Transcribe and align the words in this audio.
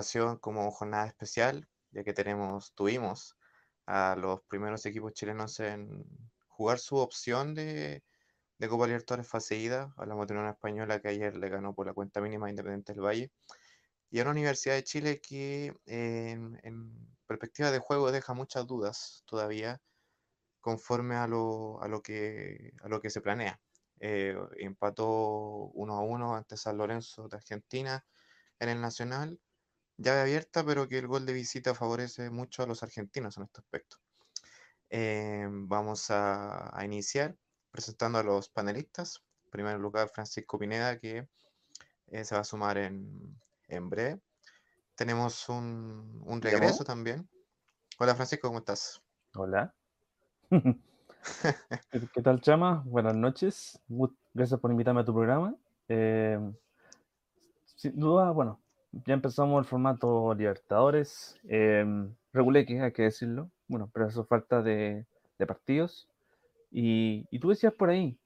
ocasión, 0.00 0.38
como 0.38 0.70
jornada 0.70 1.06
especial, 1.06 1.68
ya 1.90 2.02
que 2.02 2.14
tenemos, 2.14 2.72
tuvimos 2.74 3.36
a 3.86 4.16
los 4.16 4.40
primeros 4.48 4.86
equipos 4.86 5.12
chilenos 5.12 5.60
en 5.60 6.06
jugar 6.48 6.78
su 6.78 6.96
opción 6.96 7.54
de, 7.54 8.02
de 8.58 8.68
Copa 8.68 8.86
Libertadores 8.86 9.28
fase 9.28 9.56
ida. 9.56 9.92
Hablamos 9.98 10.26
de 10.26 10.34
una 10.34 10.50
española 10.50 11.00
que 11.00 11.08
ayer 11.08 11.36
le 11.36 11.50
ganó 11.50 11.74
por 11.74 11.86
la 11.86 11.92
cuenta 11.92 12.22
mínima 12.22 12.48
Independiente 12.48 12.94
del 12.94 13.02
Valle. 13.04 13.30
Y 14.10 14.20
a 14.20 14.22
una 14.22 14.30
Universidad 14.30 14.74
de 14.76 14.84
Chile 14.84 15.20
que 15.20 15.74
en, 15.84 16.58
en 16.62 17.16
perspectiva 17.26 17.70
de 17.70 17.78
juego 17.78 18.10
deja 18.10 18.32
muchas 18.32 18.66
dudas 18.66 19.22
todavía 19.26 19.82
conforme 20.62 21.16
a 21.16 21.26
lo, 21.26 21.82
a 21.82 21.88
lo 21.88 22.02
que, 22.02 22.72
a 22.82 22.88
lo 22.88 23.02
que 23.02 23.10
se 23.10 23.20
planea 23.20 23.60
eh, 24.00 24.34
empató 24.56 25.70
1 25.74 25.94
a 25.94 26.00
1 26.00 26.36
ante 26.36 26.56
San 26.56 26.78
Lorenzo 26.78 27.28
de 27.28 27.36
Argentina 27.36 28.02
en 28.58 28.70
el 28.70 28.80
Nacional, 28.80 29.38
llave 30.00 30.20
abierta, 30.22 30.64
pero 30.64 30.88
que 30.88 30.98
el 30.98 31.06
gol 31.06 31.26
de 31.26 31.32
visita 31.32 31.74
favorece 31.74 32.30
mucho 32.30 32.62
a 32.62 32.66
los 32.66 32.82
argentinos 32.82 33.36
en 33.36 33.44
este 33.44 33.60
aspecto. 33.60 33.98
Eh, 34.88 35.46
vamos 35.50 36.10
a, 36.10 36.76
a 36.76 36.84
iniciar 36.84 37.36
presentando 37.70 38.18
a 38.18 38.22
los 38.22 38.48
panelistas. 38.48 39.22
En 39.44 39.50
primer 39.50 39.78
lugar, 39.78 40.08
Francisco 40.08 40.58
Pineda, 40.58 40.98
que 40.98 41.28
eh, 42.08 42.24
se 42.24 42.34
va 42.34 42.40
a 42.40 42.44
sumar 42.44 42.78
en, 42.78 43.38
en 43.68 43.88
breve. 43.88 44.20
Tenemos 44.96 45.48
un, 45.48 46.22
un 46.24 46.42
¿Me 46.42 46.50
regreso 46.50 46.84
llamó? 46.84 46.84
también. 46.84 47.28
Hola 47.98 48.14
Francisco, 48.14 48.48
¿cómo 48.48 48.58
estás? 48.60 49.02
Hola. 49.34 49.74
¿Qué 52.12 52.22
tal, 52.22 52.40
Chama? 52.40 52.82
Buenas 52.86 53.14
noches. 53.14 53.78
Gracias 54.34 54.58
por 54.60 54.70
invitarme 54.70 55.02
a 55.02 55.04
tu 55.04 55.12
programa. 55.12 55.54
Eh, 55.88 56.38
sin 57.76 57.98
duda, 57.98 58.30
bueno, 58.30 58.60
ya 58.92 59.14
empezamos 59.14 59.58
el 59.60 59.68
formato 59.68 60.34
Libertadores. 60.34 61.38
Eh, 61.48 61.84
Reguleque, 62.32 62.80
hay 62.80 62.92
que 62.92 63.02
decirlo. 63.02 63.50
Bueno, 63.68 63.90
pero 63.92 64.08
eso 64.08 64.24
falta 64.24 64.62
de, 64.62 65.06
de 65.38 65.46
partidos. 65.46 66.08
Y, 66.70 67.26
y 67.30 67.40
tú 67.40 67.50
decías 67.50 67.72
por 67.72 67.90
ahí, 67.90 68.18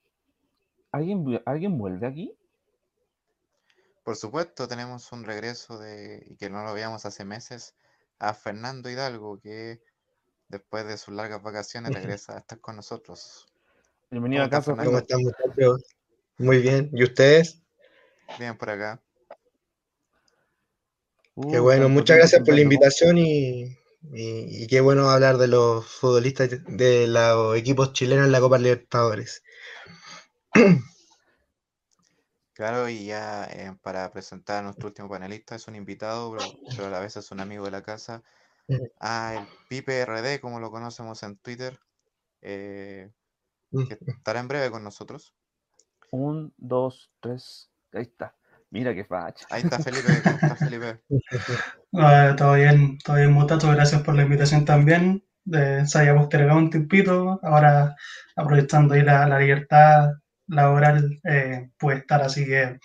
¿alguien, 0.92 1.42
¿alguien 1.46 1.78
vuelve 1.78 2.06
aquí? 2.06 2.36
Por 4.02 4.16
supuesto, 4.16 4.68
tenemos 4.68 5.10
un 5.12 5.24
regreso 5.24 5.78
de, 5.78 6.26
y 6.28 6.36
que 6.36 6.50
no 6.50 6.62
lo 6.62 6.74
veíamos 6.74 7.06
hace 7.06 7.24
meses, 7.24 7.74
a 8.18 8.34
Fernando 8.34 8.90
Hidalgo, 8.90 9.40
que 9.40 9.80
después 10.48 10.86
de 10.86 10.98
sus 10.98 11.14
largas 11.14 11.42
vacaciones 11.42 11.94
regresa 12.18 12.34
a 12.34 12.38
estar 12.38 12.60
con 12.60 12.76
nosotros. 12.76 13.46
Bienvenido 14.10 14.42
¿Cómo 14.42 14.46
a 14.46 14.50
casa, 14.50 14.76
Fernando? 14.76 14.90
¿Cómo 14.90 14.98
están, 14.98 15.20
muchachos? 15.22 15.96
Muy 16.36 16.58
bien. 16.60 16.90
¿Y 16.92 17.02
ustedes? 17.04 17.62
Bien 18.38 18.56
por 18.56 18.70
acá. 18.70 19.03
Qué 21.36 21.58
Uh, 21.58 21.62
bueno. 21.62 21.88
Muchas 21.88 22.16
gracias 22.16 22.42
por 22.42 22.54
la 22.54 22.60
invitación 22.60 23.18
y, 23.18 23.64
y- 24.12 24.62
y 24.64 24.66
qué 24.66 24.80
bueno 24.80 25.10
hablar 25.10 25.36
de 25.38 25.48
los 25.48 25.86
futbolistas 25.86 26.50
de 26.66 27.06
los 27.08 27.56
equipos 27.56 27.92
chilenos 27.92 28.26
en 28.26 28.32
la 28.32 28.40
Copa 28.40 28.58
Libertadores. 28.58 29.42
Claro, 32.54 32.88
y 32.88 33.06
ya 33.06 33.44
eh, 33.46 33.76
para 33.82 34.12
presentar 34.12 34.58
a 34.58 34.62
nuestro 34.62 34.86
último 34.88 35.08
panelista, 35.08 35.56
es 35.56 35.66
un 35.66 35.74
invitado, 35.74 36.30
pero, 36.32 36.44
pero 36.70 36.86
a 36.86 36.90
la 36.90 37.00
vez 37.00 37.16
es 37.16 37.32
un 37.32 37.40
amigo 37.40 37.64
de 37.64 37.72
la 37.72 37.82
casa, 37.82 38.22
a 39.00 39.34
el 39.36 39.46
Pipe 39.68 40.00
RD, 40.00 40.40
como 40.40 40.60
lo 40.60 40.70
conocemos 40.70 41.22
en 41.24 41.36
Twitter, 41.38 41.78
eh, 42.42 43.10
que 43.88 43.98
estará 44.06 44.40
en 44.40 44.48
breve 44.48 44.70
con 44.70 44.84
nosotros. 44.84 45.34
Un, 46.12 46.54
dos, 46.56 47.10
tres. 47.20 47.70
Ahí 47.92 48.02
está. 48.02 48.36
Mira 48.74 48.92
qué 48.92 49.04
facha. 49.04 49.46
Ahí 49.50 49.62
está 49.62 49.78
Felipe, 49.78 50.20
¿cómo 50.24 50.34
está 50.34 50.56
Felipe? 50.56 51.00
Ah, 51.96 52.34
todo 52.36 52.54
bien, 52.54 52.98
todo 52.98 53.14
bien, 53.14 53.30
muchachos. 53.30 53.72
Gracias 53.72 54.02
por 54.02 54.16
la 54.16 54.24
invitación 54.24 54.64
también. 54.64 55.22
Eh, 55.52 55.84
sabíamos 55.86 56.28
que 56.28 56.38
era 56.38 56.56
un 56.56 56.68
tiempito. 56.70 57.38
Ahora, 57.44 57.94
aprovechando 58.34 58.94
ahí 58.94 59.02
la, 59.02 59.28
la 59.28 59.38
libertad 59.38 60.10
laboral, 60.48 61.20
eh, 61.22 61.70
puede 61.78 61.98
estar 61.98 62.20
así 62.22 62.44
que 62.44 62.80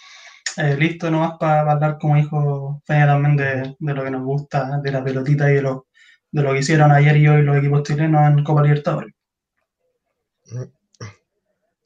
eh, 0.57 0.77
listo 0.77 1.09
nomás 1.09 1.39
para 1.39 1.71
hablar, 1.71 1.97
como 1.99 2.17
dijo 2.17 2.83
Feña, 2.85 3.07
también 3.07 3.35
de, 3.35 3.75
de 3.79 3.93
lo 3.95 4.03
que 4.03 4.11
nos 4.11 4.23
gusta, 4.23 4.79
de 4.83 4.91
la 4.91 5.03
pelotita 5.03 5.49
y 5.49 5.55
de 5.55 5.63
lo, 5.63 5.87
de 6.31 6.43
lo 6.43 6.53
que 6.53 6.59
hicieron 6.59 6.91
ayer 6.91 7.17
y 7.17 7.27
hoy 7.27 7.41
los 7.41 7.57
equipos 7.57 7.81
chilenos 7.81 8.29
en 8.29 8.43
Copa 8.43 8.61
Libertadores. 8.61 9.15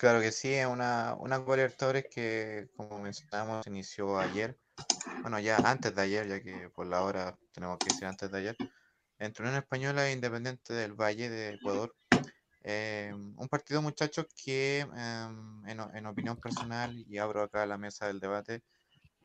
Claro 0.03 0.19
que 0.19 0.31
sí, 0.33 0.53
es 0.53 0.67
una, 0.67 1.15
una 1.15 1.39
Copa 1.39 1.55
Libertadores 1.55 2.05
que, 2.11 2.67
como 2.75 2.99
mencionamos, 2.99 3.65
inició 3.67 4.19
ayer. 4.19 4.59
Bueno, 5.23 5.39
ya 5.39 5.61
antes 5.61 5.95
de 5.95 6.01
ayer, 6.03 6.27
ya 6.27 6.41
que 6.43 6.69
por 6.71 6.87
la 6.87 7.03
hora 7.03 7.39
tenemos 7.53 7.79
que 7.81 7.91
decir 7.91 8.07
antes 8.07 8.31
de 8.31 8.37
ayer. 8.39 8.61
Entre 9.19 9.43
Unión 9.45 9.57
Española 9.61 10.07
e 10.09 10.13
Independiente 10.13 10.73
del 10.73 10.93
Valle 10.93 11.29
de 11.29 11.49
Ecuador. 11.51 11.95
Eh, 12.63 13.11
un 13.15 13.49
partido, 13.49 13.81
muchachos, 13.83 14.27
que 14.35 14.81
em, 14.81 15.67
en, 15.67 15.79
en 15.95 16.05
opinión 16.07 16.37
personal, 16.39 16.95
y 16.97 17.17
abro 17.19 17.43
acá 17.43 17.65
la 17.67 17.77
mesa 17.79 18.07
del 18.07 18.19
debate, 18.21 18.63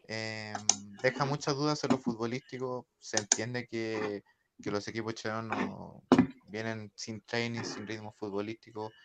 em, 0.05 0.99
deja 1.01 1.25
muchas 1.25 1.55
dudas 1.57 1.83
en 1.85 1.91
lo 1.93 1.99
futbolístico. 1.99 2.89
Se 2.99 3.19
entiende 3.19 3.67
que, 3.67 4.25
que 4.61 4.71
los 4.71 4.87
equipos 4.89 5.15
chilenos 5.15 5.45
no- 5.45 6.05
vienen 6.43 6.93
sin 6.97 7.21
training, 7.23 7.65
sin 7.65 7.87
ritmo 7.87 8.13
futbolístico, 8.13 8.97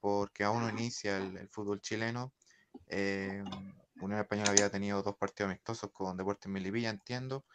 porque 0.00 0.44
aún 0.44 0.62
no 0.62 0.70
inicia 0.70 1.18
el, 1.18 1.36
el 1.38 1.48
fútbol 1.50 1.80
chileno. 1.80 2.34
Eh, 2.86 3.44
Unión 4.00 4.20
Española 4.20 4.50
había 4.50 4.70
tenido 4.70 5.02
dos 5.02 5.16
partidos 5.18 5.50
amistosos 5.50 5.90
con 5.92 6.16
Deportes 6.16 6.50
Melipilla, 6.52 6.90
entiendo, 6.90 7.46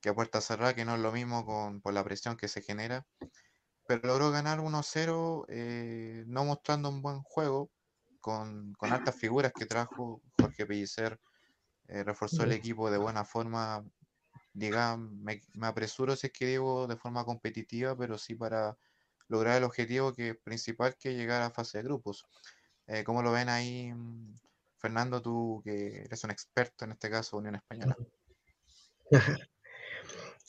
que 0.00 0.10
a 0.10 0.14
puerta 0.14 0.40
cerrada, 0.42 0.74
que 0.74 0.84
no 0.86 0.96
es 0.96 1.00
lo 1.02 1.12
mismo 1.12 1.46
con, 1.46 1.80
por 1.82 1.94
la 1.94 2.04
presión 2.04 2.36
que 2.36 2.48
se 2.48 2.62
genera, 2.62 3.06
pero 3.86 4.06
logró 4.08 4.30
ganar 4.30 4.60
1-0, 4.60 5.46
eh, 5.48 6.24
no 6.26 6.44
mostrando 6.44 6.88
un 6.90 7.02
buen 7.02 7.22
juego, 7.22 7.72
con, 8.20 8.72
con 8.74 8.92
altas 8.92 9.16
figuras 9.16 9.54
que 9.54 9.66
trajo 9.66 10.22
Jorge 10.32 10.66
Pellicer, 10.66 11.20
eh, 11.88 12.04
reforzó 12.04 12.44
el 12.44 12.52
equipo 12.52 12.90
de 12.90 12.98
buena 12.98 13.24
forma, 13.24 13.88
digamos, 14.52 15.12
me, 15.12 15.42
me 15.54 15.66
apresuro 15.68 16.16
si 16.16 16.28
es 16.28 16.34
que 16.34 16.46
digo 16.46 16.86
de 16.88 16.96
forma 16.96 17.24
competitiva, 17.24 17.96
pero 17.96 18.18
sí 18.18 18.34
para 18.36 18.78
lograr 19.28 19.58
el 19.58 19.64
objetivo 19.64 20.12
que 20.12 20.34
principal 20.34 20.96
que 20.98 21.14
llegar 21.14 21.42
a 21.42 21.50
fase 21.50 21.78
de 21.78 21.84
grupos. 21.84 22.26
Eh, 22.86 23.04
¿cómo 23.04 23.22
lo 23.22 23.32
ven 23.32 23.48
ahí, 23.48 23.92
mm, 23.92 24.34
Fernando, 24.78 25.20
tú 25.20 25.60
que 25.64 26.02
eres 26.04 26.24
un 26.24 26.30
experto 26.30 26.84
en 26.84 26.92
este 26.92 27.10
caso, 27.10 27.36
Unión 27.36 27.54
Española? 27.56 27.96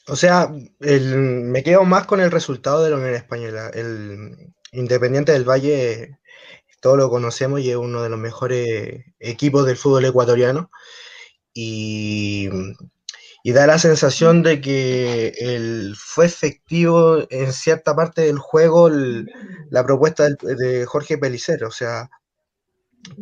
O 0.08 0.16
sea, 0.16 0.52
el- 0.80 1.16
me 1.18 1.62
quedo 1.62 1.84
más 1.84 2.08
con 2.08 2.20
el 2.20 2.32
resultado 2.32 2.84
de 2.84 2.90
la 2.90 2.96
Unión 2.96 3.14
Española. 3.14 3.70
El 3.72 4.52
Independiente 4.72 5.32
del 5.34 5.48
Valle, 5.48 6.18
todos 6.82 6.98
lo 6.98 7.12
conocemos 7.12 7.60
y 7.60 7.70
es 7.70 7.76
uno 7.76 8.02
de 8.02 8.10
los 8.10 8.18
mejores 8.18 9.06
equipos 9.20 9.68
del 9.68 9.78
fútbol 9.78 10.06
ecuatoriano. 10.06 10.72
Y, 11.54 12.50
y 13.50 13.54
da 13.54 13.68
la 13.68 13.80
sensación 13.80 14.44
de 14.44 14.62
que 14.62 15.30
el- 15.40 15.96
fue 15.98 16.26
efectivo 16.26 17.20
en 17.30 17.54
cierta 17.54 17.96
parte 17.96 18.22
del 18.24 18.40
juego 18.40 18.88
el- 18.90 19.28
la 19.72 19.84
propuesta 19.86 20.28
de 20.30 20.86
Jorge 20.86 21.18
Pellicer. 21.18 21.64
O 21.66 21.72
sea, 21.72 22.10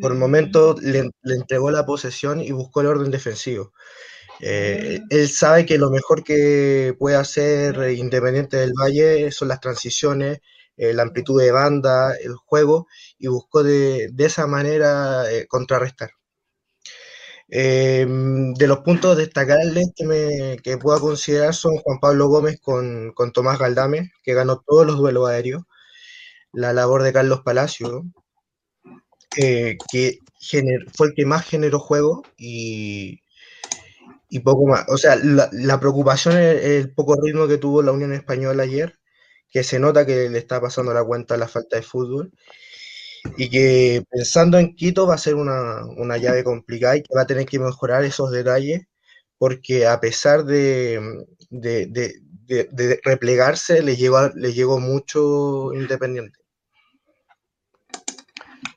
por 0.02 0.14
momentos 0.16 0.82
le, 0.82 1.10
le 1.22 1.36
entregó 1.36 1.72
la 1.72 1.86
posesión 1.86 2.42
y 2.42 2.52
buscó 2.52 2.82
el 2.82 2.88
orden 2.88 3.12
defensivo. 3.12 3.74
Eh, 4.42 5.00
él 5.10 5.30
sabe 5.30 5.66
que 5.66 5.78
lo 5.80 5.92
mejor 5.92 6.24
que 6.24 6.96
puede 7.00 7.18
hacer 7.18 7.92
Independiente 7.94 8.58
del 8.58 8.74
Valle 8.80 9.32
son 9.32 9.50
las 9.50 9.62
transiciones, 9.62 10.40
eh, 10.78 10.94
la 10.94 11.04
amplitud 11.04 11.40
de 11.42 11.52
banda, 11.52 12.16
el 12.18 12.36
juego, 12.36 12.88
y 13.20 13.28
buscó 13.30 13.64
de, 13.64 14.10
de 14.14 14.26
esa 14.26 14.48
manera 14.48 15.32
eh, 15.32 15.48
contrarrestar. 15.48 16.12
Eh, 17.50 18.06
de 18.08 18.68
los 18.68 18.80
puntos 18.80 19.18
destacables 19.18 19.88
que, 19.96 20.06
me, 20.06 20.58
que 20.64 20.78
puedo 20.78 21.00
considerar 21.00 21.54
son 21.54 21.78
Juan 21.78 22.00
Pablo 22.00 22.28
Gómez 22.28 22.60
con, 22.62 23.14
con 23.14 23.32
Tomás 23.32 23.58
Galdame, 23.60 24.12
que 24.24 24.34
ganó 24.34 24.62
todos 24.66 24.86
los 24.86 24.98
duelos 24.98 25.30
aéreos, 25.30 25.64
la 26.54 26.74
labor 26.74 27.04
de 27.04 27.14
Carlos 27.14 27.42
Palacio, 27.44 28.06
eh, 29.38 29.78
que 29.92 30.20
fue 30.96 31.08
el 31.08 31.14
que 31.16 31.26
más 31.26 31.46
generó 31.46 31.80
juego 31.80 32.24
y, 32.38 33.22
y 34.30 34.40
poco 34.40 34.66
más. 34.68 34.86
O 34.90 34.98
sea, 34.98 35.16
la, 35.16 35.50
la 35.52 35.80
preocupación 35.80 36.38
es 36.38 36.64
el 36.64 36.94
poco 36.94 37.16
ritmo 37.22 37.48
que 37.48 37.58
tuvo 37.58 37.82
la 37.82 37.92
Unión 37.92 38.14
Española 38.14 38.64
ayer, 38.64 39.00
que 39.50 39.64
se 39.64 39.80
nota 39.80 40.06
que 40.06 40.30
le 40.30 40.38
está 40.38 40.60
pasando 40.62 40.94
la 40.94 41.04
cuenta 41.04 41.38
la 41.38 41.48
falta 41.48 41.78
de 41.78 41.84
fútbol, 41.84 42.32
y 43.38 43.50
que 43.50 44.04
pensando 44.10 44.58
en 44.60 44.76
Quito 44.76 45.08
va 45.08 45.16
a 45.16 45.18
ser 45.18 45.36
una, 45.36 45.86
una 45.98 46.18
llave 46.18 46.44
complicada 46.44 46.98
y 46.98 47.04
que 47.04 47.16
va 47.16 47.24
a 47.24 47.28
tener 47.28 47.46
que 47.46 47.60
mejorar 47.60 48.04
esos 48.04 48.32
detalles, 48.32 48.88
porque 49.38 49.88
a 49.88 50.00
pesar 50.00 50.46
de, 50.46 51.00
de, 51.50 51.88
de- 51.88 52.16
de- 52.72 53.00
replegarse, 53.04 53.82
le 53.84 53.96
llegó, 53.98 54.30
le 54.36 54.54
llegó 54.54 54.80
mucho 54.80 55.74
Independiente. 55.74 56.40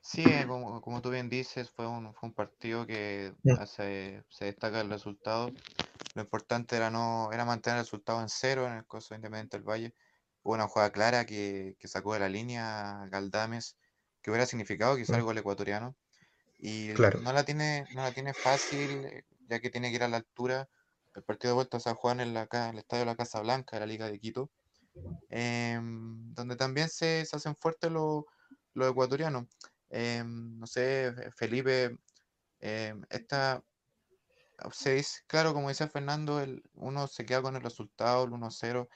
Sí, 0.02 0.22
eh, 0.26 0.44
como, 0.46 0.80
como 0.80 1.00
tú 1.00 1.10
bien 1.10 1.28
dices, 1.28 1.70
fue 1.70 1.86
un, 1.86 2.12
fue 2.14 2.28
un 2.28 2.34
partido 2.34 2.86
que 2.86 3.32
Mm. 3.44 3.60
hace, 3.60 4.22
se 4.28 4.46
destaca 4.46 4.80
el 4.80 4.90
resultado. 4.90 5.50
Lo 6.14 6.22
importante 6.22 6.76
era 6.76 6.90
no 6.90 7.30
era 7.32 7.44
mantener 7.44 7.78
el 7.80 7.84
resultado 7.84 8.20
en 8.22 8.28
cero 8.28 8.66
en 8.66 8.74
el 8.74 8.86
caso 8.86 9.10
de 9.14 9.16
Independiente 9.16 9.58
del 9.58 9.68
Valle. 9.68 9.94
Hubo 10.42 10.54
una 10.54 10.68
jugada 10.68 10.92
clara 10.92 11.26
que, 11.26 11.76
que 11.78 11.88
sacó 11.88 12.14
de 12.14 12.20
la 12.20 12.28
línea 12.28 13.06
Galdames, 13.10 13.76
que 14.22 14.30
hubiera 14.30 14.46
significado 14.46 14.96
quizá 14.96 15.16
el 15.16 15.22
Mm. 15.22 15.26
gol 15.26 15.38
ecuatoriano. 15.38 15.96
Y 16.58 16.92
Claro. 16.94 17.20
no 17.20 17.32
la 17.32 17.44
tiene, 17.44 17.86
no 17.94 18.02
la 18.02 18.12
tiene 18.12 18.34
fácil, 18.34 19.04
eh, 19.06 19.24
ya 19.48 19.60
que 19.60 19.70
tiene 19.70 19.90
que 19.90 19.96
ir 19.96 20.02
a 20.04 20.08
la 20.08 20.18
altura. 20.18 20.68
El 21.14 21.24
partido 21.24 21.52
de 21.52 21.56
vuelta 21.56 21.78
a 21.84 21.94
jugar 21.94 22.20
en 22.20 22.34
la, 22.34 22.48
en 22.52 22.62
el 22.74 22.78
estadio 22.80 23.00
de 23.02 23.06
la 23.06 23.16
Casa 23.16 23.40
Blanca 23.42 23.76
de 23.76 23.80
la 23.80 23.86
Liga 23.86 24.06
de 24.10 24.18
Quito, 24.20 24.50
em, 25.30 26.34
donde 26.34 26.56
también 26.56 26.88
se, 26.88 27.24
se 27.26 27.36
hacen 27.36 27.56
fuertes 27.56 27.90
los 27.92 28.24
los 28.74 28.90
ecuatorianos. 28.90 29.46
Em, 29.90 30.58
no 30.58 30.66
sé, 30.66 31.12
Fe- 31.16 31.30
Felipe, 31.32 31.98
em, 32.60 33.02
esta, 33.10 33.62
se 34.72 34.94
dice, 34.94 35.20
claro, 35.26 35.54
como 35.54 35.68
decía 35.68 35.88
Fernando, 35.88 36.40
el, 36.40 36.62
uno 36.74 37.06
se 37.06 37.24
queda 37.24 37.42
con 37.42 37.56
el 37.56 37.62
resultado, 37.62 38.24
el 38.24 38.32
1-0, 38.32 38.88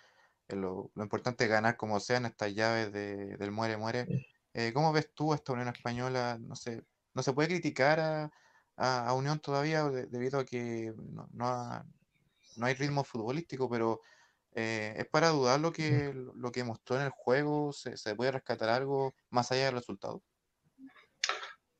eh, 0.48 0.56
lo, 0.56 0.90
lo 0.94 1.02
importante 1.02 1.44
es 1.44 1.50
ganar 1.50 1.76
como 1.76 2.00
sea 2.00 2.18
en 2.18 2.26
estas 2.26 2.54
llaves 2.54 2.92
de- 2.92 3.36
del 3.38 3.50
muere-muere. 3.52 4.06
Eh, 4.54 4.72
¿cómo 4.74 4.92
ves 4.92 5.12
tú 5.14 5.34
esta 5.34 5.52
Unión 5.52 5.68
Española? 5.68 6.38
No 6.40 6.56
sé, 6.56 6.84
no 7.14 7.22
se 7.22 7.32
puede 7.34 7.48
criticar 7.48 8.00
a, 8.00 8.30
a- 8.76 9.08
a 9.08 9.14
Unión 9.14 9.40
todavía 9.40 9.84
de- 9.90 10.06
debido 10.06 10.40
a 10.40 10.44
que 10.46 10.92
no, 11.12 11.28
no 11.32 11.48
ha- 11.48 11.86
no 12.56 12.66
hay 12.66 12.74
ritmo 12.74 13.04
futbolístico, 13.04 13.68
pero 13.70 14.00
eh, 14.54 14.94
es 14.98 15.06
para 15.08 15.30
dudar 15.30 15.60
lo 15.60 15.72
que, 15.72 16.12
lo 16.14 16.52
que 16.52 16.64
mostró 16.64 16.96
en 16.96 17.02
el 17.04 17.10
juego, 17.10 17.72
¿se, 17.72 17.96
se 17.96 18.14
puede 18.16 18.32
rescatar 18.32 18.68
algo 18.70 19.14
más 19.30 19.52
allá 19.52 19.66
del 19.66 19.74
resultado? 19.76 20.22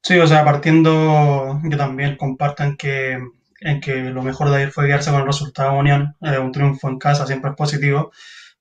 Sí, 0.03 0.19
o 0.19 0.27
sea, 0.27 0.45
partiendo, 0.45 1.61
yo 1.65 1.77
también 1.79 2.17
comparto 2.17 2.63
en 2.63 2.77
que, 2.77 3.19
en 3.61 3.81
que 3.81 3.95
lo 4.03 4.23
mejor 4.23 4.51
de 4.51 4.57
ayer 4.57 4.71
fue 4.71 4.87
quedarse 4.87 5.11
con 5.11 5.21
el 5.21 5.27
resultado 5.27 5.73
de 5.73 5.79
Unión. 5.79 6.17
Eh, 6.21 6.39
un 6.39 6.53
triunfo 6.53 6.89
en 6.89 6.99
casa 6.99 7.27
siempre 7.27 7.51
es 7.51 7.57
positivo, 7.57 8.13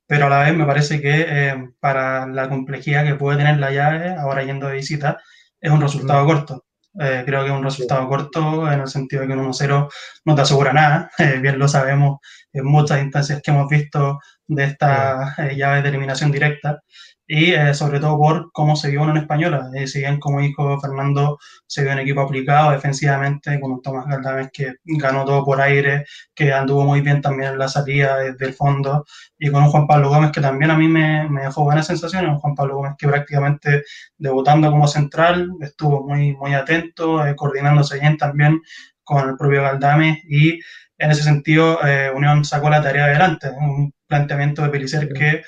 pero 0.07 0.27
a 0.27 0.29
la 0.29 0.43
vez 0.43 0.55
me 0.55 0.65
parece 0.65 1.01
que 1.01 1.25
eh, 1.27 1.69
para 1.79 2.27
la 2.27 2.49
complejidad 2.49 3.05
que 3.05 3.15
puede 3.15 3.37
tener 3.37 3.59
la 3.59 3.71
llave, 3.71 4.15
ahora 4.15 4.43
yendo 4.43 4.67
de 4.67 4.75
visita, 4.75 5.19
es 5.59 5.71
un 5.71 5.81
resultado 5.81 6.25
corto. 6.25 6.65
Eh, 6.99 7.23
creo 7.25 7.41
que 7.41 7.49
es 7.49 7.55
un 7.55 7.63
resultado 7.63 8.07
corto 8.07 8.71
en 8.71 8.81
el 8.81 8.87
sentido 8.87 9.23
de 9.23 9.27
que 9.27 9.33
un 9.33 9.51
1-0 9.51 9.89
no 10.25 10.35
te 10.35 10.41
asegura 10.41 10.73
nada. 10.73 11.09
Eh, 11.17 11.39
bien 11.39 11.57
lo 11.57 11.67
sabemos 11.67 12.19
en 12.51 12.65
muchas 12.65 13.01
instancias 13.01 13.41
que 13.41 13.51
hemos 13.51 13.67
visto 13.69 14.19
de 14.47 14.65
esta 14.65 15.33
eh, 15.37 15.55
llave 15.55 15.81
de 15.81 15.89
eliminación 15.89 16.31
directa 16.31 16.81
y 17.27 17.53
eh, 17.53 17.73
sobre 17.73 17.99
todo 17.99 18.17
por 18.17 18.51
cómo 18.51 18.75
se 18.75 18.89
vio 18.91 19.09
en 19.09 19.17
Española. 19.17 19.69
Eh, 19.73 19.87
si 19.87 19.99
bien, 19.99 20.19
como 20.19 20.41
dijo 20.41 20.79
Fernando, 20.79 21.39
se 21.67 21.83
vio 21.83 21.93
un 21.93 21.99
equipo 21.99 22.21
aplicado 22.21 22.71
defensivamente, 22.71 23.59
con 23.59 23.71
un 23.71 23.81
Tomás 23.81 24.05
Galdames 24.07 24.49
que 24.51 24.75
ganó 24.83 25.25
todo 25.25 25.45
por 25.45 25.61
aire, 25.61 26.05
que 26.35 26.51
anduvo 26.53 26.83
muy 26.83 27.01
bien 27.01 27.21
también 27.21 27.53
en 27.53 27.59
la 27.59 27.67
salida 27.67 28.17
desde 28.17 28.45
el 28.45 28.53
fondo, 28.53 29.05
y 29.37 29.49
con 29.51 29.63
un 29.63 29.69
Juan 29.69 29.87
Pablo 29.87 30.09
Gómez 30.09 30.31
que 30.31 30.41
también 30.41 30.71
a 30.71 30.77
mí 30.77 30.87
me, 30.87 31.29
me 31.29 31.43
dejó 31.43 31.63
buenas 31.63 31.87
sensaciones, 31.87 32.29
un 32.29 32.39
Juan 32.39 32.55
Pablo 32.55 32.75
Gómez 32.77 32.93
que 32.97 33.07
prácticamente 33.07 33.83
debutando 34.17 34.69
como 34.71 34.87
central 34.87 35.49
estuvo 35.61 36.05
muy, 36.07 36.35
muy 36.35 36.53
atento, 36.53 37.25
eh, 37.25 37.35
coordinándose 37.35 37.99
bien 37.99 38.17
también 38.17 38.61
con 39.03 39.29
el 39.29 39.37
propio 39.37 39.63
Galdames 39.63 40.19
y 40.29 40.59
en 40.97 41.11
ese 41.11 41.23
sentido 41.23 41.79
eh, 41.85 42.11
Unión 42.15 42.45
sacó 42.45 42.69
la 42.69 42.81
tarea 42.81 43.05
adelante, 43.05 43.49
un 43.49 43.93
planteamiento 44.07 44.61
de 44.61 44.69
Pelicer 44.69 45.09
que 45.09 45.43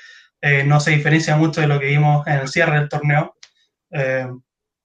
eh, 0.46 0.64
no 0.64 0.78
se 0.80 0.92
diferencia 0.92 1.36
mucho 1.36 1.60
de 1.60 1.66
lo 1.66 1.80
que 1.80 1.86
vimos 1.86 2.26
en 2.26 2.38
el 2.40 2.48
cierre 2.48 2.78
del 2.78 2.88
torneo, 2.88 3.34
Eh, 3.90 4.26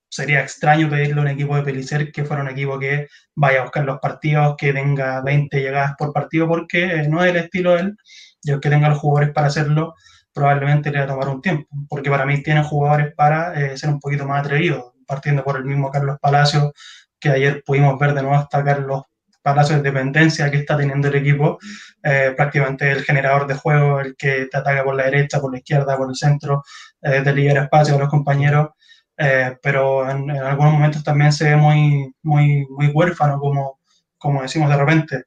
sería 0.10 0.42
extraño 0.42 0.90
pedirle 0.90 1.20
a 1.22 1.24
un 1.24 1.30
equipo 1.30 1.56
de 1.56 1.64
Pelicer 1.64 2.12
que 2.12 2.26
fuera 2.26 2.44
un 2.44 2.50
equipo 2.50 2.78
que 2.80 3.08
vaya 3.36 3.60
a 3.60 3.64
buscar 3.64 3.86
los 3.86 4.00
partidos, 4.00 4.56
que 4.58 4.74
tenga 4.74 5.22
20 5.22 5.60
llegadas 5.60 5.94
por 5.98 6.12
partido, 6.14 6.48
porque 6.48 7.08
no 7.10 7.24
es 7.24 7.32
el 7.32 7.38
estilo 7.38 7.74
de 7.74 7.82
él, 7.82 7.98
y 8.44 8.60
que 8.60 8.70
tenga 8.70 8.90
los 8.90 9.00
jugadores 9.00 9.34
para 9.34 9.48
hacerlo, 9.48 9.96
probablemente 10.34 10.92
le 10.92 11.00
va 11.00 11.06
a 11.06 11.08
tomar 11.08 11.30
un 11.30 11.42
tiempo, 11.42 11.68
porque 11.90 12.10
para 12.10 12.26
mí 12.26 12.44
tiene 12.44 12.64
jugadores 12.64 13.14
para 13.16 13.54
eh, 13.60 13.78
ser 13.78 13.90
un 13.90 14.00
poquito 14.00 14.26
más 14.28 14.42
atrevidos, 14.42 14.94
partiendo 15.08 15.44
por 15.44 15.58
el 15.58 15.66
mismo 15.66 15.90
Carlos 15.92 16.18
Palacios, 16.22 16.72
que 17.20 17.30
ayer 17.30 17.64
pudimos 17.66 17.98
ver 18.00 18.14
de 18.14 18.22
nuevo 18.22 18.38
hasta 18.38 18.64
Carlos 18.64 19.04
Palacios 19.42 19.82
de 19.82 19.92
dependencia 19.92 20.50
que 20.52 20.58
está 20.58 20.78
teniendo 20.78 21.08
el 21.08 21.16
equipo, 21.16 21.58
eh, 22.04 22.34
prácticamente 22.36 22.92
el 22.92 23.04
generador 23.04 23.48
de 23.48 23.56
juego, 23.56 24.00
el 24.00 24.16
que 24.16 24.48
te 24.52 24.58
ataca 24.58 24.84
por 24.84 24.96
la 24.96 25.06
derecha, 25.06 25.40
por 25.40 25.52
la 25.52 25.58
izquierda, 25.60 25.98
por 25.98 26.10
el 26.10 26.16
centro, 26.16 26.64
eh, 27.02 27.22
te 27.24 27.34
libera 27.34 27.64
espacio 27.64 27.96
a 27.96 28.00
los 28.00 28.10
compañeros, 28.10 28.70
eh, 29.18 29.58
pero 29.62 30.10
en, 30.10 30.30
en, 30.30 30.38
algunos 30.38 30.74
momentos 30.74 31.04
también 31.04 31.32
se 31.34 31.46
ve 31.46 31.56
muy, 31.56 32.14
muy, 32.24 32.66
muy 32.70 32.88
huérfano, 32.88 33.40
como, 33.40 33.80
como 34.18 34.42
decimos 34.42 34.70
de 34.70 34.78
repente. 34.78 35.26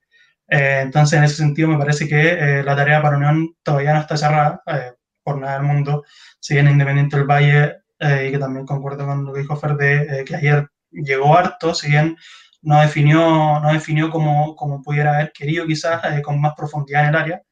Eh, 0.48 0.80
entonces, 0.82 1.18
en 1.18 1.24
ese 1.24 1.36
sentido, 1.36 1.68
me 1.68 1.78
parece 1.78 2.08
que 2.08 2.60
eh, 2.60 2.62
la 2.62 2.76
tarea 2.76 3.02
para 3.02 3.16
Unión 3.16 3.56
todavía 3.62 3.94
no 3.94 4.00
está 4.00 4.16
cerrada, 4.16 4.62
eh, 4.66 4.92
por 5.22 5.38
nada 5.38 5.54
del 5.54 5.62
mundo, 5.62 6.04
si 6.38 6.54
bien 6.54 6.68
Independiente 6.68 7.16
del 7.16 7.26
Valle, 7.26 7.78
y 7.98 8.30
que 8.32 8.38
también 8.38 8.66
concuerdo 8.66 9.06
con 9.06 9.24
lo 9.24 9.32
que 9.32 9.40
dijo 9.40 9.56
Fer 9.56 9.76
de 9.76 10.24
que 10.26 10.36
ayer 10.36 10.68
llegó 10.90 11.38
harto, 11.38 11.74
si 11.74 11.88
bien 11.88 12.16
no 12.64 12.80
definió, 12.80 13.60
no 13.60 13.72
definió 13.72 14.10
como, 14.10 14.56
como 14.56 14.82
pudiera 14.82 15.14
haber 15.14 15.32
querido, 15.32 15.66
quizás 15.66 16.02
con 16.22 16.40
más 16.40 16.54
profundidad 16.56 17.04
en 17.04 17.08
el 17.08 17.16
área, 17.16 17.42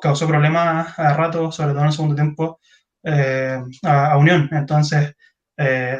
causó 0.00 0.26
problemas 0.28 0.98
a 0.98 1.14
rato, 1.14 1.50
sobre 1.50 1.70
todo 1.70 1.80
en 1.80 1.86
el 1.86 1.92
segundo 1.92 2.14
tiempo, 2.14 2.60
a, 3.04 4.12
a, 4.12 4.16
Unión. 4.18 4.48
Entonces, 4.52 5.14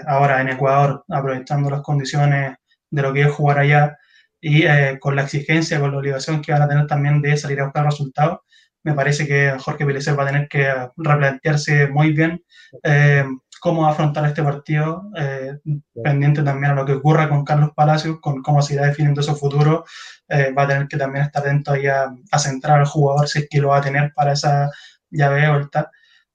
ahora 0.07 0.41
en 0.41 0.51
Ecuador, 0.51 1.05
aprovechando 1.09 1.71
las 1.71 1.83
condiciones 1.83 2.57
de 2.91 3.03
lo 3.03 3.13
que 3.13 3.23
es 3.23 3.33
jugar 3.33 3.59
allá, 3.59 3.97
y 4.45 4.67
eh, 4.67 4.99
con 5.01 5.17
la 5.17 5.23
exigencia, 5.23 5.81
con 5.81 5.91
la 5.91 5.97
obligación 5.97 6.43
que 6.43 6.53
van 6.53 6.61
a 6.61 6.69
tener 6.69 6.87
también 6.87 7.23
de 7.23 7.35
salir 7.35 7.61
a 7.61 7.65
buscar 7.65 7.87
resultados, 7.87 8.41
me 8.85 8.95
parece 8.95 9.27
que 9.27 9.57
Jorge 9.59 9.85
Pelicer 9.85 10.19
va 10.19 10.25
a 10.25 10.27
tener 10.27 10.49
que 10.49 10.73
replantearse 10.97 11.89
muy 11.89 12.13
bien 12.13 12.45
eh, 12.83 13.25
cómo 13.65 13.87
afrontar 13.87 14.27
este 14.27 14.43
partido, 14.43 15.11
eh, 15.17 15.59
pendiente 16.03 16.43
también 16.43 16.73
a 16.73 16.75
lo 16.75 16.85
que 16.85 16.93
ocurra 16.93 17.31
con 17.31 17.47
Carlos 17.47 17.71
Palacios, 17.75 18.21
con 18.21 18.43
cómo 18.43 18.61
se 18.61 18.75
irá 18.75 18.85
definiendo 18.85 19.23
su 19.23 19.35
futuro, 19.35 19.87
eh, 20.29 20.53
va 20.53 20.65
a 20.65 20.69
tener 20.69 20.87
que 20.87 20.99
también 20.99 21.25
estar 21.25 21.43
atento 21.43 21.73
ahí 21.73 21.87
a, 21.87 22.15
a, 22.31 22.39
centrar 22.39 22.81
al 22.81 22.87
jugador 22.87 23.27
si 23.27 23.39
es 23.39 23.49
que 23.49 23.63
lo 23.63 23.69
va 23.69 23.79
a 23.79 23.81
tener 23.81 24.13
para 24.13 24.35
esa 24.35 24.71
llave 25.09 25.41
de 25.41 25.49
vuelta, 25.49 25.91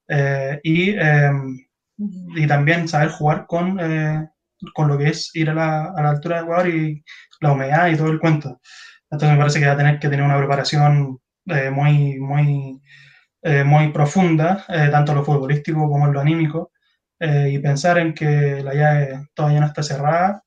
eh, 0.07 0.59
y, 0.63 0.95
y, 2.35 2.47
también 2.47 2.87
saber 2.87 3.09
jugar 3.09 3.45
con, 3.45 3.77
con 4.73 4.87
lo 4.87 4.97
que 4.97 5.09
es 5.09 5.29
ir 5.35 5.51
a 5.51 5.53
la, 5.53 5.83
a 5.95 6.01
la 6.01 6.09
altura 6.09 6.37
del 6.37 6.45
jugador 6.45 6.67
y 6.69 7.03
la 7.41 7.51
humedad 7.51 7.89
y 7.89 7.95
todo 7.95 8.09
el 8.09 8.19
cuento. 8.19 8.59
Entonces 9.11 9.37
me 9.37 9.37
parece 9.37 9.59
que 9.59 9.67
va 9.67 9.73
a 9.73 9.77
tener 9.77 9.99
que 9.99 10.09
tener 10.09 10.25
una 10.25 10.37
preparación 10.39 11.19
eh, 11.49 11.71
muy, 11.71 12.19
muy, 12.19 12.81
eh, 13.41 13.63
muy 13.63 13.91
profunda, 13.91 14.65
eh, 14.69 14.89
tanto 14.91 15.13
lo 15.15 15.23
futbolístico 15.25 15.89
como 15.89 16.07
lo 16.07 16.19
anímico, 16.19 16.71
y 17.21 17.59
pensar 17.59 17.97
en 17.97 18.13
que 18.13 18.63
la 18.63 18.73
llave 18.73 19.27
todavía 19.33 19.59
no 19.59 19.65
está 19.65 19.83
cerrada 19.83 20.41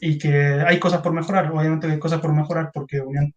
y 0.00 0.18
que 0.18 0.62
hay 0.66 0.78
cosas 0.78 1.00
por 1.00 1.12
mejorar. 1.14 1.50
Obviamente 1.50 1.86
hay 1.86 1.98
cosas 1.98 2.20
por 2.20 2.34
mejorar 2.34 2.70
porque 2.74 3.00
Unión 3.00 3.34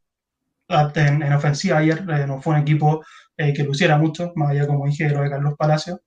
en, 0.96 1.24
en 1.24 1.34
ofensiva 1.34 1.78
ayer 1.80 2.04
no 2.28 2.42
fue 2.42 2.56
un 2.56 2.62
equipo 2.62 3.06
que 3.38 3.64
luciera 3.64 3.98
mucho, 3.98 4.34
más 4.36 4.50
allá 4.50 4.68
como 4.68 4.88
dije 4.88 5.06
de 5.06 5.12
lo 5.12 5.22
de 5.22 5.30
Carlos 5.30 5.56
Palacios. 5.58 6.02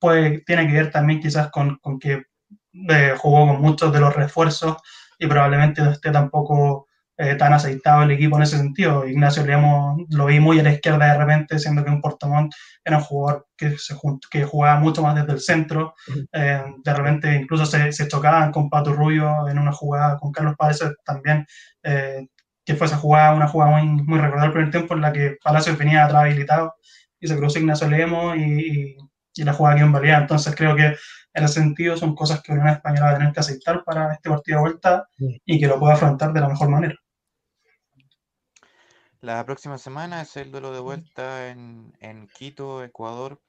pues 0.00 0.44
tiene 0.46 0.66
que 0.66 0.72
ver 0.72 0.90
también 0.90 1.20
quizás 1.20 1.50
con, 1.50 1.76
con 1.78 1.98
que 1.98 2.22
jugó 3.18 3.46
con 3.48 3.60
muchos 3.60 3.92
de 3.92 4.00
los 4.00 4.16
refuerzos 4.16 4.78
y 5.18 5.26
probablemente 5.26 5.82
no 5.82 5.90
esté 5.90 6.10
tampoco 6.10 6.86
eh, 7.16 7.36
tan 7.36 7.52
aceitado 7.52 8.02
el 8.02 8.10
equipo 8.10 8.36
en 8.36 8.42
ese 8.42 8.56
sentido. 8.56 9.06
Ignacio 9.06 9.46
Leamos 9.46 10.02
lo 10.10 10.26
vi 10.26 10.40
muy 10.40 10.58
a 10.58 10.62
la 10.62 10.72
izquierda 10.72 11.12
de 11.12 11.18
repente, 11.18 11.58
siendo 11.58 11.84
que 11.84 11.90
un 11.90 12.00
Portamont 12.00 12.52
era 12.84 12.98
un 12.98 13.04
jugador 13.04 13.46
que, 13.56 13.78
se, 13.78 13.94
que 14.30 14.44
jugaba 14.44 14.80
mucho 14.80 15.02
más 15.02 15.14
desde 15.14 15.32
el 15.32 15.40
centro. 15.40 15.94
Eh, 16.32 16.62
de 16.82 16.94
repente 16.94 17.34
incluso 17.34 17.66
se, 17.66 17.92
se, 17.92 18.08
chocaban 18.08 18.50
con 18.52 18.68
Pato 18.68 18.92
Rubio 18.92 19.48
en 19.48 19.58
una 19.58 19.72
jugada 19.72 20.18
con 20.18 20.32
Carlos 20.32 20.56
Palacios 20.56 20.94
también, 21.04 21.46
eh, 21.82 22.26
que 22.64 22.74
fue 22.74 22.86
esa 22.86 22.96
jugada, 22.96 23.34
una 23.34 23.48
jugada 23.48 23.78
muy, 23.78 24.02
muy 24.02 24.18
recordada 24.18 24.46
el 24.46 24.52
primer 24.52 24.70
tiempo 24.70 24.94
en 24.94 25.00
la 25.02 25.12
que 25.12 25.36
Palacios 25.42 25.78
venía 25.78 26.04
atrás 26.04 26.22
habilitado 26.24 26.74
y 27.20 27.28
se 27.28 27.36
cruzó 27.36 27.58
Ignacio 27.58 27.88
Leamos 27.88 28.36
y, 28.36 28.40
y, 28.40 28.96
y 29.36 29.44
la 29.44 29.52
jugada 29.52 29.76
quedó 29.76 29.86
en 29.86 29.92
valía. 29.92 30.18
Entonces 30.18 30.54
creo 30.56 30.74
que 30.74 30.96
en 31.34 31.44
ese 31.44 31.54
sentido 31.54 31.96
son 31.96 32.14
cosas 32.14 32.40
que 32.42 32.52
Unión 32.52 32.68
Española 32.68 33.06
va 33.06 33.10
a 33.10 33.18
tener 33.18 33.32
que 33.32 33.40
aceptar 33.40 33.84
para 33.84 34.14
este 34.14 34.30
partido 34.30 34.58
de 34.58 34.62
vuelta 34.62 35.08
y 35.44 35.60
que 35.60 35.66
lo 35.66 35.78
pueda 35.78 35.94
afrontar 35.94 36.32
de 36.32 36.40
la 36.40 36.48
mejor 36.48 36.68
manera. 36.68 36.94
La 39.24 39.42
próxima 39.46 39.78
semana 39.78 40.20
es 40.20 40.36
el 40.36 40.50
duelo 40.50 40.70
de 40.70 40.80
vuelta 40.80 41.48
en, 41.48 41.96
en 42.00 42.28
Quito, 42.28 42.84
Ecuador, 42.84 43.40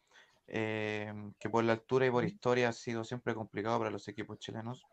eh, 0.47 1.13
que 1.37 1.49
por 1.49 1.65
la 1.65 1.73
altura 1.73 2.05
y 2.05 2.11
por 2.11 2.23
historia 2.23 2.69
ha 2.69 2.71
sido 2.71 3.03
siempre 3.03 3.35
complicado 3.35 3.79
para 3.79 3.91
los 3.91 4.07
equipos 4.07 4.39
chilenos. 4.39 4.85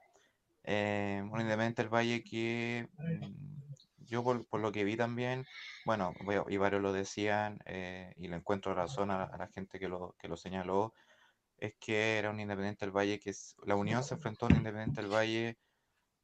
Eh, 0.65 1.23
un 1.23 1.41
Independiente 1.41 1.83
del 1.83 1.95
Valle 1.95 2.25
que 2.25 2.89
mm, 2.99 4.05
yo 4.07 4.25
por, 4.25 4.45
por, 4.49 4.61
lo 4.61 4.73
que 4.73 4.83
vi 4.83 4.97
también, 4.97 5.47
bueno, 5.87 6.13
y 6.49 6.57
varios 6.57 6.83
lo 6.83 6.93
decían 6.93 7.61
eh, 7.65 8.13
y 8.17 8.27
le 8.27 8.35
encuentro 8.35 8.75
razón 8.75 9.13
a, 9.13 9.23
a, 9.23 9.39
la 9.39 9.47
gente 9.47 9.79
que 9.79 9.89
lo, 9.89 10.17
que 10.19 10.27
lo 10.27 10.37
señaló, 10.37 10.95
es 11.59 11.77
que 11.79 12.19
era 12.19 12.31
un 12.31 12.41
Independiente 12.41 12.87
del 12.87 12.97
Valle, 12.97 13.21
que 13.21 13.31
es, 13.31 13.55
la 13.65 13.77
Unión 13.77 14.03
se 14.03 14.15
enfrentó 14.15 14.47
a 14.47 14.49
un 14.49 14.57
Independiente 14.57 15.01
del 15.01 15.13
Valle, 15.13 15.59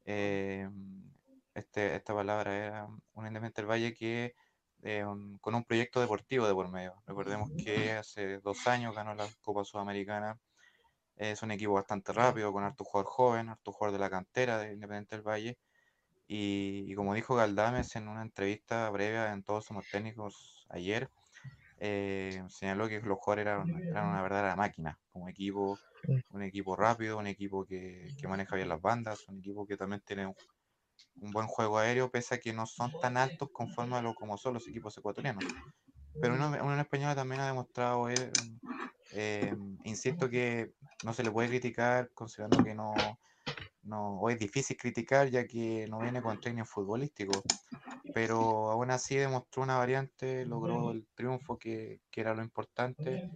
eh, 0.03 0.69
este, 1.53 1.95
esta 1.95 2.13
palabra 2.13 2.53
era 2.53 2.87
un 2.87 3.25
Independiente 3.25 3.61
del 3.61 3.71
Valle 3.71 3.93
que 3.93 4.35
eh, 4.83 5.05
con 5.41 5.55
un 5.55 5.63
proyecto 5.63 5.99
deportivo 5.99 6.47
de 6.47 6.53
por 6.53 6.69
medio. 6.69 6.93
Recordemos 7.05 7.49
que 7.63 7.93
hace 7.93 8.39
dos 8.39 8.67
años 8.67 8.95
ganó 8.95 9.13
la 9.15 9.27
Copa 9.41 9.63
Sudamericana, 9.63 10.39
es 11.15 11.41
un 11.43 11.51
equipo 11.51 11.73
bastante 11.73 12.13
rápido, 12.13 12.53
con 12.53 12.63
harto 12.63 12.85
jugador 12.85 13.11
joven, 13.11 13.49
harto 13.49 13.73
jugador 13.73 13.93
de 13.93 13.99
la 13.99 14.09
cantera 14.09 14.57
de 14.57 14.73
Independiente 14.73 15.15
del 15.15 15.27
Valle, 15.27 15.57
y, 16.27 16.85
y 16.87 16.95
como 16.95 17.13
dijo 17.13 17.35
Galdames 17.35 17.95
en 17.95 18.07
una 18.07 18.21
entrevista 18.21 18.89
breve 18.89 19.27
en 19.27 19.43
Todos 19.43 19.65
Somos 19.65 19.85
Técnicos 19.91 20.65
ayer, 20.69 21.09
eh, 21.81 22.43
señaló 22.49 22.87
que 22.87 23.01
los 23.01 23.17
jugadores 23.19 23.47
eran, 23.47 23.69
eran, 23.83 24.07
una 24.07 24.21
verdadera 24.21 24.55
máquina, 24.55 24.99
como 25.11 25.29
equipo, 25.29 25.79
un 26.31 26.43
equipo 26.43 26.75
rápido, 26.75 27.17
un 27.17 27.27
equipo 27.27 27.65
que, 27.65 28.07
que 28.19 28.27
maneja 28.27 28.55
bien 28.55 28.69
las 28.69 28.81
bandas, 28.81 29.27
un 29.29 29.39
equipo 29.39 29.65
que 29.65 29.77
también 29.77 30.01
tiene 30.05 30.33
un, 31.21 31.31
buen 31.31 31.47
juego 31.47 31.77
aéreo, 31.77 32.09
pese 32.09 32.35
a 32.35 32.39
que 32.39 32.53
no 32.53 32.65
son 32.65 32.91
tan 33.01 33.17
altos 33.17 33.49
conforme 33.51 33.95
a 33.95 34.01
lo 34.01 34.13
como 34.13 34.37
son 34.37 34.55
los 34.55 34.67
equipos 34.67 34.97
ecuatorianos. 34.97 35.43
Pero 36.21 36.33
una, 36.35 36.63
una 36.63 36.81
española 36.81 37.15
también 37.15 37.41
ha 37.41 37.47
demostrado, 37.47 38.09
eh, 38.09 38.31
eh, 39.11 39.55
insisto 39.83 40.29
que 40.29 40.73
no 41.03 41.13
se 41.13 41.23
le 41.23 41.31
puede 41.31 41.49
criticar 41.49 42.11
considerando 42.13 42.63
que 42.63 42.75
no, 42.75 42.93
no, 43.83 44.19
o 44.19 44.29
es 44.29 44.37
difícil 44.37 44.77
criticar 44.77 45.29
ya 45.29 45.45
que 45.45 45.87
no 45.89 45.99
viene 45.99 46.21
con 46.21 46.39
training 46.39 46.65
futbolístico, 46.65 47.43
pero 48.13 48.71
aún 48.71 48.91
así 48.91 49.15
demostró 49.15 49.63
una 49.63 49.77
variante, 49.77 50.45
logró 50.45 50.91
el 50.91 51.07
triunfo 51.15 51.57
que, 51.57 52.01
que 52.11 52.21
era 52.21 52.33
lo 52.33 52.43
importante 52.43 53.29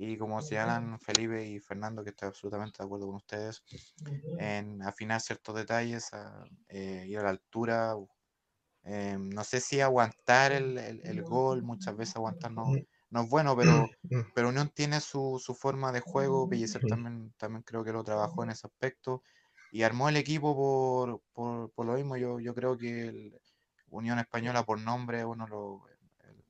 y 0.00 0.16
como 0.16 0.40
señalan 0.40 1.00
Felipe 1.00 1.44
y 1.44 1.58
Fernando, 1.58 2.04
que 2.04 2.10
estoy 2.10 2.28
absolutamente 2.28 2.78
de 2.78 2.84
acuerdo 2.84 3.06
con 3.06 3.16
ustedes, 3.16 3.64
en 4.38 4.80
afinar 4.82 5.20
ciertos 5.20 5.56
detalles, 5.56 6.14
a, 6.14 6.44
eh, 6.68 7.04
ir 7.08 7.18
a 7.18 7.24
la 7.24 7.30
altura, 7.30 7.96
eh, 8.84 9.16
no 9.18 9.42
sé 9.42 9.60
si 9.60 9.80
aguantar 9.80 10.52
el, 10.52 10.78
el, 10.78 11.00
el, 11.04 11.22
gol, 11.22 11.64
muchas 11.64 11.96
veces 11.96 12.14
aguantar 12.14 12.52
no, 12.52 12.66
no 13.10 13.22
es 13.22 13.28
bueno, 13.28 13.56
pero, 13.56 13.90
pero 14.36 14.50
Unión 14.50 14.70
tiene 14.72 15.00
su, 15.00 15.42
su 15.44 15.54
forma 15.56 15.90
de 15.90 16.00
juego, 16.00 16.48
Pellicer 16.48 16.82
también, 16.86 17.34
también 17.36 17.64
creo 17.64 17.82
que 17.82 17.92
lo 17.92 18.04
trabajó 18.04 18.44
en 18.44 18.50
ese 18.50 18.68
aspecto, 18.68 19.24
y 19.72 19.82
armó 19.82 20.08
el 20.08 20.16
equipo 20.16 20.54
por, 20.54 21.22
por, 21.32 21.70
por 21.72 21.86
lo 21.86 21.94
mismo. 21.94 22.16
Yo, 22.16 22.40
yo 22.40 22.54
creo 22.54 22.78
que 22.78 23.08
el 23.08 23.40
Unión 23.90 24.18
Española 24.18 24.64
por 24.64 24.80
nombre 24.80 25.18
es 25.20 25.24
uno 25.24 25.44
de 25.44 25.50
los, 25.50 25.80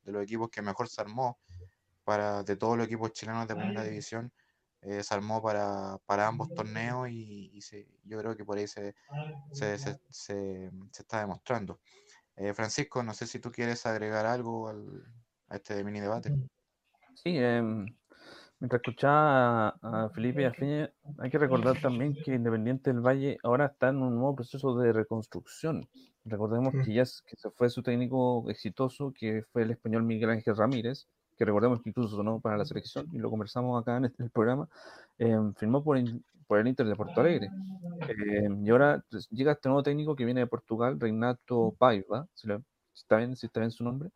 de 0.05 0.13
los, 0.13 0.23
equipos 0.23 0.51
que 0.51 0.63
mejor 0.63 0.89
se 0.89 1.01
armó 1.01 1.39
para, 2.09 2.43
de 2.43 2.57
todos 2.57 2.79
los 2.79 2.87
equipos 2.87 3.13
chilenos 3.13 3.47
de 3.47 3.55
primera 3.55 3.85
división. 3.85 4.33
Eh, 4.81 5.03
se 5.03 5.13
armó 5.15 5.43
para, 5.43 5.99
para 6.07 6.27
ambos 6.27 6.49
torneos 6.55 7.11
y, 7.11 7.51
y 7.53 7.61
se, 7.61 7.87
yo 8.05 8.19
creo 8.19 8.35
que 8.35 8.45
por 8.47 8.57
ahí 8.57 8.67
se, 8.67 8.95
se, 9.53 9.77
se, 9.77 9.99
se 10.09 10.71
está 11.03 11.21
demostrando. 11.21 11.81
Eh, 12.37 12.55
Francisco, 12.55 13.03
no 13.03 13.13
sé 13.13 13.27
si 13.27 13.41
tú 13.41 13.51
quieres 13.51 13.85
agregar 13.85 14.25
algo 14.25 14.69
al, 14.69 15.05
a 15.49 15.57
este 15.57 15.85
mini 15.85 16.01
debate. 16.01 16.33
Sí, 17.15 17.37
eh, 17.37 17.63
Mientras 18.61 18.81
escuchaba 18.81 19.69
a, 19.69 20.05
a 20.05 20.11
Felipe 20.11 20.43
y 20.43 20.45
a 20.45 20.53
Feña, 20.53 20.91
hay 21.19 21.31
que 21.31 21.39
recordar 21.39 21.81
también 21.81 22.17
que 22.25 22.35
Independiente 22.35 22.93
del 22.93 23.01
Valle 23.01 23.39
ahora 23.45 23.67
está 23.67 23.91
en 23.91 24.03
un 24.03 24.15
nuevo 24.17 24.35
proceso 24.35 24.77
de 24.79 24.93
reconstrucción. 24.93 25.89
Recordemos 26.25 26.73
que 26.73 26.93
ya 26.93 27.05
que 27.05 27.37
se 27.37 27.51
fue 27.51 27.71
su 27.71 27.83
técnico 27.83 28.51
exitoso, 28.51 29.13
que 29.13 29.45
fue 29.53 29.63
el 29.63 29.71
español 29.71 30.03
Miguel 30.03 30.31
Ángel 30.31 30.57
Ramírez, 30.57 31.07
que 31.39 31.45
recordemos 31.45 31.81
que 31.81 31.89
incluso 31.91 32.17
sonó 32.17 32.41
para 32.41 32.57
la 32.57 32.65
selección 32.65 33.07
y 33.13 33.19
lo 33.19 33.31
conversamos 33.31 33.81
acá 33.81 33.97
en 33.97 34.07
este- 34.07 34.25
el 34.25 34.31
programa, 34.31 34.69
eh, 35.19 35.39
firmó 35.57 35.83
por, 35.85 35.97
in- 35.97 36.23
por 36.49 36.59
el 36.59 36.67
Inter 36.67 36.87
de 36.87 36.97
Porto 36.97 37.21
Alegre. 37.21 37.49
Eh, 38.09 38.49
y 38.65 38.71
ahora 38.71 39.03
pues, 39.11 39.29
llega 39.31 39.53
este 39.53 39.69
nuevo 39.69 39.83
técnico 39.83 40.17
que 40.17 40.25
viene 40.25 40.41
de 40.41 40.47
Portugal, 40.47 40.99
Reinato 40.99 41.75
Paiva, 41.79 42.27
si, 42.35 42.49
lo- 42.49 42.59
si 42.93 43.03
está 43.03 43.19
bien, 43.19 43.37
si 43.37 43.47
está 43.47 43.61
bien 43.61 43.71
su 43.71 43.85
nombre. 43.85 44.11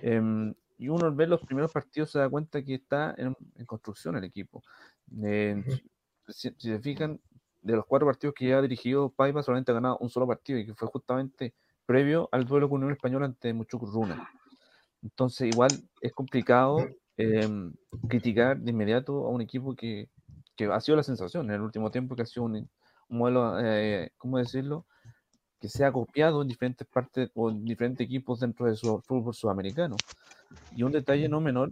Em, 0.00 0.54
y 0.78 0.88
uno 0.88 1.14
ver 1.14 1.28
los 1.28 1.40
primeros 1.42 1.70
partidos 1.70 2.10
se 2.10 2.18
da 2.18 2.28
cuenta 2.28 2.62
que 2.62 2.74
está 2.74 3.14
en, 3.18 3.36
en 3.56 3.66
construcción 3.66 4.16
el 4.16 4.24
equipo. 4.24 4.62
Eh, 5.22 5.62
si, 6.28 6.50
si 6.56 6.68
se 6.70 6.78
fijan, 6.80 7.20
de 7.60 7.76
los 7.76 7.86
cuatro 7.86 8.06
partidos 8.06 8.34
que 8.34 8.48
ya 8.48 8.58
ha 8.58 8.62
dirigido 8.62 9.10
Paiva, 9.10 9.42
solamente 9.42 9.70
ha 9.70 9.74
ganado 9.74 9.98
un 9.98 10.08
solo 10.10 10.26
partido 10.26 10.58
y 10.58 10.66
que 10.66 10.74
fue 10.74 10.88
justamente 10.88 11.52
previo 11.86 12.28
al 12.32 12.44
duelo 12.44 12.68
con 12.68 12.78
Unión 12.78 12.92
Española 12.92 13.26
ante 13.26 13.52
Muchuc 13.52 13.82
Runa. 13.82 14.28
Entonces, 15.02 15.48
igual 15.52 15.70
es 16.00 16.12
complicado 16.12 16.78
em, 17.16 17.72
criticar 18.08 18.58
de 18.58 18.70
inmediato 18.70 19.26
a 19.26 19.30
un 19.30 19.40
equipo 19.40 19.74
que, 19.74 20.08
que 20.56 20.66
ha 20.66 20.80
sido 20.80 20.96
la 20.96 21.02
sensación 21.02 21.46
en 21.46 21.56
el 21.56 21.60
último 21.62 21.90
tiempo, 21.90 22.16
que 22.16 22.22
ha 22.22 22.26
sido 22.26 22.44
un, 22.44 22.68
modelo, 23.08 23.58
eh, 23.60 24.12
¿cómo 24.16 24.38
decirlo? 24.38 24.86
Que 25.60 25.68
se 25.68 25.84
ha 25.84 25.92
copiado 25.92 26.42
en 26.42 26.48
diferentes 26.48 26.86
partes 26.86 27.30
o 27.34 27.50
en 27.50 27.64
diferentes 27.64 28.04
equipos 28.04 28.40
dentro 28.40 28.66
de 28.66 28.74
su 28.74 29.00
fútbol 29.02 29.34
sudamericano. 29.34 29.96
Y 30.74 30.82
un 30.82 30.92
detalle 30.92 31.28
no 31.28 31.40
menor 31.40 31.70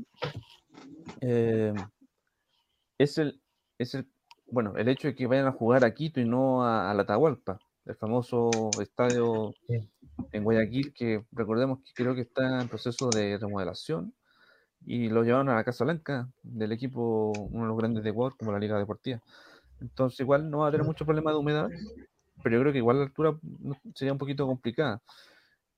eh, 1.21 1.75
es 2.99 3.19
el, 3.19 3.41
es 3.79 3.95
el, 3.95 4.07
bueno, 4.51 4.77
el 4.77 4.89
hecho 4.89 5.09
de 5.09 5.15
que 5.15 5.27
vayan 5.27 5.47
a 5.47 5.53
jugar 5.53 5.85
a 5.85 5.95
Quito 5.95 6.21
y 6.21 6.25
no 6.25 6.65
a, 6.65 6.93
la 6.95 7.03
Atahualpa, 7.03 7.59
el 7.87 7.95
famoso 7.97 8.71
estadio. 8.81 9.55
En 10.33 10.45
Guayaquil, 10.45 10.93
que 10.93 11.25
recordemos 11.33 11.81
que 11.81 11.93
creo 11.95 12.15
que 12.15 12.23
está 12.23 12.61
en 12.61 12.69
proceso 12.69 13.11
de 13.11 13.39
remodelación 13.39 14.15
y 14.85 15.09
lo 15.09 15.23
llevaron 15.25 15.49
a 15.49 15.55
la 15.55 15.65
Casa 15.65 15.85
Blanca 15.85 16.29
del 16.43 16.73
equipo, 16.73 17.33
uno 17.33 17.63
de 17.63 17.69
los 17.69 17.79
grandes 17.79 18.05
de 18.05 18.11
Ecuador, 18.11 18.37
como 18.39 18.53
la 18.53 18.59
Liga 18.59 18.79
Deportiva. 18.79 19.21
Entonces, 19.81 20.21
igual 20.21 20.51
no 20.51 20.59
va 20.59 20.69
a 20.69 20.71
tener 20.71 20.87
mucho 20.87 21.05
problema 21.05 21.33
de 21.33 21.39
humedad, 21.39 21.69
pero 22.43 22.57
yo 22.57 22.63
creo 22.63 22.73
que 22.73 22.79
igual 22.79 22.99
la 22.99 23.05
altura 23.05 23.39
sería 23.95 24.13
un 24.13 24.19
poquito 24.19 24.47
complicada. 24.47 25.03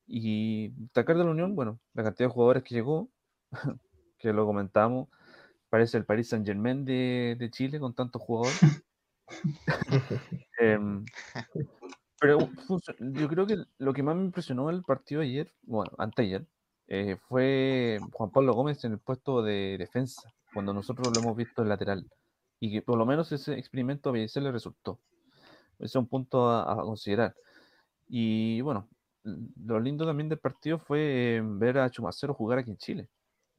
Y 0.06 0.70
destacar 0.70 1.16
de 1.16 1.24
la 1.24 1.30
Unión, 1.30 1.54
bueno, 1.54 1.80
la 1.94 2.04
cantidad 2.04 2.28
de 2.28 2.34
jugadores 2.34 2.62
que 2.64 2.74
llegó, 2.74 3.08
que 4.18 4.32
lo 4.32 4.46
comentamos, 4.46 5.08
parece 5.70 5.98
el 5.98 6.04
Paris 6.04 6.28
Saint 6.28 6.46
Germain 6.46 6.84
de, 6.84 7.36
de 7.38 7.50
Chile 7.50 7.80
con 7.80 7.94
tantos 7.94 8.22
jugadores. 8.22 8.60
Em, 10.60 11.04
pero 12.22 12.38
func- 12.68 12.96
yo 13.00 13.28
creo 13.28 13.46
que 13.46 13.58
lo 13.78 13.92
que 13.94 14.04
más 14.04 14.16
me 14.16 14.24
impresionó 14.24 14.68
del 14.68 14.82
partido 14.84 15.22
ayer, 15.22 15.52
bueno, 15.64 15.92
anteayer, 15.98 16.46
eh, 16.88 17.16
fue 17.28 17.98
Juan 18.12 18.30
Pablo 18.30 18.54
Gómez 18.54 18.84
en 18.84 18.92
el 18.92 19.00
puesto 19.00 19.42
de 19.42 19.76
defensa, 19.78 20.32
cuando 20.54 20.72
nosotros 20.74 21.12
lo 21.12 21.20
hemos 21.20 21.36
visto 21.36 21.62
en 21.62 21.68
lateral. 21.70 22.06
Y 22.60 22.72
que 22.72 22.82
por 22.82 22.98
lo 22.98 23.06
menos 23.06 23.32
ese 23.32 23.54
experimento 23.58 24.10
a 24.10 24.12
Bellicer 24.12 24.42
le 24.44 24.52
resultó. 24.52 25.00
Ese 25.78 25.86
es 25.86 25.96
un 25.96 26.06
punto 26.08 26.48
a, 26.50 26.72
a 26.72 26.76
considerar. 26.76 27.34
Y 28.08 28.60
bueno, 28.62 28.88
lo 29.24 29.80
lindo 29.80 30.06
también 30.06 30.28
del 30.30 30.38
partido 30.40 30.78
fue 30.78 31.36
eh, 31.38 31.42
ver 31.44 31.78
a 31.78 31.90
Chumacero 31.90 32.34
jugar 32.34 32.60
aquí 32.60 32.70
en 32.72 32.78
Chile. 32.78 33.08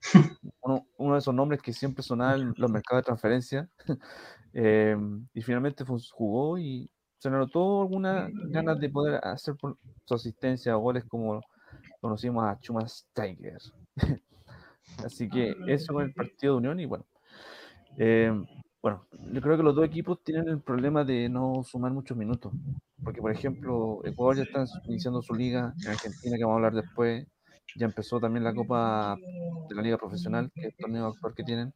Uno, 0.61 0.87
uno 0.97 1.13
de 1.13 1.19
esos 1.19 1.33
nombres 1.35 1.61
que 1.61 1.73
siempre 1.73 2.03
sonaban 2.03 2.41
en 2.41 2.53
los 2.57 2.71
mercados 2.71 3.03
de 3.03 3.05
transferencia. 3.07 3.69
Eh, 4.55 4.95
y 5.33 5.41
finalmente 5.41 5.83
fue- 5.85 5.97
jugó 6.11 6.59
y 6.59 6.91
se 7.23 7.29
notó 7.29 7.81
algunas 7.83 8.29
ganas 8.49 8.77
de 8.79 8.89
poder 8.89 9.15
hacer 9.23 9.55
por 9.55 9.77
su 10.03 10.13
asistencia 10.13 10.75
o 10.77 10.81
goles 10.81 11.05
como 11.05 11.41
conocimos 12.01 12.43
a 12.43 12.59
Chumas 12.59 13.07
Tiger. 13.13 13.59
Así 14.97 15.29
que 15.29 15.55
eso 15.67 15.93
con 15.93 16.03
el 16.03 16.13
partido 16.13 16.53
de 16.53 16.57
Unión 16.57 16.79
y 16.81 16.85
bueno. 16.85 17.05
eh, 17.97 18.31
bueno, 18.81 19.05
yo 19.31 19.41
creo 19.41 19.55
que 19.55 19.63
los 19.63 19.73
dos 19.73 19.85
equipos 19.85 20.21
tienen 20.21 20.49
el 20.49 20.59
problema 20.59 21.05
de 21.05 21.29
no 21.29 21.63
sumar 21.63 21.93
muchos 21.93 22.17
minutos. 22.17 22.51
Porque, 23.01 23.21
por 23.21 23.31
ejemplo, 23.31 24.01
Ecuador 24.03 24.35
ya 24.35 24.43
está 24.43 24.65
iniciando 24.83 25.21
su 25.21 25.33
liga, 25.33 25.73
en 25.85 25.91
Argentina, 25.91 26.35
que 26.37 26.43
vamos 26.43 26.55
a 26.55 26.57
hablar 26.67 26.73
después, 26.83 27.25
ya 27.77 27.85
empezó 27.85 28.19
también 28.19 28.43
la 28.43 28.53
Copa 28.53 29.15
de 29.69 29.75
la 29.75 29.81
Liga 29.81 29.97
Profesional, 29.97 30.51
que 30.53 30.59
es 30.61 30.67
el 30.67 30.75
torneo 30.75 31.05
actual 31.07 31.33
que 31.33 31.43
tienen. 31.43 31.73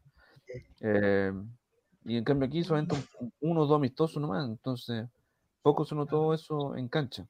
Eh, 0.81 1.31
y 2.03 2.17
en 2.17 2.23
cambio 2.25 2.47
aquí 2.47 2.63
solamente 2.65 2.95
un- 3.21 3.31
uno 3.39 3.62
o 3.62 3.65
dos 3.65 3.77
amistosos 3.77 4.21
nomás, 4.21 4.45
entonces 4.49 5.07
poco 5.67 5.86
se 5.86 5.95
notó 5.95 6.34
eso 6.34 6.75
en 6.77 6.88
cancha. 6.89 7.27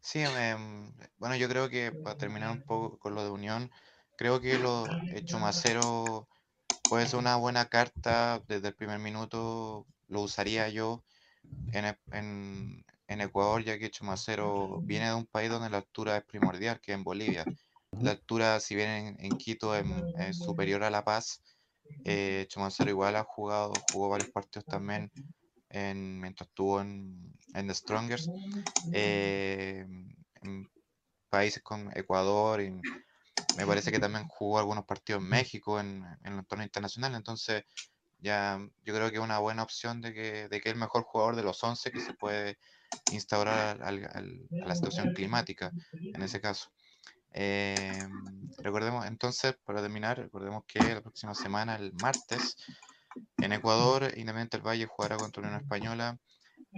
Sí, 0.00 0.20
em, 0.20 0.92
bueno, 1.18 1.36
yo 1.36 1.48
creo 1.48 1.68
que 1.68 1.92
para 1.92 2.16
terminar 2.16 2.50
un 2.50 2.62
poco 2.62 2.98
con 2.98 3.14
lo 3.14 3.24
de 3.24 3.30
Unión, 3.30 3.70
creo 4.16 4.40
que 4.40 4.58
lo 4.58 5.00
hecho 5.08 5.38
Macero 5.38 6.28
puede 6.88 7.06
ser 7.06 7.20
una 7.20 7.36
buena 7.36 7.68
carta 7.68 8.42
desde 8.48 8.68
el 8.68 8.76
primer 8.76 8.98
minuto, 9.00 9.88
lo 10.08 10.22
usaría 10.22 10.68
yo 10.70 11.04
en, 11.68 11.86
e- 11.86 12.00
en, 12.12 12.84
en 13.08 13.20
Ecuador, 13.22 13.64
ya 13.64 13.78
que 13.78 13.90
Chumacero 13.90 14.82
viene 14.86 15.08
de 15.08 15.14
un 15.14 15.26
país 15.26 15.50
donde 15.50 15.70
la 15.70 15.78
altura 15.78 16.18
es 16.18 16.24
primordial, 16.26 16.80
que 16.80 16.92
es 16.92 16.98
en 16.98 17.04
Bolivia. 17.04 17.50
La 17.98 18.12
altura, 18.12 18.60
si 18.60 18.74
bien 18.76 18.90
en, 18.90 19.16
en 19.26 19.36
Quito 19.36 19.76
es, 19.76 19.84
es 20.14 20.38
superior 20.38 20.84
a 20.84 20.90
La 20.90 21.04
Paz, 21.04 21.42
eh, 22.04 22.46
Chumacero 22.50 22.90
igual 22.90 23.16
ha 23.16 23.24
jugado, 23.24 23.80
jugó 23.80 24.08
varios 24.10 24.30
partidos 24.30 24.66
también 24.68 25.12
en, 25.70 26.20
mientras 26.20 26.48
estuvo 26.48 26.80
en, 26.80 27.32
en 27.54 27.66
The 27.68 27.74
Strongest, 27.74 28.28
eh, 28.92 29.86
en 30.42 30.70
países 31.30 31.62
con 31.62 31.90
Ecuador 31.96 32.60
y 32.62 32.70
me 33.56 33.66
parece 33.66 33.90
que 33.90 33.98
también 33.98 34.26
jugó 34.28 34.58
algunos 34.58 34.84
partidos 34.84 35.22
en 35.22 35.28
México 35.28 35.80
en, 35.80 36.04
en 36.24 36.38
el 36.38 36.46
torneo 36.46 36.64
internacional, 36.66 37.14
entonces 37.14 37.64
ya 38.20 38.58
yo 38.84 38.94
creo 38.94 39.10
que 39.10 39.16
es 39.16 39.22
una 39.22 39.38
buena 39.38 39.62
opción 39.62 40.00
de 40.00 40.12
que, 40.14 40.48
de 40.48 40.60
que 40.60 40.68
es 40.68 40.74
el 40.74 40.80
mejor 40.80 41.02
jugador 41.04 41.36
de 41.36 41.42
los 41.42 41.62
11 41.64 41.90
que 41.90 42.00
se 42.00 42.14
puede 42.14 42.58
instaurar 43.08 43.82
al- 43.82 44.08
al- 44.12 44.50
a 44.60 44.68
la 44.68 44.74
situación 44.74 45.10
climática 45.10 45.72
en 46.12 46.22
ese 46.22 46.40
caso. 46.40 46.70
Eh, 47.32 48.06
recordemos 48.58 49.06
entonces, 49.06 49.54
para 49.64 49.82
terminar, 49.82 50.18
recordemos 50.18 50.64
que 50.66 50.94
la 50.94 51.02
próxima 51.02 51.34
semana, 51.34 51.76
el 51.76 51.92
martes, 51.92 52.56
en 53.40 53.52
Ecuador, 53.52 54.04
Independiente 54.16 54.56
del 54.56 54.66
Valle 54.66 54.86
jugará 54.86 55.16
contra 55.16 55.42
Unión 55.42 55.60
Española. 55.60 56.18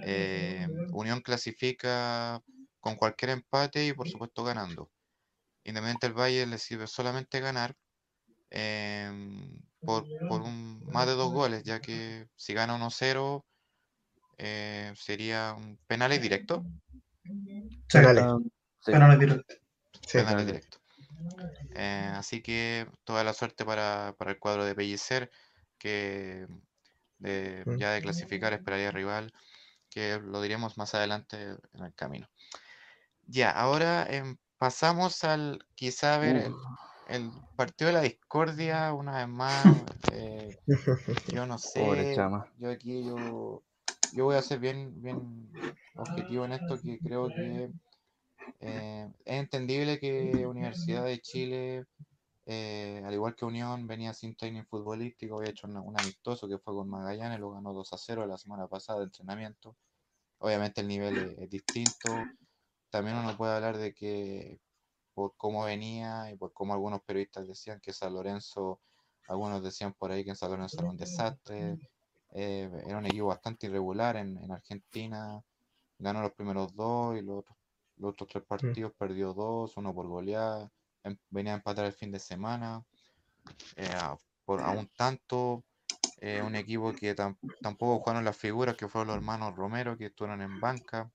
Eh, 0.03 0.67
Unión 0.93 1.21
clasifica 1.21 2.41
con 2.81 2.97
cualquier 2.97 3.31
empate 3.31 3.87
y 3.87 3.93
por 3.93 4.09
supuesto 4.09 4.45
ganando. 4.45 4.91
Independiente 5.65 6.07
del 6.07 6.19
Valle 6.19 6.47
le 6.47 6.59
sirve 6.59 6.87
solamente 6.87 7.41
ganar 7.41 7.75
em, 8.51 9.61
por, 9.81 10.07
por 10.29 10.43
un, 10.43 10.85
más 10.87 11.07
de 11.07 11.13
dos 11.13 11.33
goles, 11.33 11.63
ya 11.65 11.81
que 11.81 12.27
si 12.37 12.55
gana 12.55 12.75
1-0 12.75 13.45
eh, 14.39 14.93
sería 14.97 15.55
un 15.57 15.79
penales 15.87 16.23
directo. 16.23 16.65
Sí, 17.25 17.73
Penales. 17.93 18.25
Ah, 18.25 18.39
sí. 18.81 18.93
penales. 18.93 19.45
Sí. 20.07 20.19
penales 20.19 20.47
directo. 20.47 20.79
Eh, 21.75 22.11
así 22.15 22.43
que 22.43 22.87
toda 23.05 23.23
la 23.23 23.35
suerte 23.35 23.65
para, 23.65 24.15
para 24.19 24.33
el 24.33 24.39
cuadro 24.39 24.65
de 24.65 24.75
Pellicer, 24.75 25.31
que 25.81 26.47
de, 27.19 27.67
Mm. 27.67 27.79
ya 27.79 27.93
de 27.93 28.03
clasificar 28.03 28.55
esperaría 28.55 28.93
rival, 28.93 29.33
que 29.91 30.19
lo 30.21 30.43
diremos 30.43 30.79
más 30.79 30.95
adelante 30.95 31.57
en 31.75 31.85
el 31.85 31.95
camino. 31.95 32.29
Ya, 33.27 33.51
ahora 33.51 34.07
em, 34.09 34.39
pasamos 34.59 35.25
al 35.25 35.61
quizá 35.75 36.19
ver 36.19 36.37
el, 36.37 36.59
Uf, 36.63 36.91
el 37.07 37.45
partido 37.57 37.89
de 37.89 37.93
la 37.95 38.01
discordia 38.03 38.93
una 38.95 39.19
vez 39.19 39.29
más. 39.29 39.85
eh, 40.13 40.59
yo 41.27 41.47
no 41.47 41.59
pobre 41.75 42.07
sé, 42.07 42.07
chama. 42.07 42.45
yo 42.59 42.71
aquí 42.71 43.05
yo, 43.07 43.65
yo 44.13 44.25
voy 44.25 44.37
a 44.37 44.43
ser 44.43 44.61
bien, 44.61 45.01
bien 45.03 45.51
objetivo 45.95 46.45
en 46.45 46.53
esto, 46.53 46.81
que 46.83 47.01
creo 47.03 47.33
que 47.35 47.71
eh, 48.61 49.09
es 49.25 49.41
entendible 49.41 49.99
que 50.01 50.47
Universidad 50.47 51.05
de 51.05 51.21
Chile, 51.21 51.87
eh, 52.53 53.01
al 53.07 53.15
igual 53.15 53.37
que 53.37 53.45
Unión, 53.45 53.87
venía 53.87 54.13
sin 54.13 54.35
training 54.35 54.65
futbolístico, 54.65 55.37
había 55.39 55.51
hecho 55.51 55.69
un 55.69 55.97
amistoso 55.97 56.49
que 56.49 56.59
fue 56.59 56.75
con 56.75 56.89
Magallanes, 56.89 57.39
lo 57.39 57.53
ganó 57.53 57.73
2 57.73 57.93
a 57.93 57.97
0 57.97 58.27
la 58.27 58.37
semana 58.37 58.67
pasada 58.67 58.99
de 58.99 59.05
entrenamiento. 59.05 59.77
Obviamente 60.39 60.81
el 60.81 60.89
nivel 60.89 61.17
es, 61.17 61.39
es 61.39 61.49
distinto. 61.49 62.09
También 62.91 63.17
uno 63.19 63.37
puede 63.37 63.55
hablar 63.55 63.79
de 63.79 63.95
que 63.95 64.59
por 65.15 65.37
cómo 65.37 65.63
venía 65.63 66.29
y 66.33 66.37
por 66.37 66.53
cómo 66.53 66.73
algunos 66.75 67.03
periodistas 67.03 67.47
decían 67.47 67.79
que 67.81 67.93
San 67.93 68.15
Lorenzo, 68.15 68.81
algunos 69.29 69.63
decían 69.63 69.93
por 69.93 70.11
ahí 70.11 70.25
que 70.25 70.35
San 70.35 70.51
Lorenzo 70.51 70.81
era 70.81 70.91
un 70.91 70.97
desastre, 70.97 71.79
eh, 72.33 72.69
era 72.85 72.99
un 72.99 73.07
equipo 73.07 73.27
bastante 73.27 73.69
irregular 73.69 74.17
en, 74.17 74.37
en 74.39 74.51
Argentina, 74.51 75.41
ganó 76.01 76.21
los 76.21 76.33
primeros 76.33 76.75
dos 76.75 77.17
y 77.17 77.23
los 77.23 77.39
otros, 77.39 77.57
los 77.99 78.11
otros 78.11 78.29
tres 78.29 78.45
partidos 78.45 78.93
perdió 78.99 79.35
dos, 79.35 79.77
uno 79.77 79.95
por 79.95 80.09
goleada, 80.09 80.69
venía 81.31 81.53
a 81.55 81.57
empatar 81.57 81.87
el 81.87 81.93
fin 81.93 82.13
de 82.13 82.19
semana, 82.21 82.85
eh, 83.77 83.91
a- 83.95 84.17
por, 84.45 84.61
a 84.63 84.71
un 84.71 84.89
tanto, 84.97 85.65
eh, 86.19 86.43
un 86.43 86.55
equipo 86.57 86.93
que 86.95 87.15
tam- 87.17 87.39
tampoco 87.61 88.01
jugaron 88.01 88.25
las 88.25 88.37
figuras 88.37 88.77
que 88.77 88.89
fueron 88.89 89.09
los 89.09 89.17
hermanos 89.17 89.55
Romero 89.57 89.97
que 89.97 90.07
estuvieron 90.07 90.43
en 90.43 90.61
banca, 90.61 91.11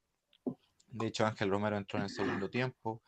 de 0.88 1.08
hecho 1.08 1.26
Ángel 1.26 1.50
Romero 1.50 1.78
entró 1.78 2.00
en 2.00 2.04
el 2.06 2.10
segundo 2.10 2.50
tiempo, 2.50 3.02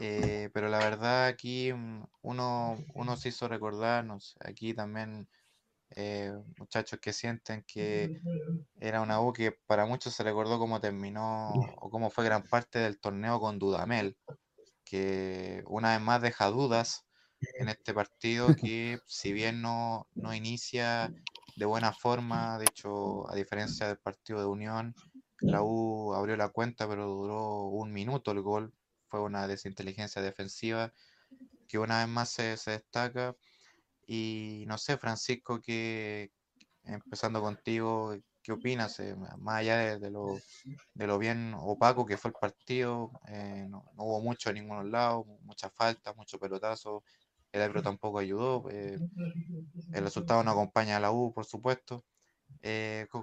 Eh, 0.00 0.50
pero 0.52 0.68
la 0.68 0.78
verdad 0.80 1.26
aquí 1.26 1.72
mm, 1.72 2.04
uno, 2.22 2.76
uno 2.94 3.16
se 3.16 3.30
hizo 3.30 3.48
recordarnos, 3.48 4.36
aquí 4.40 4.74
también 4.74 5.28
eh, 5.90 6.32
muchachos 6.58 7.00
que 7.00 7.12
sienten 7.12 7.64
que 7.66 8.20
era 8.80 9.00
una 9.02 9.20
U 9.20 9.32
que 9.32 9.52
para 9.66 9.86
muchos 9.86 10.14
se 10.14 10.22
recordó 10.24 10.58
cómo 10.58 10.80
terminó 10.80 11.60
o 11.80 11.90
cómo 11.90 12.10
fue 12.10 12.24
gran 12.26 12.42
parte 12.44 12.78
del 12.80 13.00
torneo 13.00 13.40
con 13.40 13.58
Dudamel, 13.58 14.16
que 14.86 15.62
una 15.66 15.92
vez 15.92 16.00
más 16.00 16.22
deja 16.22 16.46
dudas 16.46 17.04
en 17.58 17.68
este 17.68 17.92
partido 17.92 18.46
que 18.70 18.98
si 19.06 19.32
bien 19.32 19.60
no, 19.60 20.08
no 20.14 20.34
inicia 20.34 21.12
de 21.56 21.66
buena 21.66 21.92
forma, 21.92 22.58
de 22.58 22.66
hecho 22.66 23.28
a 23.30 23.34
diferencia 23.34 23.88
del 23.88 23.98
partido 23.98 24.40
de 24.40 24.46
Unión, 24.46 24.94
la 25.40 25.62
U 25.62 26.14
abrió 26.14 26.36
la 26.36 26.48
cuenta 26.48 26.88
pero 26.88 27.06
duró 27.06 27.64
un 27.64 27.92
minuto 27.92 28.30
el 28.30 28.40
gol, 28.40 28.72
fue 29.08 29.20
una 29.20 29.46
desinteligencia 29.46 30.22
defensiva 30.22 30.94
que 31.68 31.78
una 31.78 31.98
vez 32.00 32.08
más 32.08 32.30
se, 32.30 32.56
se 32.56 32.72
destaca. 32.72 33.36
Y 34.06 34.64
no 34.68 34.78
sé, 34.78 34.98
Francisco, 34.98 35.60
que 35.60 36.30
empezando 36.84 37.40
contigo, 37.40 38.16
¿qué 38.46 38.52
opinas? 38.52 39.00
Eh, 39.00 39.16
más 39.38 39.56
allá 39.56 39.98
de, 39.98 40.08
lo, 40.08 40.38
de 40.94 41.06
lo 41.08 41.18
bien 41.18 41.52
opaco 41.58 42.06
que 42.06 42.16
fue 42.16 42.28
el 42.28 42.36
partido, 42.40 43.10
eh, 43.26 43.66
no, 43.68 43.84
hubo 43.96 44.20
mucho 44.20 44.50
en 44.50 44.54
ninguno 44.54 44.84
lado, 44.84 45.24
muchas 45.42 45.72
faltas, 45.72 46.16
mucho 46.16 46.38
pelotazo, 46.38 47.02
el 47.50 47.62
árbitro 47.62 47.82
tampoco 47.82 48.20
ayudó, 48.20 48.68
eh, 48.70 49.00
el 49.92 50.04
resultado 50.04 50.44
no 50.44 50.52
acompaña 50.52 50.96
a 50.96 51.00
la 51.00 51.10
U, 51.10 51.32
por 51.34 51.44
supuesto. 51.44 52.04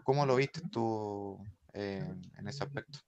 ¿cómo 0.03 0.25
lo 0.25 0.35
viste 0.35 0.61
tú 0.69 1.37
en 1.73 2.47
ese 2.47 2.65
aspecto? 2.65 2.99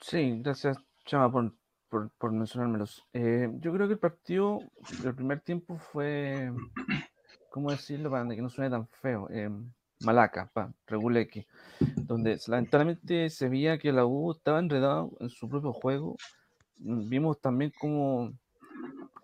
Sí, 0.00 0.40
gracias, 0.40 0.78
Chama, 1.04 1.32
por, 1.32 2.10
por, 2.16 2.32
mencionármelos. 2.32 3.04
Yo 3.12 3.72
creo 3.72 3.88
que 3.88 3.94
el 3.94 3.98
partido, 3.98 4.60
el 5.04 5.14
primer 5.16 5.40
tiempo 5.40 5.78
fue, 5.78 6.52
¿cómo 7.50 7.72
decirlo 7.72 8.10
para 8.10 8.28
que 8.28 8.42
no 8.42 8.50
suene 8.50 8.70
tan 8.70 8.86
feo? 8.86 9.28
Malaca, 10.00 10.50
pa, 10.52 10.72
reguleque, 10.86 11.46
donde 11.96 12.38
lamentablemente 12.46 13.28
se 13.28 13.48
veía 13.48 13.78
que 13.78 13.92
la 13.92 14.06
U 14.06 14.32
estaba 14.32 14.58
enredado 14.58 15.12
en 15.20 15.28
su 15.28 15.48
propio 15.48 15.72
juego. 15.72 16.16
Mm, 16.78 17.08
Vimos 17.08 17.40
también 17.40 17.72
como 17.78 18.32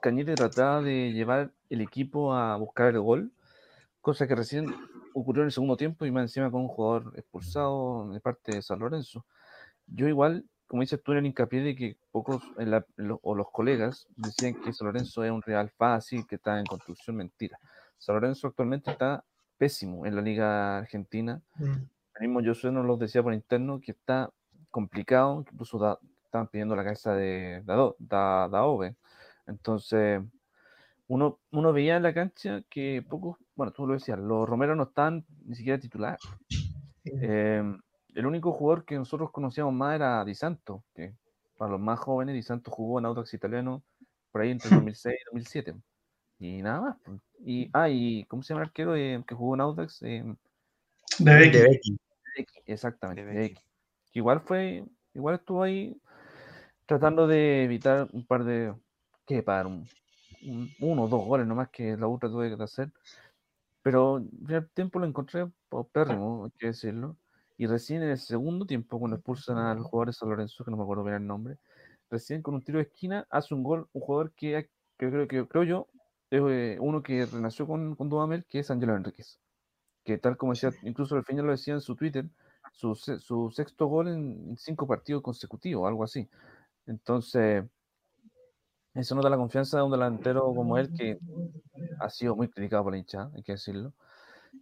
Cañete 0.00 0.34
trataba 0.34 0.82
de 0.82 1.12
llevar 1.12 1.52
el 1.70 1.80
equipo 1.80 2.34
a 2.34 2.56
buscar 2.56 2.88
el 2.88 3.00
gol, 3.00 3.32
cosa 4.00 4.28
que 4.28 4.34
recién 4.34 4.74
ocurrió 5.14 5.42
en 5.42 5.46
el 5.46 5.52
segundo 5.52 5.76
tiempo 5.76 6.04
y 6.04 6.10
más 6.10 6.24
encima 6.24 6.50
con 6.50 6.60
un 6.60 6.68
jugador 6.68 7.12
expulsado 7.16 8.12
de 8.12 8.20
parte 8.20 8.54
de 8.54 8.62
San 8.62 8.78
Lorenzo. 8.78 9.24
Yo 9.86 10.06
igual, 10.08 10.44
como 10.66 10.82
dices 10.82 11.02
tú, 11.02 11.12
en 11.12 11.18
el 11.18 11.26
hincapié 11.26 11.62
de 11.62 11.74
que 11.74 11.96
pocos 12.12 12.42
o 13.22 13.34
los 13.34 13.50
colegas 13.50 14.06
decían 14.16 14.54
que 14.60 14.72
San 14.72 14.88
Lorenzo 14.88 15.24
es 15.24 15.30
un 15.30 15.42
rival 15.42 15.70
fácil, 15.70 16.26
que 16.26 16.36
está 16.36 16.58
en 16.58 16.66
construcción, 16.66 17.16
mentira. 17.16 17.58
San 17.98 18.16
Lorenzo 18.16 18.48
actualmente 18.48 18.90
está 18.90 19.24
pésimo 19.58 20.06
en 20.06 20.14
la 20.16 20.22
liga 20.22 20.78
argentina. 20.78 21.40
Mm. 21.56 21.72
El 22.20 22.28
mismo 22.28 22.40
Josué 22.44 22.70
nos 22.72 22.84
lo 22.86 22.96
decía 22.96 23.22
por 23.22 23.34
interno 23.34 23.80
que 23.80 23.92
está 23.92 24.30
complicado, 24.70 25.44
que 25.44 25.50
incluso 25.52 25.78
da- 25.78 25.98
estaban 26.24 26.48
pidiendo 26.48 26.74
la 26.76 26.84
cabeza 26.84 27.14
de 27.14 27.62
Dado- 27.64 27.96
Da- 27.98 28.48
Daove. 28.48 28.96
Entonces, 29.46 30.20
uno, 31.08 31.38
uno 31.52 31.72
veía 31.72 31.96
en 31.96 32.02
la 32.02 32.12
cancha 32.14 32.62
que 32.68 33.04
pocos, 33.08 33.38
bueno, 33.54 33.72
tú 33.72 33.86
lo 33.86 33.94
decías, 33.94 34.18
los 34.18 34.48
Romero 34.48 34.74
no 34.74 34.84
están 34.84 35.24
ni 35.44 35.54
siquiera 35.54 35.78
titular. 35.78 36.18
Eh, 37.04 37.62
el 38.14 38.26
único 38.26 38.52
jugador 38.52 38.84
que 38.84 38.96
nosotros 38.96 39.30
conocíamos 39.30 39.72
más 39.74 39.94
era 39.94 40.24
Di 40.24 40.34
Santo, 40.34 40.82
que 40.94 41.14
para 41.56 41.70
los 41.72 41.80
más 41.80 41.98
jóvenes, 42.00 42.34
Di 42.34 42.42
Santo 42.42 42.70
jugó 42.70 42.98
en 42.98 43.06
Audax 43.06 43.34
Italiano 43.34 43.82
por 44.32 44.40
ahí 44.42 44.50
entre 44.50 44.70
2006 44.70 45.16
y 45.20 45.24
2007. 45.26 45.74
Y 46.38 46.62
nada 46.62 46.80
más. 46.80 46.96
Y, 47.44 47.70
ah, 47.72 47.88
y 47.88 48.24
¿cómo 48.24 48.42
se 48.42 48.52
llama 48.54 48.62
el 48.62 48.68
arquero 48.68 48.96
eh, 48.96 49.22
que 49.26 49.34
jugó 49.34 49.54
en 49.54 49.60
Audax? 49.60 50.02
Eh, 50.02 50.24
De 51.58 51.62
Becky. 52.36 52.60
Exactamente, 52.66 53.24
De 53.24 53.34
Becky. 53.34 53.62
Igual 54.12 54.40
fue, 54.40 54.84
igual 55.14 55.36
estuvo 55.36 55.62
ahí 55.62 55.96
tratando 56.86 57.26
de 57.26 57.64
evitar 57.64 58.08
un 58.12 58.24
par 58.26 58.44
de, 58.44 58.74
¿qué? 59.26 59.42
Para 59.42 59.66
un, 59.68 59.86
un- 60.42 60.70
uno 60.80 61.04
o 61.04 61.08
dos 61.08 61.24
goles 61.24 61.46
nomás 61.46 61.68
que 61.70 61.96
la 61.96 62.08
otra 62.08 62.28
tuve 62.28 62.54
que 62.56 62.62
hacer. 62.62 62.90
Pero 63.82 64.16
el 64.18 64.68
tiempo 64.70 64.98
lo 64.98 65.06
encontré 65.06 65.46
pérrimo, 65.92 66.44
hay 66.46 66.50
que 66.58 66.66
decirlo. 66.68 67.16
Y 67.58 67.66
recién 67.66 68.02
en 68.02 68.10
el 68.10 68.18
segundo 68.18 68.66
tiempo, 68.66 68.98
cuando 68.98 69.16
expulsan 69.16 69.58
al 69.58 69.80
jugador 69.80 70.08
de 70.08 70.12
San 70.12 70.28
Lorenzo, 70.28 70.64
que 70.64 70.70
no 70.70 70.76
me 70.76 70.82
acuerdo 70.82 71.04
bien 71.04 71.16
el 71.16 71.26
nombre, 71.26 71.56
recién 72.10 72.42
con 72.42 72.54
un 72.54 72.62
tiro 72.62 72.78
de 72.78 72.84
esquina 72.84 73.26
hace 73.30 73.54
un 73.54 73.62
gol 73.62 73.88
un 73.92 74.02
jugador 74.02 74.32
que, 74.32 74.68
que 74.98 75.10
creo, 75.10 75.28
que 75.28 75.46
creo 75.46 75.62
yo 75.64 75.88
eh, 76.30 76.78
uno 76.80 77.02
que 77.02 77.26
renació 77.26 77.66
con, 77.66 77.94
con 77.96 78.08
Dudamel, 78.08 78.44
que 78.46 78.60
es 78.60 78.70
Angelo 78.70 78.96
Enríquez. 78.96 79.40
Que 80.04 80.18
tal 80.18 80.36
como 80.36 80.52
decía, 80.52 80.70
incluso 80.82 81.16
al 81.16 81.24
final 81.24 81.46
lo 81.46 81.52
decía 81.52 81.74
en 81.74 81.80
su 81.80 81.96
Twitter, 81.96 82.26
su, 82.72 82.94
su 82.94 83.50
sexto 83.50 83.86
gol 83.86 84.08
en 84.08 84.56
cinco 84.56 84.86
partidos 84.86 85.22
consecutivos, 85.22 85.86
algo 85.88 86.04
así. 86.04 86.28
Entonces, 86.86 87.64
eso 88.94 89.14
nota 89.14 89.28
la 89.28 89.36
confianza 89.36 89.76
de 89.78 89.82
un 89.84 89.90
delantero 89.92 90.42
como 90.54 90.78
él, 90.78 90.90
que 90.96 91.18
ha 92.00 92.08
sido 92.10 92.34
muy 92.34 92.48
criticado 92.48 92.84
por 92.84 92.92
la 92.92 92.98
hinchada, 92.98 93.30
hay 93.34 93.42
que 93.42 93.52
decirlo. 93.52 93.92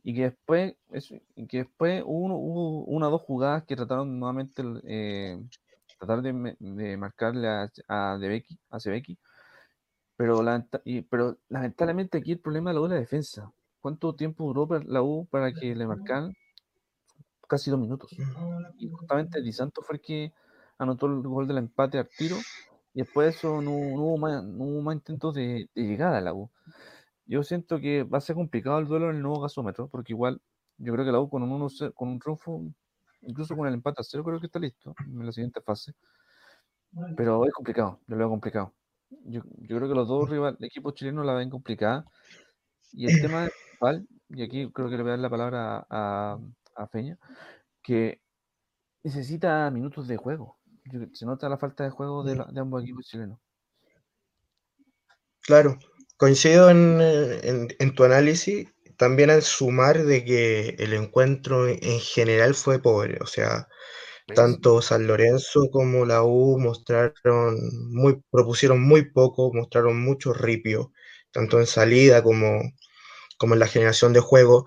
Y 0.02 0.14
que 0.14 0.22
después, 0.24 0.76
eso- 0.90 1.16
y 1.36 1.46
que 1.46 1.58
después 1.58 2.02
hubo, 2.04 2.18
uno- 2.26 2.36
hubo 2.36 2.84
una 2.84 3.08
o 3.08 3.10
dos 3.12 3.22
jugadas 3.22 3.64
que 3.64 3.76
trataron 3.76 4.18
nuevamente 4.18 4.62
eh, 4.84 5.40
tratar 5.98 6.22
de, 6.22 6.56
de 6.58 6.96
marcarle 6.96 7.48
a, 7.48 7.70
a 7.88 8.18
De 8.18 8.28
Becky, 8.28 8.58
a 8.70 8.80
Zebeki, 8.80 9.18
pero, 11.10 11.38
lamentablemente 11.48 12.18
aquí 12.18 12.32
el 12.32 12.40
problema 12.40 12.70
de 12.70 12.74
la 12.74 12.80
U 12.80 12.88
la 12.88 12.94
defensa. 12.96 13.50
¿Cuánto 13.80 14.14
tiempo 14.14 14.44
duró 14.44 14.66
la 14.86 15.02
U 15.02 15.26
para 15.30 15.52
que 15.52 15.74
le 15.74 15.86
marcaran? 15.86 16.32
Casi 17.48 17.70
dos 17.70 17.78
minutos. 17.78 18.10
Y 18.78 18.88
justamente 18.88 19.42
Di 19.42 19.52
Santo 19.52 19.82
fue 19.82 19.96
el 19.96 20.02
que 20.02 20.32
anotó 20.78 21.06
el 21.06 21.20
gol 21.22 21.46
del 21.46 21.58
empate 21.58 21.98
al 21.98 22.08
tiro. 22.08 22.36
Y 22.94 23.00
después 23.00 23.26
de 23.26 23.38
eso 23.38 23.60
no, 23.60 23.72
hubo, 23.72 24.16
más, 24.16 24.94
intentos 24.94 25.34
de, 25.34 25.68
llegada 25.74 26.18
a 26.18 26.20
la 26.20 26.32
U. 26.32 26.50
Yo 27.26 27.42
siento 27.42 27.80
que 27.80 28.04
va 28.04 28.18
a 28.18 28.20
ser 28.20 28.36
complicado 28.36 28.78
el 28.78 28.86
duelo 28.86 29.10
en 29.10 29.16
el 29.16 29.22
nuevo 29.22 29.40
gasómetro, 29.40 29.88
porque 29.88 30.12
igual 30.12 30.40
yo 30.78 30.92
creo 30.92 31.04
que 31.04 31.12
la 31.12 31.20
U 31.20 31.28
con 31.28 31.42
un, 31.42 31.50
1-0 31.50 31.92
con 31.94 32.08
un 32.08 32.18
triunfo, 32.18 32.62
incluso 33.22 33.56
con 33.56 33.66
el 33.66 33.74
empate 33.74 34.00
a 34.00 34.04
cero, 34.04 34.24
creo 34.24 34.40
que 34.40 34.46
está 34.46 34.58
listo 34.58 34.94
en 35.06 35.26
la 35.26 35.32
siguiente 35.32 35.60
fase. 35.60 35.94
Pero 37.16 37.44
es 37.46 37.52
complicado, 37.52 38.00
yo 38.06 38.14
lo 38.14 38.18
veo 38.18 38.28
complicado. 38.28 38.72
Yo, 39.26 39.42
yo 39.60 39.76
creo 39.76 39.88
que 39.88 39.94
los 39.94 40.08
dos 40.08 40.28
rival, 40.28 40.56
equipos 40.60 40.94
chilenos 40.94 41.24
la 41.24 41.34
ven 41.34 41.50
complicada. 41.50 42.04
Y 42.92 43.06
el 43.06 43.12
tema 43.20 43.48
principal, 43.48 44.06
y 44.30 44.42
aquí 44.42 44.70
creo 44.72 44.88
que 44.90 44.96
le 44.96 45.02
voy 45.02 45.10
a 45.10 45.12
dar 45.12 45.20
la 45.20 45.30
palabra 45.30 45.86
a, 45.90 46.38
a 46.76 46.88
Feña, 46.88 47.18
que 47.82 48.20
necesita 49.02 49.70
minutos 49.70 50.06
de 50.08 50.16
juego. 50.16 50.58
Se 51.12 51.26
nota 51.26 51.48
la 51.48 51.58
falta 51.58 51.84
de 51.84 51.90
juego 51.90 52.22
de, 52.24 52.36
la- 52.36 52.46
de 52.50 52.60
ambos 52.60 52.82
equipos 52.82 53.06
chilenos. 53.06 53.38
Claro, 55.42 55.78
coincido 56.16 56.70
en, 56.70 57.00
en- 57.00 57.68
en 57.78 57.94
tu 57.94 58.04
análisis, 58.04 58.68
también 58.96 59.30
al 59.30 59.42
sumar 59.42 60.04
de 60.04 60.24
que 60.24 60.68
el 60.78 60.92
encuentro 60.94 61.66
en 61.68 61.78
en 61.82 62.00
general 62.00 62.54
fue 62.54 62.78
pobre, 62.80 63.18
o 63.20 63.26
sea, 63.26 63.68
tanto 64.26 64.80
San 64.82 65.06
Lorenzo 65.06 65.68
como 65.70 66.06
la 66.06 66.22
U 66.22 66.58
mostraron 66.58 67.58
muy, 67.90 68.22
propusieron 68.30 68.80
muy 68.80 69.10
poco, 69.10 69.52
mostraron 69.52 70.00
mucho 70.02 70.32
ripio, 70.32 70.92
tanto 71.32 71.60
en 71.60 71.66
salida 71.66 72.22
como, 72.22 72.62
como 73.38 73.54
en 73.54 73.60
la 73.60 73.66
generación 73.66 74.12
de 74.12 74.20
juego. 74.20 74.66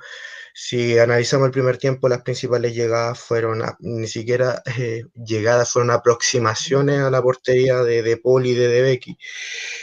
Si 0.54 0.98
analizamos 1.00 1.48
el 1.48 1.52
primer 1.52 1.78
tiempo, 1.78 2.10
las 2.10 2.24
principales 2.24 2.74
llegadas 2.76 3.20
fueron, 3.20 3.62
ni 3.80 4.08
siquiera 4.08 4.62
eh, 4.80 5.04
llegadas, 5.16 5.72
fueron 5.72 5.92
aproximaciones 5.92 7.00
a 7.02 7.12
la 7.12 7.22
portería 7.22 7.84
de 7.84 8.04
De 8.04 8.18
Paul 8.18 8.46
y 8.48 8.56
de 8.56 8.68
De 8.68 8.82
Becky. 8.82 9.18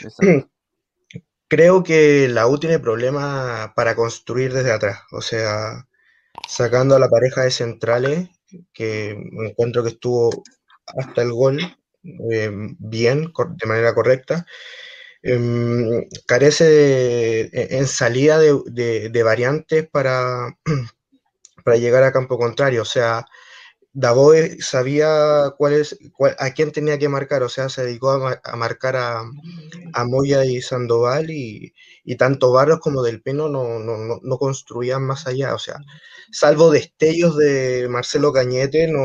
Exacto. 0.01 0.49
Creo 1.47 1.83
que 1.83 2.27
la 2.27 2.47
U 2.47 2.59
tiene 2.59 2.79
problemas 2.79 3.71
para 3.75 3.95
construir 3.95 4.51
desde 4.51 4.71
atrás, 4.71 5.01
o 5.11 5.21
sea, 5.21 5.87
sacando 6.47 6.95
a 6.95 6.99
la 6.99 7.09
pareja 7.09 7.43
de 7.43 7.51
centrales, 7.51 8.29
que 8.73 9.11
encuentro 9.11 9.83
que 9.83 9.89
estuvo 9.89 10.43
hasta 10.97 11.21
el 11.21 11.31
gol 11.33 11.59
eh, 12.31 12.51
bien, 12.79 13.31
de 13.57 13.67
manera 13.67 13.93
correcta, 13.95 14.45
em, 15.23 16.05
carece 16.27 16.65
de- 16.65 17.49
en 17.71 17.87
salida 17.87 18.39
de, 18.39 18.59
de- 18.67 19.09
de 19.09 19.23
variantes 19.23 19.87
para, 19.89 20.57
para 21.63 21.77
llegar 21.77 22.03
a 22.03 22.11
campo 22.11 22.37
contrario, 22.37 22.81
o 22.83 22.85
sea, 22.85 23.25
Davoe 23.93 24.57
sabía 24.61 25.51
cuál 25.57 25.73
es, 25.73 25.97
cuál- 26.13 26.35
a 26.39 26.51
quién 26.51 26.71
tenía 26.71 26.99
que 26.99 27.09
marcar, 27.09 27.43
o 27.43 27.49
sea, 27.49 27.69
se 27.69 27.85
dedicó 27.85 28.11
a, 28.11 28.41
a 28.43 28.55
marcar 28.57 28.95
a, 28.97 29.23
a 29.93 30.05
Moya 30.05 30.45
y 30.45 30.61
Sandoval 30.61 31.31
y, 31.31 31.73
y 32.05 32.15
tanto 32.17 32.51
Barros 32.51 32.79
como 32.79 33.03
Del 33.03 33.21
Pino 33.21 33.49
no, 33.49 33.79
no, 33.79 33.97
no, 33.97 34.19
no 34.21 34.37
construían 34.37 35.03
más 35.03 35.27
allá, 35.27 35.55
o 35.55 35.59
sea, 35.59 35.79
salvo 36.31 36.71
destellos 36.71 37.37
de 37.37 37.87
Marcelo 37.89 38.31
Cañete, 38.33 38.87
no, 38.87 39.01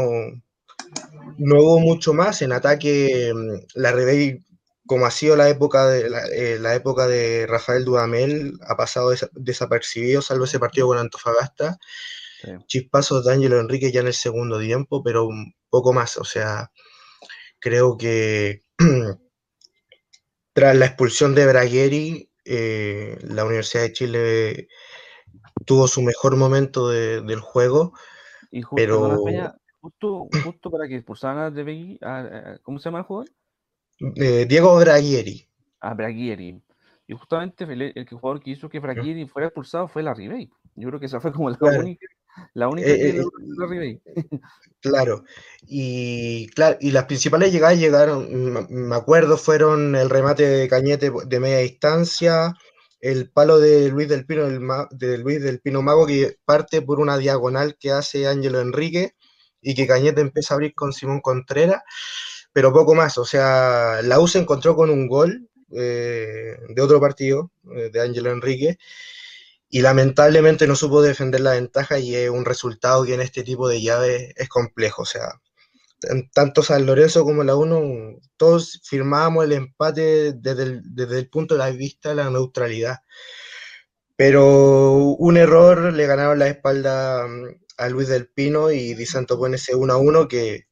no 1.39 1.61
hubo 1.61 1.81
mucho 1.81 2.13
más. 2.15 2.43
En 2.43 2.53
ataque, 2.53 3.33
mm, 3.35 3.81
la 3.81 3.93
Rebey 3.93 4.43
como 4.87 5.07
ha 5.07 5.11
sido 5.13 5.37
la 5.37 5.49
época 5.49 5.87
de 5.89 6.11
la, 6.11 6.27
eh, 6.27 6.59
la 6.59 6.75
época 6.75 7.07
de 7.07 7.47
Rafael 7.49 7.85
Dudamel, 7.85 8.55
ha 8.67 8.77
pasado 8.77 9.13
desa- 9.13 9.31
desapercibido, 9.35 10.21
salvo 10.21 10.45
ese 10.47 10.59
partido 10.59 10.89
con 10.89 10.99
Antofagasta. 10.99 11.79
Sí. 12.43 12.51
Chispazos 12.69 13.25
de 13.27 13.35
Ángelo 13.35 13.61
Enrique 13.61 13.93
ya 13.93 14.01
en 14.01 14.09
el 14.09 14.15
segundo 14.15 14.61
tiempo, 14.61 15.03
pero 15.03 15.27
un 15.27 15.55
poco 15.71 15.93
más. 15.93 16.17
O 16.19 16.25
sea, 16.25 16.71
creo 17.61 17.97
que 17.99 18.63
tras 20.53 20.77
la 20.77 20.87
expulsión 20.87 21.35
de 21.35 21.47
Bragueri, 21.47 22.30
eh, 22.51 23.17
la 23.23 23.45
Universidad 23.45 23.85
de 23.85 23.93
Chile 23.93 24.69
tuvo 25.65 25.87
su 25.87 26.03
mejor 26.03 26.37
momento 26.37 26.89
de- 26.89 27.21
del 27.23 27.41
juego. 27.41 27.93
Y 28.51 28.63
justo, 28.63 28.75
Pero- 28.77 29.25
Peña, 29.25 29.55
justo, 29.81 30.27
justo 30.45 30.71
para 30.71 30.89
que 30.89 30.97
expulsaran 30.97 31.39
a- 31.39 32.19
a- 32.19 32.59
¿cómo 32.63 32.79
se 32.81 32.85
llama 32.87 32.99
el 32.99 33.05
jugador? 33.05 33.31
Eh, 34.17 34.47
Diego 34.49 34.77
Bragueri. 34.79 35.47
A 35.81 35.95
Braguieri. 35.95 36.61
Y 37.07 37.15
justamente 37.15 37.65
el, 37.65 37.83
el 37.83 38.05
que- 38.07 38.17
jugador 38.17 38.43
que 38.43 38.51
hizo 38.51 38.69
que 38.69 38.81
Braguieri 38.81 39.27
fuera 39.29 39.47
expulsado 39.49 39.87
fue 39.89 40.03
la 40.03 40.15
Ribey. 40.15 40.51
Yo 40.75 40.89
creo 40.89 41.01
que 41.01 41.07
esa 41.07 41.21
fue 41.21 41.33
como 41.33 41.51
la 41.51 41.57
Claro. 41.57 41.81
única, 41.81 42.07
la 42.55 42.69
única 42.69 42.89
Eh, 42.89 42.99
que 42.99 43.09
eh, 43.21 43.25
la 43.59 43.67
Ribey. 43.67 44.03
Claro, 44.81 45.25
y 45.67 46.47
claro, 46.55 46.79
y 46.81 46.91
las 46.91 47.05
principales 47.05 47.53
llegadas 47.53 47.79
llegaron, 47.79 48.27
me 48.71 48.97
acuerdo, 48.97 49.37
fueron 49.37 49.95
el 49.95 50.09
remate 50.09 50.47
de 50.47 50.69
Cañete 50.69 51.13
de 51.27 51.41
media 51.41 51.59
distancia, 51.59 52.55
el 53.01 53.31
palo 53.31 53.59
de 53.59 53.91
Luis 53.91 54.09
del 54.09 54.25
Pino, 54.25 54.47
el 54.47 54.61
de 54.93 55.19
Luis 55.19 55.43
del 55.43 55.61
Pino 55.61 55.83
Mago 55.83 56.07
que 56.07 56.39
parte 56.47 56.81
por 56.81 56.99
una 56.99 57.19
diagonal 57.19 57.77
que 57.79 57.91
hace 57.93 58.27
Ángelo 58.27 58.61
Enrique 58.61 59.15
y 59.61 59.75
que 59.75 59.87
Cañete 59.87 60.23
empieza 60.23 60.55
a 60.55 60.57
abrir 60.57 60.75
con 60.75 60.93
Simón 60.95 61.21
Contreras, 61.21 61.83
pero 62.53 62.73
poco 62.73 62.95
más, 62.95 63.19
o 63.19 63.25
sea, 63.25 64.01
la 64.03 64.19
U 64.21 64.29
se 64.29 64.39
encontró 64.39 64.75
con 64.77 64.91
un 64.91 65.09
gol 65.09 65.49
eh, 65.77 66.57
de 66.69 66.83
otro 66.83 67.01
partido, 67.01 67.53
eh, 67.77 67.91
de 67.93 68.01
Ángelo 68.01 68.31
Enrique, 68.31 68.79
y 69.71 69.83
lamentablemente 69.83 70.67
no 70.67 70.77
supo 70.77 71.03
defender 71.03 71.41
la 71.43 71.53
ventaja 71.53 71.99
y 71.99 72.15
es 72.17 72.31
un 72.31 72.45
resultado 72.45 73.05
que 73.05 73.15
en 73.15 73.21
este 73.23 73.43
tipo 73.45 73.69
de 73.69 73.83
llaves 73.83 74.33
es 74.37 74.49
complejo. 74.49 75.03
O 75.03 75.07
sea, 75.07 75.41
tan- 76.01 76.31
tanto 76.33 76.63
San 76.65 76.87
Lorenzo 76.87 77.25
como 77.25 77.45
la 77.45 77.57
1, 77.57 78.17
todos 78.39 78.81
firmábamos 78.85 79.45
el 79.47 79.53
empate 79.55 80.33
desde 80.35 80.65
el, 80.65 80.83
desde 80.85 81.19
el 81.21 81.31
punto 81.31 81.57
de 81.57 81.73
vista 81.73 82.11
de 82.11 82.17
la 82.17 82.31
neutralidad. 82.31 82.99
Pero 84.17 84.95
un 85.19 85.37
error 85.37 85.93
le 85.93 86.07
ganaron 86.07 86.39
la 86.39 86.47
espalda 86.49 87.27
mm, 87.27 87.45
a 87.79 87.89
Luis 87.89 88.09
del 88.09 88.29
Pino 88.29 88.71
y 88.71 88.95
Di 88.95 89.07
Santo 89.07 89.39
pone 89.39 89.57
ese 89.57 89.75
1 89.75 89.93
a 89.95 89.97
1 89.97 90.29
que, 90.29 90.67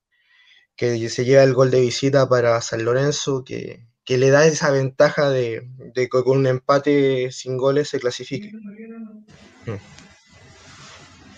que 0.77 1.11
se 1.11 1.27
lleva 1.27 1.45
el 1.45 1.55
gol 1.55 1.73
de 1.73 1.83
visita 1.83 2.29
para 2.29 2.61
San 2.63 2.85
Lorenzo, 2.87 3.45
que, 3.45 3.88
que 4.09 4.17
le 4.17 4.31
da 4.31 4.47
esa 4.47 4.71
ventaja 4.71 5.29
de, 5.29 5.69
que 5.95 6.09
con 6.09 6.39
un 6.39 6.47
empate 6.47 7.31
sin 7.31 7.59
goles 7.59 7.91
se 7.91 8.01
clasifique. 8.01 8.51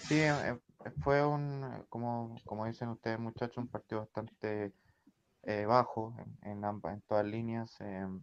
Sí, 0.07 0.15
eh, 0.21 0.31
eh, 0.31 0.91
fue 1.03 1.27
un, 1.27 1.85
como, 1.89 2.41
como 2.45 2.67
dicen 2.67 2.91
ustedes 2.91 3.19
muchachos, 3.19 3.57
un 3.57 3.67
partido 3.67 4.03
bastante 4.03 4.73
eh, 5.43 5.65
bajo 5.67 6.15
en, 6.43 6.63
todas 7.09 7.27
líneas. 7.27 7.75
em, 7.81 8.23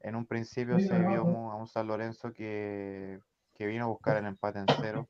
en 0.00 0.16
un 0.16 0.24
principio 0.24 0.80
se 0.80 0.98
vio 1.00 1.20
a 1.50 1.54
un 1.54 1.68
San 1.68 1.86
Lorenzo 1.86 2.32
que, 2.32 3.20
que 3.54 3.66
vino 3.66 3.84
a 3.84 3.88
buscar 3.88 4.16
el 4.16 4.24
empate 4.24 4.60
en 4.60 4.66
cero. 4.80 5.08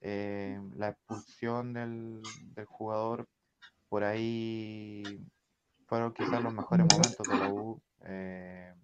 Eh, 0.00 0.60
la 0.74 0.88
expulsión 0.88 1.72
del 1.72 2.22
jugador 2.66 3.28
por 3.88 4.02
ahí 4.02 5.24
fueron 5.86 6.12
quizás 6.14 6.42
los 6.42 6.52
mejores 6.52 6.86
momentos 6.86 7.26
de 7.28 7.36
la 7.38 7.48
U. 7.48 7.82
eh, 8.06 8.74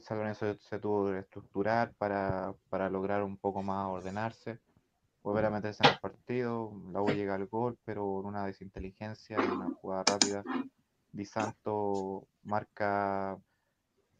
San 0.00 0.18
Lorenzo 0.18 0.54
se 0.58 0.78
tuvo 0.78 1.06
que 1.06 1.12
reestructurar 1.12 1.94
para, 1.96 2.54
para 2.68 2.88
lograr 2.90 3.22
un 3.22 3.38
poco 3.38 3.62
más 3.62 3.88
ordenarse, 3.88 4.60
volver 5.22 5.46
a 5.46 5.50
meterse 5.50 5.84
en 5.84 5.90
el 5.90 5.98
partido. 6.00 6.72
La 6.92 7.02
U 7.02 7.08
llega 7.12 7.34
al 7.34 7.46
gol, 7.48 7.78
pero 7.84 8.06
una 8.06 8.46
desinteligencia, 8.46 9.36
en 9.38 9.50
una 9.52 9.70
jugada 9.70 10.04
rápida. 10.04 10.44
Di 11.12 11.24
Santo 11.24 12.28
marca 12.42 13.38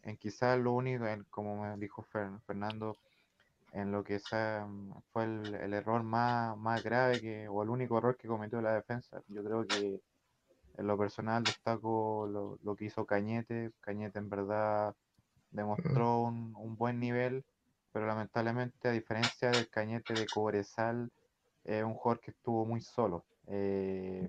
en 0.02 0.16
quizás 0.18 0.58
lo 0.60 0.72
único, 0.74 1.06
en- 1.06 1.24
como 1.26 1.62
me 1.62 1.76
dijo 1.78 2.02
Fer- 2.04 2.40
Fernando, 2.46 2.98
en 3.72 3.92
lo 3.92 4.04
que 4.04 4.18
sa- 4.20 4.68
fue 5.12 5.24
el, 5.24 5.54
el 5.56 5.74
error 5.74 6.02
más, 6.02 6.56
más 6.58 6.82
grave 6.82 7.20
que, 7.20 7.48
o 7.48 7.62
el 7.62 7.70
único 7.70 7.98
error 7.98 8.16
que 8.16 8.28
cometió 8.28 8.60
la 8.62 8.74
defensa. 8.74 9.22
Yo 9.28 9.44
creo 9.44 9.66
que 9.66 10.00
en 10.78 10.86
lo 10.86 10.96
personal 10.96 11.42
destaco 11.42 12.26
lo, 12.30 12.58
lo 12.62 12.76
que 12.76 12.86
hizo 12.86 13.04
Cañete. 13.04 13.72
Cañete 13.80 14.18
en 14.20 14.30
verdad 14.30 14.94
demostró 15.50 16.20
un, 16.22 16.54
un 16.56 16.76
buen 16.76 17.00
nivel, 17.00 17.44
pero 17.92 18.06
lamentablemente 18.06 18.88
a 18.88 18.92
diferencia 18.92 19.50
del 19.50 19.68
Cañete 19.68 20.14
de 20.14 20.26
Cobresal, 20.26 21.10
es 21.64 21.82
un 21.84 21.94
jugador 21.94 22.20
que 22.20 22.30
estuvo 22.30 22.64
muy 22.64 22.80
solo. 22.80 23.24
Eh, 23.48 24.28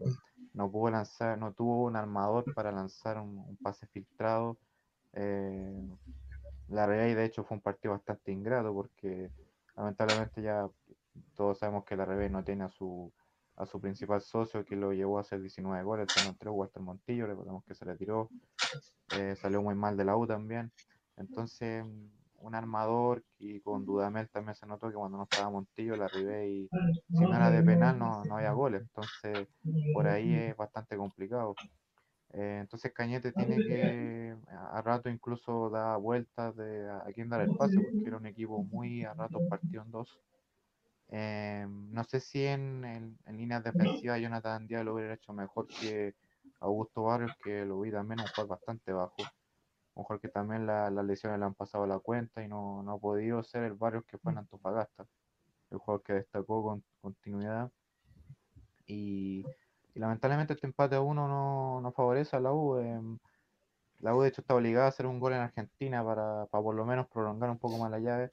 no 0.53 0.71
pudo 0.71 0.91
lanzar, 0.91 1.37
no 1.37 1.53
tuvo 1.53 1.83
un 1.85 1.95
armador 1.95 2.51
para 2.53 2.71
lanzar 2.71 3.19
un, 3.19 3.37
un 3.37 3.57
pase 3.57 3.85
filtrado. 3.87 4.57
Eh, 5.13 5.87
la 6.67 6.85
Rey 6.85 7.13
de 7.13 7.25
hecho 7.25 7.43
fue 7.43 7.57
un 7.57 7.61
partido 7.61 7.93
bastante 7.93 8.31
ingrato 8.31 8.73
porque 8.73 9.31
lamentablemente 9.75 10.41
ya 10.41 10.67
todos 11.35 11.59
sabemos 11.59 11.85
que 11.85 11.95
la 11.95 12.05
Rey 12.05 12.29
no 12.29 12.43
tiene 12.43 12.63
a 12.63 12.69
su 12.69 13.11
a 13.59 13.65
su 13.65 13.79
principal 13.79 14.21
socio 14.21 14.63
que 14.63 14.77
lo 14.77 14.93
llevó 14.93 15.17
a 15.17 15.21
hacer 15.21 15.41
19 15.41 15.83
goles, 15.83 16.07
el 16.17 16.29
entró 16.29 16.53
Walter 16.53 16.81
Montillo, 16.81 17.27
recordemos 17.27 17.63
que 17.65 17.75
se 17.75 17.83
retiró, 17.83 18.29
eh, 19.17 19.35
salió 19.35 19.61
muy 19.61 19.75
mal 19.75 19.97
de 19.97 20.05
la 20.05 20.15
U 20.15 20.25
también. 20.25 20.71
Entonces, 21.17 21.83
un 22.37 22.55
armador 22.55 23.21
y 23.37 23.59
con 23.59 23.85
Dudamel 23.85 24.29
también 24.29 24.55
se 24.55 24.65
notó 24.65 24.87
que 24.87 24.95
cuando 24.95 25.17
no 25.17 25.23
estaba 25.23 25.49
Montillo, 25.49 25.97
la 25.97 26.07
Ribey, 26.07 26.69
si 27.09 27.23
no 27.25 27.35
era 27.35 27.51
de 27.51 27.61
penal, 27.61 27.99
no, 27.99 28.23
no 28.23 28.37
había 28.37 28.53
goles. 28.53 28.81
Entonces, 28.83 29.47
por 29.93 30.07
ahí 30.07 30.33
es 30.33 30.55
bastante 30.55 30.95
complicado. 30.95 31.53
Eh, 32.31 32.59
entonces 32.61 32.93
Cañete 32.93 33.33
tiene 33.33 33.57
que 33.57 34.35
a 34.71 34.81
rato 34.83 35.09
incluso 35.09 35.69
da 35.71 35.97
vueltas 35.97 36.55
de 36.55 36.87
a, 36.87 36.97
a 36.99 37.11
quién 37.13 37.27
dar 37.27 37.41
el 37.41 37.55
pase, 37.57 37.75
porque 37.81 38.07
era 38.07 38.17
un 38.17 38.27
equipo 38.27 38.63
muy 38.63 39.03
a 39.03 39.13
rato 39.13 39.39
partido 39.49 39.83
en 39.83 39.91
dos. 39.91 40.17
Eh, 41.11 41.65
no 41.67 42.03
sé 42.03 42.19
si 42.19 42.45
en, 42.45 42.85
en, 42.85 43.17
en 43.25 43.37
líneas 43.37 43.63
defensivas 43.63 44.19
Jonathan 44.21 44.67
Díaz 44.67 44.85
lo 44.85 44.93
hubiera 44.93 45.15
hecho 45.15 45.33
mejor 45.33 45.67
que 45.67 46.13
Augusto 46.59 47.03
Barrios, 47.03 47.31
que 47.43 47.65
lo 47.65 47.79
vi 47.79 47.91
también 47.91 48.19
un 48.19 48.27
jugador 48.27 48.49
bastante 48.49 48.91
bajo. 48.93 49.23
Un 49.95 50.03
jugador 50.03 50.21
que 50.21 50.29
también 50.29 50.65
la- 50.67 50.89
las 50.91 51.05
lesiones 51.05 51.39
le 51.39 51.45
han 51.45 51.55
pasado 51.55 51.85
la 51.87 51.99
cuenta 51.99 52.43
y 52.43 52.47
no, 52.47 52.83
no 52.83 52.93
ha 52.93 52.99
podido 52.99 53.43
ser 53.43 53.63
el 53.63 53.73
Barrios 53.73 54.05
que 54.05 54.17
fue 54.17 54.31
en 54.31 54.39
Antofagasta. 54.39 55.05
El 55.71 55.79
jugador 55.79 56.03
que 56.03 56.13
destacó 56.13 56.63
con 56.63 56.83
continuidad. 57.01 57.71
Y, 58.85 59.45
y 59.93 59.99
lamentablemente 59.99 60.53
este 60.53 60.67
empate 60.67 60.95
a 60.95 61.01
uno 61.01 61.27
no, 61.27 61.81
no 61.81 61.91
favorece 61.91 62.35
a 62.35 62.39
la 62.39 62.51
U. 62.53 62.77
em, 62.79 63.17
la 63.99 64.15
U 64.15 64.21
de 64.21 64.29
hecho 64.29 64.41
está 64.41 64.55
obligada 64.55 64.85
a 64.85 64.89
hacer 64.89 65.05
un 65.05 65.19
gol 65.19 65.33
en 65.33 65.39
Argentina 65.41 66.03
para, 66.03 66.45
para 66.47 66.63
por 66.63 66.75
lo 66.75 66.85
menos 66.85 67.07
prolongar 67.07 67.49
un 67.49 67.59
poco 67.59 67.77
más 67.77 67.91
la 67.91 67.99
llave. 67.99 68.29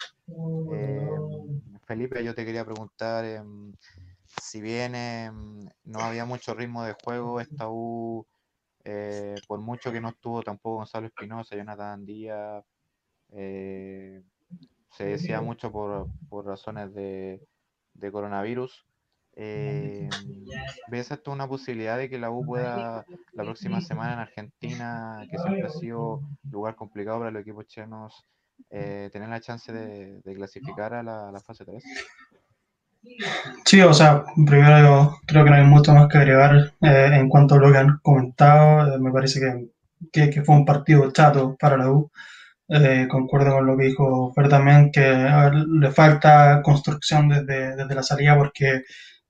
Em, 0.73 1.66
Felipe, 1.87 2.25
yo 2.25 2.35
te 2.35 2.45
quería 2.45 2.65
preguntar, 2.65 3.25
em, 3.25 3.73
si 4.43 4.61
bien 4.61 4.95
em, 4.95 5.61
no 5.85 6.01
había 6.01 6.25
mucho 6.25 6.53
ritmo 6.53 6.83
de 6.85 6.97
juego, 7.05 7.41
esta 7.41 7.69
U, 7.69 8.27
eh, 8.85 9.37
por 9.47 9.61
mucho 9.61 9.93
que 9.93 10.01
no 10.01 10.09
estuvo 10.11 10.43
tampoco 10.43 10.77
Gonzalo 10.77 11.07
Espinosa, 11.07 11.57
Jonathan 11.57 12.05
Díaz, 12.05 12.65
eh, 13.33 14.23
se 14.91 15.05
decía 15.05 15.41
mucho 15.41 15.71
por, 15.71 16.09
por 16.29 16.47
razones 16.47 16.93
de, 16.95 17.41
de 17.95 18.13
coronavirus. 18.13 18.87
Eh, 19.39 20.09
¿ves 20.89 21.11
esto 21.11 21.31
una 21.31 21.47
posibilidad 21.47 21.99
de 21.99 22.09
que 22.09 22.19
la 22.19 22.31
U 22.31 22.45
pueda 22.45 23.05
la 23.35 23.45
próxima 23.45 23.81
semana 23.81 24.15
en 24.15 24.19
Argentina, 24.21 25.27
que 25.31 25.39
siempre 25.39 25.67
ha 25.67 25.71
sido 25.71 26.23
lugar 26.51 26.75
complicado 26.75 27.19
para 27.19 27.31
los 27.31 27.43
equipos 27.43 27.67
chilenos, 27.67 28.25
eh, 28.71 29.11
tener 29.13 29.29
la 29.29 29.41
chance 29.41 29.73
de, 29.73 30.21
de 30.21 30.35
clasificar 30.35 30.95
a 30.95 31.03
la, 31.03 31.29
a 31.29 31.33
la 31.33 31.41
fase 31.41 31.65
3? 31.65 31.83
Sí, 33.65 33.81
o 33.81 33.93
sea, 33.95 34.25
primero 34.47 34.79
yo 34.81 35.19
creo 35.27 35.45
que 35.45 35.51
no 35.51 35.57
hay 35.57 35.65
mucho 35.65 35.93
más 35.93 36.09
que 36.09 36.19
agregar 36.19 36.73
eh, 36.81 37.11
en 37.13 37.29
cuanto 37.29 37.55
a 37.55 37.59
lo 37.59 37.73
que 37.73 37.79
han 37.79 37.99
comentado. 38.03 38.95
Eh, 38.95 38.99
me 38.99 39.13
parece 39.13 39.41
que, 39.41 39.69
que, 40.13 40.31
que 40.31 40.43
fue 40.43 40.57
un 40.57 40.65
partido 40.65 41.11
chato 41.13 41.57
para 41.59 41.77
la 41.77 41.91
U. 41.91 42.11
Eh, 42.69 43.07
concuerdo 43.09 43.53
con 43.55 43.67
lo 43.67 43.77
que 43.77 43.85
dijo 43.85 44.33
Fer 44.35 44.49
también, 44.49 44.91
que 44.91 45.05
a 45.05 45.51
ver, 45.51 45.55
le 45.55 45.91
falta 45.93 46.63
construcción 46.63 47.29
desde, 47.29 47.77
desde 47.77 47.95
la 47.95 48.03
salida 48.03 48.37
porque 48.37 48.83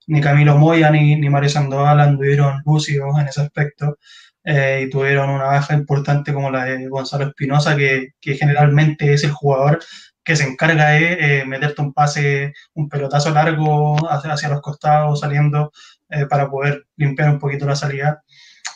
ni 0.06 0.20
Camilo 0.20 0.56
Moya 0.56 0.90
ni, 0.90 1.16
ni 1.16 1.28
Mario 1.28 1.50
Sandoval 1.50 2.00
anduvieron 2.00 2.62
lúcidos 2.64 3.18
en 3.18 3.28
ese 3.28 3.42
aspecto 3.42 3.98
eh, 4.46 4.84
y 4.86 4.90
tuvieron 4.90 5.28
una 5.28 5.44
baja 5.44 5.74
importante 5.74 6.32
como 6.32 6.50
la 6.50 6.64
de 6.64 6.88
Gonzalo 6.88 7.26
Espinosa, 7.26 7.76
que, 7.76 8.14
que 8.20 8.34
generalmente 8.36 9.12
es 9.12 9.24
el 9.24 9.32
jugador 9.32 9.80
que 10.24 10.34
se 10.36 10.44
encarga 10.44 10.88
de 10.90 11.40
eh, 11.40 11.44
meterte 11.46 11.82
un 11.82 11.92
pase, 11.92 12.52
un 12.74 12.88
pelotazo 12.88 13.30
largo 13.30 13.96
hacia, 14.10 14.32
hacia 14.32 14.48
los 14.48 14.60
costados, 14.60 15.20
saliendo 15.20 15.70
eh, 16.08 16.26
para 16.26 16.50
poder 16.50 16.86
limpiar 16.96 17.30
un 17.30 17.38
poquito 17.38 17.66
la 17.66 17.76
salida. 17.76 18.22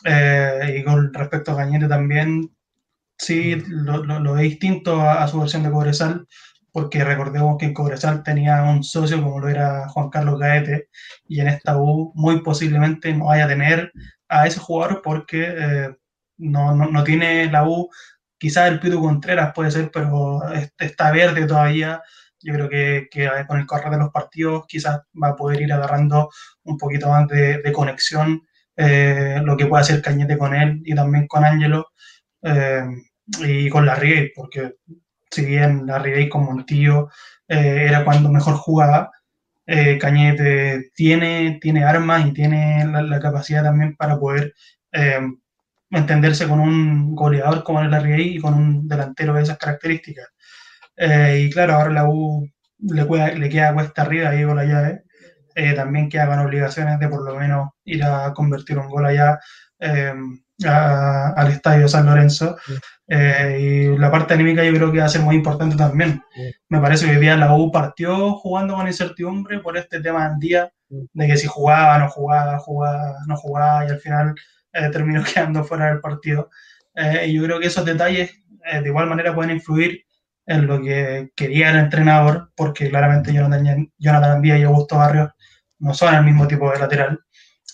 Eh, 0.05 0.77
y 0.79 0.85
con 0.85 1.13
respecto 1.13 1.53
a 1.53 1.57
Cañete 1.57 1.89
también, 1.89 2.51
sí 3.19 3.57
lo, 3.67 4.05
lo, 4.05 4.21
lo 4.21 4.37
distinto 4.37 5.01
a, 5.01 5.25
a 5.25 5.29
su 5.29 5.41
versión 5.41 5.65
de 5.65 5.71
Cobresal, 5.71 6.27
porque 6.73 7.03
recordemos 7.03 7.57
que 7.59 7.67
en 7.67 7.75
Cobresal 7.75 8.23
tenía 8.23 8.63
un 8.63 8.85
socio 8.85 9.21
como 9.21 9.41
lo 9.41 9.49
era 9.49 9.89
Juan 9.89 10.09
Carlos 10.09 10.39
Gaete, 10.39 10.89
y 11.27 11.41
en 11.41 11.49
esta 11.49 11.77
U 11.79 12.13
muy 12.15 12.43
posiblemente 12.43 13.13
no 13.13 13.27
vaya 13.27 13.47
a 13.47 13.49
tener 13.49 13.93
a 14.31 14.47
ese 14.47 14.61
jugador 14.61 15.03
porque 15.03 15.45
eh, 15.49 15.97
no, 16.39 16.75
no, 16.75 16.87
no 16.91 17.05
tiene 17.05 17.51
la 17.51 17.65
U, 17.69 17.91
quizás 18.39 18.69
el 18.71 18.81
Pitu 18.81 19.01
Contreras 19.01 19.53
puede 19.55 19.71
ser, 19.71 19.91
pero 19.93 20.41
es- 20.53 20.73
está 20.79 21.11
verde 21.13 21.47
todavía. 21.47 22.03
Yo 22.43 22.55
creo 22.55 22.69
que, 22.71 23.09
que 23.11 23.29
con 23.47 23.59
el 23.61 23.67
correr 23.67 23.91
de 23.91 23.99
los 23.99 24.11
partidos 24.11 24.65
quizás 24.67 25.01
va 25.23 25.29
a 25.31 25.37
poder 25.37 25.61
ir 25.63 25.73
agarrando 25.73 26.31
un 26.65 26.79
poquito 26.79 27.09
más 27.11 27.29
de, 27.29 27.59
de 27.63 27.73
conexión, 27.73 28.43
eh, 28.77 29.41
lo 29.45 29.57
que 29.57 29.67
puede 29.67 29.83
hacer 29.83 30.01
Cañete 30.03 30.39
con 30.39 30.55
él 30.55 30.81
y 30.85 30.95
también 30.95 31.27
con 31.27 31.45
Ángelo 31.45 31.89
eh, 32.43 32.83
y 33.41 33.69
con 33.71 33.87
la 33.87 33.95
Riey, 33.95 34.33
porque 34.35 34.77
si 35.31 35.45
bien 35.47 35.87
la 35.87 35.99
Ribey 35.99 36.29
con 36.29 36.45
Montillo 36.45 37.09
eh, 37.49 37.87
era 37.89 38.05
cuando 38.05 38.31
mejor 38.31 38.55
jugaba, 38.55 39.11
eh, 39.73 39.99
Cañete 39.99 40.91
tiene, 40.97 41.61
tiene 41.61 41.85
armas 41.85 42.27
y 42.27 42.33
tiene 42.33 42.85
la, 42.87 43.21
capacidad 43.21 43.63
también 43.63 43.95
para 43.95 44.19
poder 44.19 44.53
eh, 44.91 45.21
entenderse 45.91 46.49
con 46.49 46.59
un 46.59 47.15
goleador 47.15 47.63
como 47.63 47.81
el 47.81 48.03
Ribey 48.03 48.37
y 48.37 48.41
con 48.41 48.55
un 48.55 48.89
delantero 48.89 49.33
de 49.33 49.43
esas 49.43 49.59
características. 49.59 50.27
Eh, 50.97 51.45
y 51.45 51.51
claro, 51.51 51.75
ahora 51.75 51.91
la 51.91 52.09
U 52.09 52.51
le, 52.81 53.37
le 53.39 53.49
queda 53.49 53.73
cuesta 53.73 54.03
arriba 54.03 54.31
ahí 54.31 54.45
con 54.45 54.57
la 54.57 54.65
llave. 54.65 55.05
También 55.77 56.09
queda 56.09 56.27
con 56.27 56.41
obligaciones 56.41 56.99
de 56.99 57.09
por 57.09 57.23
lo 57.23 57.37
menos 57.39 57.71
ir 57.85 58.03
a 58.03 58.33
convertir 58.35 58.77
un 58.79 58.89
gol 58.89 59.07
allá 59.07 59.39
al 59.79 61.49
estadio 61.49 61.87
San 61.87 62.07
Lorenzo. 62.07 62.57
Eh, 63.13 63.59
y 63.61 63.99
la 63.99 64.09
parte 64.09 64.35
anímica 64.35 64.63
yo 64.65 64.73
creo 64.73 64.93
que 64.93 65.01
va 65.01 65.07
a 65.07 65.09
ser 65.09 65.23
muy 65.23 65.35
importante 65.35 65.77
también. 65.77 66.23
Sí. 66.33 66.53
Me 66.69 66.81
parece 66.81 67.07
que 67.07 67.13
hoy 67.13 67.21
día 67.21 67.37
la 67.37 67.55
U 67.57 67.73
partió 67.73 68.35
jugando 68.35 68.77
con 68.77 68.87
incertidumbre 68.87 69.59
por 69.59 69.77
este 69.77 70.01
tema 70.01 70.29
del 70.29 70.39
día, 70.39 70.73
de 70.89 71.27
que 71.27 71.37
si 71.37 71.49
jugaba, 71.49 71.99
no 71.99 72.09
jugaba, 72.09 72.59
jugaba, 72.59 73.17
no 73.27 73.37
jugaba, 73.37 73.85
y 73.87 73.91
al 73.91 73.99
final 73.99 74.35
eh, 74.73 74.89
terminó 74.93 75.23
quedando 75.35 75.65
fuera 75.65 75.87
del 75.87 76.01
partido. 76.01 76.51
Eh, 76.95 77.27
y 77.29 77.35
yo 77.35 77.45
creo 77.45 77.61
que 77.61 77.67
esos 77.67 77.85
detalles 77.85 78.31
eh, 78.65 78.81
de 78.81 78.89
igual 78.89 79.09
manera 79.09 79.35
pueden 79.35 79.53
influir 79.53 80.05
en 80.47 80.67
lo 80.67 80.81
que 80.83 81.31
quería 81.37 81.71
el 81.71 81.79
entrenador, 81.79 82.53
porque 82.57 82.91
claramente 82.91 83.33
Jonathan, 83.33 83.91
Jonathan 83.99 84.43
Díaz 84.43 84.61
y 84.61 84.65
Augusto 84.65 84.97
Barrios 84.99 85.31
no 85.79 85.95
son 85.95 86.15
el 86.15 86.25
mismo 86.25 86.47
tipo 86.47 86.71
de 86.71 86.79
lateral. 86.79 87.21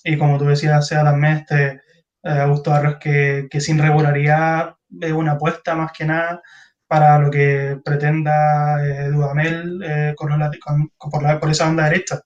Y 0.04 0.16
como 0.16 0.38
tú 0.38 0.46
decías, 0.46 0.86
sea 0.86 1.02
también 1.04 1.38
este 1.38 1.80
eh, 2.22 2.40
Augusto 2.40 2.70
Barrios 2.70 2.96
que, 3.00 3.48
que 3.50 3.60
sin 3.60 3.78
regularidad 3.78 4.75
es 5.00 5.12
una 5.12 5.32
apuesta 5.32 5.74
más 5.74 5.92
que 5.92 6.04
nada 6.04 6.42
para 6.86 7.18
lo 7.18 7.30
que 7.30 7.78
pretenda 7.84 8.84
eh, 8.84 9.08
Dudamel 9.10 9.82
eh, 9.84 10.14
con 10.16 10.30
con- 10.60 10.90
por, 11.10 11.40
por 11.40 11.50
esa 11.50 11.64
banda 11.66 11.84
derecha. 11.84 12.20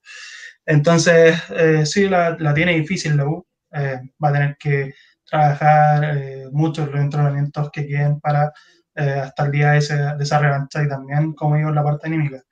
Entonces, 0.66 1.36
eh, 1.50 1.84
sí, 1.86 2.08
la, 2.08 2.36
la 2.38 2.54
tiene 2.54 2.74
difícil 2.74 3.16
la 3.16 3.26
U. 3.26 3.46
Eh, 3.72 4.00
va 4.22 4.28
a 4.30 4.32
tener 4.32 4.56
que 4.58 4.94
trabajar 5.24 6.04
eh, 6.18 6.48
mucho 6.52 6.82
en 6.84 6.92
los 6.92 7.00
entrenamientos 7.00 7.70
que 7.72 7.86
queden 7.86 8.20
para 8.20 8.52
eh, 8.96 9.20
hasta 9.24 9.44
el 9.46 9.52
día 9.52 9.72
de, 9.72 9.78
ese- 9.78 9.96
de 10.16 10.22
esa 10.24 10.38
revancha 10.40 10.82
y 10.82 10.88
también, 10.88 11.32
como 11.34 11.56
digo, 11.56 11.68
en 11.70 11.74
la 11.76 11.84
parte 11.84 12.06
anímica. 12.08 12.42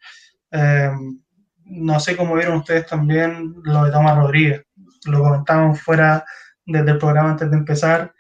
No 1.65 2.01
sé 2.01 2.17
cómo 2.17 2.35
vieron 2.35 2.59
ustedes 2.59 2.87
también 2.87 3.55
lo 3.63 3.85
de 3.85 3.91
Tomás 3.93 4.17
Rodríguez. 4.17 4.63
Lo 5.07 5.23
comentábamos 5.23 5.81
fuera 5.81 6.25
desde 6.65 6.91
el 6.93 6.99
programa 6.99 7.31
antes 7.33 7.51
de 7.51 7.57
empezar. 7.57 8.13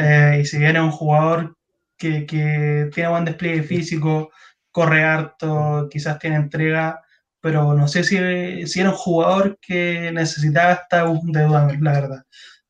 Eh, 0.00 0.38
y 0.40 0.44
si 0.46 0.58
bien 0.58 0.76
es 0.76 0.82
un 0.82 0.90
jugador 0.90 1.56
que, 1.98 2.26
que 2.26 2.90
tiene 2.94 3.10
buen 3.10 3.24
despliegue 3.26 3.62
físico, 3.62 4.30
corre 4.70 5.04
harto, 5.04 5.88
quizás 5.90 6.18
tiene 6.18 6.36
entrega, 6.36 7.02
pero 7.40 7.74
no 7.74 7.86
sé 7.88 8.04
si, 8.04 8.66
si 8.66 8.80
era 8.80 8.90
un 8.90 8.96
jugador 8.96 9.58
que 9.60 10.10
necesitaba 10.12 10.72
esta 10.72 11.04
de 11.04 11.42
Dudamel, 11.42 11.78
la 11.82 11.92
verdad. 11.92 12.22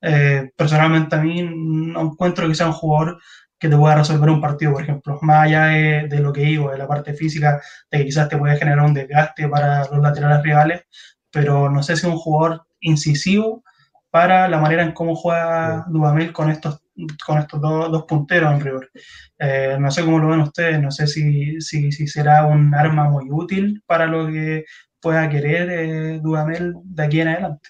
Eh, 0.02 0.50
personalmente 0.56 1.16
a 1.16 1.20
mí 1.20 1.42
no 1.42 2.00
encuentro 2.00 2.48
que 2.48 2.54
sea 2.54 2.66
un 2.66 2.72
jugador 2.72 3.20
que 3.58 3.68
te 3.68 3.76
pueda 3.76 3.96
resolver 3.96 4.30
un 4.30 4.40
partido, 4.40 4.72
por 4.72 4.82
ejemplo, 4.82 5.18
más 5.22 5.44
allá 5.46 5.66
de, 5.66 6.08
de 6.08 6.20
lo 6.20 6.32
que 6.32 6.42
digo, 6.42 6.70
de 6.72 6.78
la 6.78 6.88
parte 6.88 7.14
física, 7.14 7.60
de 7.90 7.98
que 7.98 8.04
quizás 8.06 8.28
te 8.28 8.38
puede 8.38 8.56
generar 8.56 8.84
un 8.84 8.94
desgaste 8.94 9.48
para 9.48 9.86
los 9.86 10.00
laterales 10.00 10.42
rivales, 10.42 10.84
pero 11.30 11.70
no 11.70 11.82
sé 11.82 11.96
si 11.96 12.06
es 12.06 12.12
un 12.12 12.18
jugador 12.18 12.66
incisivo 12.80 13.62
para 14.10 14.48
la 14.48 14.58
manera 14.58 14.82
en 14.82 14.92
cómo 14.92 15.14
juega 15.14 15.84
Dudamel 15.88 16.32
con 16.32 16.50
estos, 16.50 16.82
con 17.24 17.38
estos 17.38 17.60
dos, 17.60 18.04
punteros 18.04 18.54
en 18.54 18.60
rigor. 18.60 18.90
Eh, 19.38 19.76
no 19.78 19.90
sé 19.90 20.04
cómo 20.04 20.18
lo 20.18 20.28
ven 20.28 20.40
ustedes, 20.40 20.80
no 20.80 20.90
sé 20.90 21.06
si, 21.06 21.60
si, 21.60 21.92
si 21.92 22.06
será 22.06 22.46
un 22.46 22.74
arma 22.74 23.08
muy 23.08 23.30
útil 23.30 23.82
para 23.86 24.06
lo 24.06 24.26
que 24.26 24.64
pueda 25.00 25.28
querer 25.28 25.70
eh, 25.70 26.20
Dudamel 26.20 26.74
de 26.84 27.02
aquí 27.04 27.20
en 27.20 27.28
adelante. 27.28 27.68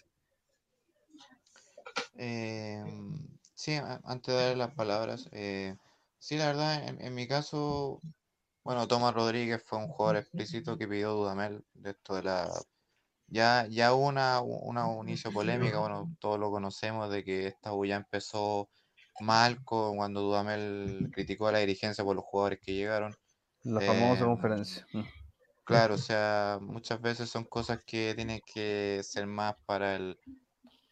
Eh, 2.16 2.85
sí, 3.55 3.79
antes 4.05 4.35
de 4.35 4.47
dar 4.49 4.57
las 4.57 4.75
palabras, 4.75 5.29
sí, 6.19 6.37
la 6.37 6.47
verdad, 6.47 6.88
en, 6.88 7.01
en 7.01 7.14
mi 7.14 7.27
caso, 7.27 8.01
bueno, 8.64 8.87
Tomás 8.87 9.14
Rodríguez 9.14 9.62
fue 9.64 9.79
un 9.79 9.88
jugador 9.88 10.19
explícito 10.19 10.77
que 10.77 10.87
pidió 10.87 11.12
Dudamel 11.12 11.64
de 11.75 11.90
esto 11.90 12.14
de 12.14 12.23
la... 12.25 12.51
Ya, 13.33 13.66
ya 13.71 13.95
hubo 13.95 14.09
una, 14.09 14.40
una 14.40 14.88
un 14.88 15.09
inicio 15.09 15.31
polémica, 15.31 15.79
bueno, 15.79 16.12
todos 16.19 16.38
lo 16.38 16.51
conocemos, 16.51 17.09
de 17.11 17.23
que 17.23 17.47
esta 17.47 17.71
ya 17.87 17.95
empezó 17.95 18.69
mal 19.20 19.62
con, 19.64 19.96
cuando 19.96 20.20
Dudamel 20.22 21.09
criticó 21.12 21.48
a 21.48 21.52
la 21.52 21.59
dirigencia 21.61 22.04
por 22.04 22.16
los 22.16 22.24
jugadores 22.24 22.61
que 22.62 22.74
llegaron. 22.74 23.14
La 23.62 23.80
famosa 23.80 24.24
Eh, 24.24 24.26
conferencia. 24.26 24.87
Mm. 24.92 25.02
Claro, 25.64 25.94
o 25.94 25.98
sea, 25.98 26.59
muchas 26.61 27.00
veces 27.00 27.30
son 27.30 27.44
cosas 27.44 27.80
que 27.87 28.14
tienen 28.14 28.40
que 28.44 29.00
ser 29.04 29.26
más 29.26 29.54
para 29.66 29.96
el, 29.96 30.18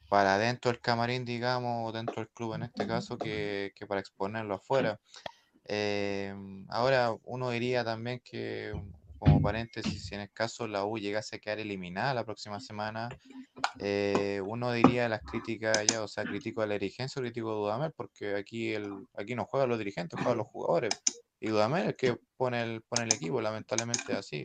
para 0.08 0.38
dentro 0.38 0.70
del 0.72 0.80
camarín, 0.80 1.24
digamos, 1.24 1.88
o 1.88 1.92
dentro 1.92 2.22
del 2.22 2.30
club 2.30 2.54
en 2.54 2.64
este 2.64 2.86
caso, 2.86 3.18
que, 3.18 3.72
que 3.76 3.86
para 3.86 4.00
exponerlo 4.00 4.54
afuera. 4.56 5.00
Eh, 5.66 6.34
ahora, 6.68 7.14
uno 7.24 7.50
diría 7.50 7.84
también 7.84 8.20
que, 8.24 8.72
como 9.18 9.40
paréntesis, 9.42 10.04
si 10.07 10.14
en 10.14 10.22
el 10.22 10.33
caso 10.33 10.66
la 10.68 10.85
U 10.85 10.98
llegase 10.98 11.37
a 11.37 11.38
quedar 11.40 11.59
eliminada 11.61 12.14
la 12.14 12.24
próxima 12.24 12.61
semana, 12.61 13.09
eh, 13.81 14.40
uno 14.44 14.72
diría 14.72 15.09
las 15.09 15.22
críticas 15.22 15.87
ya, 15.88 16.02
o 16.02 16.08
sea, 16.08 16.25
critico 16.27 16.62
a 16.62 16.66
la 16.66 16.75
dirigencia 16.75 17.21
o 17.21 17.23
critico 17.23 17.50
a 17.50 17.54
Dudamel, 17.54 17.92
porque 17.96 18.35
aquí, 18.37 18.73
el, 18.75 19.06
aquí 19.14 19.35
no 19.35 19.44
juegan 19.46 19.69
los 19.69 19.79
dirigentes, 19.79 20.19
juegan 20.21 20.38
los 20.38 20.46
jugadores. 20.48 20.94
Y 21.40 21.48
Dudamel 21.48 21.88
es 21.90 21.96
que 21.96 22.16
pone 22.37 22.62
el, 22.62 22.83
pone 22.83 23.04
el 23.04 23.12
equipo, 23.12 23.40
lamentablemente 23.40 24.14
así. 24.14 24.44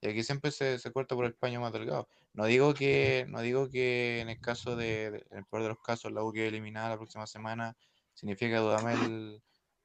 Y 0.00 0.08
aquí 0.08 0.22
siempre 0.24 0.50
se, 0.50 0.78
se 0.78 0.90
corta 0.92 1.14
por 1.14 1.24
el 1.26 1.34
paño 1.36 1.60
más 1.60 1.72
delgado. 1.72 2.08
No 2.32 2.46
digo 2.46 2.74
que, 2.74 3.24
no 3.28 3.40
digo 3.40 3.68
que 3.70 4.20
en 4.20 4.28
el 4.30 4.40
caso 4.40 4.74
de, 4.76 5.10
de- 5.12 5.26
en 5.30 5.38
el 5.38 5.44
peor 5.46 5.62
de 5.62 5.68
los 5.70 5.78
casos, 5.80 6.10
la 6.12 6.24
U 6.24 6.32
quede 6.32 6.48
eliminada 6.48 6.88
la 6.90 6.96
próxima 6.96 7.26
semana, 7.26 7.76
significa 8.14 8.56
que 8.56 8.56
Dudamel 8.62 9.42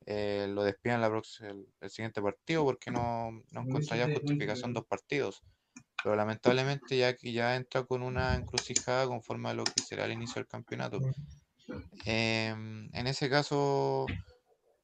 eh, 0.08 0.48
lo 0.50 0.64
despidan 0.66 1.02
la 1.02 1.10
el, 1.42 1.68
el 1.82 1.92
siguiente 1.92 2.22
partido, 2.24 2.66
porque 2.66 2.92
no, 2.92 3.32
no 3.52 3.62
encuentro 3.62 3.98
ya 3.98 4.10
justificación 4.10 4.74
dos 4.74 4.86
partidos. 4.88 5.46
Pero 6.04 6.16
lamentablemente 6.18 6.98
ya 6.98 7.16
que 7.16 7.34
ya 7.34 7.56
entra 7.58 7.86
con 7.86 8.04
una 8.04 8.36
encrucijada 8.36 9.08
conforme 9.08 9.50
a 9.50 9.56
lo 9.56 9.70
que 9.70 9.82
será 9.82 10.06
el 10.06 10.14
inicio 10.14 10.40
del 10.42 10.48
campeonato. 10.50 11.06
Em, 12.06 12.90
en 12.94 13.08
ese 13.08 13.30
caso, 13.30 14.18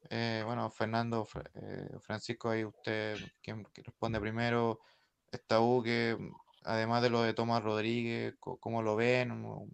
eh, 0.09 0.43
bueno, 0.45 0.69
Fernando, 0.71 1.27
eh, 1.55 1.89
Francisco, 2.01 2.49
ahí 2.51 2.65
usted, 2.65 3.21
quien 3.41 3.65
responde 3.75 4.19
primero, 4.21 4.81
esta 5.31 5.61
U 5.61 5.83
que 5.83 6.17
además 6.63 7.03
de 7.03 7.09
lo 7.11 7.21
de 7.23 7.33
Tomás 7.33 7.63
Rodríguez, 7.63 8.35
¿cómo 8.39 8.81
lo 8.83 8.95
ven? 8.97 9.31
Un, 9.31 9.69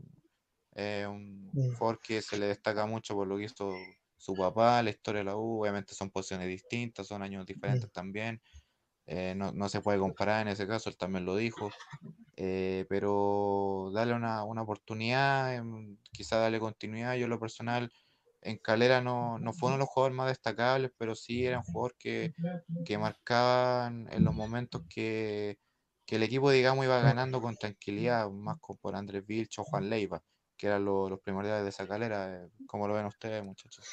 eh, 0.76 1.08
un 1.10 1.54
Mm. 1.54 1.76
jugador 1.78 2.02
que 2.02 2.22
se 2.22 2.38
le 2.38 2.48
destaca 2.48 2.86
mucho 2.88 3.16
por 3.16 3.28
lo 3.28 3.38
que 3.38 3.46
hizo 3.46 3.99
su 4.20 4.36
papá, 4.36 4.84
la 4.84 4.92
historia 4.92 5.20
de 5.20 5.26
la 5.26 5.38
U, 5.38 5.62
obviamente 5.62 5.96
son 5.96 6.12
posiciones 6.12 6.48
distintas, 6.48 7.08
son 7.08 7.24
años 7.24 7.46
diferentes 7.46 7.92
también, 7.92 8.42
eh, 9.08 9.34
no, 9.36 9.52
no 9.54 9.70
se 9.70 9.82
puede 9.82 10.00
comparar 10.00 10.44
en 10.44 10.50
ese 10.50 10.68
caso, 10.68 10.90
él 10.90 10.98
también 10.98 11.26
lo 11.26 11.36
dijo, 11.36 11.72
eh, 12.38 12.86
pero 12.90 13.92
darle 13.94 14.14
una, 14.14 14.44
una 14.44 14.64
oportunidad, 14.64 15.56
em, 15.56 15.98
quizá 16.12 16.38
darle 16.38 16.60
continuidad, 16.60 17.16
yo 17.16 17.26
en 17.26 17.32
lo 17.32 17.40
personal 17.40 17.92
en 18.42 18.58
Calera 18.58 19.02
no, 19.02 19.40
no 19.40 19.54
fue 19.54 19.68
uno 19.68 19.78
de 19.78 19.80
los 19.80 19.90
jugadores 19.90 20.16
más 20.18 20.30
destacables, 20.30 20.92
pero 20.98 21.16
sí 21.16 21.46
era 21.46 21.60
un 21.60 21.64
jugador 21.66 21.96
que, 21.98 22.34
que 22.86 22.98
marcaban 22.98 24.08
en 24.12 24.24
los 24.24 24.34
momentos 24.34 24.84
que, 24.90 25.60
que 26.06 26.16
el 26.18 26.24
equipo, 26.24 26.52
digamos, 26.52 26.86
iba 26.86 27.02
ganando 27.02 27.42
con 27.42 27.58
tranquilidad, 27.58 28.30
más 28.32 28.58
por 28.82 28.96
Andrés 28.96 29.26
Vilch 29.26 29.60
o 29.60 29.64
Juan 29.64 29.90
Leiva, 29.90 30.24
que 30.60 30.68
eran 30.68 30.84
lo- 30.86 31.10
los 31.10 31.20
primordiales 31.22 31.64
de 31.64 31.70
esa 31.70 31.88
calera. 31.88 32.36
eh, 32.44 32.50
¿Cómo 32.68 32.88
lo 32.88 32.94
ven 32.94 33.06
ustedes, 33.06 33.44
muchachos? 33.44 33.86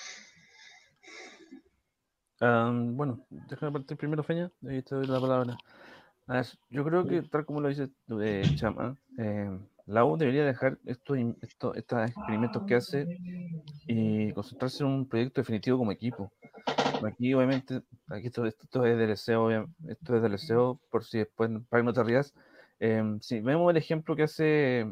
Am, 2.41 2.97
bueno, 2.97 3.25
déjame 3.31 3.73
partir 3.73 3.97
primero, 3.97 4.23
Feña, 4.23 4.51
y 4.63 4.83
te 4.83 4.95
doy 4.95 5.07
la 5.07 5.21
palabra. 5.21 5.57
Ver, 6.27 6.45
yo 6.69 6.85
creo 6.85 7.07
que, 7.07 7.23
tal 7.23 7.47
como 7.47 7.61
lo 7.61 7.69
dice 7.69 7.89
eh, 8.21 8.43
Chama, 8.57 8.97
eh, 9.17 9.59
la 9.87 10.05
U 10.05 10.17
debería 10.19 10.45
dejar 10.45 10.77
estos, 10.85 11.17
in- 11.17 11.39
esto- 11.41 11.73
estos 11.75 12.11
experimentos 12.11 12.65
que 12.65 12.75
hace 12.75 13.07
y 13.87 14.33
concentrarse 14.33 14.83
en 14.83 14.91
un 14.91 15.09
proyecto 15.09 15.41
definitivo 15.41 15.79
como 15.79 15.93
equipo. 15.93 16.33
aquí 17.07 17.33
obviamente, 17.33 17.81
aquí 18.09 18.27
esto, 18.27 18.45
esto, 18.45 18.85
es 18.85 18.99
del 18.99 19.09
deseo, 19.09 19.45
obvia- 19.47 19.67
esto 19.89 20.17
es 20.17 20.31
deseo, 20.33 20.81
por 20.91 21.05
si 21.05 21.19
después, 21.19 21.49
para 21.69 21.81
que 21.83 21.85
no 21.87 21.93
te 21.93 22.03
rías. 22.03 22.35
Em, 22.81 23.21
si 23.21 23.41
vemos 23.41 23.71
el 23.71 23.77
ejemplo 23.77 24.17
que 24.17 24.25
hace 24.25 24.85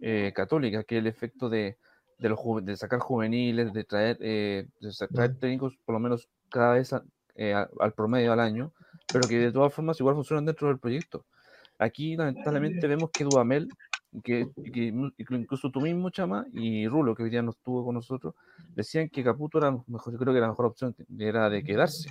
eh, 0.00 0.32
Católica, 0.34 0.84
que 0.84 0.96
es 0.96 1.00
el 1.00 1.06
efecto 1.06 1.48
de, 1.48 1.76
de, 2.18 2.28
los, 2.28 2.38
de 2.62 2.76
sacar 2.76 3.00
juveniles, 3.00 3.72
de 3.72 3.84
traer, 3.84 4.18
eh, 4.20 4.66
de 4.80 5.08
traer 5.08 5.38
técnicos 5.38 5.76
por 5.84 5.94
lo 5.94 6.00
menos 6.00 6.28
cada 6.50 6.74
vez 6.74 6.92
a- 6.92 7.04
eh, 7.34 7.54
a- 7.54 7.68
al 7.80 7.92
promedio 7.92 8.32
al 8.32 8.40
año, 8.40 8.72
pero 9.10 9.26
que 9.28 9.38
de 9.38 9.52
todas 9.52 9.72
formas 9.72 9.98
igual 10.00 10.14
funcionan 10.14 10.46
dentro 10.46 10.68
del 10.68 10.78
proyecto. 10.78 11.24
Aquí 11.78 12.16
lamentablemente 12.16 12.86
vemos 12.86 13.10
que 13.12 13.24
Dudamel, 13.24 13.68
que, 14.24 14.48
que 14.72 14.92
incluso 15.30 15.70
tú 15.70 15.80
mismo, 15.80 16.10
Chama, 16.10 16.46
y 16.52 16.86
Rulo, 16.88 17.14
que 17.14 17.22
hoy 17.22 17.30
día 17.30 17.42
no 17.42 17.50
estuvo 17.52 17.84
con 17.84 17.94
nosotros, 17.94 18.34
decían 18.74 19.08
que 19.08 19.24
Caputo 19.24 19.58
era 19.58 19.70
mejor, 19.86 20.12
yo 20.12 20.18
creo 20.18 20.34
que 20.34 20.40
la 20.40 20.48
mejor 20.48 20.66
opción 20.66 20.94
era 21.18 21.48
de 21.48 21.62
quedarse, 21.62 22.10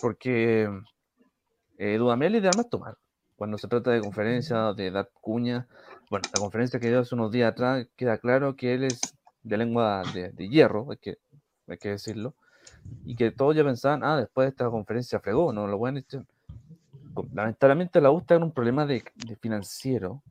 porque 0.00 0.68
eh, 1.78 1.96
Dudamel 1.98 2.34
es 2.36 2.42
de 2.42 2.48
armas 2.48 2.68
tomar. 2.68 2.96
Cuando 3.36 3.58
se 3.58 3.68
trata 3.68 3.90
de 3.90 4.00
conferencia, 4.00 4.72
de 4.72 4.90
dar 4.90 5.10
cuña, 5.20 5.66
bueno, 6.12 6.28
la 6.34 6.40
conferencia 6.40 6.78
que 6.78 6.88
dio 6.88 7.00
hace 7.00 7.14
unos 7.14 7.32
días 7.32 7.50
atrás, 7.50 7.86
queda 7.96 8.18
claro 8.18 8.54
que 8.54 8.74
él 8.74 8.84
es 8.84 9.00
de 9.42 9.56
lengua 9.56 10.02
de, 10.12 10.46
hierro, 10.46 10.86
hay 10.90 10.98
que, 10.98 11.16
hay 11.66 11.78
que 11.78 11.88
decirlo, 11.88 12.34
y 13.06 13.16
que 13.16 13.30
todos 13.30 13.56
ya 13.56 13.64
pensaban, 13.64 14.04
ah, 14.04 14.18
después 14.18 14.44
de 14.44 14.50
esta 14.50 14.68
conferencia 14.68 15.20
fregó, 15.20 15.54
no 15.54 15.66
lo 15.66 15.78
pueden 15.78 15.96
echar. 15.96 16.26
Lamentablemente 17.32 17.98
la 18.02 18.10
U 18.10 18.18
está 18.18 18.34
en 18.34 18.42
un 18.42 18.52
problema 18.52 18.84
de 18.84 19.02
financiero 19.40 20.22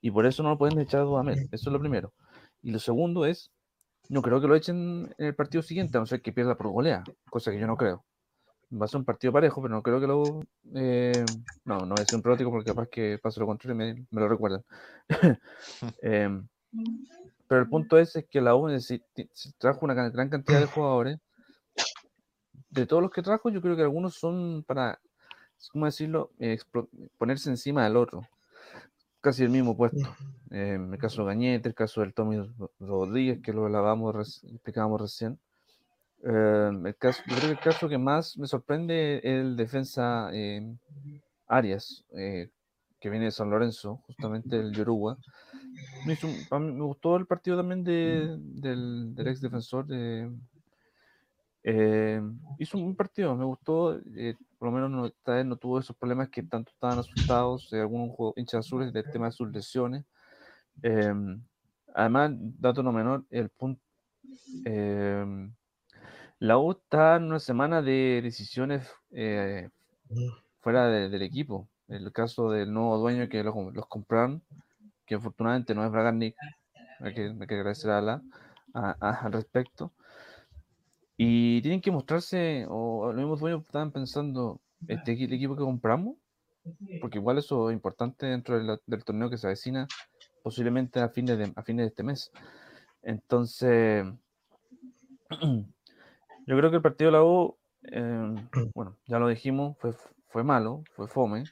y 0.00 0.10
por 0.10 0.24
eso 0.24 0.42
no 0.42 0.48
lo 0.48 0.56
pueden 0.56 0.80
echar 0.80 1.02
a 1.02 1.04
Dudamel, 1.04 1.46
eso 1.52 1.68
es 1.68 1.72
lo 1.74 1.78
primero. 1.78 2.14
Y 2.62 2.70
lo 2.70 2.78
segundo 2.78 3.26
es, 3.26 3.50
no 4.08 4.22
creo 4.22 4.40
que 4.40 4.48
lo 4.48 4.56
echen 4.56 5.14
en 5.18 5.26
el 5.26 5.34
partido 5.34 5.60
siguiente, 5.62 5.98
a 5.98 6.00
no 6.00 6.06
ser 6.06 6.22
que 6.22 6.32
pierda 6.32 6.54
por 6.54 6.68
golea, 6.68 7.04
cosa 7.28 7.50
que 7.50 7.60
yo 7.60 7.66
no 7.66 7.76
creo. 7.76 8.02
Va 8.80 8.86
a 8.86 8.88
ser 8.88 8.98
un 8.98 9.04
partido 9.04 9.32
parejo, 9.32 9.60
pero 9.60 9.74
no 9.74 9.82
creo 9.82 10.00
que 10.00 10.06
lo... 10.06 10.40
eh, 10.74 11.26
no, 11.64 11.80
no 11.86 11.94
voy 11.94 11.96
a 11.96 11.98
decir 12.00 12.16
un 12.16 12.22
pronóstico 12.22 12.50
porque 12.50 12.70
capaz 12.70 12.88
que 12.88 13.18
pase 13.22 13.38
lo 13.40 13.46
contrario 13.46 13.74
y 13.74 13.78
me, 13.94 14.06
me 14.10 14.20
lo 14.20 14.28
recuerdan. 14.28 14.64
Em, 16.02 16.48
pero 17.46 17.60
el 17.62 17.68
punto 17.68 17.98
es, 17.98 18.16
es 18.16 18.26
que 18.26 18.40
la 18.40 18.54
U 18.56 18.68
ti- 19.14 19.28
se 19.32 19.52
trajo 19.58 19.84
una 19.84 19.94
gran 19.94 20.28
cantidad 20.30 20.58
de 20.60 20.66
jugadores. 20.66 21.18
De 22.70 22.86
todos 22.86 23.02
los 23.02 23.10
que 23.10 23.22
trajo, 23.22 23.50
yo 23.50 23.60
creo 23.60 23.76
que 23.76 23.82
algunos 23.82 24.14
son 24.14 24.64
para, 24.66 24.98
¿cómo 25.72 25.86
decirlo?, 25.86 26.30
Eh, 26.38 26.58
ponerse 27.18 27.50
encima 27.50 27.84
del 27.84 27.96
otro. 27.96 28.22
Casi 29.20 29.44
el 29.44 29.50
mismo 29.50 29.76
puesto. 29.76 30.16
Eh, 30.50 30.78
el 30.90 30.98
caso 30.98 31.22
de 31.22 31.28
Gañete, 31.28 31.68
el 31.68 31.74
caso 31.74 32.00
del 32.00 32.14
Tommy 32.14 32.38
Ro- 32.38 32.72
Rodríguez, 32.80 33.40
que 33.42 33.52
lo 33.52 33.66
hablábamos, 33.66 34.42
explicábamos 34.44 35.00
recién. 35.00 35.38
Eh, 36.24 36.70
el 36.86 36.96
caso, 36.96 37.22
yo 37.26 37.36
creo 37.36 37.48
que 37.48 37.52
el 37.52 37.58
caso 37.72 37.88
que 37.88 37.98
más 37.98 38.36
me 38.38 38.46
sorprende 38.46 39.16
es 39.18 39.24
el 39.24 39.56
defensa 39.56 40.30
eh, 40.32 40.76
Arias, 41.48 42.04
eh, 42.16 42.50
que 43.00 43.10
viene 43.10 43.26
de 43.26 43.30
San 43.32 43.50
Lorenzo, 43.50 43.96
justamente 44.06 44.58
el 44.58 44.72
Yoruba. 44.74 45.18
Me, 46.06 46.14
hizo 46.14 46.28
me 46.28 46.84
gustó 46.84 47.16
el 47.16 47.26
partido 47.26 47.56
también 47.56 47.84
de, 47.84 48.36
del, 48.38 49.14
del 49.14 49.28
ex 49.28 49.40
defensor. 49.40 49.86
de- 49.86 50.30
eh, 51.64 52.20
hizo 52.58 52.78
un 52.78 52.96
partido, 52.96 53.34
me 53.36 53.44
gustó. 53.44 53.98
eh, 54.16 54.36
por 54.58 54.68
lo 54.68 54.72
menos 54.74 54.90
no, 54.90 55.06
esta 55.06 55.34
vez 55.34 55.46
no 55.46 55.56
tuvo 55.56 55.78
esos 55.80 55.96
problemas 55.96 56.28
que 56.28 56.42
tanto 56.44 56.70
estaban 56.72 56.98
asustados 56.98 57.72
algunos 57.72 58.14
hinchas 58.36 58.60
azules 58.66 58.92
del 58.92 59.10
tema 59.10 59.26
de 59.26 59.32
sus 59.32 59.50
lesiones. 59.50 60.04
Em, 60.82 61.42
además, 61.94 62.32
dato 62.36 62.82
no 62.82 62.92
menor, 62.92 63.24
el 63.30 63.50
punto. 63.50 63.82
La 66.42 66.58
U 66.58 66.72
está 66.72 67.16
en 67.16 67.24
una 67.24 67.38
semana 67.38 67.82
de 67.82 68.20
decisiones 68.20 68.90
eh, 69.12 69.68
fuera 70.60 70.88
de- 70.88 71.08
del 71.08 71.22
equipo. 71.22 71.68
El 71.86 72.10
caso 72.12 72.50
del 72.50 72.72
nuevo 72.72 72.98
dueño 72.98 73.28
que 73.28 73.44
los, 73.44 73.54
los 73.72 73.86
compraron, 73.86 74.42
que 75.06 75.14
afortunadamente 75.14 75.72
no 75.74 75.84
es 75.84 75.90
Bragarnik, 75.92 76.34
hay 77.00 77.14
que, 77.14 77.22
hay 77.26 77.46
que 77.46 77.54
agradecer 77.54 77.90
a 77.92 78.00
la, 78.00 78.22
a- 78.74 78.96
a- 79.00 79.20
al 79.26 79.32
respecto. 79.32 79.92
Y 81.16 81.62
tienen 81.62 81.80
que 81.80 81.92
mostrarse, 81.92 82.66
o 82.68 83.06
los 83.06 83.16
mismos 83.16 83.38
dueños 83.38 83.62
estaban 83.64 83.92
pensando, 83.92 84.60
este 84.88 85.12
el 85.12 85.32
equipo 85.32 85.54
que 85.54 85.62
compramos, 85.62 86.16
porque 87.00 87.18
igual 87.18 87.38
eso 87.38 87.70
es 87.70 87.74
importante 87.74 88.26
dentro 88.26 88.58
de 88.58 88.64
la- 88.64 88.80
del 88.84 89.04
torneo 89.04 89.30
que 89.30 89.38
se 89.38 89.46
avecina, 89.46 89.86
posiblemente 90.42 90.98
a 90.98 91.08
fines 91.08 91.38
de, 91.38 91.52
a 91.54 91.62
fines 91.62 91.84
de 91.84 91.88
este 91.88 92.02
mes. 92.02 92.32
Entonces, 93.02 94.06
yo 96.46 96.56
creo 96.56 96.70
que 96.70 96.76
el 96.76 96.82
partido 96.82 97.10
de 97.10 97.16
la 97.16 97.24
U, 97.24 97.56
eh, 97.90 98.34
bueno, 98.74 98.96
ya 99.06 99.18
lo 99.18 99.28
dijimos, 99.28 99.76
fue, 99.78 99.92
fue 100.28 100.44
malo, 100.44 100.82
fue 100.94 101.08
fome, 101.08 101.44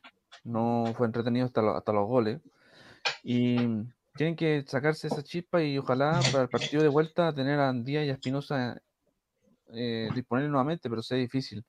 no 0.44 0.92
fue 0.96 1.06
entretenido 1.06 1.46
hasta, 1.46 1.62
lo- 1.62 1.76
hasta 1.76 1.92
los 1.92 2.06
goles. 2.06 2.40
Y 3.22 3.56
tienen 4.16 4.36
que 4.36 4.64
sacarse 4.66 5.06
esa 5.06 5.22
chispa 5.22 5.62
y 5.62 5.78
ojalá 5.78 6.20
para 6.32 6.44
el 6.44 6.48
partido 6.48 6.82
de 6.82 6.88
vuelta 6.88 7.32
tener 7.34 7.58
a 7.60 7.68
Andía 7.68 8.04
y 8.04 8.10
a 8.10 8.14
Espinosa 8.14 8.80
eh, 9.72 10.08
disponibles 10.14 10.50
nuevamente, 10.50 10.88
pero 10.90 11.02
sea 11.02 11.18
difícil. 11.18 11.64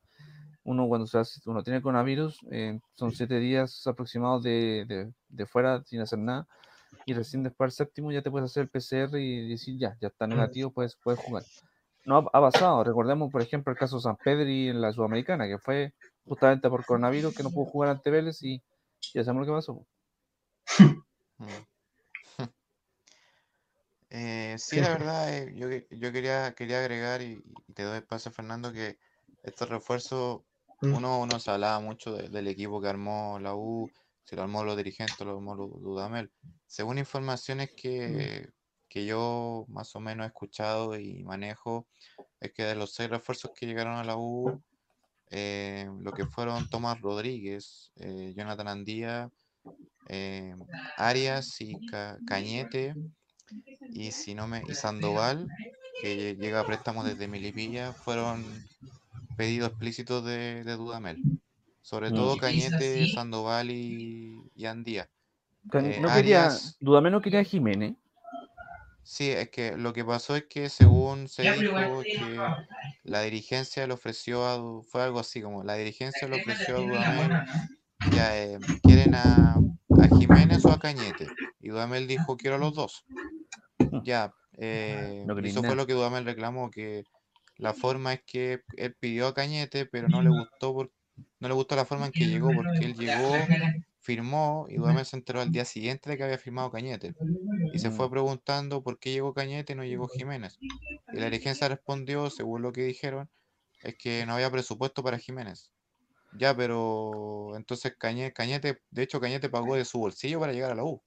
Uno 0.63 0.87
cuando 0.87 1.07
se 1.07 1.17
hace- 1.19 1.41
uno 1.45 1.63
tiene 1.63 1.81
coronavirus, 1.81 2.39
eh, 2.51 2.79
son 2.93 3.11
siete 3.13 3.39
días 3.39 3.85
aproximados 3.87 4.43
de, 4.43 4.85
de- 4.87 5.11
de 5.29 5.45
fuera 5.45 5.83
sin 5.85 6.01
hacer 6.01 6.19
nada, 6.19 6.47
y 7.05 7.13
recién 7.13 7.43
después 7.43 7.67
del 7.69 7.75
séptimo 7.87 8.11
ya 8.11 8.21
te 8.21 8.29
puedes 8.31 8.49
hacer 8.49 8.63
el 8.63 8.69
PCR 8.69 9.19
y 9.21 9.49
decir 9.49 9.77
ya, 9.79 9.97
ya 9.99 10.07
está 10.09 10.27
negativo, 10.27 10.71
puedes, 10.71 10.95
puedes 11.03 11.19
jugar. 11.19 11.43
No 12.05 12.17
ha, 12.17 12.19
ha 12.37 12.41
pasado, 12.41 12.83
recordemos 12.83 13.31
por 13.31 13.41
ejemplo 13.41 13.71
el 13.71 13.77
caso 13.79 13.97
de 13.97 14.01
San 14.03 14.17
Pedri 14.17 14.69
en 14.69 14.81
la 14.81 14.91
Sudamericana, 14.91 15.47
que 15.47 15.57
fue 15.59 15.93
justamente 16.25 16.69
por 16.69 16.85
coronavirus 16.85 17.33
que 17.35 17.43
no 17.43 17.51
pudo 17.51 17.65
jugar 17.65 17.89
ante 17.89 18.09
Vélez 18.09 18.41
y 18.43 18.61
ya 19.13 19.23
sabemos 19.23 19.47
lo 19.47 19.53
que 19.53 19.57
pasó. 19.57 19.87
Mm. 21.37 21.45
Eh, 24.13 24.55
sí, 24.57 24.81
la 24.81 24.89
verdad, 24.89 25.33
eh, 25.37 25.53
yo, 25.55 25.69
yo 25.69 26.11
quería, 26.11 26.53
quería 26.53 26.79
agregar 26.79 27.21
y, 27.21 27.41
y 27.67 27.73
te 27.73 27.83
doy 27.83 27.99
espacio, 27.99 28.29
Fernando, 28.29 28.73
que 28.73 28.97
este 29.43 29.65
refuerzo, 29.65 30.43
Mm. 30.81 30.95
uno, 30.95 31.21
uno 31.21 31.39
se 31.39 31.51
hablaba 31.51 31.79
mucho 31.79 32.13
de- 32.13 32.27
del 32.27 32.47
equipo 32.47 32.81
que 32.81 32.89
armó 32.89 33.39
la 33.39 33.55
U, 33.55 33.89
si 34.25 34.35
lo 34.35 34.41
armó 34.41 34.63
los 34.63 34.75
dirigentes, 34.75 35.19
lo 35.21 35.31
armó 35.37 35.55
Dudamel. 35.55 36.29
Según 36.67 36.97
informaciones 36.97 37.69
que, 37.73 38.49
que 38.91 39.05
yo 39.05 39.65
más 39.69 39.95
o 39.95 40.01
menos 40.01 40.25
he 40.25 40.27
escuchado 40.27 40.99
y 40.99 41.23
manejo, 41.23 41.87
es 42.41 42.51
que 42.51 42.63
de 42.63 42.75
los 42.75 42.93
seis 42.93 43.09
refuerzos 43.09 43.51
que 43.55 43.65
llegaron 43.65 43.95
a 43.95 44.03
la 44.03 44.17
U, 44.17 44.61
eh, 45.29 45.89
lo 46.01 46.11
que 46.11 46.25
fueron 46.25 46.67
Tomás 46.67 46.99
Rodríguez, 46.99 47.93
eh, 47.95 48.33
Jonathan 48.35 48.67
Andía, 48.67 49.31
eh, 50.09 50.53
Arias 50.97 51.61
y 51.61 51.79
Ca- 51.85 52.19
Cañete, 52.25 52.97
y 53.93 54.11
si 54.11 54.35
no 54.35 54.45
me, 54.45 54.61
y 54.67 54.73
Sandoval, 54.73 55.47
que 56.01 56.17
lle- 56.17 56.37
llega 56.37 56.59
a 56.59 56.65
préstamo 56.65 57.05
desde 57.05 57.29
Milipilla, 57.29 57.93
fueron 57.93 58.67
pedidos 59.37 59.69
explícitos 59.69 60.25
de, 60.25 60.65
de 60.65 60.75
Dudamel. 60.75 61.21
Sobre 61.81 62.09
todo 62.11 62.37
Cañete, 62.37 63.07
Sandoval 63.07 63.71
y, 63.71 64.51
y 64.53 64.65
Andía. 64.65 65.09
No 66.01 66.09
quería, 66.13 66.45
Arias- 66.45 66.75
Dudamel 66.81 67.13
no 67.13 67.21
quería 67.21 67.39
a 67.39 67.43
Jiménez. 67.45 67.93
Sí, 69.11 69.29
es 69.29 69.49
que 69.49 69.75
lo 69.75 69.91
que 69.91 70.05
pasó 70.05 70.37
es 70.37 70.45
que 70.45 70.69
según 70.69 71.27
se 71.27 71.43
Ya, 71.43 71.53
pero 71.53 71.67
igual 71.67 72.03
dijo 72.05 72.23
que 72.23 72.39
la 73.03 73.21
dirigencia 73.23 73.85
le 73.85 73.93
ofreció 73.93 74.47
a, 74.47 74.81
fue 74.83 75.03
algo 75.03 75.19
así 75.19 75.41
como 75.41 75.65
la 75.65 75.75
dirigencia 75.75 76.29
le 76.29 76.39
ofreció 76.39 76.77
a 76.77 76.79
Dudamel 76.79 77.31
ya 78.09 78.41
eh, 78.41 78.57
quieren 78.81 79.13
a, 79.15 79.55
a 79.55 80.17
Jiménez 80.17 80.63
o 80.63 80.71
a 80.71 80.79
Cañete. 80.79 81.27
Y 81.59 81.67
Dudamel 81.67 82.07
dijo 82.07 82.37
quiero 82.37 82.55
a 82.55 82.59
los 82.59 82.73
dos. 82.73 83.03
Ya, 84.05 84.33
eh, 84.57 85.25
No 85.27 85.37
eso 85.39 85.61
fue 85.61 85.75
lo 85.75 85.85
que 85.85 85.91
Dudamel 85.91 86.23
reclamó, 86.23 86.71
que 86.71 87.03
la 87.57 87.73
forma 87.73 88.13
es 88.13 88.21
que 88.25 88.61
él 88.77 88.95
pidió 88.97 89.27
a 89.27 89.33
Cañete, 89.33 89.87
pero 89.87 90.07
no 90.07 90.21
le 90.21 90.29
gustó 90.29 90.73
por, 90.73 90.89
no 91.41 91.49
le 91.49 91.53
gustó 91.53 91.75
la 91.75 91.83
forma 91.83 92.05
en 92.05 92.11
que 92.13 92.27
llegó, 92.27 92.53
porque 92.53 92.85
él 92.85 92.95
llegó, 92.95 93.33
firmó 94.01 94.65
y 94.67 94.75
Dudamel 94.77 95.05
se 95.05 95.15
enteró 95.15 95.41
al 95.41 95.51
día 95.51 95.63
siguiente 95.63 96.09
de 96.09 96.17
que 96.17 96.23
había 96.23 96.37
firmado 96.37 96.71
Cañete. 96.71 97.13
Y 97.73 97.79
se 97.79 97.91
fue 97.91 98.09
preguntando 98.09 98.83
por 98.83 98.99
qué 98.99 99.11
llegó 99.11 99.33
Cañete 99.33 99.73
y 99.73 99.75
no 99.75 99.83
llegó 99.85 100.07
Jiménez. 100.07 100.57
Y 101.13 101.17
la 101.19 101.25
dirigencia 101.25 101.67
respondió, 101.69 102.29
según 102.29 102.61
lo 102.63 102.71
que 102.71 102.83
dijeron, 102.83 103.29
es 103.83 103.95
que 103.97 104.25
no 104.25 104.33
había 104.33 104.49
presupuesto 104.51 105.03
para 105.03 105.17
Jiménez. 105.17 105.71
Ya, 106.37 106.55
pero 106.55 107.55
entonces 107.55 107.95
Cañete, 107.97 108.33
Cañete, 108.33 108.81
de 108.89 109.03
hecho 109.03 109.19
Cañete 109.19 109.49
pagó 109.49 109.75
de 109.75 109.85
su 109.85 109.99
bolsillo 109.99 110.39
para 110.39 110.53
llegar 110.53 110.71
a 110.71 110.75
la 110.75 110.83
U, 110.83 111.01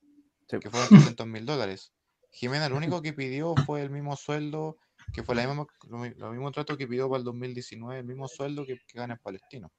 Sí. 0.49 0.59
que 0.61 0.71
fueron 0.71 0.89
300 1.19 1.27
mil 1.27 1.45
dólares. 1.47 1.93
Jiménez 2.31 2.69
lo 2.71 2.77
único 2.77 3.01
que 3.03 3.13
pidió 3.13 3.55
fue 3.67 3.81
el 3.83 3.91
mismo 3.91 4.17
sueldo, 4.17 4.77
que 5.13 5.23
fue 5.23 5.35
la 5.35 5.47
misma, 5.47 5.67
lo, 5.89 5.99
mi- 5.99 6.15
lo 6.15 6.31
mismo 6.31 6.51
trato 6.53 6.77
que 6.77 6.87
pidió 6.87 7.09
para 7.09 7.19
el 7.19 7.25
2019, 7.25 8.01
el 8.01 8.07
mismo 8.07 8.29
sueldo 8.29 8.65
que, 8.67 8.77
que 8.87 8.99
gana 8.99 9.15
el 9.15 9.21
palestino. 9.21 9.73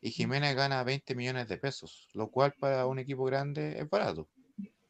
Y 0.00 0.10
Jiménez 0.10 0.54
gana 0.56 0.84
20 0.84 1.14
millones 1.14 1.48
de 1.48 1.58
pesos, 1.58 2.08
lo 2.14 2.30
cual 2.30 2.54
para 2.58 2.86
un 2.86 2.98
equipo 2.98 3.24
grande 3.24 3.78
es 3.80 3.88
barato. 3.88 4.28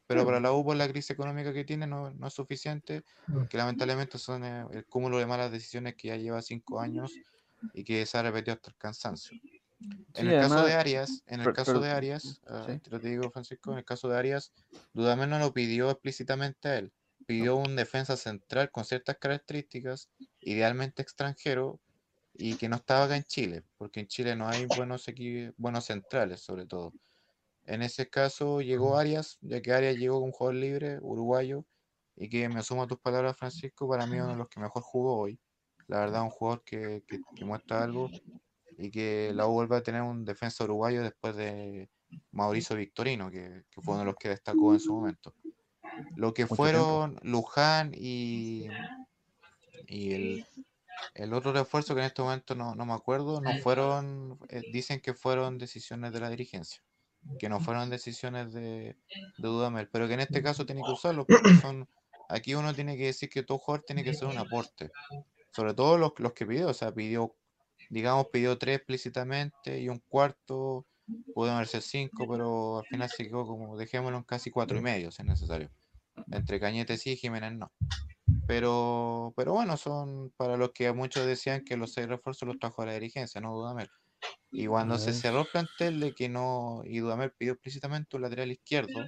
Pero 0.07 0.25
para 0.25 0.39
la 0.39 0.53
U, 0.53 0.63
por 0.65 0.75
la 0.75 0.87
crisis 0.89 1.11
económica 1.11 1.53
que 1.53 1.65
tiene, 1.65 1.87
no, 1.87 2.11
no 2.11 2.27
es 2.27 2.33
suficiente, 2.33 3.03
que 3.47 3.57
lamentablemente 3.57 4.17
son 4.17 4.43
eh, 4.43 4.65
el 4.71 4.85
cúmulo 4.87 5.19
de 5.19 5.27
malas 5.27 5.51
decisiones 5.51 5.95
que 5.95 6.09
ya 6.09 6.17
lleva 6.17 6.41
cinco 6.41 6.79
años 6.79 7.13
y 7.73 7.83
que 7.83 8.05
se 8.05 8.17
ha 8.17 8.23
repetido 8.23 8.55
hasta 8.55 8.71
el 8.71 8.77
cansancio. 8.77 9.37
En 10.13 10.25
Sí, 10.25 10.27
el 10.27 10.35
caso 10.35 10.63
de 10.63 10.73
Arias, 10.73 11.23
en 11.27 11.41
el 11.41 11.51
caso 11.51 11.79
de 11.79 11.89
Arias, 11.91 12.41
ah, 12.47 12.65
sí. 12.67 12.79
te 12.79 12.89
lo 12.89 12.99
digo 12.99 13.29
Francisco, 13.31 13.71
en 13.71 13.79
el 13.79 13.85
caso 13.85 14.09
de 14.09 14.17
Arias, 14.17 14.53
Dudamel 14.93 15.29
no 15.29 15.39
lo 15.39 15.53
pidió 15.53 15.89
explícitamente 15.91 16.67
a 16.69 16.77
él, 16.77 16.93
pidió 17.25 17.55
un 17.55 17.75
defensa 17.75 18.17
central 18.17 18.71
con 18.71 18.85
ciertas 18.85 19.17
características, 19.19 20.09
idealmente 20.39 21.01
extranjero, 21.01 21.79
y 22.39 22.55
que 22.55 22.69
no 22.69 22.77
estaba 22.77 23.03
acá 23.05 23.17
en 23.17 23.23
Chile, 23.23 23.63
porque 23.77 23.99
en 23.99 24.07
Chile 24.07 24.35
no 24.35 24.47
hay 24.47 24.65
buenos 24.65 25.05
buenos 25.57 25.85
centrales, 25.85 26.39
sobre 26.39 26.65
todo. 26.65 26.93
En 27.65 27.81
ese 27.81 28.09
caso 28.09 28.61
llegó 28.61 28.97
Arias, 28.97 29.37
ya 29.41 29.61
que 29.61 29.73
Arias 29.73 29.97
llegó 29.97 30.15
con 30.19 30.29
un 30.29 30.31
jugador 30.31 30.55
libre, 30.55 30.97
uruguayo, 31.01 31.65
y 32.15 32.29
que 32.29 32.47
me 32.49 32.63
sumo 32.63 32.83
a 32.83 32.87
tus 32.87 32.99
palabras, 32.99 33.37
Francisco, 33.37 33.87
para 33.89 34.07
mí 34.07 34.17
uno 34.17 34.31
de 34.31 34.37
los 34.37 34.47
que 34.47 34.59
mejor 34.59 34.81
jugó 34.83 35.17
hoy. 35.19 35.39
La 35.87 35.99
verdad, 35.99 36.23
un 36.23 36.29
jugador 36.29 36.63
que, 36.63 37.03
que- 37.07 37.19
que 37.35 37.45
muestra 37.45 37.83
algo 37.83 38.09
y 38.77 38.89
que 38.89 39.31
la 39.35 39.45
U 39.47 39.51
vuelve 39.51 39.75
a 39.75 39.83
tener 39.83 40.01
un 40.01 40.23
defensa 40.23 40.63
uruguayo 40.63 41.03
después 41.03 41.35
de 41.35 41.89
Mauricio 42.31 42.75
Victorino, 42.75 43.29
que, 43.29 43.65
que 43.69 43.81
fue 43.81 43.93
uno 43.95 43.99
de 44.01 44.05
los 44.05 44.15
que 44.15 44.29
destacó 44.29 44.73
en 44.73 44.79
su 44.79 44.93
momento. 44.93 45.35
Lo 46.15 46.33
que 46.33 46.43
Mucho 46.43 46.55
fueron 46.55 47.19
Luján 47.23 47.91
y, 47.93 48.67
y 49.87 50.13
el, 50.13 50.45
el 51.19 51.33
otro 51.33 51.51
refuerzo 51.51 51.93
que 51.95 52.01
en 52.01 52.07
este 52.07 52.21
momento 52.21 52.55
no, 52.55 52.75
no 52.75 52.85
me 52.85 52.93
acuerdo, 52.93 53.41
no 53.41 53.57
fueron, 53.57 54.39
eh, 54.47 54.61
dicen 54.71 55.01
que 55.01 55.13
fueron 55.13 55.57
decisiones 55.57 56.13
de 56.13 56.21
la 56.21 56.29
dirigencia, 56.29 56.81
que 57.37 57.49
no 57.49 57.59
fueron 57.59 57.89
decisiones 57.89 58.53
de, 58.53 58.61
de 58.61 59.47
Dudamel, 59.47 59.89
pero 59.89 60.07
que 60.07 60.13
en 60.13 60.21
este 60.21 60.41
caso 60.41 60.65
tiene 60.65 60.81
que 60.81 60.91
usarlos 60.91 61.25
porque 61.27 61.53
son, 61.55 61.89
aquí 62.29 62.55
uno 62.55 62.73
tiene 62.73 62.95
que 62.95 63.07
decir 63.07 63.29
que 63.29 63.43
todo 63.43 63.57
jugador 63.57 63.85
tiene 63.85 64.03
que 64.03 64.13
ser 64.13 64.29
un 64.29 64.37
aporte, 64.37 64.91
sobre 65.51 65.73
todo 65.73 65.97
los, 65.97 66.13
los 66.19 66.31
que 66.31 66.45
pidió, 66.45 66.69
o 66.69 66.73
sea, 66.73 66.93
pidió, 66.93 67.35
digamos, 67.89 68.27
pidió 68.31 68.57
tres 68.57 68.77
explícitamente 68.77 69.77
y 69.77 69.89
un 69.89 69.99
cuarto, 70.07 70.85
pudo 71.33 71.51
haber 71.51 71.67
sido 71.67 71.81
cinco, 71.81 72.27
pero 72.29 72.79
al 72.79 72.85
final 72.85 73.09
se 73.09 73.25
quedó 73.25 73.45
como, 73.45 73.75
dejémoslo 73.75 74.19
en 74.19 74.23
casi 74.23 74.51
cuatro 74.51 74.77
y 74.77 74.81
medio 74.81 75.11
si 75.11 75.21
es 75.21 75.27
necesario, 75.27 75.69
entre 76.31 76.61
Cañete 76.61 76.97
sí 76.97 77.11
y 77.11 77.17
Jiménez 77.17 77.53
no. 77.53 77.73
Pero, 78.49 79.31
pero 79.37 79.53
bueno, 79.53 79.77
son 79.77 80.33
para 80.35 80.57
los 80.57 80.71
que 80.71 80.91
muchos 80.91 81.23
decían 81.27 81.61
que 81.63 81.77
los 81.77 81.93
seis 81.93 82.07
refuerzos 82.07 82.47
los 82.47 82.57
trajo 82.57 82.83
la 82.83 82.93
dirigencia, 82.93 83.39
no 83.39 83.53
Dudamel. 83.53 83.87
Y 84.51 84.65
cuando 84.65 84.97
se 84.97 85.13
cerró 85.13 85.41
el 85.41 85.47
plantel 85.49 85.99
de 85.99 86.15
que 86.15 86.29
no, 86.29 86.81
y 86.83 86.97
Dudamel 86.97 87.31
pidió 87.37 87.53
explícitamente 87.53 88.15
un 88.15 88.23
lateral 88.23 88.51
izquierdo, 88.51 89.05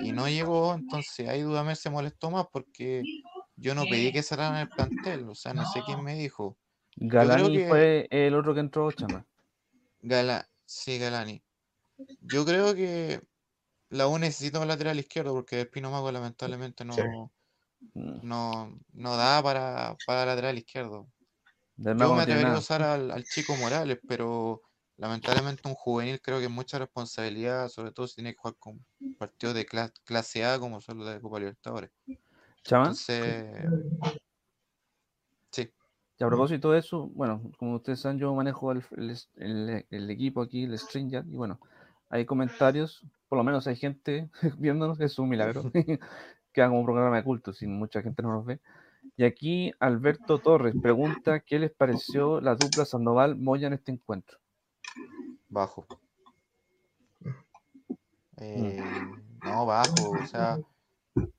y 0.00 0.12
no 0.12 0.30
llegó, 0.30 0.72
entonces 0.72 1.28
ahí 1.28 1.42
Dudamel 1.42 1.76
se 1.76 1.90
molestó 1.90 2.30
más 2.30 2.46
porque 2.50 3.04
yo 3.56 3.74
no 3.74 3.84
pedí 3.84 4.12
que 4.12 4.22
cerraran 4.22 4.56
el 4.62 4.70
plantel, 4.70 5.28
o 5.28 5.34
sea, 5.34 5.52
no 5.52 5.66
sé 5.66 5.82
quién 5.84 6.02
me 6.02 6.14
dijo. 6.14 6.56
Galani 6.96 7.58
que- 7.58 7.68
fue 7.68 8.08
el 8.10 8.34
otro 8.34 8.54
que 8.54 8.60
entró, 8.60 8.90
Chama. 8.92 9.26
Gala, 10.00 10.48
sí, 10.64 10.98
Galani. 10.98 11.42
Yo 12.22 12.46
creo 12.46 12.74
que 12.74 13.20
la 13.90 14.08
U 14.08 14.18
necesita 14.18 14.58
un 14.58 14.68
lateral 14.68 14.98
izquierdo 14.98 15.34
porque 15.34 15.60
el 15.60 15.68
Pino 15.68 15.90
Mago 15.90 16.10
lamentablemente 16.10 16.86
no, 16.86 16.94
Sí. 16.94 17.02
Mm, 17.94 18.20
no, 18.20 18.78
no 18.92 19.16
da 19.16 19.42
para, 19.42 19.96
para 20.06 20.26
lateral 20.26 20.58
izquierdo. 20.58 21.08
Yo 21.98 22.14
me 22.14 22.22
atrevería 22.22 22.54
a 22.54 22.58
usar 22.58 22.82
al, 22.82 23.10
al 23.10 23.26
chico 23.28 23.56
Morales, 23.56 24.00
pero 24.06 24.62
lamentablemente 24.98 25.68
un 25.68 25.74
juvenil 25.74 26.20
creo 26.22 26.38
que 26.38 26.46
es 26.46 26.50
mucha 26.50 26.78
responsabilidad, 26.78 27.68
sobre 27.68 27.92
todo 27.92 28.08
si 28.08 28.16
tiene 28.16 28.32
que 28.34 28.38
jugar 28.38 28.56
con 28.58 28.86
partidos 29.18 29.54
de 29.56 29.66
cla- 29.66 29.92
clase 30.04 30.44
A 30.44 30.58
como 30.60 30.80
son 30.80 30.98
los 30.98 31.08
de 31.08 31.20
Copa 31.20 31.38
Libertadores. 31.40 31.90
Chama, 32.64 32.98
Entonces, 33.06 33.70
sí, 35.52 35.70
y 36.18 36.24
a 36.24 36.26
propósito 36.26 36.70
de 36.72 36.78
eso, 36.80 37.06
bueno, 37.08 37.42
como 37.58 37.76
ustedes 37.76 38.00
saben, 38.00 38.18
yo 38.18 38.34
manejo 38.34 38.72
el, 38.72 38.82
el- 39.36 40.10
equipo 40.10 40.42
aquí, 40.42 40.64
el 40.64 40.76
StreamYard, 40.78 41.26
y 41.28 41.36
bueno, 41.36 41.60
hay 42.08 42.24
comentarios, 42.26 43.06
por 43.28 43.38
lo 43.38 43.44
menos 43.44 43.66
hay 43.66 43.76
gente 43.76 44.30
viéndonos, 44.58 44.98
que 44.98 45.04
es 45.04 45.18
un 45.18 45.28
milagro, 45.28 45.70
que 46.52 46.62
haga 46.62 46.72
un 46.72 46.84
programa 46.84 47.16
de 47.16 47.24
culto, 47.24 47.52
si 47.52 47.66
mucha 47.66 48.02
gente 48.02 48.22
no 48.22 48.32
nos 48.32 48.44
ve. 48.44 48.60
Y 49.16 49.24
aquí 49.24 49.72
Alberto 49.80 50.38
Torres 50.38 50.74
pregunta 50.80 51.40
qué 51.40 51.58
les 51.58 51.72
pareció 51.72 52.40
la 52.40 52.54
dupla 52.54 52.84
Sandoval-Moya 52.84 53.68
en 53.68 53.74
este 53.74 53.92
encuentro. 53.92 54.38
bajo. 55.48 55.86
Eh, 58.36 58.80
no, 59.44 59.66
bajo, 59.66 60.10
o 60.10 60.26
sea, 60.26 60.58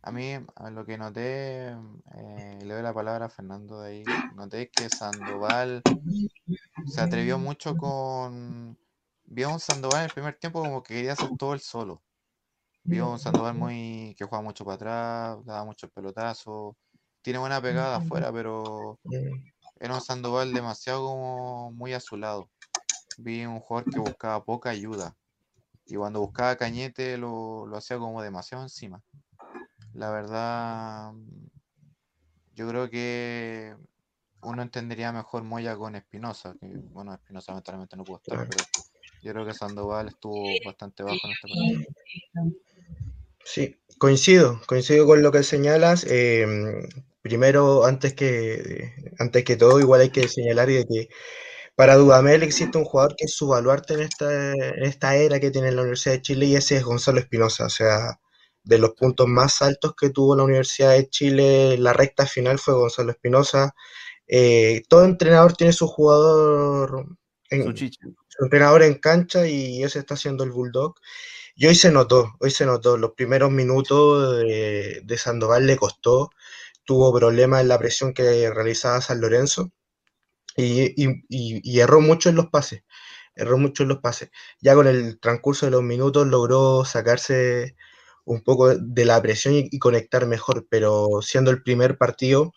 a 0.02 0.12
mí 0.12 0.34
a 0.56 0.70
lo 0.70 0.86
que 0.86 0.98
noté, 0.98 1.70
eh, 1.70 2.60
le 2.62 2.74
doy 2.74 2.84
la 2.84 2.94
palabra 2.94 3.28
a 3.28 3.30
Fernando 3.30 3.80
de 3.82 3.90
ahí, 3.90 4.04
noté 4.36 4.70
que 4.70 4.90
Sandoval 4.90 5.82
se 6.88 7.02
atrevió 7.02 7.38
mucho 7.38 7.76
con... 7.76 8.78
Vio 9.26 9.50
a 9.50 9.54
un 9.54 9.60
Sandoval 9.60 10.00
en 10.00 10.06
el 10.06 10.12
primer 10.12 10.36
tiempo 10.36 10.62
como 10.62 10.82
que 10.82 10.96
quería 10.96 11.14
hacer 11.14 11.30
todo 11.38 11.54
el 11.54 11.60
solo. 11.60 12.02
Vio 12.90 13.12
un 13.12 13.20
Sandoval 13.20 13.54
muy 13.54 14.16
que 14.18 14.26
juega 14.26 14.42
mucho 14.42 14.66
para 14.66 14.76
atrás, 14.76 15.46
daba 15.46 15.64
muchos 15.64 15.92
pelotazos, 15.92 16.76
tiene 17.22 17.38
buena 17.38 17.62
pegada 17.62 17.98
afuera, 17.98 18.32
pero 18.34 19.00
era 19.80 19.94
un 19.94 20.02
Sandoval 20.02 20.54
demasiado 20.54 21.06
como 21.06 21.72
muy 21.72 21.94
a 21.94 22.00
su 22.00 22.18
lado. 22.18 22.50
Vi 23.18 23.46
un 23.46 23.60
jugador 23.60 23.92
que 23.92 24.00
buscaba 24.00 24.44
poca 24.44 24.72
ayuda. 24.72 25.16
Y 25.86 25.96
cuando 25.96 26.20
buscaba 26.20 26.56
Cañete 26.56 27.18
lo, 27.18 27.68
lo 27.68 27.78
hacía 27.78 28.00
como 28.00 28.22
demasiado 28.22 28.64
encima. 28.64 29.02
La 29.94 30.10
verdad, 30.10 31.14
yo 32.56 32.68
creo 32.68 32.90
que 32.90 33.76
uno 34.42 34.62
entendería 34.62 35.12
mejor 35.12 35.44
Moya 35.44 35.78
con 35.78 35.96
Espinosa. 35.96 36.56
Que, 36.60 36.68
bueno, 36.92 37.14
Espinosa 37.14 37.52
lamentablemente 37.52 37.96
no 37.98 38.06
pudo 38.06 38.18
estar, 38.18 38.48
pero 38.48 38.62
yo 39.22 39.32
creo 39.32 39.46
que 39.46 39.54
Sandoval 39.54 40.08
estuvo 40.08 40.56
bastante 40.66 41.04
bajo 41.04 41.20
en 41.26 41.32
este 41.34 41.48
partido. 41.48 41.92
Sí, 43.44 43.78
coincido, 43.98 44.62
coincido 44.68 45.06
con 45.06 45.22
lo 45.22 45.32
que 45.32 45.44
señalas. 45.44 46.06
eh, 46.08 46.46
primero, 47.22 47.86
antes 47.86 48.14
que, 48.14 48.94
antes 49.20 49.44
que 49.44 49.56
todo, 49.58 49.80
igual 49.80 50.02
hay 50.02 50.10
que 50.12 50.28
señalar 50.28 50.68
de 50.68 50.86
que 50.86 51.10
para 51.76 51.96
Dudamel 51.98 52.44
existe 52.44 52.78
un 52.78 52.86
jugador 52.86 53.16
que 53.18 53.26
es 53.26 53.36
su 53.36 53.48
baluarte 53.50 53.96
en 53.96 54.02
esta, 54.02 54.54
en 54.54 54.84
esta 54.84 55.16
era 55.18 55.40
que 55.40 55.52
tiene 55.52 55.72
la 55.72 55.82
Universidad 55.82 56.16
de 56.16 56.22
Chile 56.22 56.46
y 56.48 56.56
ese 56.56 56.78
es 56.78 56.84
Gonzalo 56.84 57.20
Espinosa. 57.20 57.66
O 57.68 57.70
sea, 57.70 58.20
de 58.64 58.80
los 58.80 58.92
puntos 58.92 59.28
más 59.28 59.62
altos 59.62 59.94
que 60.00 60.10
tuvo 60.12 60.36
la 60.36 60.44
Universidad 60.44 60.92
de 60.94 61.10
Chile, 61.10 61.78
la 61.78 61.94
recta 61.94 62.26
final 62.28 62.60
fue 62.60 62.76
Gonzalo 62.76 63.12
Espinosa. 63.12 63.74
Eh, 64.28 64.84
todo 64.90 65.06
entrenador 65.06 65.54
tiene 65.54 65.74
su 65.74 65.88
jugador 65.88 67.08
en, 67.50 67.64
Su 67.66 67.74
chicha. 67.74 68.02
su 68.28 68.44
entrenador 68.46 68.84
en 68.84 68.96
cancha 68.96 69.48
y 69.48 69.84
ese 69.84 70.00
está 70.00 70.16
haciendo 70.16 70.44
el 70.44 70.52
Bulldog. 70.52 70.96
Y 71.62 71.68
hoy 71.68 71.76
se 71.76 71.92
notó, 71.92 72.38
hoy 72.40 72.52
se 72.52 72.66
notó. 72.66 72.96
Los 72.98 73.12
primeros 73.16 73.52
minutos 73.52 74.38
de, 74.38 75.18
Sandoval 75.18 75.68
le 75.68 75.76
costó, 75.76 76.30
tuvo 76.86 77.14
problemas 77.14 77.62
en 77.62 77.68
la 77.68 77.78
presión 77.78 78.14
que 78.14 78.50
realizaba 78.50 79.02
San 79.02 79.20
Lorenzo 79.20 79.70
y, 80.56 81.80
erró 81.82 82.00
mucho 82.02 82.30
en 82.30 82.38
los 82.38 82.48
pases. 82.48 82.84
Erró 83.36 83.58
mucho 83.58 83.84
en 83.84 83.90
los 83.90 84.00
pases. 84.00 84.32
Ya 84.62 84.74
con 84.76 84.88
el 84.88 85.20
transcurso 85.20 85.66
de 85.66 85.74
los 85.74 85.84
minutos 85.84 86.28
logró 86.28 86.86
sacarse 86.86 87.76
un 88.26 88.42
poco 88.42 88.74
de 88.76 89.06
la 89.06 89.22
presión 89.22 89.56
y, 89.56 89.80
conectar 89.80 90.28
mejor, 90.28 90.66
pero 90.70 91.22
siendo 91.22 91.52
el 91.52 91.62
primer 91.64 91.98
partido 91.98 92.54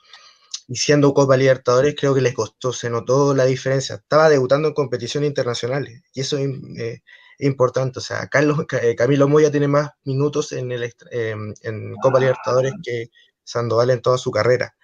y 0.68 0.76
siendo 0.76 1.14
Copa 1.14 1.36
Libertadores, 1.36 1.96
creo 1.98 2.14
que 2.14 2.20
le 2.20 2.34
costó, 2.34 2.72
se 2.72 2.90
notó 2.90 3.34
la 3.34 3.46
diferencia. 3.46 3.96
Estaba 3.96 4.28
debutando 4.28 4.68
en 4.68 4.74
competiciones 4.74 5.28
internacionales 5.28 6.02
y 6.14 6.20
eso 6.20 6.38
es 6.38 6.48
eh, 6.78 7.02
importante. 7.46 7.98
O 8.00 8.02
sea, 8.02 8.26
Carlos, 8.28 8.58
Ca- 8.68 8.78
eh, 8.82 8.96
Camilo 8.96 9.28
Moya 9.28 9.50
tiene 9.50 9.68
más 9.68 9.90
minutos 10.04 10.52
en, 10.52 10.72
el, 10.72 10.84
eh, 11.10 11.36
en 11.62 11.94
Copa 12.02 12.20
Libertadores 12.20 12.72
que 12.82 13.08
Sandoval 13.44 13.90
en 13.90 14.02
toda 14.02 14.18
su 14.18 14.30
carrera. 14.30 14.74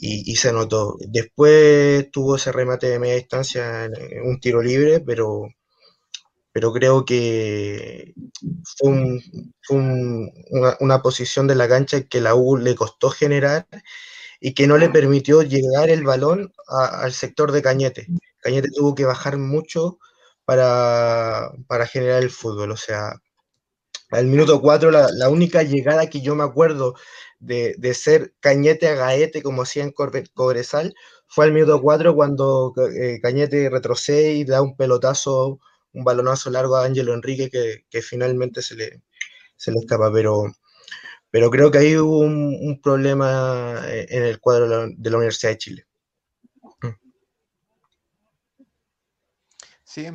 Y, 0.00 0.30
y 0.32 0.36
se 0.36 0.52
notó. 0.52 0.96
Después 1.08 2.10
tuvo 2.12 2.36
ese 2.36 2.52
remate 2.52 2.88
de 2.88 2.98
media 3.00 3.16
distancia, 3.16 3.84
en 3.86 3.92
un 4.24 4.40
tiro 4.40 4.62
libre, 4.62 5.00
pero, 5.00 5.48
pero 6.52 6.72
creo 6.72 7.04
que 7.04 8.12
fue, 8.78 8.88
un- 8.90 9.20
fue 9.62 9.76
un- 9.76 10.30
una, 10.50 10.76
una 10.80 11.02
posición 11.02 11.46
de 11.46 11.54
la 11.54 11.68
cancha 11.68 12.02
que 12.02 12.20
la 12.20 12.34
U 12.34 12.56
le 12.56 12.74
costó 12.74 13.10
generar 13.10 13.66
y 14.40 14.54
que 14.54 14.66
no 14.68 14.78
le 14.78 14.90
permitió 14.90 15.42
llegar 15.42 15.90
el 15.90 16.04
balón 16.04 16.52
a- 16.68 17.02
al 17.04 17.12
sector 17.14 17.52
de 17.52 17.62
Cañete. 17.62 18.08
Cañete 18.40 18.70
tuvo 18.74 18.94
que 18.96 19.04
bajar 19.06 19.38
mucho 19.38 19.98
para, 20.50 21.52
para 21.68 21.86
generar 21.86 22.24
el 22.24 22.30
fútbol. 22.30 22.72
O 22.72 22.76
sea, 22.76 23.12
al 24.10 24.26
minuto 24.26 24.60
4, 24.60 24.90
la, 24.90 25.28
única 25.28 25.62
llegada 25.62 26.10
que 26.10 26.20
yo 26.22 26.34
me 26.34 26.42
acuerdo 26.44 26.94
de, 27.38 27.76
de 27.78 27.94
ser 27.94 28.34
Cañete 28.40 28.88
a 28.88 28.96
Gaete, 28.96 29.42
como 29.42 29.62
hacía 29.62 29.88
Corbe- 29.92 30.28
Cobresal, 30.34 30.92
fue 31.28 31.44
al 31.46 31.52
minuto 31.52 31.80
4 31.80 32.16
cuando 32.16 32.72
eh, 33.00 33.20
Cañete 33.22 33.70
retrocede 33.70 34.34
y 34.34 34.44
da 34.44 34.60
un 34.62 34.76
pelotazo, 34.76 35.60
un 35.92 36.04
balonazo 36.04 36.50
largo 36.50 36.76
a 36.76 36.84
Ángelo 36.84 37.14
Enrique 37.14 37.48
que, 37.88 38.02
finalmente 38.02 38.60
se 38.62 38.74
le, 38.74 39.02
se 39.56 39.72
le 39.72 39.78
escapa. 39.78 40.12
Pero, 40.12 40.52
pero 41.30 41.50
creo 41.50 41.70
que 41.70 41.78
ahí 41.78 41.96
hubo 41.98 42.18
un, 42.20 42.58
un 42.60 42.80
problema 42.82 43.82
eh, 43.88 44.06
en 44.10 44.24
el 44.24 44.40
cuadro 44.40 44.88
de 44.88 45.10
la 45.10 45.16
Universidad 45.18 45.52
de 45.52 45.58
Chile. 45.58 45.86
Sí, 49.92 50.06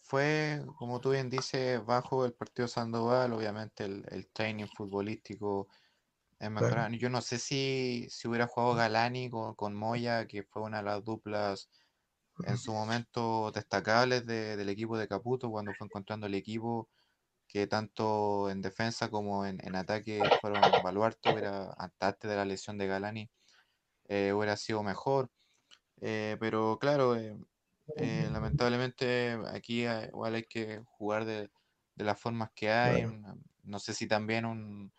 fue, 0.00 0.62
como 0.78 1.00
tú 1.00 1.10
bien 1.10 1.28
dices, 1.28 1.84
bajo 1.84 2.24
el 2.24 2.32
partido 2.34 2.66
Sandoval, 2.66 3.32
obviamente 3.34 3.84
el, 3.84 4.04
el 4.10 4.30
training 4.32 4.68
futbolístico 4.68 5.68
es 6.38 6.50
Claro. 6.54 6.88
Yo 6.98 7.10
no 7.10 7.22
sé 7.22 7.38
si, 7.38 8.08
si 8.10 8.28
hubiera 8.28 8.46
jugado 8.48 8.74
Galani 8.76 9.30
con, 9.30 9.54
con 9.56 9.74
Moya, 9.76 10.26
que 10.26 10.44
fue 10.44 10.62
una 10.62 10.78
de 10.78 10.84
las 10.84 11.04
duplas 11.04 11.70
en 12.42 12.58
su 12.58 12.72
momento 12.72 13.52
destacables 13.52 14.26
de- 14.26 14.56
del 14.56 14.68
equipo 14.70 14.98
de 14.98 15.08
Caputo, 15.08 15.50
cuando 15.50 15.74
fue 15.74 15.86
encontrando 15.86 16.26
el 16.26 16.34
equipo 16.34 16.90
que 17.48 17.66
tanto 17.68 18.50
en 18.50 18.62
defensa 18.62 19.10
como 19.10 19.46
en, 19.46 19.60
en 19.66 19.76
ataque 19.76 20.30
fueron 20.40 20.82
baluarte, 20.82 21.30
hubiera, 21.30 21.74
antes 21.78 22.30
de 22.30 22.36
la 22.36 22.44
lesión 22.46 22.78
de 22.78 22.88
Galani, 22.88 23.30
eh, 24.04 24.32
hubiera 24.32 24.56
sido 24.56 24.82
mejor. 24.82 25.30
Eh, 26.00 26.36
pero 26.40 26.78
claro, 26.80 27.16
eh, 27.16 27.36
eh, 27.96 28.28
lamentablemente 28.32 29.38
aquí 29.48 29.84
eh, 29.86 30.06
igual 30.08 30.34
hay 30.36 30.44
que 30.44 30.82
jugar 30.86 31.24
de, 31.24 31.50
de 31.96 32.04
las 32.04 32.20
formas 32.20 32.50
que 32.54 32.70
hay. 32.70 33.02
Claro. 33.02 33.14
una- 33.16 33.36
No 33.64 33.78
sé 33.78 33.94
si 33.94 34.06
también 34.08 34.44
un, 34.44 34.92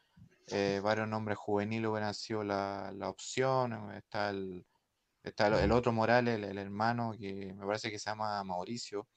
eh, 0.47 0.79
varios 0.83 1.07
nombres 1.07 1.37
juveniles 1.37 1.89
hubieran 1.89 2.13
sido 2.13 2.43
la, 2.43 2.91
la 2.95 3.09
opción. 3.09 3.73
eh, 3.93 3.97
Está 3.99 4.29
el, 4.29 4.65
está 5.23 5.47
el, 5.47 5.55
el 5.55 5.71
otro 5.71 5.91
Morales, 5.93 6.35
el, 6.37 6.43
el 6.45 6.57
hermano, 6.57 7.13
que 7.19 7.53
me 7.55 7.65
parece 7.65 7.91
que 7.91 7.99
se 7.99 8.09
llama 8.09 8.43
Mauricio, 8.43 9.07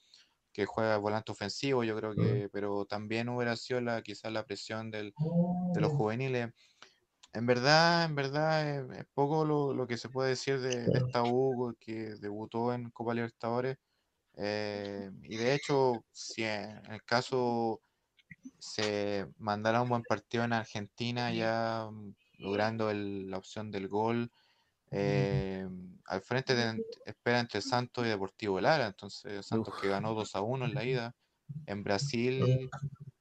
que 0.52 0.66
juega 0.66 0.96
volante 0.98 1.32
ofensivo, 1.32 1.84
yo 1.84 1.96
creo 1.96 2.14
que, 2.14 2.48
pero 2.52 2.86
también 2.86 3.28
hubiera 3.28 3.56
sido 3.56 3.80
la, 3.82 4.02
quizás 4.02 4.32
la 4.32 4.44
presión 4.46 4.90
del, 4.90 5.14
de 5.74 5.80
los 5.80 5.92
juveniles. 5.92 6.52
En 7.36 7.46
verdad, 7.46 8.04
en 8.04 8.14
verdad, 8.14 8.92
es, 8.92 8.98
es 9.00 9.06
poco 9.12 9.44
lo, 9.44 9.74
lo 9.74 9.86
que 9.86 9.98
se 9.98 10.08
puede 10.08 10.30
decir 10.30 10.60
de, 10.60 10.90
de 10.90 10.98
esta 10.98 11.24
U 11.24 11.76
que 11.78 12.16
debutó 12.16 12.72
en 12.72 12.90
Copa 12.90 13.14
Libertadores. 13.14 13.76
eh, 14.36 15.10
y 15.24 15.36
de 15.38 15.54
hecho, 15.54 16.06
si 16.12 16.44
en 16.44 16.86
el 16.92 17.04
caso 17.04 17.82
se 18.58 19.28
mandara 19.38 19.82
un 19.82 19.88
buen 19.90 20.04
partido 20.04 20.44
en 20.44 20.52
Argentina, 20.54 21.32
ya 21.32 21.88
mm, 21.92 22.14
logrando 22.38 22.90
el- 22.90 23.30
la 23.30 23.38
opción 23.38 23.70
del 23.72 23.88
gol, 23.88 24.32
eh, 24.90 25.68
al 26.06 26.22
frente 26.22 26.54
de- 26.56 26.84
espera 27.04 27.40
entre 27.40 27.62
Santos 27.62 28.06
y 28.06 28.10
Deportivo 28.10 28.60
Lara. 28.60 28.86
Entonces, 28.88 29.46
Santos 29.46 29.74
que 29.80 29.88
ganó 29.88 30.14
2 30.14 30.34
a 30.36 30.42
1 30.42 30.66
en 30.66 30.74
la 30.74 30.84
ida 30.84 31.16
en 31.66 31.82
Brasil 31.84 32.70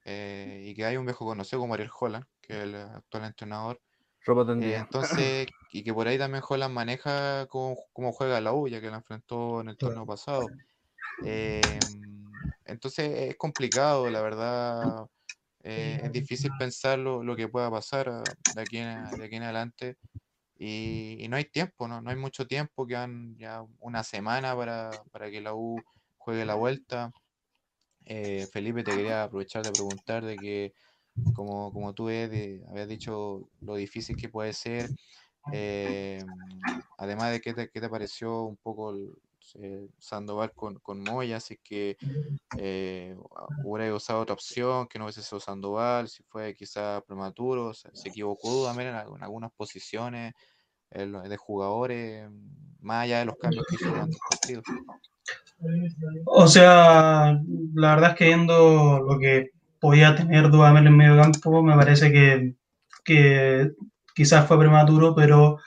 eh, 0.06 0.64
y 0.68 0.76
que 0.76 0.86
hay 0.86 0.98
un 0.98 1.06
viejo 1.06 1.26
conocido 1.26 1.60
como 1.62 1.74
Ariel 1.76 1.92
Holland, 2.00 2.26
que 2.42 2.58
es 2.58 2.64
el 2.66 2.76
actual 2.76 3.26
entrenador. 3.26 3.82
Ropa 4.26 4.46
Eh, 4.58 4.76
tendida. 4.76 4.82
entonces, 4.82 5.50
y 5.72 5.84
que 5.84 5.94
por 5.94 6.08
ahí 6.08 6.18
también 6.18 6.44
Holland 6.48 6.74
maneja 6.74 7.46
cómo, 7.48 7.78
cómo 7.94 8.12
juega 8.14 8.40
la 8.42 8.54
U, 8.54 8.68
ya 8.68 8.80
que 8.82 8.90
la 8.90 8.98
enfrentó 8.98 9.62
en 9.62 9.70
el 9.70 9.78
torneo 9.78 10.06
pasado. 10.06 10.56
Em, 11.22 12.42
entonces 12.66 13.10
es 13.32 13.38
complicado, 13.38 14.10
la 14.12 14.22
verdad. 14.22 15.08
eh, 15.64 16.02
es 16.04 16.12
difícil 16.14 16.56
pensar 16.56 17.00
lo, 17.00 17.24
lo 17.24 17.36
que 17.38 17.50
pueda 17.50 17.72
pasar 17.72 18.10
ah, 18.10 18.36
de 18.52 18.62
aquí 18.64 18.78
en, 18.80 19.18
de 19.18 19.26
aquí 19.26 19.36
en 19.38 19.44
adelante. 19.44 19.98
Y, 20.56 21.18
y 21.20 21.28
no 21.30 21.38
hay 21.38 21.46
tiempo, 21.46 21.88
¿no? 21.88 22.02
No 22.02 22.12
hay 22.12 22.18
mucho 22.18 22.48
tiempo, 22.48 22.88
quedan 22.88 23.38
ya 23.38 23.64
una 23.80 24.04
semana 24.04 24.56
para, 24.58 25.04
para 25.12 25.32
que 25.32 25.42
la 25.42 25.56
U 25.56 25.86
juegue 26.18 26.46
la 26.46 26.56
vuelta. 26.56 27.14
Eh, 28.06 28.48
Felipe, 28.52 28.84
te 28.84 28.94
quería 28.94 29.24
aprovechar 29.24 29.64
de 29.64 29.72
preguntar 29.72 30.24
de 30.26 30.40
que, 30.40 30.74
como, 31.34 31.72
como 31.74 31.94
tú 31.94 32.10
Ed, 32.10 32.64
habías 32.70 32.88
dicho 32.88 33.50
lo 33.62 33.76
difícil 33.76 34.16
que 34.18 34.30
puede 34.30 34.54
ser. 34.54 34.92
eh, 35.52 36.26
además 36.98 37.32
de 37.32 37.42
qué 37.42 37.54
te, 37.54 37.70
qué 37.70 37.82
te 37.82 37.90
pareció 37.90 38.44
un 38.44 38.58
poco 38.58 38.92
el, 38.92 39.12
eh, 39.62 39.88
Sandoval 40.00 40.54
con, 40.54 40.80
con 40.80 41.02
Moya, 41.02 41.40
si 41.40 41.58
que 41.58 41.98
eh, 42.58 43.16
hubiera 43.62 43.94
usado 43.96 44.22
otra 44.22 44.34
opción, 44.34 44.88
que 44.88 44.98
no 45.00 45.06
hubiese 45.06 45.22
sido 45.24 45.40
Sandoval, 45.40 46.08
si 46.10 46.24
fue 46.24 46.54
quizá 46.56 47.02
prematuro, 47.06 47.74
se, 47.74 47.90
se 47.94 48.10
equivocó 48.10 48.52
Dudamel 48.52 48.88
en, 48.88 48.96
en 48.96 49.24
algunas 49.24 49.52
posiciones 49.54 50.34
de 50.92 51.38
jugadores, 51.38 52.30
más 52.80 53.04
allá 53.04 53.20
de 53.20 53.26
los 53.26 53.36
cambios 53.38 53.66
que 53.68 53.76
hizo 53.76 53.90
durante 53.90 54.18
el 54.18 54.24
partido. 54.28 54.62
O 56.26 56.48
sea, 56.48 57.40
la 57.74 57.96
verdad 57.96 58.12
es 58.12 58.18
que 58.18 58.26
viendo 58.26 59.00
lo 59.00 59.20
que 59.20 59.50
podía 59.86 60.16
tener 60.16 60.50
Dudamel 60.50 60.88
en 60.88 60.98
medio 60.98 61.22
campo, 61.22 61.64
me 61.64 61.76
parece 61.76 62.12
que, 62.12 62.56
que 63.06 63.72
quizás 64.16 64.48
fue 64.48 64.60
prematuro, 64.60 65.16
pero 65.16 65.60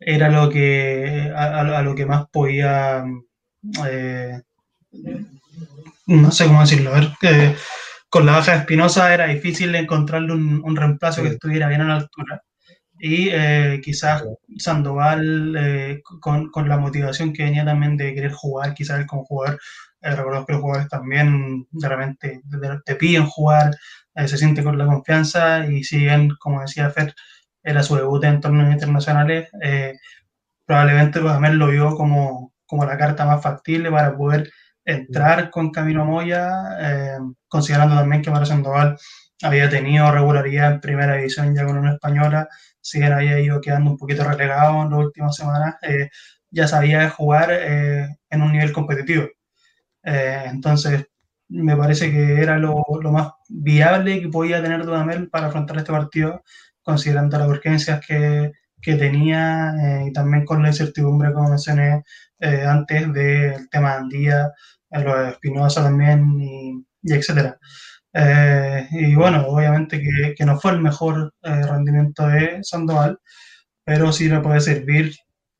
era 0.00 0.28
lo 0.30 0.50
que 0.50 1.32
a, 1.36 1.60
a- 1.60 1.82
lo 1.82 1.94
que 1.96 2.06
más 2.06 2.26
podía 2.32 3.04
eh, 3.88 4.40
no 6.06 6.30
sé 6.30 6.46
cómo 6.46 6.60
decirlo, 6.60 6.90
a 6.90 7.00
ver, 7.00 7.08
que 7.20 7.54
con 8.10 8.26
la 8.26 8.32
baja 8.32 8.52
de 8.52 8.58
Espinosa 8.58 9.12
era 9.14 9.26
difícil 9.26 9.74
encontrarle 9.74 10.32
un, 10.32 10.62
un 10.64 10.76
reemplazo 10.76 11.22
que 11.22 11.28
estuviera 11.30 11.68
bien 11.68 11.82
a 11.82 11.88
la 11.88 11.96
altura. 11.96 12.42
Y 12.98 13.28
eh, 13.30 13.80
quizás 13.82 14.24
Sandoval, 14.58 15.54
eh, 15.56 16.02
con, 16.20 16.50
con 16.50 16.68
la 16.68 16.78
motivación 16.78 17.32
que 17.32 17.44
venía 17.44 17.64
también 17.64 17.96
de 17.96 18.14
querer 18.14 18.32
jugar, 18.32 18.74
quizás 18.74 19.00
él 19.00 19.06
como 19.06 19.24
jugador, 19.24 19.58
eh, 20.00 20.14
que 20.46 20.52
los 20.52 20.60
jugadores 20.60 20.88
también 20.88 21.66
de 21.72 21.88
repente 21.88 22.40
te, 22.84 22.94
piden 22.94 23.26
jugar, 23.26 23.74
eh, 24.14 24.28
se 24.28 24.36
siente 24.38 24.62
con 24.62 24.78
la 24.78 24.86
confianza 24.86 25.66
y 25.66 25.82
si 25.82 25.98
bien, 25.98 26.30
como 26.38 26.60
decía 26.60 26.90
Fer, 26.90 27.14
era 27.64 27.82
su 27.82 27.96
debut 27.96 28.22
en 28.24 28.40
torneos 28.40 28.72
internacionales, 28.72 29.48
eh, 29.60 29.96
probablemente 30.66 31.18
Dudamel 31.20 31.56
lo 31.56 31.68
vio 31.68 31.96
como, 31.96 32.52
como 32.66 32.84
la 32.84 32.96
carta 32.96 33.26
más 33.26 33.42
factible 33.42 33.90
para 33.90 34.16
poder 34.16 34.52
entrar 34.84 35.50
con 35.50 35.70
Camilo 35.70 36.04
Moya, 36.04 36.50
considerando 37.48 37.96
también 37.96 38.22
que 38.22 38.30
Mario 38.30 38.46
Sandoval 38.46 38.96
había 39.42 39.68
tenido 39.68 40.10
regularidad 40.10 40.72
en 40.72 40.80
primera 40.80 41.16
división 41.16 41.54
ya 41.54 41.66
con 41.66 41.78
una 41.78 41.94
española, 41.94 42.48
si 42.88 43.00
bien 43.00 43.12
había 43.12 43.40
ido 43.40 43.60
quedando 43.60 43.90
un 43.90 43.98
poquito 43.98 44.24
relegado 44.24 44.82
en 44.82 44.90
las 44.90 44.98
últimas 45.00 45.36
semanas, 45.36 45.76
eh, 45.82 46.08
ya 46.50 46.66
sabía 46.68 47.10
jugar 47.10 47.50
eh, 47.52 48.08
en 48.30 48.42
un 48.42 48.52
nivel 48.52 48.72
competitivo. 48.72 49.28
Eh, 50.04 50.44
entonces, 50.46 51.06
me 51.48 51.76
parece 51.76 52.10
que 52.10 52.42
era 52.42 52.58
lo, 52.58 52.84
más 53.12 53.32
viable 53.48 54.20
que 54.20 54.28
podía 54.28 54.62
tener 54.62 54.84
Dudamel 54.84 55.28
para 55.30 55.48
afrontar 55.48 55.78
este 55.78 55.92
partido, 55.92 56.42
considerando 56.82 57.38
las 57.38 57.48
urgencias 57.48 58.04
que, 58.06 58.52
tenía 58.80 59.74
y 60.06 60.12
también 60.14 60.46
con 60.46 60.62
la 60.62 60.68
incertidumbre, 60.68 61.32
como 61.34 61.50
mencioné 61.50 62.04
antes, 62.40 63.12
del 63.12 63.68
tema 63.68 63.90
de 63.92 63.98
Andía, 63.98 64.52
lo 64.92 65.18
de 65.18 65.30
Espinosa 65.30 65.82
también, 65.82 66.40
y 66.40 67.12
etcétera. 67.12 67.58
Eh, 68.14 68.88
y 68.90 69.14
bueno, 69.14 69.46
obviamente 69.46 70.00
que, 70.00 70.34
que, 70.34 70.44
no 70.44 70.58
fue 70.58 70.72
el 70.72 70.80
mejor 70.80 71.34
eh, 71.42 71.62
rendimiento 71.62 72.26
de 72.26 72.58
Sandoval, 72.62 73.18
pero 73.84 74.12
sí 74.12 74.28
le 74.28 74.40
puede 74.40 74.60
servir 74.60 75.14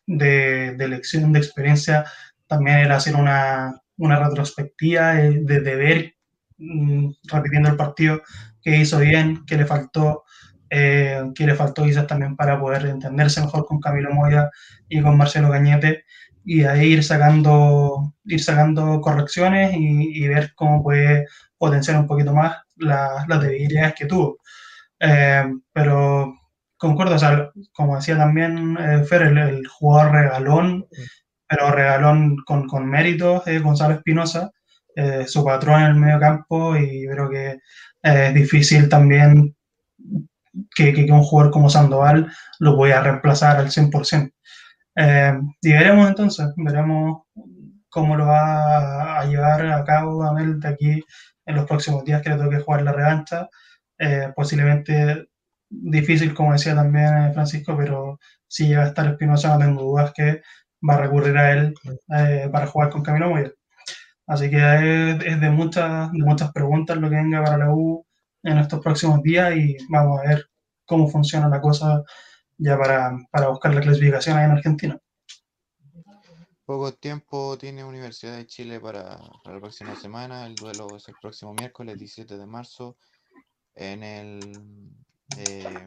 de, 0.07 0.75
de 0.77 0.89
lección, 0.89 1.33
de 1.33 1.41
experiencia, 1.41 2.05
también 2.47 2.79
era 2.79 2.97
hacer 2.97 3.15
una, 3.15 3.81
una 3.99 4.19
retrospectiva 4.19 5.15
de, 5.15 5.61
de, 5.61 5.77
ver, 5.77 6.15
mmm, 6.57 7.11
repitiendo 7.25 7.69
el 7.69 7.77
partido, 7.77 8.23
qué 8.63 8.79
hizo 8.79 8.99
bien, 8.99 9.45
qué 9.47 9.57
le 9.57 9.67
faltó, 9.67 10.25
eh, 10.71 11.23
le 11.39 11.55
faltó 11.55 11.85
quizás 11.85 12.07
también 12.07 12.37
para 12.37 12.59
poder 12.59 12.87
entenderse 12.87 13.41
mejor 13.41 13.67
con 13.67 13.81
Camilo 13.81 14.13
Moya 14.13 14.51
y 14.89 15.03
con 15.03 15.17
Marcelo 15.17 15.51
Cañete, 15.51 16.05
y 16.49 16.65
ahí 16.65 16.95
ir 16.95 17.05
sacando, 17.05 18.15
ir 18.25 18.43
sacando 18.43 19.03
correcciones 19.03 19.75
y, 19.77 20.25
y 20.25 20.29
ver 20.29 20.55
cómo 20.55 20.83
puede 20.83 21.27
potenciar 21.59 21.99
un 21.99 22.07
poquito 22.07 22.33
más 22.33 22.57
las, 22.77 23.29
las 23.29 23.43
debilidades 23.43 23.95
que 23.95 24.07
tuvo. 24.07 24.39
Eh, 24.99 25.45
pero 25.75 26.35
concuerdo, 26.79 27.17
o 27.17 27.19
sea, 27.19 27.51
como 27.75 27.97
decía 27.97 28.17
también 28.17 28.79
eh, 28.81 29.05
Fer, 29.05 29.23
el, 29.25 29.37
el, 29.37 29.67
jugador 29.67 30.13
regalón, 30.13 30.87
pero 31.47 31.71
regalón 31.71 32.39
con, 32.47 32.67
con 32.67 32.89
méritos, 32.89 33.47
eh, 33.47 33.59
Gonzalo 33.59 33.97
Espinosa, 33.97 34.51
eh, 34.97 35.27
su 35.27 35.45
patrón 35.45 35.83
en 35.83 35.87
el 35.89 35.97
medio 35.97 36.19
campo, 36.19 36.75
y 36.79 37.07
creo 37.07 37.29
que 37.29 37.47
eh, 37.51 37.59
es 38.29 38.35
difícil 38.35 38.89
también 38.89 39.55
que, 40.75 40.95
que, 40.95 41.05
que, 41.05 41.13
un 41.13 41.23
jugador 41.23 41.53
como 41.53 41.69
Sandoval 41.69 42.33
lo 42.59 42.75
pueda 42.75 43.03
reemplazar 43.03 43.59
al 43.59 43.69
100%. 43.71 44.33
Eh, 45.01 45.33
y 45.63 45.73
veremos 45.73 46.09
entonces, 46.09 46.49
veremos 46.57 47.23
cómo 47.89 48.17
lo 48.17 48.27
va 48.27 49.21
a 49.21 49.25
llevar 49.27 49.65
a 49.67 49.85
cabo 49.85 50.25
Amel 50.25 50.59
de 50.59 50.69
aquí 50.69 51.05
en 51.47 51.57
los 51.57 51.67
próximos 51.67 52.05
días 52.05 52.21
que 52.21 52.31
le 52.31 52.37
toque 52.37 52.59
jugar 52.59 52.83
la 52.83 52.93
revancha. 52.93 53.49
Eh, 53.99 54.33
posiblemente 54.35 55.29
difícil, 55.71 56.35
como 56.35 56.53
decía 56.53 56.75
también 56.75 57.33
Francisco, 57.33 57.77
pero 57.77 58.19
si 58.49 58.69
llega 58.69 58.85
a 58.85 58.89
estar 58.89 59.07
Espinosa, 59.07 59.51
no 59.51 59.65
tengo 59.65 59.83
dudas 59.83 60.13
que 60.13 60.43
va 60.89 60.95
a 60.95 61.01
recurrir 61.03 61.37
a 61.39 61.53
él 61.53 61.75
eh, 62.17 62.49
para 62.53 62.67
jugar 62.67 62.91
con 62.91 63.03
Camilo 63.03 63.31
Moya. 63.31 63.53
Así 64.27 64.51
que 64.51 64.57
es, 64.57 65.25
es, 65.25 65.41
de, 65.41 65.51
muchas, 65.51 66.11
de 66.13 66.25
muchas 66.25 66.53
preguntas 66.53 66.97
lo 66.97 67.09
que 67.09 67.17
venga 67.17 67.45
para 67.45 67.59
la 67.59 67.73
U 67.73 68.05
en 68.43 68.59
estos 68.59 68.81
próximos 68.81 69.23
días 69.23 69.55
y 69.57 69.77
vamos 69.91 70.21
a 70.21 70.29
ver 70.29 70.47
cómo 70.87 71.09
funciona 71.09 71.49
la 71.49 71.61
cosa 71.61 72.03
ya 72.59 72.77
para, 72.77 73.17
para 73.31 73.49
buscar 73.49 73.75
la 73.75 73.81
clasificación 73.81 74.37
ahí 74.37 74.45
en 74.45 74.51
Argentina. 74.51 75.01
Poco 76.65 76.93
tiempo 76.93 77.57
tiene 77.57 77.83
Universidad 77.83 78.37
de 78.37 78.47
Chile 78.47 78.79
para, 78.79 79.19
para 79.43 79.55
la 79.57 79.61
próxima 79.61 79.97
semana. 79.97 80.47
El 80.47 80.55
duelo 80.55 80.95
es 80.97 81.09
el 81.09 81.15
próximo 81.21 81.55
miércoles 81.55 81.97
17 81.97 82.37
de 82.37 82.47
marzo 82.47 82.99
en 83.75 84.03
el 84.03 84.41
eh, 85.39 85.87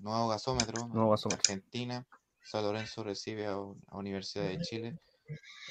nuevo 0.00 0.28
gasómetro, 0.28 0.88
Nuevo 0.88 1.10
gasómetro. 1.10 1.42
Argentina. 1.42 2.04
San 2.42 2.64
Lorenzo 2.64 3.04
recibe 3.04 3.46
a, 3.46 3.52
a 3.52 3.98
Universidad 3.98 4.46
de 4.46 4.58
Chile. 4.60 4.98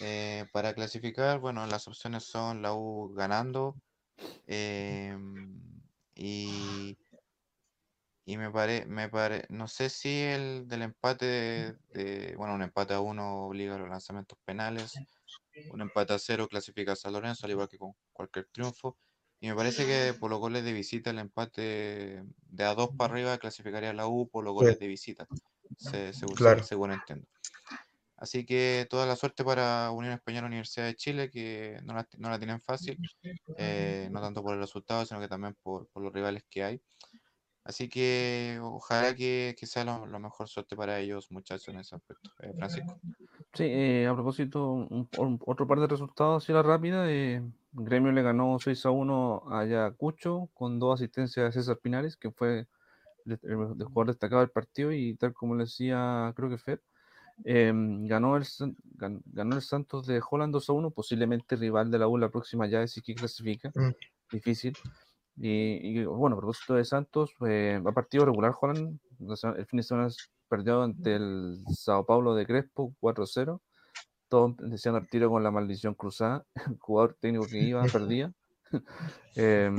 Eh, 0.02 0.46
para 0.52 0.74
clasificar, 0.74 1.40
bueno, 1.40 1.66
las 1.66 1.88
opciones 1.88 2.24
son 2.24 2.62
la 2.62 2.74
U 2.74 3.14
ganando 3.14 3.76
em, 4.48 5.60
y, 6.14 6.98
y 8.26 8.38
me 8.38 8.50
pare, 8.52 8.86
me 8.88 9.10
pare, 9.10 9.46
no 9.50 9.68
sé 9.68 9.90
si 9.90 10.22
el 10.22 10.68
del 10.68 10.82
empate 10.84 11.26
de, 11.26 11.78
de- 11.94 12.36
bueno, 12.38 12.56
un 12.56 12.64
empate 12.64 12.94
a 12.96 13.00
uno 13.02 13.46
obliga 13.48 13.76
a 13.76 13.78
los 13.80 13.90
lanzamientos 13.90 14.38
penales, 14.46 14.94
un 15.72 15.82
empate 15.82 16.14
a 16.14 16.20
cero 16.20 16.48
clasifica 16.50 16.94
a 16.94 16.96
San 16.96 17.14
Lorenzo, 17.14 17.46
al 17.46 17.52
igual 17.52 17.70
que 17.70 17.78
con 17.78 17.94
cualquier 18.14 18.48
triunfo. 18.52 18.98
Y 19.42 19.48
me 19.50 19.56
parece 19.56 19.86
que 19.86 20.14
por 20.20 20.30
los 20.32 20.40
goles 20.40 20.64
de 20.64 20.74
visita 20.74 21.12
el 21.12 21.20
empate 21.20 22.24
de 22.50 22.64
a 22.64 22.74
dos 22.76 22.92
para 22.98 23.14
arriba 23.14 23.38
clasificaría 23.38 23.92
a 23.92 23.94
la 23.94 24.08
U 24.08 24.30
por 24.30 24.44
los 24.44 24.54
Sí. 24.54 24.56
goles 24.56 24.80
de 24.80 24.88
visita, 24.88 25.28
se- 25.78 26.14
según, 26.14 26.36
Claro. 26.36 26.64
según 26.64 26.92
entiendo. 26.94 27.28
Así 28.18 28.46
que 28.46 28.88
toda 28.90 29.06
la 29.06 29.16
suerte 29.18 29.44
para 29.44 29.92
Unión 29.92 30.14
Española 30.14 30.48
Universidad 30.48 30.86
de 30.86 30.96
Chile, 30.96 31.30
que 31.32 31.80
no 31.84 31.94
la, 31.96 32.08
no 32.18 32.30
la 32.30 32.38
tienen 32.40 32.62
fácil, 32.62 33.00
eh, 33.58 34.10
no 34.12 34.22
tanto 34.22 34.42
por 34.44 34.54
el 34.56 34.60
resultado, 34.62 35.06
sino 35.06 35.20
que 35.20 35.28
también 35.28 35.56
por, 35.64 35.88
por 35.90 36.04
los 36.04 36.14
rivales 36.14 36.44
que 36.50 36.64
hay. 36.64 36.82
Así 37.66 37.90
que 37.90 38.60
ojalá 38.62 39.16
que, 39.16 39.56
que 39.60 39.66
sea 39.66 39.84
lo, 39.84 40.06
lo 40.06 40.20
mejor 40.20 40.48
suerte 40.48 40.76
para 40.76 41.00
ellos, 41.00 41.32
muchachos, 41.32 41.68
en 41.70 41.80
ese 41.80 41.96
aspecto. 41.96 42.30
Eh, 42.40 42.54
Francisco. 42.58 43.00
Sí, 43.54 43.64
eh, 43.66 44.08
a 44.08 44.14
propósito, 44.14 44.72
un- 44.72 45.10
un- 45.18 45.40
otro 45.46 45.66
par 45.68 45.80
de 45.80 45.88
resultados 45.88 46.44
así 46.44 46.52
a 46.52 46.56
la 46.56 46.64
rápida. 46.64 47.06
eh, 47.12 47.42
Gremio 47.72 48.12
le 48.12 48.22
ganó 48.22 48.58
6 48.60 48.86
a 48.86 48.92
1 48.92 49.42
a 49.52 49.62
Ayacucho 49.62 50.50
con 50.54 50.78
dos 50.80 50.94
asistencias 51.02 51.48
de 51.48 51.52
César 51.60 51.80
Pinares, 51.80 52.16
que 52.18 52.30
fue 52.32 52.68
el, 53.26 53.40
el- 53.42 53.52
el 53.80 53.86
jugador 53.86 54.08
destacado 54.08 54.42
del 54.42 54.52
partido 54.52 54.92
y 54.94 55.16
tal 55.16 55.34
como 55.34 55.56
le 55.56 55.64
decía, 55.64 56.32
creo 56.36 56.50
que 56.50 56.58
Fer, 56.60 56.84
em, 57.44 58.06
ganó, 58.08 58.38
el, 58.38 58.44
gan- 58.44 59.22
ganó 59.26 59.56
el 59.56 59.62
Santos 59.64 60.06
de 60.06 60.22
Holland 60.30 60.54
2 60.54 60.70
a 60.70 60.74
1, 60.74 60.92
posiblemente 60.92 61.56
rival 61.56 61.90
de 61.90 62.00
la 62.00 62.08
U 62.08 62.18
la 62.18 62.30
próxima 62.30 62.68
llave, 62.68 62.88
si 62.88 63.02
que 63.02 63.16
clasifica, 63.16 63.72
Mm. 63.74 63.90
difícil. 64.32 64.74
Y, 65.38 66.00
y, 66.00 66.06
bueno, 66.06 66.36
a 66.36 66.40
propósito 66.40 66.76
de 66.76 66.86
Santos, 66.86 67.34
eh, 67.48 67.82
a 67.86 67.92
partido 67.92 68.26
regular 68.26 68.54
sea, 69.36 69.52
el 69.52 69.66
fin 69.66 69.78
de 69.78 69.84
semana 69.84 70.10
perdió 70.48 70.84
ante 70.84 71.16
el 71.16 71.60
Sao 71.74 72.06
Paulo 72.06 72.36
de 72.36 72.46
Crespo 72.46 72.94
4-0 73.02 73.60
todos 74.30 74.56
decían 74.58 74.96
al 74.96 75.08
tiro 75.08 75.30
con 75.30 75.44
la 75.44 75.52
maldición 75.52 75.94
cruzada, 75.94 76.46
el 76.56 76.56
jugador 76.80 77.16
técnico 77.20 77.48
que 77.48 77.60
iba, 77.60 77.84
perdía. 77.84 78.32
Em, 79.36 79.78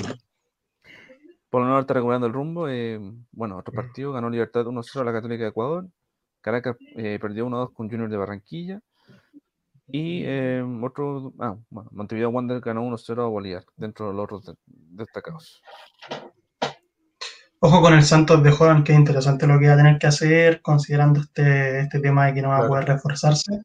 por 1.51 1.61
lo 1.61 1.67
menos 1.67 1.81
está 1.81 1.95
recuperando 1.95 2.27
el 2.27 2.33
rumbo. 2.33 2.69
em, 2.69 3.25
bueno, 3.33 3.59
otro 3.59 3.75
partido, 3.75 4.13
ganó 4.13 4.31
Libertad 4.31 4.65
1-0 4.65 5.01
a 5.01 5.05
la 5.05 5.13
Católica 5.13 5.43
de 5.43 5.51
Ecuador. 5.51 5.89
Caracas 6.41 6.77
eh, 6.97 7.19
perdió 7.21 7.47
1-2 7.47 7.73
con 7.75 7.91
Junior 7.91 8.09
de 8.09 8.17
Barranquilla. 8.17 8.81
Y 9.89 10.25
em, 10.25 10.83
otro, 10.83 11.33
ah, 11.39 11.57
bueno, 11.71 11.89
Montevideo 11.93 12.31
Wander 12.31 12.61
ganó 12.61 12.83
1-0 12.83 13.25
a 13.25 13.29
Bolívar, 13.29 13.65
dentro 13.77 14.09
de 14.09 14.15
los 14.15 14.25
otros 14.25 14.45
de- 14.47 14.55
destacados. 14.67 15.63
Ojo 17.61 17.81
con 17.81 17.95
el 17.95 18.03
Santos 18.03 18.43
de 18.43 18.51
Jodan, 18.51 18.85
que 18.85 18.93
es 18.93 18.99
interesante 18.99 19.47
lo 19.47 19.59
que 19.59 19.69
va 19.69 19.75
a 19.75 19.77
tener 19.77 19.99
que 19.99 20.07
hacer, 20.09 20.61
considerando 20.61 21.21
este, 21.21 21.81
este 21.81 22.01
tema 22.01 22.27
de 22.27 22.35
que 22.35 22.43
no 22.43 22.49
va 22.51 22.57
a 22.57 22.59
Claro. 22.61 22.71
poder 22.71 22.89
reforzarse. 22.89 23.63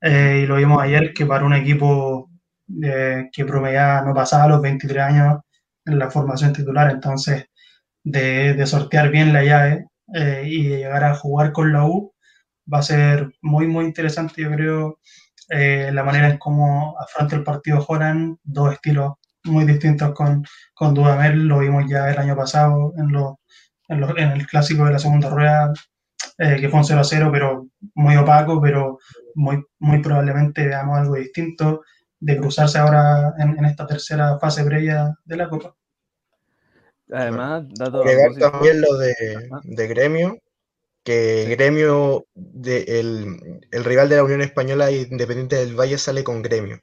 Eh, 0.00 0.42
y 0.44 0.46
lo 0.46 0.56
vimos 0.56 0.82
ayer, 0.82 1.12
que 1.14 1.26
para 1.26 1.44
un 1.46 1.54
equipo 1.54 2.30
eh, 2.84 3.28
que 3.32 3.44
promediaba, 3.44 4.02
no 4.02 4.14
pasaba 4.14 4.48
los 4.48 4.62
23 4.62 5.02
años 5.04 5.40
en 5.86 5.98
la 5.98 6.10
formación 6.10 6.52
titular, 6.52 6.90
entonces 6.90 7.46
de, 8.04 8.54
de 8.54 8.66
sortear 8.66 9.10
bien 9.10 9.32
la 9.32 9.44
llave 9.44 9.86
eh, 10.14 10.44
y 10.46 10.68
de 10.68 10.78
llegar 10.78 11.04
a 11.04 11.14
jugar 11.16 11.52
con 11.52 11.72
la 11.72 11.86
U, 11.86 12.14
va 12.72 12.78
a 12.78 12.82
ser 12.82 13.32
muy, 13.42 13.66
muy 13.66 13.84
interesante, 13.86 14.42
yo 14.42 14.50
creo, 14.52 14.98
eh, 15.48 15.90
la 15.92 16.02
manera 16.04 16.28
en 16.28 16.38
cómo 16.38 16.96
afronta 17.00 17.36
el 17.36 17.44
partido 17.44 17.80
Joran, 17.82 18.38
dos 18.42 18.72
estilos 18.74 19.14
muy 19.44 19.64
distintos 19.64 20.12
con, 20.14 20.44
con 20.74 20.94
Dudamel, 20.94 21.46
lo 21.46 21.58
vimos 21.60 21.84
ya 21.88 22.10
el 22.10 22.18
año 22.18 22.36
pasado 22.36 22.92
en, 22.96 23.12
los- 23.12 23.34
en, 23.88 24.00
los- 24.00 24.10
en 24.16 24.30
el 24.32 24.46
clásico 24.46 24.84
de 24.86 24.92
la 24.92 24.98
segunda 24.98 25.30
rueda, 25.30 25.72
eh, 26.38 26.56
que 26.60 26.68
fue 26.68 26.80
un 26.80 26.84
0 26.84 27.00
a 27.00 27.04
0, 27.04 27.30
pero 27.32 27.68
muy 27.94 28.16
opaco, 28.16 28.60
pero 28.60 28.98
muy, 29.34 29.62
muy 29.80 30.00
probablemente 30.02 30.66
veamos 30.66 30.98
algo 30.98 31.16
distinto 31.16 31.82
de 32.20 32.36
cruzarse 32.38 32.78
ahora 32.78 33.34
en, 33.38 33.58
en 33.58 33.64
esta 33.66 33.86
tercera 33.86 34.38
fase 34.38 34.64
previa 34.64 35.14
de 35.24 35.36
la 35.36 35.48
Copa. 35.48 35.74
Además, 37.10 37.64
dato 37.68 38.34
también 38.38 38.80
lo 38.80 38.96
de 39.62 39.86
Gremio, 39.88 40.38
que. 41.04 41.46
Gremio, 41.50 42.26
de, 42.34 42.84
el, 43.00 43.60
el 43.70 43.84
rival 43.84 44.08
de 44.08 44.16
la 44.16 44.24
Unión 44.24 44.42
Española 44.42 44.90
Independiente 44.90 45.56
del 45.56 45.78
Valle 45.78 45.98
sale 45.98 46.24
con 46.24 46.42
Gremio. 46.42 46.80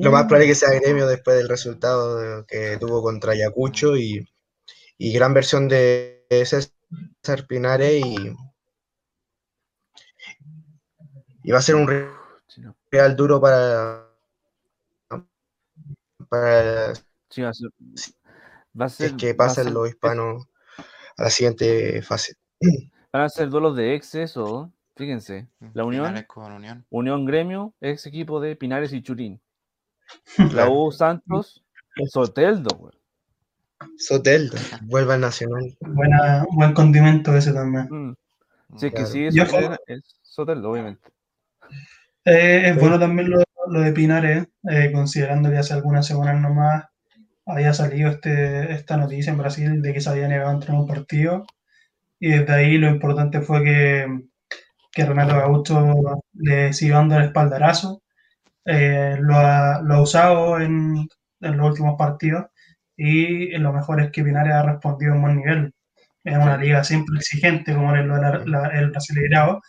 Lo 0.00 0.12
más 0.12 0.24
probable 0.26 0.50
es 0.50 0.60
que 0.60 0.66
sea 0.66 0.80
Gremio 0.80 1.06
después 1.08 1.36
del 1.38 1.48
resultado 1.48 2.46
que 2.46 2.78
tuvo 2.78 3.02
contra 3.02 3.32
Ayacucho 3.32 3.96
y, 3.96 4.28
y 4.98 5.12
gran 5.14 5.34
versión 5.34 5.68
de 5.68 6.26
César 6.30 7.46
Pinares 7.48 8.04
y, 8.04 8.16
y 11.44 11.50
va 11.52 11.58
a 11.58 11.62
ser 11.62 11.76
un 11.76 11.86
real 12.90 13.16
duro 13.16 13.40
para, 13.40 14.06
para 16.28 16.92
Sí, 17.30 17.42
va 17.42 17.50
a 17.50 17.54
ser, 17.54 17.70
va 18.80 18.86
a 18.86 18.88
si 18.96 19.04
es 19.04 19.12
que 19.14 19.34
ser- 19.64 19.72
los 19.72 19.88
hispanos 19.88 20.46
a 21.18 21.24
la 21.24 21.30
siguiente 21.30 22.02
fase. 22.02 22.34
Van 23.12 23.22
a 23.22 23.28
ser 23.28 23.50
duelos 23.50 23.76
de 23.76 23.94
ex 23.94 24.14
eso, 24.14 24.72
fíjense. 24.96 25.46
La 25.74 25.84
Unión, 25.84 26.14
con 26.26 26.52
Unión. 26.52 26.84
Unión 26.90 27.24
Gremio, 27.26 27.74
ex 27.80 28.06
equipo 28.06 28.40
de 28.40 28.56
Pinares 28.56 28.92
y 28.92 29.02
Churín. 29.02 29.40
La. 30.52 30.68
U 30.68 30.90
Santos, 30.92 31.62
Soteldo, 32.10 32.76
güey. 32.76 32.92
Soteldo, 33.98 34.56
vuelve 34.82 35.14
al 35.14 35.20
Nacional. 35.20 35.76
Buena, 35.80 36.46
buen 36.52 36.72
condimento 36.72 37.36
ese 37.36 37.52
también. 37.52 37.88
Mm. 37.90 38.16
Si 38.76 38.86
es 38.86 38.92
que 38.94 39.04
Soteldo, 39.32 39.76
es 39.86 40.02
Soteldo, 40.22 40.70
obviamente. 40.70 41.10
Eh, 42.24 42.62
es 42.68 42.74
Sí. 42.74 42.80
bueno 42.80 42.98
también 42.98 43.30
lo, 43.30 43.42
lo 43.68 43.80
de 43.80 43.92
Pinares, 43.92 44.46
eh, 44.70 44.90
considerando 44.92 45.50
que 45.50 45.58
hace 45.58 45.74
algunas 45.74 46.06
semanas 46.06 46.40
nomás 46.40 46.84
había 47.44 47.74
salido 47.74 48.08
este, 48.10 48.72
esta 48.72 48.96
noticia 48.96 49.32
en 49.32 49.38
Brasil 49.38 49.82
de 49.82 49.92
que 49.92 50.00
se 50.00 50.08
había 50.08 50.28
negado 50.28 50.50
a 50.50 50.54
entrar 50.54 50.76
a 50.76 50.80
un 50.80 50.86
partido. 50.86 51.44
Y 52.22 52.28
desde 52.30 52.54
ahí 52.54 52.78
lo 52.78 52.88
importante 52.88 53.40
fue 53.40 53.64
que, 53.64 54.06
que 54.92 55.04
Renato 55.04 55.36
Gaucho 55.36 56.22
le 56.34 56.72
siguió 56.72 56.94
dando 56.94 57.16
el 57.16 57.24
espaldarazo. 57.24 58.02
Eh, 58.64 59.16
lo, 59.20 59.36
ha, 59.36 59.82
lo 59.82 60.02
usado 60.02 60.60
en, 60.60 61.08
en 61.40 61.56
los 61.56 61.70
últimos 61.70 61.96
partidos 61.98 62.46
y 62.96 63.48
lo 63.58 63.72
mejor 63.72 64.00
es 64.00 64.12
que 64.12 64.22
Pinares 64.22 64.52
ha 64.54 64.62
respondido 64.62 65.14
en 65.14 65.22
buen 65.22 65.36
nivel. 65.36 65.74
En 66.24 66.40
una 66.42 66.56
liga 66.56 66.84
siempre 66.84 67.16
exigente 67.18 67.74
como 67.74 67.92
es 67.96 68.02
el 68.02 68.90
Brasileirao 68.90 69.60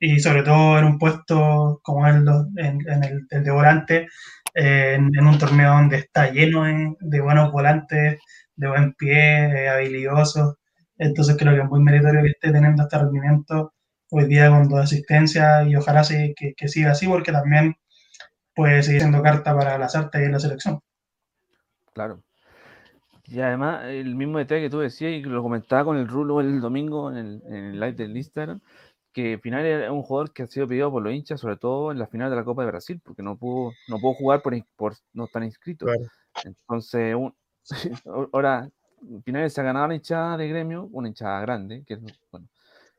y 0.00 0.18
sobre 0.20 0.42
todo 0.44 0.78
en 0.78 0.86
un 0.86 0.98
puesto 0.98 1.80
como 1.82 2.06
el, 2.06 2.24
en, 2.56 2.78
en 2.88 3.04
el, 3.04 3.26
el 3.28 3.44
de 3.44 3.50
volante, 3.50 4.06
eh, 4.54 4.94
en, 4.94 5.26
un 5.26 5.38
torneo 5.38 5.72
donde 5.72 5.98
está 5.98 6.30
lleno 6.32 6.64
de, 6.64 6.94
de 7.00 7.20
buenos 7.20 7.52
volantes, 7.52 8.18
de 8.56 8.68
buen 8.68 8.94
pie, 8.94 9.64
eh, 9.64 9.68
habilidosos. 9.68 10.57
Entonces 10.98 11.36
creo 11.38 11.54
que 11.54 11.62
es 11.62 11.68
muy 11.68 11.80
meritorio 11.80 12.22
que 12.22 12.30
esté 12.30 12.52
teniendo 12.52 12.82
este 12.82 12.98
rendimiento 12.98 13.72
hoy 14.10 14.26
día 14.26 14.50
con 14.50 14.68
dos 14.68 14.80
asistencias 14.80 15.66
y 15.66 15.76
ojalá 15.76 16.04
sí, 16.04 16.34
que, 16.36 16.54
que, 16.54 16.68
siga 16.68 16.92
así 16.92 17.06
porque 17.06 17.32
también 17.32 17.76
puede 18.54 18.82
seguir 18.82 19.02
siendo 19.02 19.22
carta 19.22 19.54
para 19.54 19.78
las 19.78 19.94
artes 19.94 20.20
y 20.20 20.24
en 20.24 20.32
la 20.32 20.40
selección. 20.40 20.80
Claro. 21.92 22.22
Y 23.24 23.40
además, 23.40 23.84
el 23.84 24.14
mismo 24.14 24.38
detalle 24.38 24.62
que 24.62 24.70
tú 24.70 24.78
decías 24.78 25.12
y 25.12 25.22
que 25.22 25.28
lo 25.28 25.42
comentaba 25.42 25.84
con 25.84 25.98
el 25.98 26.08
Rulo 26.08 26.40
el 26.40 26.60
domingo 26.60 27.10
en 27.10 27.16
el, 27.18 27.42
en 27.46 27.54
el 27.54 27.80
live 27.80 27.92
del 27.92 28.16
Instagram, 28.16 28.60
que 29.12 29.38
final 29.38 29.66
era 29.66 29.92
un 29.92 30.02
jugador 30.02 30.32
que 30.32 30.44
ha 30.44 30.46
sido 30.46 30.66
pedido 30.66 30.90
por 30.90 31.02
los 31.02 31.12
hinchas, 31.12 31.40
sobre 31.40 31.56
todo 31.56 31.92
en 31.92 31.98
la 31.98 32.06
final 32.06 32.30
de 32.30 32.36
la 32.36 32.44
Copa 32.44 32.62
de 32.62 32.68
Brasil, 32.68 33.00
porque 33.04 33.22
no 33.22 33.36
pudo, 33.36 33.72
no 33.88 33.98
pudo 33.98 34.14
jugar 34.14 34.42
por, 34.42 34.54
por 34.76 34.94
no 35.12 35.24
estar 35.24 35.42
inscrito. 35.42 35.86
Claro. 35.86 36.00
Entonces, 36.44 37.14
un, 37.14 37.34
ahora, 38.32 38.70
Pinares 39.24 39.52
se 39.52 39.60
ha 39.60 39.64
ganado 39.64 39.88
la 39.88 39.94
hinchada 39.94 40.36
de 40.36 40.48
gremio, 40.48 40.88
una 40.92 41.08
hinchada 41.08 41.40
grande, 41.40 41.84
que, 41.86 41.98
bueno, 42.30 42.48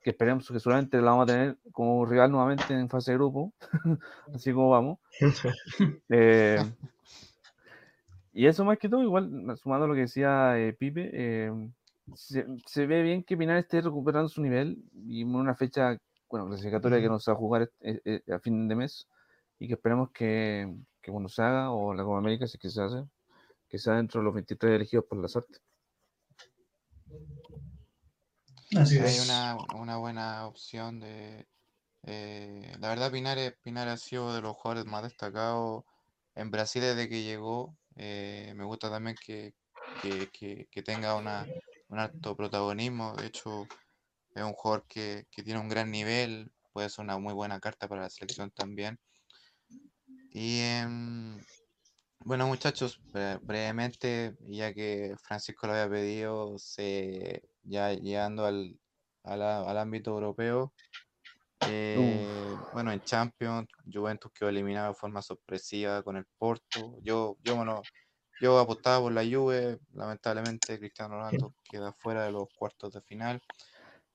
que 0.02 0.12
esperemos 0.12 0.48
que 0.48 0.60
seguramente 0.60 0.98
la 0.98 1.12
vamos 1.12 1.24
a 1.24 1.34
tener 1.34 1.58
como 1.72 2.06
rival 2.06 2.32
nuevamente 2.32 2.74
en 2.74 2.90
fase 2.90 3.12
de 3.12 3.18
grupo, 3.18 3.54
así 4.34 4.54
como 4.54 4.70
vamos. 4.70 5.00
eh, 6.10 6.60
y 8.34 8.46
eso 8.46 8.64
más 8.64 8.78
que 8.78 8.90
todo, 8.90 9.04
igual, 9.04 9.58
sumando 9.58 9.88
lo 9.88 9.94
que 9.94 10.02
decía 10.02 10.58
eh, 10.58 10.74
Pipe, 10.74 11.10
eh, 11.14 11.52
se, 12.16 12.46
se, 12.66 12.86
ve 12.86 13.02
bien 13.02 13.24
que 13.24 13.38
Pinares 13.38 13.66
esté 13.66 13.82
recuperando 13.82 14.30
su 14.30 14.42
nivel 14.42 14.84
y 14.94 15.22
en 15.22 15.36
una 15.36 15.56
fecha, 15.56 15.98
bueno, 16.30 16.48
clasificatoria 16.48 17.02
que 17.02 17.10
no 17.10 17.20
se 17.20 17.32
va 17.32 17.36
a 17.36 17.40
jugar 17.40 17.72
eh, 17.82 18.00
eh, 18.06 18.34
a 18.34 18.40
fin 18.40 18.68
de 18.68 18.76
mes, 18.76 19.08
y 19.60 19.68
que 19.68 19.74
esperemos 19.74 20.12
que, 20.12 20.74
que 21.02 21.12
cuando 21.12 21.30
se 21.30 21.42
haga, 21.42 21.72
o 21.72 21.94
la 21.94 22.04
Copa 22.04 22.20
América, 22.20 22.48
si 22.48 22.58
es 22.58 22.62
que 22.62 22.70
se 22.70 22.82
hace, 22.82 23.04
que 23.68 23.78
sea 23.78 23.96
dentro 23.96 24.22
de 24.22 24.26
los 24.26 24.34
23 24.34 24.76
elegidos 24.76 25.06
por 25.06 25.20
la 25.20 25.28
suerte. 25.28 25.60
Así 28.76 28.98
Hay 29.00 29.16
es. 29.16 29.20
una, 29.20 29.58
una 29.76 29.98
buena 29.98 30.48
opción 30.48 31.00
de... 31.00 31.48
eh, 32.04 32.76
la 32.80 32.90
verdad, 32.90 33.12
Pinares, 33.12 33.54
Pinares 33.64 33.94
ha 33.96 33.98
sido 33.98 34.34
de 34.34 34.42
los 34.42 34.56
jugadores 34.58 34.86
más 34.86 35.04
destacados 35.04 35.84
en 36.36 36.52
Brasil 36.52 36.82
desde 36.82 37.10
que 37.10 37.24
llegó. 37.24 37.76
eh, 37.96 38.54
me 38.56 38.66
gusta 38.66 38.90
también 38.90 39.18
que, 39.26 39.54
que, 40.02 40.30
que- 40.34 40.68
que 40.72 40.84
tenga 40.84 41.16
una, 41.16 41.48
un 41.90 42.00
alto 42.00 42.36
protagonismo. 42.36 43.16
De 43.16 43.28
hecho, 43.28 43.68
es 44.36 44.44
un 44.44 44.54
jugador 44.54 44.86
que, 44.88 45.26
que 45.32 45.44
tiene 45.44 45.60
un 45.60 45.70
gran 45.70 45.92
nivel. 45.92 46.52
Puede 46.74 46.90
ser 46.90 47.04
una 47.06 47.18
muy 47.20 47.34
buena 47.34 47.60
carta 47.60 47.88
para 47.88 48.04
la 48.04 48.10
selección 48.10 48.52
también. 48.52 49.00
Y 50.32 50.60
em, 50.62 51.19
bueno, 52.30 52.48
muchachos, 52.48 53.02
bre- 53.12 53.40
brevemente, 53.42 54.36
ya 54.42 54.74
que 54.74 55.16
Francisco 55.24 55.66
lo 55.68 55.74
había 55.74 55.90
pedido, 55.90 56.58
se, 56.60 57.50
ya 57.64 57.94
llegando 57.94 58.46
al, 58.46 58.80
al 59.24 59.42
al 59.42 59.78
ámbito 59.78 60.12
europeo, 60.12 60.76
eh, 61.62 62.58
bueno, 62.72 62.92
en 62.94 63.02
Champions, 63.04 63.68
Juventus 63.92 64.32
quedó 64.34 64.50
eliminado 64.50 64.90
de 64.90 64.96
forma 64.96 65.22
sorpresiva 65.24 66.04
con 66.04 66.18
el 66.18 66.26
Porto. 66.38 66.98
Yo, 67.04 67.38
yo, 67.44 67.56
bueno, 67.58 67.90
yo 68.40 68.60
apostaba 68.60 69.02
por 69.02 69.14
la 69.14 69.24
Juve, 69.26 69.80
lamentablemente 69.94 70.80
Cristiano 70.80 71.16
Ronaldo 71.16 71.56
queda 71.64 71.94
fuera 71.94 72.26
de 72.26 72.32
los 72.34 72.50
cuartos 72.56 72.94
de 72.94 73.02
final. 73.02 73.44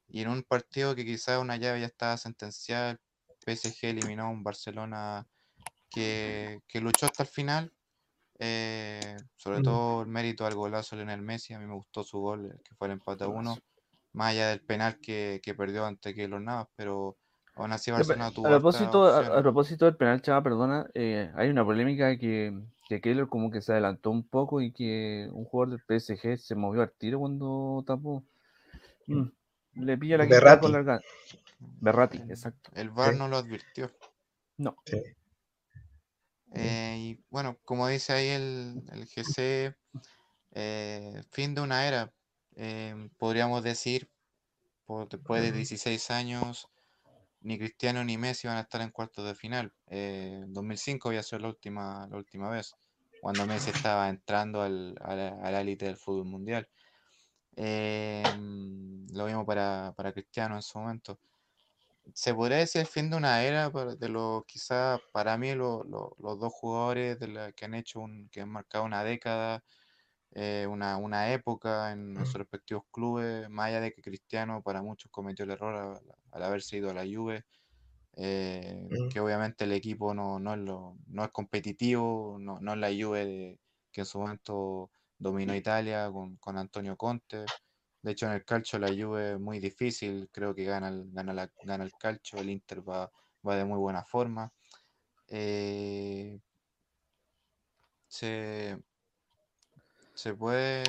Y 0.08 0.22
en 0.22 0.28
un 0.28 0.42
partido 0.42 0.94
que 0.94 1.04
quizás 1.04 1.40
una 1.40 1.56
llave 1.56 1.80
ya 1.80 1.86
estaba 1.86 2.16
sentenciada, 2.16 2.90
el 2.92 3.00
PSG 3.38 3.88
eliminó 3.90 4.24
a 4.24 4.28
un 4.30 4.42
Barcelona 4.44 5.28
que, 5.90 6.62
que 6.68 6.80
luchó 6.80 7.06
hasta 7.06 7.24
el 7.24 7.28
final. 7.30 7.74
Eh, 8.38 9.16
sobre 9.36 9.60
Mm. 9.60 9.62
todo 9.62 10.02
el 10.02 10.08
mérito 10.08 10.44
al 10.46 10.54
golazo 10.54 10.96
de 10.96 11.02
Lionel 11.04 11.22
Messi, 11.22 11.54
a 11.54 11.58
mí 11.58 11.66
me 11.66 11.74
gustó 11.74 12.02
su 12.04 12.18
gol, 12.18 12.46
el 12.46 12.62
que 12.62 12.74
fue 12.74 12.88
el 12.88 12.94
empate 12.94 13.24
a 13.24 13.28
uno, 13.28 13.56
más 14.12 14.32
allá 14.32 14.48
del 14.48 14.60
penal 14.60 14.98
que, 15.00 15.40
que 15.42 15.54
perdió 15.54 15.84
ante 15.86 16.14
Keylor 16.14 16.40
Navas, 16.40 16.68
pero 16.76 17.16
aún 17.56 17.72
así 17.72 17.90
Barcelona 17.90 18.30
tuvo 18.30 18.46
A 18.46 18.50
propósito, 18.50 19.06
a, 19.06 19.42
propósito 19.42 19.84
del 19.84 19.96
penal, 19.96 20.20
Chava, 20.22 20.42
perdona, 20.42 20.86
eh, 20.94 21.30
hay 21.36 21.48
una 21.48 21.64
polémica 21.64 22.16
que, 22.18 22.56
que 22.88 23.00
Keylor 23.00 23.28
como 23.28 23.50
que 23.50 23.60
se 23.60 23.72
adelantó 23.72 24.10
un 24.10 24.26
poco 24.28 24.60
y 24.60 24.72
que 24.72 25.28
un 25.32 25.44
jugador 25.44 25.70
del 25.78 26.00
PSG 26.00 26.36
se 26.38 26.54
movió 26.54 26.82
al 26.82 26.92
tiro 26.92 27.18
cuando 27.20 27.82
tapó. 27.86 28.24
Mm, 29.06 29.24
Le 29.74 29.98
pilla 29.98 30.18
la 30.18 30.24
quinta 30.24 30.36
Berratti. 30.36 30.62
con 30.62 30.72
larga. 30.72 31.00
Berratti, 31.58 32.18
exacto. 32.28 32.70
El 32.74 32.90
VAR 32.90 33.12
Sí. 33.12 33.18
no 33.18 33.28
lo 33.28 33.36
advirtió. 33.38 33.90
No. 34.58 34.76
Sí. 34.86 35.00
Eh, 36.54 36.96
y 37.00 37.24
bueno, 37.30 37.58
como 37.64 37.88
dice 37.88 38.12
ahí 38.14 38.28
el, 38.28 38.84
el 38.92 39.06
GC, 39.06 39.76
eh, 40.52 41.22
fin 41.32 41.54
de 41.54 41.62
una 41.62 41.86
era, 41.88 42.14
eh, 42.56 43.10
podríamos 43.18 43.62
decir, 43.64 44.10
por- 44.86 45.08
después 45.08 45.42
de 45.42 45.52
Ujú. 45.52 45.56
16 45.58 46.10
años, 46.10 46.68
ni 47.40 47.58
Cristiano 47.58 48.04
ni 48.04 48.18
Messi 48.18 48.48
van 48.48 48.58
a 48.58 48.62
estar 48.62 48.80
en 48.82 48.90
cuartos 48.90 49.26
de 49.26 49.34
final. 49.34 49.74
Eh, 49.88 50.44
2005 50.48 51.08
había 51.10 51.22
sido 51.24 51.40
la 51.40 51.48
última, 51.48 52.08
la 52.10 52.16
última 52.18 52.50
vez, 52.50 52.74
cuando 53.20 53.46
Messi 53.46 53.70
estaba 53.70 54.08
entrando 54.08 54.62
al, 54.62 54.96
a 55.02 55.14
la 55.16 55.28
a 55.42 55.50
la 55.52 55.60
élite 55.62 55.86
del 55.86 55.96
fútbol 55.98 56.26
mundial. 56.26 56.68
Eh, 57.56 58.22
lo 59.12 59.26
mismo 59.26 59.46
para, 59.46 59.92
para 59.96 60.12
Cristiano 60.12 60.56
en 60.56 60.62
su 60.62 60.78
momento. 60.78 61.20
Se 62.12 62.34
podría 62.34 62.58
decir 62.58 62.82
el 62.82 62.86
fin 62.86 63.10
de 63.10 63.16
una 63.16 63.42
era 63.42 63.70
de 63.70 64.08
los, 64.08 64.44
quizá 64.46 65.00
para 65.12 65.36
mí 65.38 65.54
lo- 65.54 65.82
lo- 65.84 66.14
los 66.18 66.38
dos 66.38 66.52
jugadores 66.52 67.18
de 67.18 67.28
la, 67.28 67.52
que 67.52 67.64
han 67.64 67.74
hecho 67.74 68.00
un, 68.00 68.28
que 68.30 68.40
han 68.42 68.50
marcado 68.50 68.84
una 68.84 69.02
década, 69.04 69.64
eh, 70.32 70.66
una, 70.70 70.96
una 70.98 71.32
época 71.32 71.92
en, 71.92 72.16
en 72.18 72.26
sus 72.26 72.34
respectivos 72.36 72.84
clubes, 72.92 73.48
más 73.50 73.68
allá 73.68 73.80
de 73.80 73.92
que 73.92 74.02
Cristiano 74.02 74.62
para 74.62 74.82
muchos 74.82 75.10
cometió 75.12 75.44
el 75.44 75.52
error 75.52 75.74
al, 75.76 76.02
al 76.32 76.42
haberse 76.42 76.76
ido 76.78 76.90
a 76.90 76.94
la 76.94 77.04
Juve, 77.04 77.44
eh, 78.16 78.88
Mm. 78.90 79.08
que 79.10 79.20
obviamente 79.20 79.64
el 79.64 79.72
equipo 79.72 80.14
no, 80.14 80.38
no 80.40 80.54
es, 80.54 80.60
lo, 80.60 80.96
no 81.06 81.24
es 81.24 81.30
competitivo, 81.32 82.36
no, 82.40 82.60
no 82.60 82.72
es 82.74 82.78
la 82.78 82.88
Juve 82.90 83.26
de- 83.26 83.60
que 83.92 84.02
en 84.02 84.06
su 84.06 84.18
momento 84.20 84.90
dominó 85.18 85.54
Italia 85.54 86.10
con, 86.12 86.36
con 86.38 86.58
Antonio 86.58 86.96
Conte. 86.96 87.44
De 88.04 88.12
hecho, 88.12 88.26
en 88.26 88.32
el 88.32 88.44
calcio 88.44 88.78
la 88.78 88.88
Juve 88.88 89.32
es 89.32 89.40
muy 89.40 89.58
difícil, 89.60 90.28
creo 90.30 90.54
que 90.54 90.64
gana 90.64 90.88
el, 90.88 91.10
gana 91.10 91.32
la, 91.32 91.50
gana 91.62 91.84
el 91.84 91.92
calcio, 91.94 92.38
el 92.38 92.50
Inter 92.50 92.86
va, 92.86 93.10
va 93.46 93.56
de 93.56 93.64
muy 93.64 93.78
buena 93.78 94.04
forma. 94.04 94.52
Eh, 95.26 96.38
se, 98.06 98.78
se 100.12 100.34
puede 100.34 100.84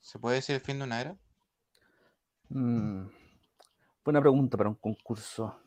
se 0.00 0.20
puede 0.20 0.36
decir 0.36 0.54
el 0.54 0.60
fin 0.60 0.78
de 0.78 0.84
una 0.84 1.00
era. 1.00 1.16
Mm, 2.50 3.08
buena 4.04 4.20
pregunta 4.20 4.56
para 4.56 4.68
un 4.68 4.76
concurso, 4.76 5.62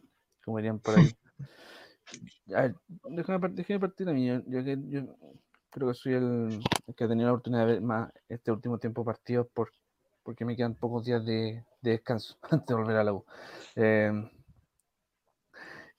como 0.45 0.59
dirían 0.59 0.79
por 0.79 0.97
ahí. 0.97 1.11
A 2.55 2.61
ver, 2.61 2.75
déjame, 3.09 3.49
déjame 3.49 3.79
partir 3.81 4.07
a 4.07 4.13
mí. 4.13 4.25
Yo, 4.25 4.41
yo 4.47 4.61
yo 4.61 5.17
creo 5.69 5.89
que 5.89 5.93
soy 5.93 6.13
el, 6.13 6.59
el 6.87 6.95
que 6.95 7.03
ha 7.03 7.07
tenido 7.09 7.27
la 7.27 7.33
oportunidad 7.33 7.67
de 7.67 7.73
ver 7.73 7.81
más 7.81 8.09
este 8.29 8.49
último 8.49 8.79
tiempo 8.79 9.03
partidos 9.03 9.45
por, 9.53 9.71
porque 10.23 10.45
me 10.45 10.55
quedan 10.55 10.75
pocos 10.75 11.05
días 11.05 11.25
de, 11.25 11.65
de 11.81 11.91
descanso 11.91 12.37
antes 12.49 12.67
de 12.67 12.75
volver 12.75 12.97
a 12.97 13.03
la 13.03 13.13
U. 13.13 13.25
Eh, 13.75 14.11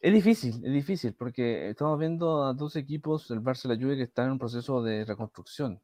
es 0.00 0.12
difícil, 0.14 0.54
es 0.64 0.72
difícil, 0.72 1.14
porque 1.14 1.68
estamos 1.70 1.98
viendo 1.98 2.42
a 2.44 2.54
dos 2.54 2.74
equipos, 2.76 3.30
el 3.30 3.40
Barça 3.40 3.66
y 3.66 3.68
la 3.68 3.76
Juve, 3.76 3.96
que 3.96 4.04
están 4.04 4.26
en 4.26 4.32
un 4.32 4.38
proceso 4.38 4.82
de 4.82 5.04
reconstrucción. 5.04 5.80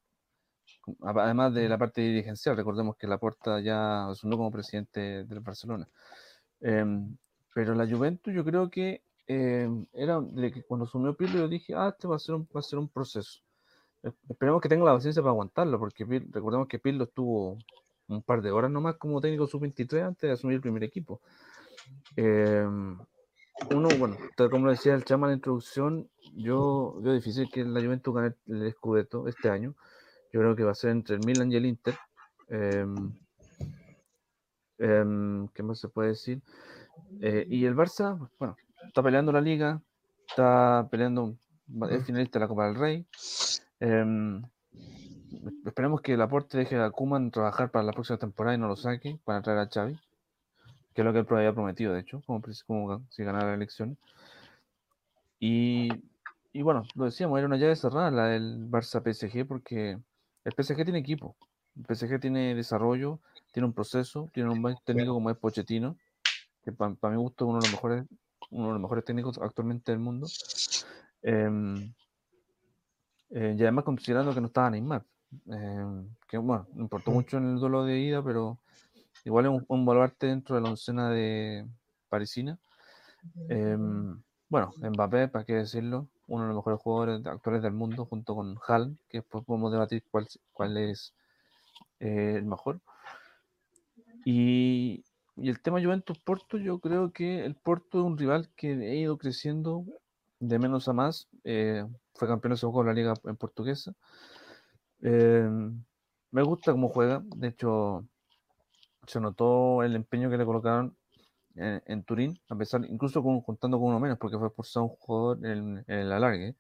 Además 1.03 1.53
de 1.53 1.69
la 1.69 1.77
parte 1.79 2.01
dirigencial, 2.01 2.57
recordemos 2.57 2.97
que 2.97 3.07
Laporta 3.07 3.61
ya 3.61 4.09
asumió 4.09 4.37
como 4.39 4.51
presidente 4.53 5.25
del 5.25 5.41
Barcelona. 5.41 5.89
Em, 6.61 7.17
pero 7.55 7.75
la 7.75 7.87
Juventus 7.89 8.33
yo 8.35 8.45
creo 8.45 8.71
que 8.71 9.03
em, 9.27 9.87
era 9.93 10.21
de 10.21 10.51
que 10.53 10.63
cuando 10.63 10.87
asumió 10.87 11.17
Pirlo 11.17 11.41
yo 11.41 11.49
dije, 11.49 11.75
ah, 11.75 11.89
este 11.89 12.07
va 12.09 12.17
a 12.17 12.19
ser 12.19 12.37
un, 12.37 12.49
va 12.55 12.61
a 12.61 12.63
ser 12.63 12.79
un 12.79 12.89
proceso. 12.89 13.41
Eh, 14.03 14.13
Esperemos 14.31 14.61
que 14.63 14.69
tenga 14.69 14.85
la 14.85 14.95
paciencia 14.95 15.23
para 15.23 15.33
aguantarlo, 15.33 15.79
porque 15.79 16.07
Pirlo- 16.07 16.29
recordemos 16.33 16.69
que 16.69 16.79
Pirlo 16.79 17.05
estuvo 17.05 17.59
un 18.09 18.23
par 18.23 18.43
de 18.43 18.51
horas 18.51 18.71
nomás 18.71 18.97
como 18.97 19.21
técnico 19.21 19.47
sub-23 19.47 20.03
antes 20.03 20.29
de 20.29 20.33
asumir 20.33 20.57
el 20.57 20.61
primer 20.61 20.85
equipo. 20.85 21.21
Em, 22.17 22.99
uno, 23.71 23.89
bueno, 23.99 24.17
tal 24.37 24.51
como 24.51 24.71
decía 24.71 24.95
el 24.95 25.05
chama 25.05 25.27
en 25.27 25.31
la 25.31 25.37
introducción, 25.37 26.09
yo 26.35 26.97
veo 27.01 27.15
difícil 27.15 27.49
que 27.51 27.65
la 27.65 27.81
Juventus 27.81 28.15
gane 28.15 28.35
el 28.47 28.73
Scudetto 28.73 29.29
este 29.29 29.49
año. 29.49 29.75
Yo 30.33 30.41
creo 30.41 30.55
que 30.55 30.65
va 30.65 30.73
a 30.73 30.75
ser 30.75 30.91
entre 30.91 31.17
el 31.17 31.25
Milan 31.25 31.51
y 31.51 31.57
el 31.57 31.67
Inter. 31.67 31.97
Em, 32.49 33.13
em, 34.79 35.49
¿qué 35.49 35.63
más 35.63 35.79
se 35.79 35.89
puede 35.89 36.11
decir? 36.11 36.43
Eh, 37.21 37.47
y 37.49 37.65
el 37.65 37.75
Barça, 37.75 38.29
bueno, 38.39 38.57
está 38.87 39.03
peleando 39.03 39.33
la 39.33 39.41
liga, 39.41 39.81
está 40.29 40.87
peleando, 40.91 41.37
es 41.91 42.05
finalista 42.05 42.39
de 42.39 42.45
la 42.45 42.49
Copa 42.49 42.67
del 42.67 42.75
Rey. 42.75 43.07
Em, 45.33 45.67
esperemos 45.67 46.01
que 46.01 46.15
el 46.15 46.23
aporte 46.23 46.59
deje 46.59 46.77
a 46.77 46.91
Koeman 46.91 47.31
trabajar 47.31 47.71
para 47.71 47.85
la 47.85 47.93
próxima 47.93 48.19
temporada 48.19 48.57
y 48.57 48.59
no 48.59 48.69
lo 48.69 48.77
saque 48.77 49.19
para 49.25 49.43
traer 49.43 49.59
a 49.59 49.69
Xavi, 49.69 49.99
que 50.95 51.03
es 51.03 51.05
lo 51.05 51.13
que 51.13 51.21
él 51.21 51.27
había 51.31 51.53
prometido, 51.53 51.93
de 51.93 52.01
hecho, 52.01 52.23
como, 52.27 52.43
como 52.67 53.07
si 53.11 53.25
ganara 53.25 53.49
la 53.49 53.55
elección. 53.55 53.97
Y, 55.39 55.91
y 56.53 56.63
bueno, 56.63 56.85
lo 56.95 57.05
decíamos, 57.05 57.39
era 57.39 57.47
una 57.47 57.57
llave 57.57 57.77
cerrada 57.77 58.11
la 58.11 58.29
del 58.29 58.71
Barça 58.71 59.03
PSG, 59.03 59.47
porque 59.47 59.99
el 60.45 60.53
PSG 60.53 60.85
tiene 60.85 60.99
equipo, 60.99 61.37
el 61.77 61.85
PSG 61.85 62.21
tiene 62.21 62.55
desarrollo, 62.55 63.21
tiene 63.53 63.67
un 63.67 63.75
proceso, 63.75 64.31
tiene 64.33 64.51
un 64.51 64.63
buen 64.63 64.77
técnico 64.85 65.13
como 65.13 65.31
es 65.31 65.37
Pochettino, 65.37 65.97
que 66.65 66.73
para 66.73 66.95
mi 67.11 67.17
gusto 67.17 67.45
es 67.45 67.49
uno 67.51 67.61
de 67.61 67.67
los 67.67 67.73
mejores, 67.73 68.05
uno 68.51 68.67
de 68.69 68.73
los 68.73 68.81
mejores 68.81 69.05
técnicos 69.05 69.39
actualmente 69.39 69.93
del 69.93 70.01
mundo. 70.01 70.27
Em, 71.23 71.93
eh, 73.31 73.57
y 73.59 73.63
además 73.63 73.85
considerando 73.85 74.33
que 74.33 74.41
no 74.41 74.47
estaba 74.47 74.71
Neymar, 74.71 75.05
em, 75.49 76.09
que 76.29 76.39
bueno, 76.39 76.67
no 76.75 76.83
importó 76.83 77.11
mucho 77.11 77.39
en 77.39 77.45
el 77.51 77.59
duelo 77.61 77.85
de 77.85 77.99
ida, 78.01 78.23
pero 78.23 78.59
igual 79.25 79.47
es 79.47 79.51
un, 79.53 79.65
un 79.69 79.87
baluarte 79.87 80.27
dentro 80.29 80.57
de 80.57 80.63
la 80.63 80.69
oncena 80.71 81.11
de 81.11 81.67
parisina. 82.09 82.59
Em, 83.49 84.21
bueno, 84.49 84.73
Mbappé, 84.81 85.29
para 85.29 85.45
qué 85.45 85.55
decirlo, 85.55 86.07
uno 86.29 86.43
de 86.45 86.49
los 86.49 86.57
mejores 86.57 86.81
jugadores 86.81 87.23
de- 87.23 87.31
actuales 87.31 87.63
del 87.63 87.73
mundo, 87.73 88.05
junto 88.07 88.35
con 88.35 88.57
Haaland, 88.67 88.99
que 89.09 89.19
después 89.19 89.45
podemos 89.45 89.73
debatir 89.73 90.03
cuál, 90.11 90.27
cuál 90.53 90.77
es 90.79 91.15
eh, 92.01 92.35
el 92.37 92.45
mejor. 92.47 92.81
Y, 94.25 95.05
y 95.37 95.49
el 95.49 95.61
tema 95.61 95.83
Juventus-Porto, 95.83 96.59
yo 96.59 96.79
creo 96.81 97.13
que 97.13 97.45
el 97.45 97.55
Porto 97.55 98.01
es 98.01 98.05
un 98.05 98.19
rival 98.19 98.49
que 98.57 98.73
ha 98.73 98.95
ido 98.95 99.19
creciendo 99.19 99.85
de 100.41 100.59
menos 100.59 100.89
a 100.89 100.93
más. 100.93 101.29
eh, 101.45 101.85
fue 102.15 102.29
campeón 102.29 102.53
hace 102.55 102.67
poco 102.67 102.81
de 102.83 102.87
la 102.89 102.95
liga 102.95 103.15
en 103.25 103.37
portuguesa. 103.37 103.95
Eh, 105.07 105.49
me 106.33 106.43
gusta 106.43 106.73
cómo 106.73 106.89
juega. 106.89 107.23
De 107.37 107.49
hecho, 107.49 108.07
se 109.07 109.21
notó 109.21 109.83
el 109.83 109.97
empeño 109.97 110.31
que 110.31 110.37
le 110.37 110.45
colocaron 110.45 110.97
en, 111.57 111.83
en 111.87 112.05
Turín, 112.05 112.39
a 112.51 112.57
pesar, 112.57 112.85
incluso 112.89 113.23
con- 113.23 113.43
contando 113.43 113.79
con 113.79 113.89
uno 113.89 114.01
menos, 114.01 114.19
porque 114.19 114.39
fue 114.39 114.49
expulsado 114.49 114.87
un 114.87 114.97
jugador 114.97 115.47
en, 115.47 115.79
en 115.89 115.99
el 116.01 116.13
alargue. 116.13 116.57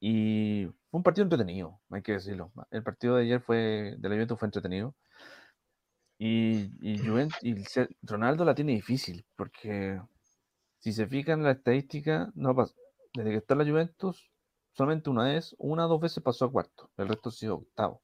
Y 0.00 0.66
fue 0.90 0.98
un 0.98 1.02
partido 1.02 1.24
entretenido, 1.24 1.80
hay 1.90 2.02
que 2.02 2.12
decirlo. 2.12 2.52
El 2.70 2.82
partido 2.82 3.16
de 3.16 3.24
ayer 3.24 3.40
fue, 3.40 3.94
de 3.98 4.08
la 4.08 4.14
Juventus 4.14 4.38
fue 4.38 4.46
entretenido. 4.46 4.94
Y, 6.18 6.70
y, 6.80 6.98
Juventus, 7.06 7.38
y 7.42 7.54
Ronaldo 8.02 8.44
la 8.44 8.54
tiene 8.54 8.72
difícil, 8.72 9.24
porque 9.36 10.00
si 10.78 10.92
se 10.92 11.06
fijan 11.08 11.40
en 11.40 11.44
la 11.46 11.52
estadística, 11.52 12.30
no 12.34 12.54
pas- 12.54 12.74
desde 13.14 13.30
que 13.30 13.36
está 13.38 13.54
la 13.54 13.64
Juventus, 13.66 14.30
solamente 14.76 15.10
una 15.10 15.24
vez, 15.24 15.54
una 15.58 15.86
o 15.86 15.88
dos 15.88 16.00
veces 16.00 16.22
pasó 16.22 16.44
a 16.44 16.52
cuarto, 16.52 16.90
el 16.96 17.08
resto 17.08 17.30
ha 17.30 17.32
sido 17.32 17.54
octavo. 17.56 18.02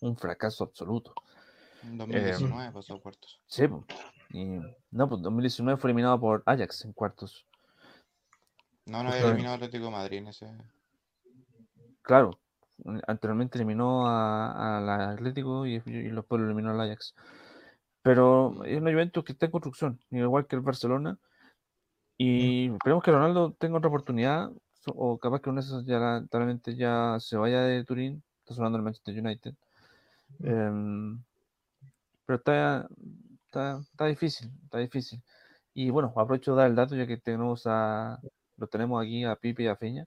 Un 0.00 0.16
fracaso 0.16 0.64
absoluto. 0.64 1.14
En 1.82 1.96
2019 1.96 2.72
pasó 2.72 2.94
a 2.94 3.00
cuartos. 3.00 3.40
Sí, 3.46 3.64
y 4.30 4.44
no, 4.90 5.08
pues 5.08 5.22
2019 5.22 5.80
fue 5.80 5.88
eliminado 5.90 6.20
por 6.20 6.42
Ajax 6.44 6.84
en 6.84 6.92
cuartos. 6.92 7.46
No, 8.84 9.02
no 9.02 9.08
había 9.10 9.22
eliminado 9.28 9.56
Atlético 9.56 9.86
de 9.86 9.90
Madrid 9.90 10.18
en 10.18 10.28
ese. 10.28 10.52
Claro, 12.02 12.38
anteriormente 13.06 13.58
eliminó 13.58 14.06
a- 14.06 14.78
al 14.78 14.88
Atlético 15.14 15.66
y, 15.66 15.82
y 15.86 16.10
después 16.10 16.40
lo 16.40 16.46
eliminó 16.46 16.70
al 16.70 16.80
Ajax. 16.80 17.14
Pero 18.02 18.62
es 18.64 18.80
una 18.80 18.92
Juventus 18.92 19.24
que 19.24 19.32
está 19.32 19.46
en 19.46 19.52
construcción, 19.52 20.00
igual 20.10 20.46
que 20.46 20.56
el 20.56 20.62
Barcelona. 20.62 21.18
Y 22.18 22.70
esperemos 22.72 23.02
que 23.02 23.10
Ronaldo 23.10 23.52
tenga 23.58 23.78
otra 23.78 23.88
oportunidad, 23.88 24.50
o 24.94 25.18
capaz 25.18 25.40
que 25.40 25.50
una 25.50 25.60
de 25.60 25.66
esas 25.66 25.84
ya 25.84 25.98
lamentablemente 25.98 26.76
ya 26.76 27.16
se 27.20 27.36
vaya 27.36 27.62
de 27.62 27.84
Turín, 27.84 28.22
está 28.40 28.54
sonando 28.54 28.78
el 28.78 28.84
Manchester 28.84 29.18
United. 29.18 29.54
Em, 30.40 31.22
pero 32.24 32.38
está, 32.38 32.88
está, 33.46 33.80
está 33.80 34.06
difícil, 34.06 34.50
está 34.64 34.78
difícil. 34.78 35.22
Y 35.74 35.90
bueno, 35.90 36.12
aprovecho 36.16 36.52
de 36.52 36.58
dar 36.58 36.70
el 36.70 36.76
dato 36.76 36.96
ya 36.96 37.06
que 37.06 37.16
tenemos 37.18 37.62
a, 37.66 38.18
lo 38.56 38.66
tenemos 38.66 39.02
aquí 39.02 39.24
a 39.24 39.36
Pipe 39.36 39.64
y 39.64 39.66
a 39.66 39.76
Feña, 39.76 40.06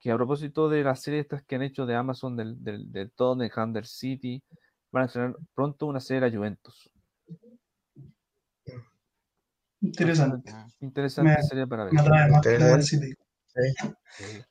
que 0.00 0.10
a 0.10 0.16
propósito 0.16 0.68
de 0.68 0.82
las 0.84 1.02
series 1.02 1.22
estas 1.22 1.42
que 1.44 1.56
han 1.56 1.62
hecho 1.62 1.86
de 1.86 1.94
Amazon, 1.94 2.36
del, 2.36 2.62
del, 2.62 2.90
del 2.92 3.10
Tottenham, 3.12 3.72
del 3.72 3.84
City, 3.86 4.42
van 4.90 5.04
a 5.04 5.06
estrenar 5.06 5.36
pronto 5.54 5.86
una 5.86 6.00
serie 6.00 6.20
de 6.20 6.30
la 6.30 6.36
Juventus. 6.36 6.90
Interesante. 9.80 10.52
Interesante 10.80 11.36
Me- 11.36 11.42
serie 11.42 11.66
para 11.66 11.84
ver. 11.84 11.94
Me 11.94 12.00
atrae 12.00 12.76
más. 12.76 12.86
City. 12.86 13.14
Sí. 14.16 14.42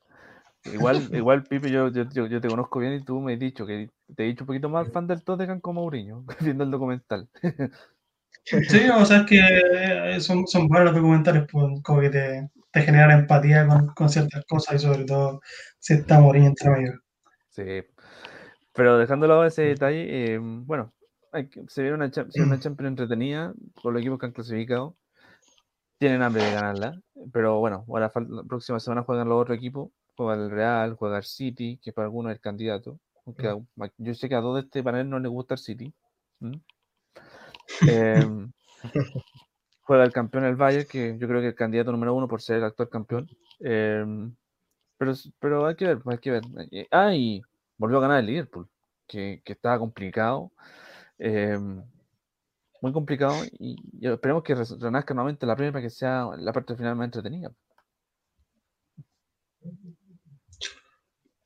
Igual, 0.64 1.08
igual 1.14 1.44
Pipe, 1.44 1.70
yo, 1.70 1.88
yo, 1.88 2.04
yo, 2.12 2.26
yo 2.26 2.40
te 2.40 2.48
conozco 2.48 2.78
bien 2.78 2.94
y 2.94 3.00
tú 3.00 3.20
me 3.20 3.34
has 3.34 3.38
dicho 3.38 3.64
que 3.64 3.90
te 4.14 4.24
he 4.24 4.26
dicho 4.26 4.44
un 4.44 4.48
poquito 4.48 4.68
más 4.68 4.90
fan 4.90 5.06
del 5.06 5.22
Tottenham 5.22 5.60
como 5.60 5.82
Mourinho, 5.82 6.24
viendo 6.40 6.64
el 6.64 6.70
documental. 6.70 7.28
Sí, 8.44 8.88
o 8.94 9.04
sea, 9.04 9.18
es 9.18 9.26
que 9.26 9.40
eh, 9.40 10.20
son, 10.20 10.46
son 10.46 10.68
buenos 10.68 10.86
los 10.92 10.96
documentales, 10.96 11.46
pues, 11.50 11.80
como 11.82 12.00
que 12.00 12.10
te, 12.10 12.50
te 12.70 12.82
generan 12.82 13.20
empatía 13.20 13.66
con, 13.66 13.88
con 13.94 14.08
ciertas 14.10 14.44
cosas 14.46 14.76
y 14.76 14.78
sobre 14.86 15.04
todo 15.04 15.40
si 15.78 15.94
está 15.94 16.20
Mourinho 16.20 16.48
entre 16.48 16.70
medio. 16.70 17.00
Sí. 17.50 17.82
Pero 18.74 18.98
dejando 18.98 19.26
de 19.26 19.28
lado 19.28 19.44
ese 19.44 19.62
detalle, 19.62 20.34
eh, 20.34 20.38
bueno, 20.40 20.92
hay 21.32 21.48
que- 21.48 21.64
se 21.68 21.82
viene 21.82 21.96
una, 21.96 22.12
se 22.12 22.22
viene 22.22 22.46
una 22.46 22.60
Champions 22.60 22.90
entretenida 22.90 23.52
con 23.82 23.92
los 23.92 24.00
equipos 24.00 24.18
que 24.18 24.26
han 24.26 24.32
clasificado. 24.32 24.96
Tienen 25.98 26.22
hambre 26.22 26.44
de 26.44 26.52
ganarla, 26.52 27.00
pero 27.32 27.58
bueno, 27.58 27.84
ahora 27.88 28.12
la 28.28 28.42
próxima 28.44 28.80
semana 28.80 29.02
juegan 29.02 29.28
los 29.28 29.40
otros 29.42 29.56
equipos. 29.56 29.90
Juega 30.16 30.34
el 30.34 30.50
Real, 30.50 30.94
juega 30.94 31.18
el 31.18 31.24
City, 31.24 31.78
que 31.82 31.92
para 31.92 32.06
algunos 32.06 32.30
es 32.30 32.36
el 32.36 32.40
candidato. 32.40 32.98
Aunque 33.26 33.46
a- 33.48 33.58
yo 33.98 34.14
sé 34.14 34.28
que 34.28 34.34
a 34.34 34.40
dos 34.40 34.54
de 34.56 34.62
este 34.62 34.82
panel 34.82 35.08
no 35.08 35.18
les 35.20 35.30
gusta 35.30 35.54
el 35.54 35.58
City. 35.60 35.92
Em, 37.82 38.50
juega 39.82 40.04
el 40.04 40.12
campeón 40.12 40.44
el 40.44 40.56
Bayern, 40.56 40.86
que 40.88 41.16
yo 41.18 41.28
creo 41.28 41.40
que 41.40 41.46
es 41.48 41.52
el 41.52 41.58
candidato 41.58 41.92
número 41.92 42.14
uno 42.14 42.28
por 42.28 42.42
ser 42.42 42.56
el 42.58 42.64
actual 42.64 42.88
campeón. 42.88 43.28
Em, 43.60 44.34
pero, 44.98 45.12
pero 45.38 45.66
hay 45.66 45.74
que 45.76 45.86
ver, 45.86 45.98
hay 46.06 46.18
que 46.18 46.30
ver. 46.30 46.42
Eh, 46.72 46.86
Ah, 46.90 47.14
y 47.14 47.40
volvió 47.76 47.98
a 47.98 48.02
ganar 48.02 48.20
el 48.20 48.26
Liverpool, 48.26 48.68
que, 49.06 49.40
que 49.44 49.52
estaba 49.52 49.78
complicado. 49.78 50.50
em, 51.18 51.82
muy 52.82 52.92
complicado. 52.92 53.44
Y, 53.58 53.76
y 54.00 54.08
esperemos 54.08 54.42
que 54.42 54.54
renazca 54.54 55.14
nuevamente 55.14 55.46
la 55.46 55.56
primera 55.56 55.72
para 55.72 55.82
que 55.84 55.90
sea 55.90 56.26
la 56.38 56.52
parte 56.52 56.76
final 56.76 56.96
más 56.96 57.06
entretenida. 57.06 57.50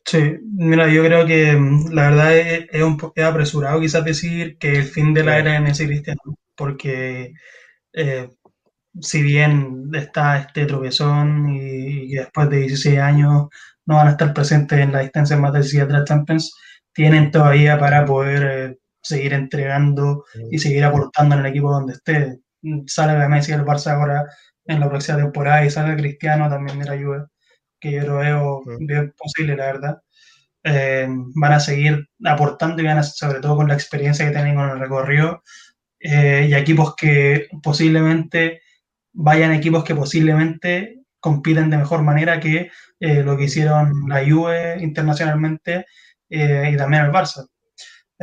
Sí, 0.05 0.37
mira, 0.57 0.89
yo 0.93 1.05
creo 1.05 1.26
que 1.26 1.53
mm, 1.57 1.93
la 1.93 2.11
verdad 2.11 2.37
es, 2.37 2.66
es 2.70 2.83
un 2.83 2.99
es 3.14 3.24
apresurado 3.24 3.80
quizás 3.80 4.05
decir 4.05 4.59
que 4.59 4.76
el 4.78 4.85
fin 4.85 5.14
de 5.14 5.22
la 5.24 5.39
era 5.39 5.53
de 5.53 5.61
Messi 5.61 5.87
Cristiano, 5.87 6.20
porque 6.57 7.33
eh, 7.95 8.30
si 9.01 9.22
bien 9.22 9.91
está 9.95 10.39
este 10.39 10.66
tropezón 10.66 11.51
y, 11.51 12.12
y 12.12 12.16
después 12.16 12.51
de 12.51 12.59
16 12.59 12.99
años 13.01 13.49
no 13.87 13.97
van 13.97 14.09
a 14.09 14.12
estar 14.12 14.35
presentes 14.35 14.78
en 14.80 14.93
la 14.93 15.01
distancia 15.01 15.37
más 15.39 15.53
de 15.55 15.87
la 15.89 16.05
Champions, 16.05 16.55
tienen 16.95 17.30
todavía 17.33 17.78
para 17.78 18.05
poder 18.07 18.72
eh, 18.72 18.78
seguir 19.03 19.32
entregando 19.32 20.24
y 20.50 20.59
seguir 20.59 20.84
aportando 20.84 21.34
en 21.34 21.40
el 21.42 21.46
equipo 21.46 21.70
donde 21.70 21.94
esté. 21.94 22.38
Sale 22.86 23.28
Messi 23.28 23.53
del 23.53 23.64
Barça 23.64 23.92
ahora 23.92 24.24
en 24.64 24.80
la 24.80 24.88
próxima 24.88 25.18
temporada 25.18 25.64
y 25.64 25.70
sale 25.70 25.96
Cristiano 25.96 26.48
también 26.48 26.78
de 26.78 26.84
la 26.84 26.96
Juve, 26.96 27.26
que 27.80 27.92
yo 27.92 28.05
lo 28.05 28.16
veo 28.18 28.62
bien 28.78 29.12
posible, 29.16 29.57
la 29.57 29.66
verdad. 29.66 30.03
Eh, 30.64 31.09
van 31.34 31.53
a 31.53 31.61
seguir 31.61 32.09
aportando 32.24 32.80
y 32.80 32.86
van 32.86 32.98
a, 32.98 33.03
sobre 33.03 33.40
todo 33.40 33.57
con 33.57 33.68
la 33.68 33.74
experiencia 33.74 34.24
que 34.24 34.32
tienen 34.32 34.55
con 34.55 34.70
el 34.70 34.78
recorrido 34.78 35.42
eh, 35.98 36.46
y 36.48 36.55
equipos 36.55 36.94
que 36.96 37.48
posiblemente 37.62 38.62
vayan 39.12 39.53
equipos 39.53 39.84
que 39.84 39.94
posiblemente 39.94 41.03
compiten 41.20 41.70
de 41.70 41.78
mejor 41.78 42.03
manera 42.03 42.40
que 42.40 42.70
eh, 43.00 43.22
lo 43.22 43.36
que 43.36 43.44
hicieron 43.44 44.09
la 44.09 44.24
Juve 44.28 44.78
internacionalmente 44.80 45.86
eh, 46.28 46.70
y 46.72 46.76
también 46.76 47.05
el 47.05 47.12
Barça. 47.12 47.46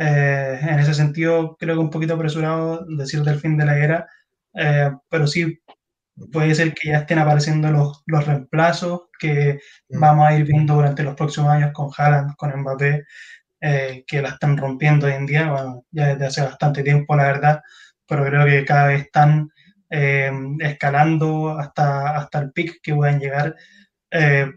Eh, 0.00 0.58
en 0.62 0.78
ese 0.80 0.94
sentido, 0.94 1.56
creo 1.58 1.76
que 1.76 1.80
un 1.82 1.90
poquito 1.90 2.14
apresurado 2.14 2.86
decir 2.86 3.22
del 3.22 3.40
fin 3.40 3.58
de 3.58 3.66
la 3.66 3.78
era, 3.78 4.08
eh, 4.54 4.90
pero 5.10 5.26
sí 5.26 5.60
puede 6.32 6.54
ser 6.54 6.74
que 6.74 6.88
ya 6.90 6.98
estén 6.98 7.18
apareciendo 7.18 7.70
los, 7.70 8.02
los 8.06 8.26
reemplazos 8.26 9.02
que 9.18 9.58
Mm. 9.90 10.00
vamos 10.00 10.26
a 10.28 10.34
ir 10.38 10.44
viendo 10.46 10.74
durante 10.74 11.02
los 11.02 11.14
próximos 11.16 11.50
años 11.50 11.72
con 11.72 11.90
Haaland, 11.96 12.36
con 12.36 12.50
Mbappé, 12.60 13.04
eh, 13.62 14.04
que 14.06 14.22
la 14.22 14.30
están 14.30 14.56
rompiendo 14.58 15.06
hoy 15.06 15.14
en 15.14 15.26
día, 15.26 15.50
bueno, 15.52 15.84
ya 15.92 16.08
desde 16.08 16.26
hace 16.26 16.42
bastante 16.42 16.82
tiempo, 16.84 17.16
la 17.16 17.24
verdad, 17.24 17.62
pero 18.08 18.24
creo 18.26 18.46
que 18.46 18.64
cada 18.66 18.88
vez 18.88 19.02
están 19.02 19.50
eh, 19.90 20.32
escalando 20.60 21.58
hasta, 21.58 22.16
hasta 22.16 22.40
el 22.40 22.52
pic 22.52 22.80
que 22.82 22.94
puedan 22.94 23.20
llegar. 23.20 23.56
Eh, 24.12 24.50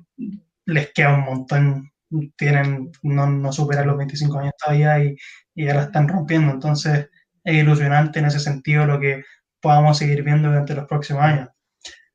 les 0.66 0.94
queda 0.94 1.16
un 1.16 1.26
montón, 1.26 1.92
tienen, 2.36 2.92
no, 3.04 3.28
no 3.28 3.52
superan 3.52 3.88
los 3.88 3.98
25 3.98 4.40
años 4.40 4.54
todavía 4.58 5.04
y, 5.04 5.16
y 5.56 5.66
ya 5.66 5.76
la 5.76 5.84
están 5.84 6.08
rompiendo, 6.08 6.52
entonces 6.52 7.10
es 7.44 7.56
ilusionante 7.56 8.20
en 8.20 8.26
ese 8.26 8.40
sentido 8.40 8.86
lo 8.86 9.00
que 9.00 9.24
podamos 9.62 9.98
seguir 9.98 10.24
viendo 10.24 10.50
durante 10.50 10.76
los 10.76 10.88
próximos 10.88 11.24
años. 11.24 11.50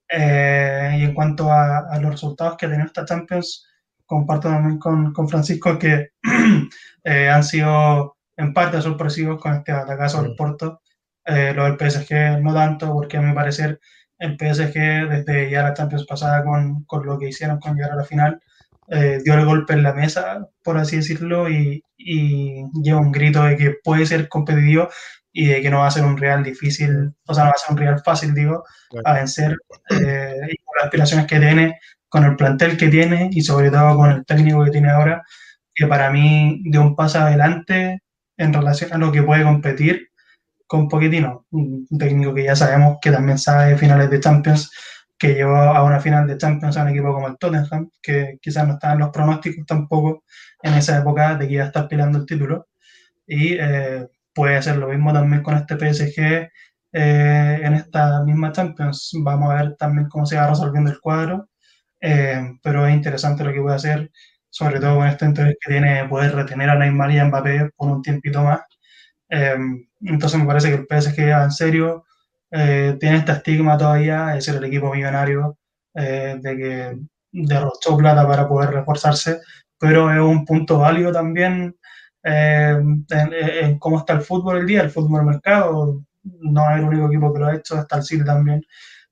Eh, 0.09 0.97
y 1.01 1.05
en 1.05 1.15
cuanto 1.15 1.53
a, 1.53 1.81
a, 1.91 2.01
los 2.01 2.13
resultados 2.13 2.57
que 2.57 2.67
ha 2.67 2.71
tenido 2.71 2.87
esta 2.87 3.05
Champions, 3.05 3.67
comparto 4.07 4.49
también 4.49 4.79
con, 4.79 5.13
con 5.13 5.29
Francisco 5.29 5.79
que 5.79 6.09
eh, 7.05 7.29
han 7.29 7.45
sido 7.45 8.17
en 8.37 8.55
parte 8.55 8.81
sorpresivos 8.81 9.41
con 9.41 9.55
este 9.55 9.73
atacazo 9.73 10.23
del 10.23 10.35
Porto. 10.35 10.81
Eh, 11.27 11.53
lo 11.55 11.65
del 11.65 11.77
PSG 11.77 12.41
no 12.41 12.55
tanto, 12.55 12.93
porque 12.93 13.19
a 13.19 13.21
mi 13.21 13.35
parecer 13.35 13.81
el 14.19 14.37
PSG 14.37 15.09
desde 15.09 15.51
ya 15.51 15.63
la 15.63 15.75
Champions 15.75 16.07
pasada 16.07 16.43
con, 16.43 16.85
con 16.85 17.05
lo 17.07 17.19
que 17.19 17.29
hicieron 17.29 17.61
con 17.61 17.75
llegar 17.77 17.93
a 17.93 17.97
la 17.97 18.05
final, 18.05 18.41
eh, 18.91 19.21
dio 19.25 19.35
el 19.35 19.45
golpe 19.45 19.75
en 19.75 19.83
la 19.83 19.93
mesa, 19.93 20.49
por 20.63 20.79
así 20.79 20.97
decirlo, 20.97 21.49
y, 21.49 21.83
y 21.97 22.65
lleva 22.83 23.01
un 23.01 23.13
grito 23.13 23.43
de 23.43 23.57
que 23.57 23.77
puede 23.83 24.07
ser 24.07 24.29
competitivo 24.29 24.89
y 25.33 25.47
de 25.47 25.63
que 25.63 25.71
no 25.71 25.81
va 25.81 25.89
a 25.89 25.91
ser 25.91 26.05
un 26.05 26.17
real 26.17 26.43
difícil, 26.43 27.13
o 27.27 27.35
sea, 27.35 27.45
no 27.45 27.51
va 27.51 27.55
a 27.57 27.59
ser 27.59 27.73
un 27.73 27.79
real 27.79 28.03
fácil, 28.05 28.35
digo, 28.35 28.65
a 29.05 29.13
vencer, 29.13 29.57
eh, 29.91 30.35
y 30.51 30.57
con 30.65 30.75
las 30.77 30.85
aspiraciones 30.87 31.27
que 31.27 31.39
tiene, 31.39 31.79
con 32.09 32.25
el 32.25 32.37
plantel 32.37 32.77
que 32.77 32.89
tiene 32.89 33.29
y 33.31 33.43
sobre 33.43 33.71
todo 33.71 33.97
con 33.97 34.11
el 34.11 34.25
técnico 34.25 34.65
que 34.65 34.71
tiene 34.71 34.91
ahora, 34.91 35.23
que 35.75 35.87
para 35.87 36.11
mí 36.11 36.63
dio 36.65 36.83
un 36.83 36.97
paso 36.97 37.21
adelante 37.21 38.03
en 38.37 38.53
relación 38.53 38.93
a 38.93 38.99
lo 38.99 39.13
que 39.13 39.23
puede 39.23 39.45
competir 39.45 40.09
con 40.67 40.89
Pochettino, 40.89 41.47
un 41.51 41.87
técnico 41.99 42.35
que 42.35 42.45
ya 42.45 42.57
sabemos 42.57 42.99
que 43.01 43.11
también 43.11 43.39
sabe 43.39 43.79
finales 43.79 44.11
de 44.11 44.21
Champions, 44.21 44.71
que 45.19 45.35
llevó 45.35 45.57
a 45.57 45.83
una 45.85 46.01
final 46.01 46.27
de 46.27 46.39
Champions 46.39 46.77
a 46.77 46.83
un 46.83 46.89
equipo 46.91 47.13
como 47.13 47.29
el 47.29 47.39
Tottenham, 47.39 47.91
que 48.03 48.39
quizás 48.41 48.67
no 48.67 48.75
estaban 48.75 48.99
los 48.99 49.11
pronósticos 49.11 49.67
tampoco 49.67 50.25
en 50.63 50.75
esa 50.75 50.99
época 50.99 51.37
de 51.37 51.49
que 51.49 51.55
iba 51.55 51.65
a 51.65 51.67
estar 51.69 51.89
peleando 51.89 52.19
el 52.19 52.27
título, 52.27 52.69
y 53.27 53.55
eh, 53.59 54.09
puede 54.35 54.57
hacer 54.57 54.77
lo 54.79 54.89
mismo 54.89 55.13
también 55.13 55.43
con 55.43 55.57
este 55.57 55.77
PSG 55.77 56.51
eh, 56.93 57.61
en 57.63 57.75
esta 57.75 58.23
misma 58.25 58.53
Champions. 58.53 59.11
Vamos 59.23 59.51
a 59.51 59.57
ver 59.63 59.77
también 59.77 60.09
cómo 60.09 60.27
se 60.27 60.37
va 60.37 60.49
resolviendo 60.49 60.91
el 60.91 61.01
cuadro, 61.01 61.49
eh, 62.01 62.41
pero 62.63 62.87
es 62.87 62.95
interesante 62.95 63.45
lo 63.45 63.53
que 63.53 63.61
puede 63.61 63.77
hacer, 63.77 64.11
sobre 64.51 64.81
todo 64.81 64.97
con 64.99 65.09
este 65.09 65.27
interés 65.27 65.57
que 65.61 65.73
tiene 65.73 66.09
poder 66.09 66.35
retener 66.35 66.71
a 66.71 66.77
Neymar 66.79 67.11
y 67.13 67.19
a 67.19 67.25
Mbappé 67.27 67.71
por 67.77 67.91
un 67.91 68.03
tiempito 68.03 68.43
más. 68.43 68.61
Eh, 69.31 69.57
entonces 70.03 70.41
me 70.41 70.47
parece 70.47 70.71
que 70.71 70.77
el 70.77 70.87
PSG 70.87 71.33
va 71.33 71.45
en 71.45 71.51
serio, 71.53 72.05
eh, 72.51 72.97
tiene 73.01 73.19
este 73.19 73.33
estigma 73.33 73.79
todavía 73.79 74.27
de 74.29 74.41
ser 74.41 74.57
el 74.57 74.65
equipo 74.65 74.93
millonario, 74.93 75.59
eh, 75.95 76.39
de 76.41 76.57
que 76.57 76.99
derrochó 77.33 77.97
plata 77.97 78.27
para 78.27 78.49
poder 78.49 78.71
reforzarse, 78.71 79.41
pero 79.79 80.13
es 80.13 80.21
un 80.21 80.45
punto 80.45 80.79
válido 80.79 81.13
también 81.13 81.77
eh, 82.25 82.77
en, 83.11 83.33
en 83.35 83.79
cómo 83.79 83.99
está 83.99 84.15
el 84.15 84.23
fútbol 84.23 84.59
el 84.59 84.67
día, 84.67 84.83
el 84.83 84.91
fútbol 84.91 85.25
mercado. 85.25 86.03
No 86.23 86.71
es 86.71 86.79
el 86.79 86.85
único 86.85 87.07
equipo 87.07 87.33
que 87.33 87.39
lo 87.41 87.47
ha 87.47 87.55
hecho, 87.57 87.79
está 87.79 87.97
el 87.97 88.03
City 88.03 88.25
también, 88.25 88.63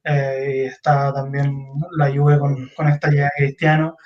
eh, 0.05 0.63
y 0.65 0.67
está 0.67 1.13
también 1.15 1.55
la 1.93 2.11
Juve 2.11 2.39
con, 2.39 2.69
con 2.77 2.89
esta 2.89 3.09
llegada 3.11 3.31
Cristiano. 3.37 3.97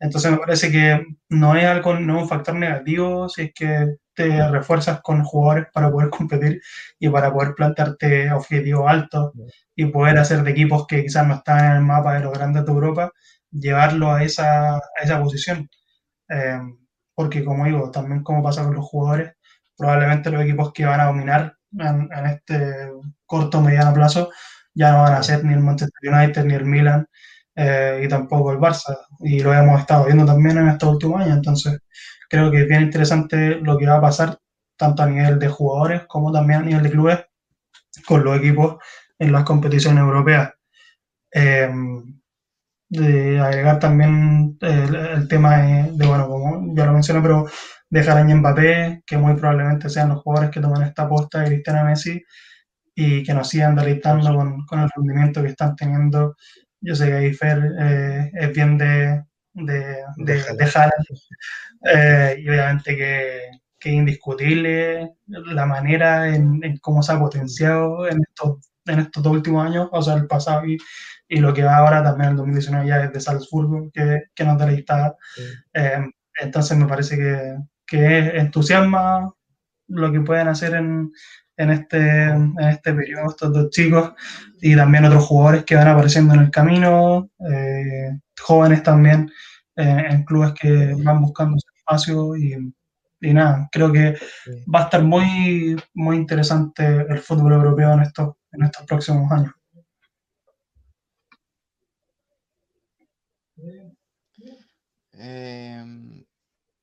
Entonces 0.00 0.30
me 0.32 0.38
parece 0.38 0.72
que 0.72 1.06
no 1.28 1.54
es 1.56 1.64
algo, 1.66 1.94
no 1.94 2.16
es 2.16 2.22
un 2.22 2.28
factor 2.28 2.54
negativo 2.54 3.28
si 3.28 3.42
es 3.42 3.52
que 3.54 3.96
te 4.14 4.48
refuerzas 4.48 5.00
con 5.02 5.22
jugadores 5.24 5.66
para 5.72 5.90
poder 5.90 6.10
competir 6.10 6.60
y 6.98 7.08
para 7.10 7.32
poder 7.32 7.54
plantearte 7.54 8.32
objetivos 8.32 8.88
altos 8.88 9.32
y 9.76 9.86
poder 9.86 10.18
hacer 10.18 10.42
de 10.42 10.50
equipos 10.52 10.86
que 10.86 11.02
quizás 11.02 11.26
no 11.26 11.34
están 11.36 11.64
en 11.66 11.72
el 11.76 11.82
mapa 11.82 12.14
de 12.14 12.20
los 12.20 12.32
grandes 12.32 12.64
de 12.64 12.72
Europa, 12.72 13.12
llevarlo 13.50 14.12
a 14.12 14.22
esa, 14.24 14.76
a 14.76 14.82
esa 15.02 15.20
posición. 15.22 15.68
Eh, 16.28 16.60
porque 17.14 17.44
como 17.44 17.66
digo, 17.66 17.90
también 17.90 18.22
como 18.22 18.42
pasa 18.42 18.64
con 18.64 18.74
los 18.74 18.86
jugadores, 18.86 19.32
probablemente 19.76 20.30
los 20.30 20.42
equipos 20.42 20.72
que 20.72 20.86
van 20.86 21.00
a 21.00 21.06
dominar 21.06 21.56
en, 21.72 22.08
en 22.12 22.26
este 22.26 22.90
corto 23.26 23.58
o 23.58 23.62
mediano 23.62 23.94
plazo 23.94 24.30
ya 24.74 24.92
no 24.92 25.02
van 25.02 25.14
a 25.14 25.22
ser 25.22 25.44
ni 25.44 25.54
el 25.54 25.60
Manchester 25.60 26.12
United 26.12 26.44
ni 26.44 26.54
el 26.54 26.64
Milan 26.64 27.06
eh, 27.62 28.00
y 28.04 28.08
tampoco 28.08 28.52
el 28.52 28.58
Barça. 28.58 28.96
Y 29.20 29.40
lo 29.40 29.52
hemos 29.52 29.80
estado 29.80 30.06
viendo 30.06 30.24
también 30.24 30.56
en 30.56 30.68
estos 30.68 30.94
últimos 30.94 31.20
años. 31.20 31.36
Entonces, 31.36 31.78
creo 32.28 32.50
que 32.50 32.62
es 32.62 32.68
bien 32.68 32.82
interesante 32.82 33.56
lo 33.56 33.76
que 33.76 33.86
va 33.86 33.96
a 33.96 34.00
pasar, 34.00 34.38
tanto 34.76 35.02
a 35.02 35.06
nivel 35.06 35.38
de 35.38 35.48
jugadores 35.48 36.06
como 36.06 36.32
también 36.32 36.60
a 36.60 36.64
nivel 36.64 36.82
de 36.84 36.90
clubes, 36.90 37.18
con 38.06 38.24
los 38.24 38.38
equipos 38.38 38.76
en 39.18 39.32
las 39.32 39.44
competiciones 39.44 40.00
europeas. 40.00 40.52
Eh, 41.32 41.70
de 42.88 43.38
agregar 43.38 43.78
también 43.78 44.56
el, 44.60 45.28
tema 45.28 45.58
de, 45.58 46.06
bueno, 46.06 46.28
como 46.28 46.74
ya 46.74 46.86
lo 46.86 46.92
mencioné, 46.94 47.20
pero 47.20 47.46
dejar 47.90 48.18
a 48.18 48.24
Mbappé, 48.24 49.02
que 49.06 49.18
muy 49.18 49.34
probablemente 49.34 49.90
sean 49.90 50.08
los 50.08 50.22
jugadores 50.22 50.50
que 50.50 50.60
toman 50.60 50.82
esta 50.82 51.08
posta 51.08 51.40
de 51.40 51.46
Cristiano 51.48 51.84
Messi 51.84 52.22
y 52.94 53.22
que 53.22 53.34
nos 53.34 53.48
sigan 53.48 53.76
deleitando 53.76 54.34
con, 54.34 54.66
con, 54.66 54.80
el 54.80 54.90
rendimiento 54.96 55.42
que 55.42 55.48
están 55.48 55.76
teniendo. 55.76 56.36
Yo 56.80 56.94
sé 56.94 57.06
que 57.06 57.14
ahí 57.14 57.32
Fer 57.34 57.74
eh, 57.78 58.30
es 58.34 58.52
bien 58.52 58.78
de, 58.78 59.24
de, 59.54 59.96
de, 60.16 60.34
de 60.34 60.70
eh, 61.92 62.36
y 62.38 62.48
obviamente 62.48 62.96
que, 62.96 63.50
que, 63.78 63.90
es 63.90 63.94
indiscutible 63.94 65.12
la 65.26 65.66
manera 65.66 66.34
en, 66.34 66.60
en, 66.62 66.78
cómo 66.78 67.02
se 67.02 67.12
ha 67.12 67.18
potenciado 67.18 68.08
en 68.08 68.20
estos, 68.20 68.70
en 68.86 69.00
estos 69.00 69.22
dos 69.22 69.32
últimos 69.32 69.66
años, 69.66 69.88
o 69.92 70.02
sea, 70.02 70.14
el 70.14 70.26
pasado 70.26 70.66
y, 70.66 70.78
y 71.28 71.40
lo 71.40 71.54
que 71.54 71.62
va 71.62 71.76
ahora 71.76 72.02
también 72.02 72.26
en 72.26 72.30
el 72.32 72.36
2019 72.38 72.88
ya 72.88 73.04
es 73.04 73.12
de 73.12 73.20
Salzburgo, 73.20 73.90
que, 73.92 74.24
que 74.34 74.44
nos 74.44 74.58
deleita. 74.58 75.14
Sí. 75.34 75.42
Eh, 75.74 76.10
entonces 76.40 76.76
me 76.76 76.86
parece 76.86 77.16
que, 77.16 77.56
que 77.86 78.36
entusiasma 78.38 79.32
lo 79.88 80.12
que 80.12 80.20
pueden 80.20 80.48
hacer 80.48 80.74
en, 80.74 81.12
en 81.60 81.70
este, 81.70 81.98
en 81.98 82.58
este 82.58 82.94
periodo 82.94 83.30
estos 83.30 83.52
dos 83.52 83.70
chicos 83.70 84.12
y 84.62 84.74
también 84.74 85.04
otros 85.04 85.26
jugadores 85.26 85.64
que 85.64 85.74
van 85.74 85.88
apareciendo 85.88 86.34
en 86.34 86.40
el 86.40 86.50
camino, 86.50 87.28
eh, 87.50 88.18
jóvenes 88.40 88.82
también 88.82 89.30
eh, 89.76 90.04
en 90.10 90.24
clubes 90.24 90.54
que 90.58 90.94
van 91.04 91.20
buscando 91.20 91.58
espacio 91.76 92.34
y, 92.36 92.72
y, 93.20 93.34
nada, 93.34 93.68
creo 93.70 93.92
que 93.92 94.16
va 94.74 94.80
a 94.80 94.84
estar 94.84 95.02
muy, 95.02 95.76
muy 95.94 96.16
interesante 96.16 96.82
el 97.08 97.18
fútbol 97.18 97.52
europeo 97.52 97.92
en 97.92 98.00
estos, 98.00 98.34
en 98.52 98.62
estos 98.64 98.86
próximos 98.86 99.30
años. 99.30 99.52
Eh, 105.12 105.84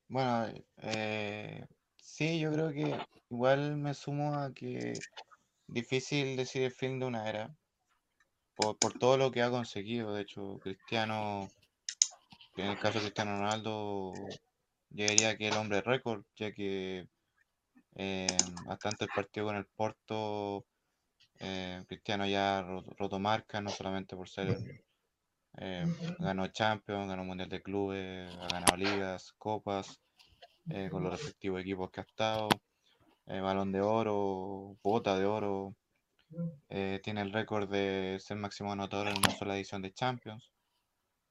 bueno, 0.07 0.45
eh, 0.83 1.65
sí, 1.97 2.39
yo 2.39 2.51
creo 2.51 2.69
que 2.71 2.95
igual 3.29 3.77
me 3.77 3.93
sumo 3.93 4.35
a 4.35 4.53
que 4.53 4.93
difícil 5.67 6.35
decir 6.37 6.63
el 6.63 6.71
fin 6.71 6.99
de 6.99 7.05
una 7.05 7.29
era 7.29 7.55
por, 8.55 8.77
todo 8.99 9.17
lo 9.17 9.31
que 9.31 9.41
ha 9.41 9.51
conseguido. 9.51 10.13
De 10.13 10.23
hecho, 10.23 10.59
Cristiano, 10.59 11.47
en 12.55 12.67
el 12.67 12.79
caso 12.79 12.99
de 12.99 13.05
Cristiano 13.05 13.37
Ronaldo, 13.37 14.13
llegaría 14.89 15.37
que 15.37 15.49
el 15.49 15.57
hombre 15.57 15.81
récord, 15.81 16.23
ya 16.35 16.51
que 16.51 17.07
eh, 17.95 18.37
hasta 18.67 18.89
antes 18.89 19.07
el 19.07 19.13
partido 19.15 19.47
con 19.47 19.55
el 19.55 19.65
Porto, 19.65 20.65
eh, 21.39 21.83
Cristiano 21.87 22.25
ya 22.25 22.61
roto, 22.63 22.95
roto 22.97 23.19
marca, 23.19 23.61
no 23.61 23.69
solamente 23.69 24.15
por 24.15 24.27
ser 24.27 24.57
eh, 25.59 25.85
ganó 26.19 26.47
Champions, 26.47 27.07
ganó 27.07 27.23
Mundial 27.23 27.49
de 27.49 27.61
Clubes, 27.61 28.35
ha 28.35 28.47
ganado 28.47 28.77
ligas, 28.77 29.33
copas, 29.37 29.99
eh, 30.69 30.89
con 30.91 31.03
los 31.03 31.11
respectivos 31.11 31.61
equipos 31.61 31.89
que 31.89 32.01
ha 32.01 32.03
estado. 32.03 32.47
Eh, 33.27 33.41
balón 33.41 33.71
de 33.71 33.81
oro, 33.81 34.77
bota 34.83 35.17
de 35.17 35.25
oro. 35.25 35.75
Eh, 36.69 36.99
tiene 37.03 37.21
el 37.21 37.31
récord 37.31 37.69
de 37.69 38.17
ser 38.19 38.37
máximo 38.37 38.71
anotador 38.71 39.07
en 39.07 39.17
una 39.17 39.31
sola 39.31 39.55
edición 39.55 39.81
de 39.81 39.93
Champions, 39.93 40.51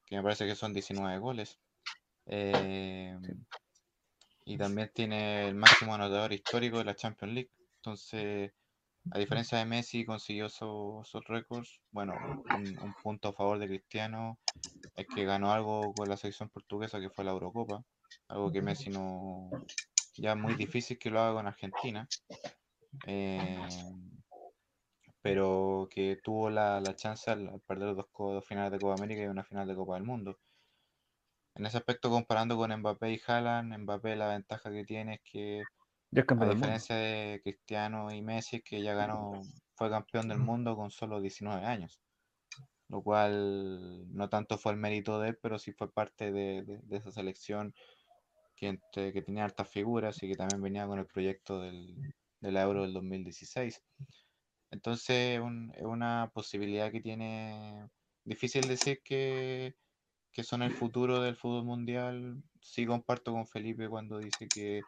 que 0.04 0.16
me 0.16 0.22
parece 0.22 0.46
que 0.46 0.54
son 0.54 0.72
19 0.72 1.18
goles. 1.18 1.58
Sí. 2.26 2.62
Y 4.48 4.56
también 4.56 4.90
tiene 4.94 5.48
el 5.48 5.54
máximo 5.54 5.94
anotador 5.94 6.32
histórico 6.32 6.78
de 6.78 6.84
la 6.84 6.94
Champions 6.94 7.34
League. 7.34 7.50
Entonces, 7.76 8.52
a 9.10 9.18
diferencia 9.18 9.58
de 9.58 9.64
Messi, 9.64 10.04
consiguió 10.04 10.46
esos, 10.46 11.06
esos 11.06 11.24
récords. 11.26 11.80
Bueno, 11.90 12.14
un, 12.54 12.78
un, 12.78 12.94
punto 13.02 13.28
a 13.28 13.32
favor 13.32 13.58
de 13.58 13.68
Cristiano 13.68 14.38
es 14.94 15.06
que 15.06 15.24
ganó 15.24 15.52
algo 15.52 15.92
con 15.94 16.08
la 16.08 16.16
selección 16.16 16.48
portuguesa, 16.48 17.00
que 17.00 17.10
fue 17.10 17.24
la 17.24 17.32
Eurocopa. 17.32 17.82
Algo 18.28 18.52
que 18.52 18.62
Messi 18.62 18.90
no. 18.90 19.50
Ya 20.18 20.32
es 20.32 20.36
muy 20.36 20.54
difícil 20.54 20.98
que 20.98 21.10
lo 21.10 21.20
haga 21.20 21.34
con 21.34 21.46
Argentina. 21.46 22.08
Eh, 23.06 23.58
pero 25.20 25.88
que 25.90 26.20
tuvo 26.22 26.50
la, 26.50 26.80
la 26.80 26.94
chance 26.94 27.30
al, 27.30 27.48
al, 27.48 27.60
perder 27.60 27.94
dos, 27.94 28.06
dos 28.16 28.46
finales 28.46 28.72
de 28.72 28.78
Copa 28.78 28.94
América 28.94 29.22
y 29.22 29.26
una 29.26 29.44
final 29.44 29.66
de 29.66 29.74
Copa 29.74 29.94
del 29.94 30.04
Mundo. 30.04 30.38
En 31.56 31.66
ese 31.66 31.78
aspecto, 31.78 32.10
comparando 32.10 32.56
con 32.56 32.70
Mbappé 32.70 33.12
y 33.12 33.20
Haaland, 33.26 33.76
Mbappé 33.78 34.14
la 34.14 34.28
ventaja 34.28 34.70
que 34.70 34.84
tiene 34.84 35.14
es 35.14 35.20
que 35.24 35.62
a 36.12 36.44
diferencia 36.48 36.94
de 36.94 37.40
Cristiano 37.42 38.12
y 38.12 38.22
Messi, 38.22 38.60
que 38.60 38.82
ya 38.82 38.94
ganó, 38.94 39.42
fue 39.74 39.90
campeón 39.90 40.28
del 40.28 40.38
mundo 40.38 40.76
con 40.76 40.90
solo 40.90 41.20
19 41.20 41.64
años. 41.64 42.00
Lo 42.88 43.02
cual 43.02 44.06
no 44.14 44.28
tanto 44.28 44.58
fue 44.58 44.72
el 44.72 44.78
mérito 44.78 45.18
de 45.18 45.30
él, 45.30 45.38
pero 45.42 45.58
sí 45.58 45.72
fue 45.72 45.92
parte 45.92 46.30
de, 46.30 46.62
de, 46.62 46.78
de 46.82 46.96
esa 46.96 47.10
selección 47.10 47.74
que, 48.56 48.80
que, 48.92 49.22
tenía 49.22 49.44
altas 49.44 49.68
figuras 49.68 50.22
y 50.22 50.28
que 50.28 50.36
también 50.36 50.62
venía 50.62 50.86
con 50.86 50.98
el 50.98 51.06
proyecto 51.06 51.60
del, 51.60 51.94
del 52.40 52.56
Euro 52.56 52.82
del 52.82 52.92
2016. 52.92 53.82
Entonces 54.70 55.40
un, 55.40 55.72
es 55.76 55.84
una 55.84 56.30
posibilidad 56.34 56.90
que 56.90 57.00
tiene, 57.00 57.88
difícil 58.24 58.66
decir 58.68 59.00
que, 59.04 59.74
que 60.32 60.42
son 60.42 60.62
el 60.62 60.72
futuro 60.72 61.20
del 61.20 61.36
fútbol 61.36 61.64
mundial. 61.64 62.42
Sí 62.60 62.84
comparto 62.86 63.32
con 63.32 63.46
Felipe 63.46 63.88
cuando 63.88 64.18
dice 64.18 64.48
que 64.48 64.82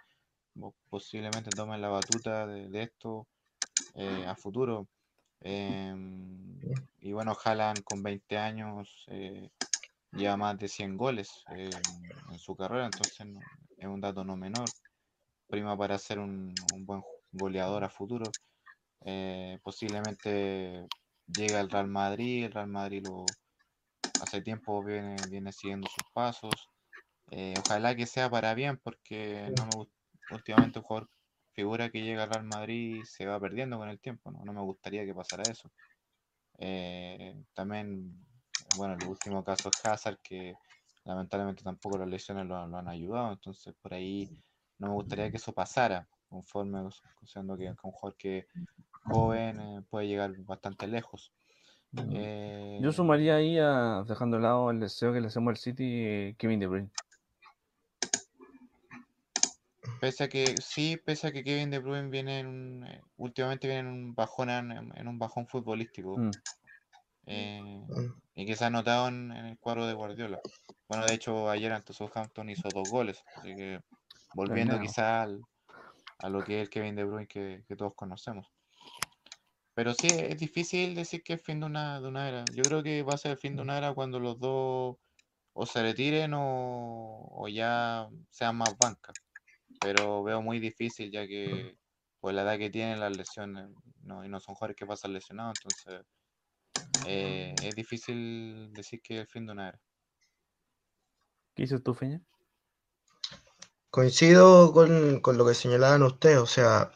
posiblemente 0.91 1.51
tomen 1.51 1.81
la 1.81 1.89
batuta 1.89 2.47
de, 2.47 2.69
de 2.69 2.83
esto 2.83 3.27
eh, 3.95 4.25
a 4.27 4.35
futuro. 4.35 4.89
Eh, 5.41 5.95
y 7.01 7.13
bueno, 7.13 7.37
Haaland 7.45 7.83
con 7.85 8.03
20 8.03 8.39
años 8.39 9.05
eh, 9.09 9.51
lleva 10.13 10.37
más 10.37 10.59
de 10.59 10.69
100 10.69 10.97
goles 10.97 11.45
en 11.49 12.39
su 12.39 12.57
carrera, 12.57 12.87
entonces 12.87 13.27
no, 13.27 13.41
es 13.77 13.87
un 13.87 14.01
dato 14.01 14.25
no 14.25 14.37
menor. 14.37 14.69
Prima 15.47 15.77
para 15.77 15.99
ser 15.99 16.19
un, 16.19 16.55
un 16.75 16.87
buen 16.87 17.03
goleador 17.33 17.85
a 17.85 17.89
futuro. 17.89 18.31
Eh, 19.05 19.59
posiblemente 19.63 20.87
llega 21.27 21.61
al 21.61 21.71
Real 21.71 21.89
Madrid, 21.89 22.45
el 22.45 22.53
Real 22.53 22.69
Madrid 22.69 23.07
lo 23.07 23.25
hace 24.21 24.43
tiempo 24.43 24.83
viene, 24.83 25.17
viene 25.31 25.53
siguiendo 25.53 25.89
sus 25.89 26.11
pasos. 26.13 26.69
Eh, 27.31 27.55
ojalá 27.59 27.95
que 27.95 28.07
sea 28.07 28.31
para 28.31 28.55
bien, 28.55 28.79
porque 28.79 29.51
no 29.57 29.65
me 29.67 29.77
gusta 29.77 29.95
últimamente 30.31 30.79
un 30.79 30.85
jugador 30.85 31.11
figura 31.53 31.91
que 31.91 32.03
llega 32.03 32.25
al 32.25 32.31
Real 32.31 32.45
Madrid 32.45 33.03
se 33.05 33.27
va 33.27 33.41
perdiendo 33.41 33.79
con 33.79 33.89
el 33.89 33.99
tiempo, 33.99 34.31
¿no? 34.31 34.45
No 34.45 34.53
me 34.53 34.63
gustaría 34.63 35.05
que 35.05 35.15
pasara 35.15 35.43
eso. 35.51 35.71
Eh, 36.59 37.35
también, 37.55 38.15
bueno, 38.75 38.95
el 38.95 39.03
último 39.03 39.45
caso 39.45 39.69
es 39.69 39.85
Hazard, 39.85 40.19
que 40.23 40.57
lamentablemente 41.05 41.63
tampoco 41.63 41.99
las 41.99 42.09
lesiones 42.09 42.47
lo, 42.47 42.67
lo, 42.67 42.79
han 42.79 42.89
ayudado, 42.89 43.33
entonces 43.33 43.75
por 43.81 43.95
ahí 43.95 44.43
no 44.79 44.89
me 44.89 44.95
gustaría 44.95 45.31
que 45.31 45.37
eso 45.39 45.53
pasara, 45.53 46.07
conforme 46.29 46.89
siendo 47.25 47.57
que 47.57 47.69
un 47.83 47.93
jugador 47.93 48.17
que 48.17 48.47
joven 49.05 49.61
eh, 49.61 49.83
puede 49.89 50.07
llegar 50.07 50.35
bastante 50.39 50.87
lejos. 50.87 51.33
Eh, 51.97 52.79
Yo 52.81 52.93
sumaría 52.93 53.37
ahí, 53.37 53.59
a, 53.59 54.05
dejando 54.07 54.37
de 54.37 54.43
lado 54.43 54.71
el 54.71 54.81
deseo 54.81 55.13
que 55.13 55.21
le 55.21 55.29
hacemos 55.29 55.51
al 55.51 55.57
City, 55.57 56.35
Kevin 56.39 56.61
De 56.61 56.67
Bruyne. 56.67 56.91
Pese 60.01 60.25
a 60.25 60.29
que, 60.29 60.61
sí, 60.61 60.97
pese 60.97 61.27
a 61.27 61.33
que 61.33 61.43
Kevin 61.43 61.71
De 61.71 61.81
Bruyne 61.81 62.09
viene 62.09 62.39
en 62.41 62.47
un- 62.47 62.87
eh, 62.87 63.01
últimamente 63.17 63.67
viene 63.67 63.81
en 63.81 63.87
un 63.89 64.15
bajón, 64.15 64.51
en, 64.51 64.93
en 64.97 65.09
un 65.09 65.19
bajón 65.19 65.47
futbolístico. 65.49 66.19
Mm. 66.19 66.31
Eh, 67.29 67.63
Mm. 67.89 68.21
y 68.35 68.47
que 68.47 68.57
se 68.57 68.65
ha 68.67 68.71
notado 68.71 69.09
en, 69.09 69.33
en 69.33 69.47
el 69.47 69.59
cuadro 69.61 69.87
de 69.87 69.95
Guardiola. 69.95 70.43
Bueno, 70.89 71.07
de 71.07 71.15
hecho, 71.15 71.51
ayer 71.51 71.73
ante 71.73 71.93
Southampton 71.95 72.51
hizo 72.51 72.73
dos 72.73 72.89
goles, 72.89 73.25
así 73.37 73.57
que 73.57 73.81
volviendo 74.33 74.79
Planeado. 74.79 74.81
quizá 74.81 75.23
al- 75.23 75.47
a 76.19 76.29
lo 76.31 76.45
que 76.45 76.57
es 76.59 76.63
el 76.65 76.71
Kevin 76.71 76.97
De 76.97 77.05
Bruyne 77.05 77.29
que, 77.29 77.65
que 77.69 77.77
todos 77.77 77.95
conocemos. 77.97 78.49
Pero 79.75 79.95
sí, 79.95 80.09
es 80.09 80.39
difícil 80.39 80.95
decir 80.95 81.23
que 81.23 81.35
es 81.35 81.43
fin 81.43 81.61
de 81.61 81.67
una, 81.67 82.01
de 82.01 82.09
una 82.09 82.29
era. 82.29 82.51
Yo 82.53 82.67
creo 82.67 82.83
que 82.83 83.03
va 83.03 83.15
a 83.15 83.19
ser 83.19 83.33
el 83.33 83.39
fin 83.39 83.55
de 83.57 83.63
una 83.63 83.79
era 83.79 83.95
cuando 83.95 84.19
los 84.19 84.39
dos 84.41 84.97
o 85.55 85.67
se 85.67 85.83
retiren 85.83 86.35
o, 86.35 87.29
o 87.33 87.49
ya 87.49 88.09
sean 88.31 88.57
más 88.57 88.77
banca. 88.79 89.17
Pero 89.81 90.23
veo 90.25 90.43
muy 90.43 90.61
difícil 90.61 91.11
ya 91.13 91.27
que 91.29 91.79
por 92.21 92.35
la 92.35 92.43
edad 92.43 92.59
que 92.59 92.71
tienen 92.71 93.01
las 93.01 93.13
lesiones 93.13 93.71
no, 94.03 94.25
y 94.25 94.29
no 94.31 94.41
son 94.41 94.55
jugadores 94.57 94.77
que 94.77 94.87
pasan 94.87 95.13
lesionados, 95.15 95.55
entonces 95.55 96.03
eh, 97.07 97.55
es 97.63 97.75
difícil 97.75 98.73
decir 98.73 99.01
que 99.03 99.15
es 99.17 99.21
el 99.23 99.27
fin 99.29 99.47
de 99.47 99.53
una 99.53 99.69
era. 99.69 99.81
¿Qué 101.55 101.63
dices 101.65 101.83
tú, 101.83 101.93
Feña? 101.95 102.23
Coincido 103.91 104.73
con, 104.73 105.21
con 105.21 105.37
lo 105.39 105.47
que 105.47 105.55
señalaban 105.55 106.03
ustedes, 106.03 106.39
o 106.39 106.47
sea, 106.47 106.91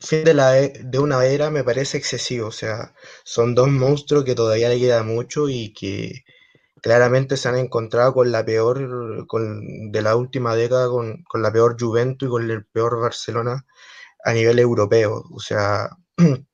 fin 0.00 0.24
de, 0.24 0.34
la, 0.34 0.58
e- 0.60 0.72
de 0.84 0.98
una 0.98 1.24
era 1.26 1.50
me 1.50 1.64
parece 1.64 1.98
excesivo, 1.98 2.48
o 2.48 2.52
sea, 2.52 2.94
son 3.24 3.54
dos 3.54 3.68
monstruos 3.68 4.24
que 4.24 4.34
todavía 4.34 4.68
le 4.70 4.78
queda 4.78 5.02
mucho 5.02 5.48
y 5.48 5.72
que 5.74 6.24
claramente 6.82 7.36
se 7.38 7.48
han 7.48 7.58
encontrado 7.58 8.14
con 8.14 8.32
la 8.32 8.44
peor, 8.44 9.26
con, 9.28 9.92
de 9.92 10.02
la 10.02 10.16
última 10.16 10.56
década, 10.56 10.88
con, 10.88 11.24
con 11.24 11.42
la 11.42 11.52
peor 11.52 11.76
Juventus 11.80 12.28
y 12.28 12.30
con 12.30 12.50
el 12.50 12.66
peor 12.66 13.00
Barcelona 13.00 13.66
a 14.24 14.32
nivel 14.34 14.58
europeo, 14.60 15.24
o 15.32 15.40
sea, 15.40 15.90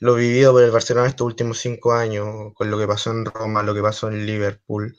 lo 0.00 0.14
vivido 0.14 0.52
por 0.52 0.62
el 0.62 0.70
Barcelona 0.70 1.08
estos 1.08 1.26
últimos 1.26 1.58
cinco 1.58 1.92
años, 1.92 2.52
con 2.54 2.70
lo 2.70 2.78
que 2.78 2.86
pasó 2.86 3.10
en 3.10 3.24
Roma, 3.24 3.62
lo 3.62 3.74
que 3.74 3.82
pasó 3.82 4.08
en 4.08 4.26
Liverpool, 4.26 4.96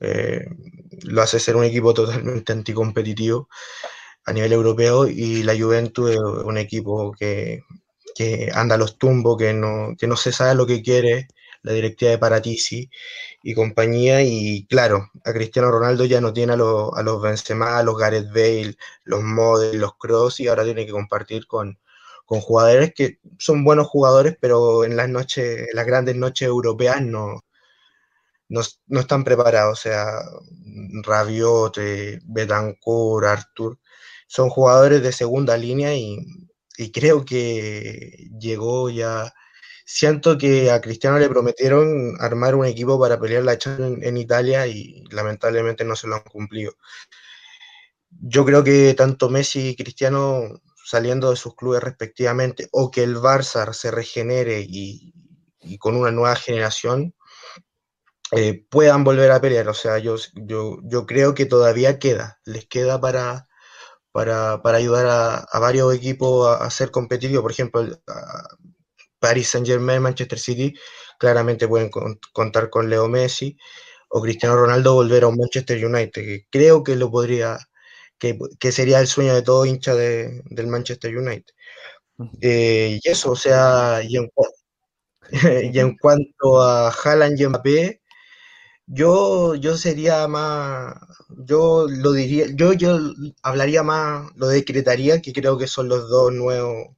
eh, 0.00 0.44
lo 1.04 1.22
hace 1.22 1.40
ser 1.40 1.56
un 1.56 1.64
equipo 1.64 1.94
totalmente 1.94 2.52
anticompetitivo 2.52 3.48
a 4.26 4.32
nivel 4.32 4.52
europeo 4.52 5.06
y 5.06 5.42
la 5.42 5.56
Juventus 5.56 6.10
es 6.10 6.18
un 6.18 6.58
equipo 6.58 7.12
que, 7.12 7.62
que 8.14 8.50
anda 8.54 8.76
a 8.76 8.78
los 8.78 8.98
tumbos, 8.98 9.36
que 9.38 9.52
no, 9.52 9.94
que 9.98 10.06
no 10.06 10.16
se 10.16 10.32
sabe 10.32 10.54
lo 10.54 10.66
que 10.66 10.82
quiere, 10.82 11.28
la 11.62 11.72
directiva 11.72 12.10
de 12.12 12.18
Paratici 12.18 12.90
y 13.42 13.54
compañía, 13.54 14.22
y 14.22 14.66
claro, 14.66 15.10
a 15.24 15.32
Cristiano 15.32 15.70
Ronaldo 15.70 16.04
ya 16.04 16.20
no 16.20 16.32
tiene 16.32 16.54
a, 16.54 16.56
los 16.56 16.92
a 16.96 17.02
los 17.02 17.22
Benzema, 17.22 17.78
a 17.78 17.82
los 17.82 17.96
Gareth 17.98 18.28
Bale, 18.28 18.76
los 19.04 19.22
Model, 19.22 19.78
los 19.78 19.96
Cross, 19.96 20.40
y 20.40 20.48
ahora 20.48 20.64
tiene 20.64 20.86
que 20.86 20.92
compartir 20.92 21.46
con, 21.46 21.78
con 22.24 22.40
jugadores 22.40 22.92
que 22.94 23.18
son 23.38 23.64
buenos 23.64 23.88
jugadores, 23.88 24.36
pero 24.40 24.84
en 24.84 24.96
las 24.96 25.08
noches, 25.08 25.68
en 25.68 25.76
las 25.76 25.86
grandes 25.86 26.16
noches 26.16 26.48
europeas 26.48 27.02
no, 27.02 27.42
no, 28.48 28.60
no 28.86 29.00
están 29.00 29.24
preparados, 29.24 29.78
o 29.80 29.82
sea, 29.82 30.06
Rabiot, 31.02 31.78
eh, 31.78 32.20
Betancourt, 32.24 33.26
Artur, 33.26 33.78
son 34.26 34.50
jugadores 34.50 35.02
de 35.02 35.12
segunda 35.12 35.56
línea 35.56 35.94
y, 35.94 36.18
y 36.78 36.92
creo 36.92 37.24
que 37.24 38.28
llegó 38.38 38.90
ya. 38.90 39.32
Siento 39.86 40.38
que 40.38 40.70
a 40.70 40.80
Cristiano 40.80 41.18
le 41.18 41.28
prometieron 41.28 42.16
armar 42.20 42.54
un 42.54 42.66
equipo 42.66 42.98
para 42.98 43.20
pelear 43.20 43.44
la 43.44 43.58
Champions 43.58 43.98
en, 43.98 44.04
en 44.04 44.16
Italia 44.16 44.66
y 44.66 45.04
lamentablemente 45.10 45.84
no 45.84 45.94
se 45.96 46.06
lo 46.08 46.16
han 46.16 46.22
cumplido. 46.22 46.72
Yo 48.10 48.44
creo 48.44 48.64
que 48.64 48.94
tanto 48.94 49.28
Messi 49.28 49.70
y 49.70 49.76
Cristiano 49.76 50.62
saliendo 50.84 51.30
de 51.30 51.36
sus 51.36 51.56
clubes 51.56 51.82
respectivamente 51.82 52.68
o 52.72 52.90
que 52.90 53.02
el 53.02 53.16
Barça 53.16 53.72
se 53.72 53.90
regenere 53.90 54.60
y, 54.60 55.12
con 55.78 55.96
una 55.96 56.10
nueva 56.10 56.36
generación 56.36 57.14
eh, 58.32 58.66
puedan 58.68 59.02
volver 59.02 59.30
a 59.30 59.40
pelear. 59.40 59.68
O 59.68 59.74
sea, 59.74 59.98
yo, 59.98 60.16
yo, 60.34 60.78
yo 60.82 61.06
creo 61.06 61.34
que 61.34 61.46
todavía 61.46 61.98
queda, 61.98 62.38
les 62.44 62.66
queda 62.66 63.00
para, 63.00 63.48
para, 64.12 64.62
para 64.62 64.78
ayudar 64.78 65.06
a, 65.50 65.58
varios 65.58 65.94
equipos 65.94 66.48
a, 66.60 66.68
ser 66.70 66.90
competitivos. 66.90 67.42
Por 67.42 67.52
ejemplo, 67.52 67.82
Paris 69.18 69.48
Saint 69.48 69.66
Germain, 69.66 70.02
Manchester 70.02 70.38
City, 70.38 70.74
claramente 71.18 71.66
pueden 71.66 71.90
con, 71.90 72.20
contar 72.32 72.70
con 72.70 72.90
Leo 72.90 73.08
Messi 73.08 73.56
o 74.08 74.20
Cristiano 74.22 74.56
Ronaldo 74.56 74.94
volver 74.94 75.24
a 75.24 75.28
un 75.28 75.36
Manchester 75.36 75.84
United, 75.84 76.22
que 76.22 76.46
creo 76.50 76.84
que 76.84 76.94
lo 76.94 77.10
podría, 77.10 77.58
que, 78.18 78.38
que 78.58 78.72
sería 78.72 79.00
el 79.00 79.06
sueño 79.08 79.34
de 79.34 79.42
todo 79.42 79.66
hincha 79.66 79.94
de, 79.94 80.42
del 80.46 80.66
Manchester 80.68 81.16
United. 81.16 81.54
Eh, 82.40 83.00
y 83.02 83.08
eso, 83.08 83.32
o 83.32 83.36
sea, 83.36 84.00
y 84.04 84.16
en, 84.16 84.30
y 85.72 85.78
en 85.78 85.96
cuanto 86.00 86.62
a 86.62 86.90
Haaland 86.90 87.40
y 87.40 87.46
Mbappé, 87.46 88.00
yo, 88.86 89.54
yo 89.56 89.76
sería 89.76 90.28
más, 90.28 90.96
yo 91.30 91.86
lo 91.88 92.12
diría, 92.12 92.46
yo, 92.54 92.72
yo 92.74 92.98
hablaría 93.42 93.82
más, 93.82 94.30
lo 94.36 94.48
decretaría, 94.48 95.22
que 95.22 95.32
creo 95.32 95.58
que 95.58 95.66
son 95.68 95.88
los 95.88 96.08
dos 96.10 96.32
nuevos, 96.32 96.88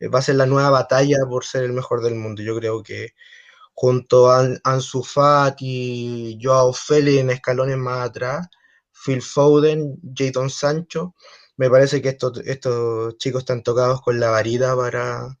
eh, 0.00 0.08
va 0.08 0.20
a 0.20 0.22
ser 0.22 0.36
la 0.36 0.46
nueva 0.46 0.70
batalla 0.70 1.18
por 1.28 1.44
ser 1.44 1.64
el 1.64 1.72
mejor 1.74 2.02
del 2.02 2.14
mundo. 2.16 2.42
Yo 2.42 2.56
creo 2.58 2.82
que 2.82 3.10
junto 3.74 4.30
a 4.30 4.48
Ansu 4.64 5.02
Fati, 5.04 6.38
Joao 6.42 6.72
Félix 6.72 7.20
en 7.20 7.30
escalones 7.30 7.78
más 7.78 8.08
atrás, 8.08 8.48
Phil 9.04 9.22
Foden, 9.22 9.98
Jadon 10.14 10.50
Sancho, 10.50 11.14
me 11.56 11.70
parece 11.70 12.00
que 12.02 12.10
estos, 12.10 12.38
estos 12.46 13.18
chicos 13.18 13.40
están 13.42 13.62
tocados 13.62 14.00
con 14.02 14.20
la 14.20 14.30
varita 14.30 14.76
para, 14.76 15.38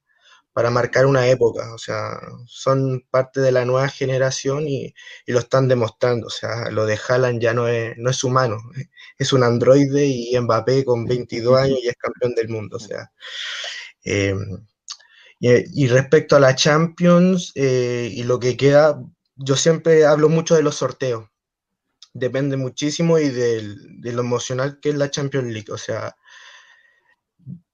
para 0.52 0.70
marcar 0.70 1.06
una 1.06 1.28
época, 1.28 1.72
o 1.74 1.78
sea, 1.78 2.18
son 2.46 3.04
parte 3.10 3.40
de 3.40 3.52
la 3.52 3.64
nueva 3.64 3.88
generación 3.88 4.66
y, 4.68 4.92
y, 5.26 5.32
lo 5.32 5.38
están 5.38 5.68
demostrando, 5.68 6.26
o 6.26 6.30
sea, 6.30 6.70
lo 6.70 6.86
de 6.86 6.98
Haaland 7.08 7.40
ya 7.40 7.54
no 7.54 7.68
es, 7.68 7.96
no 7.98 8.10
es 8.10 8.24
humano, 8.24 8.58
es 9.18 9.32
un 9.32 9.44
androide 9.44 10.06
y 10.06 10.38
Mbappé 10.38 10.84
con 10.84 11.04
22 11.06 11.56
años 11.56 11.78
y 11.82 11.88
es 11.88 11.96
campeón 11.96 12.34
del 12.34 12.48
mundo, 12.48 12.76
o 12.78 12.80
sea. 12.80 13.12
Eh, 14.04 14.34
y, 15.40 15.84
y, 15.84 15.86
respecto 15.88 16.36
a 16.36 16.40
la 16.40 16.54
Champions 16.56 17.52
eh, 17.54 18.10
y 18.12 18.24
lo 18.24 18.40
que 18.40 18.56
queda, 18.56 19.00
yo 19.36 19.56
siempre 19.56 20.04
hablo 20.04 20.28
mucho 20.28 20.56
de 20.56 20.62
los 20.62 20.76
sorteos, 20.76 21.28
depende 22.18 22.56
muchísimo 22.56 23.18
y 23.18 23.28
de, 23.28 23.74
de 24.00 24.12
lo 24.12 24.22
emocional 24.22 24.78
que 24.80 24.90
es 24.90 24.96
la 24.96 25.10
Champions 25.10 25.48
League, 25.52 25.72
o 25.72 25.78
sea, 25.78 26.16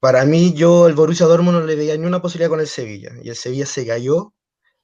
para 0.01 0.25
mí, 0.25 0.53
yo 0.55 0.87
el 0.87 0.95
Borussia 0.95 1.27
Dortmund 1.27 1.61
no 1.61 1.67
le 1.67 1.77
veía 1.77 1.97
ni 1.97 2.07
una 2.07 2.21
posibilidad 2.23 2.51
con 2.51 2.61
el 2.61 2.69
Sevilla. 2.69 3.13
Y 3.23 3.31
el 3.31 3.37
Sevilla 3.37 3.67
se 3.67 3.87
cayó 3.87 4.35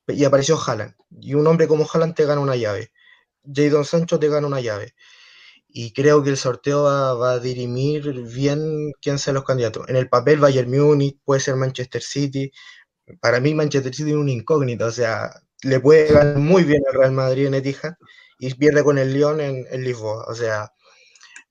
y 0.07 0.25
apareció 0.25 0.59
Haaland. 0.59 0.95
Y 1.21 1.35
un 1.35 1.47
hombre 1.47 1.69
como 1.69 1.87
Haaland 1.87 2.15
te 2.15 2.25
gana 2.25 2.41
una 2.41 2.57
llave. 2.57 2.93
Jadon 3.45 3.85
Sancho 3.85 4.19
te 4.19 4.29
gana 4.29 4.47
una 4.47 4.61
llave. 4.61 4.95
Y 5.69 5.93
creo 5.93 6.23
que 6.23 6.31
el 6.31 6.37
sorteo 6.37 6.85
va, 6.85 7.15
va, 7.15 7.33
a 7.33 7.39
dirimir 7.39 8.13
bien 8.23 8.93
quién 9.01 9.19
sean 9.19 9.35
los 9.35 9.45
candidatos. 9.45 9.89
En 9.89 9.97
el 9.97 10.09
papel, 10.09 10.41
Bayern 10.41 10.71
Múnich, 10.71 11.19
puede 11.25 11.41
ser 11.41 11.57
Manchester 11.57 12.03
City. 12.03 12.51
Para 13.21 13.41
mí, 13.41 13.55
Manchester 13.55 13.95
City 13.95 14.11
es 14.11 14.17
un 14.17 14.29
incógnito. 14.29 14.87
O 14.87 14.91
sea, 14.91 15.31
le 15.63 15.81
puede 15.81 16.13
ganar 16.13 16.39
muy 16.39 16.65
bien 16.65 16.83
al 16.89 16.95
Real 16.95 17.13
Madrid 17.13 17.47
en 17.47 17.55
Etihad 17.55 17.95
y 18.41 18.55
pierde 18.55 18.83
con 18.83 18.99
el 18.99 19.13
Lyon 19.13 19.41
en, 19.41 19.85
Lisboa. 19.85 20.25
O 20.27 20.35
sea, 20.35 20.73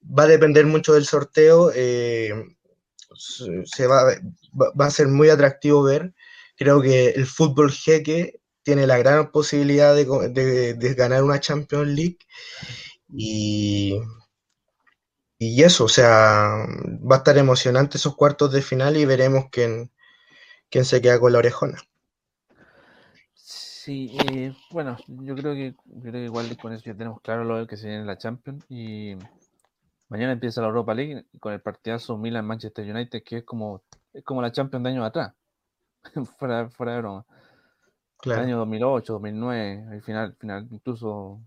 va 0.02 0.24
a 0.24 0.26
depender 0.26 0.66
mucho 0.66 0.94
del 0.94 1.06
sorteo. 1.06 1.70
Eh, 1.74 2.34
se 3.64 3.86
va, 3.86 4.04
va, 4.52 4.86
a 4.86 4.90
ser 4.90 5.08
muy 5.08 5.30
atractivo 5.30 5.82
ver. 5.82 6.14
Creo 6.56 6.82
que 6.82 7.10
el 7.10 7.26
fútbol 7.26 7.72
jeque 7.72 8.40
tiene 8.62 8.86
la 8.86 8.98
gran 8.98 9.30
posibilidad 9.30 9.94
de 9.94 10.94
ganar 10.96 11.22
una 11.24 11.40
Champions 11.40 11.88
League 11.88 12.18
y, 13.12 14.00
y, 15.38 15.62
eso, 15.62 15.84
o 15.84 15.88
sea, 15.88 16.66
va 17.10 17.16
a 17.16 17.18
estar 17.18 17.38
emocionante 17.38 17.96
esos 17.96 18.14
cuartos 18.16 18.52
de 18.52 18.62
final 18.62 18.96
y 18.96 19.04
veremos 19.04 19.46
quién, 19.50 19.92
quién 20.70 20.84
se 20.84 21.00
queda 21.00 21.20
con 21.20 21.32
la 21.32 21.38
orejona. 21.38 21.82
Sí, 23.82 24.14
eh, 24.26 24.52
bueno, 24.72 24.98
yo 25.08 25.34
creo 25.34 25.54
que, 25.54 25.74
creo 26.02 26.12
que 26.12 26.24
igual 26.24 26.54
con 26.58 26.74
eso 26.74 26.84
ya 26.84 26.94
tenemos 26.94 27.22
claro 27.22 27.44
lo 27.44 27.66
que 27.66 27.78
se 27.78 27.86
viene 27.86 28.02
en 28.02 28.06
la 28.06 28.18
Champions 28.18 28.66
y 28.68 29.16
Mañana 30.10 30.32
empieza 30.32 30.60
la 30.60 30.66
Europa 30.66 30.92
League 30.92 31.24
con 31.38 31.54
el 31.54 31.62
partidazo 31.62 32.18
Milan-Manchester 32.18 32.94
United, 32.94 33.22
que 33.22 33.38
es 33.38 33.44
como, 33.44 33.80
es 34.12 34.22
como 34.22 34.42
la 34.42 34.52
Champions 34.52 34.84
de 34.84 34.90
años 34.90 35.06
atrás. 35.06 35.32
fuera, 36.38 36.68
fuera 36.68 36.92
de 36.92 36.98
broma. 36.98 37.24
Claro. 38.18 38.42
El 38.42 38.48
año 38.48 38.58
2008, 38.58 39.14
2009, 39.14 39.86
el 39.92 40.02
final, 40.02 40.34
final, 40.34 40.68
incluso 40.70 41.40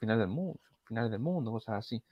final 0.00 0.18
del 0.20 0.28
mundo, 0.28 0.58
finales 0.86 1.10
del 1.10 1.20
mundo, 1.20 1.50
cosas 1.50 1.84
así. 1.84 2.02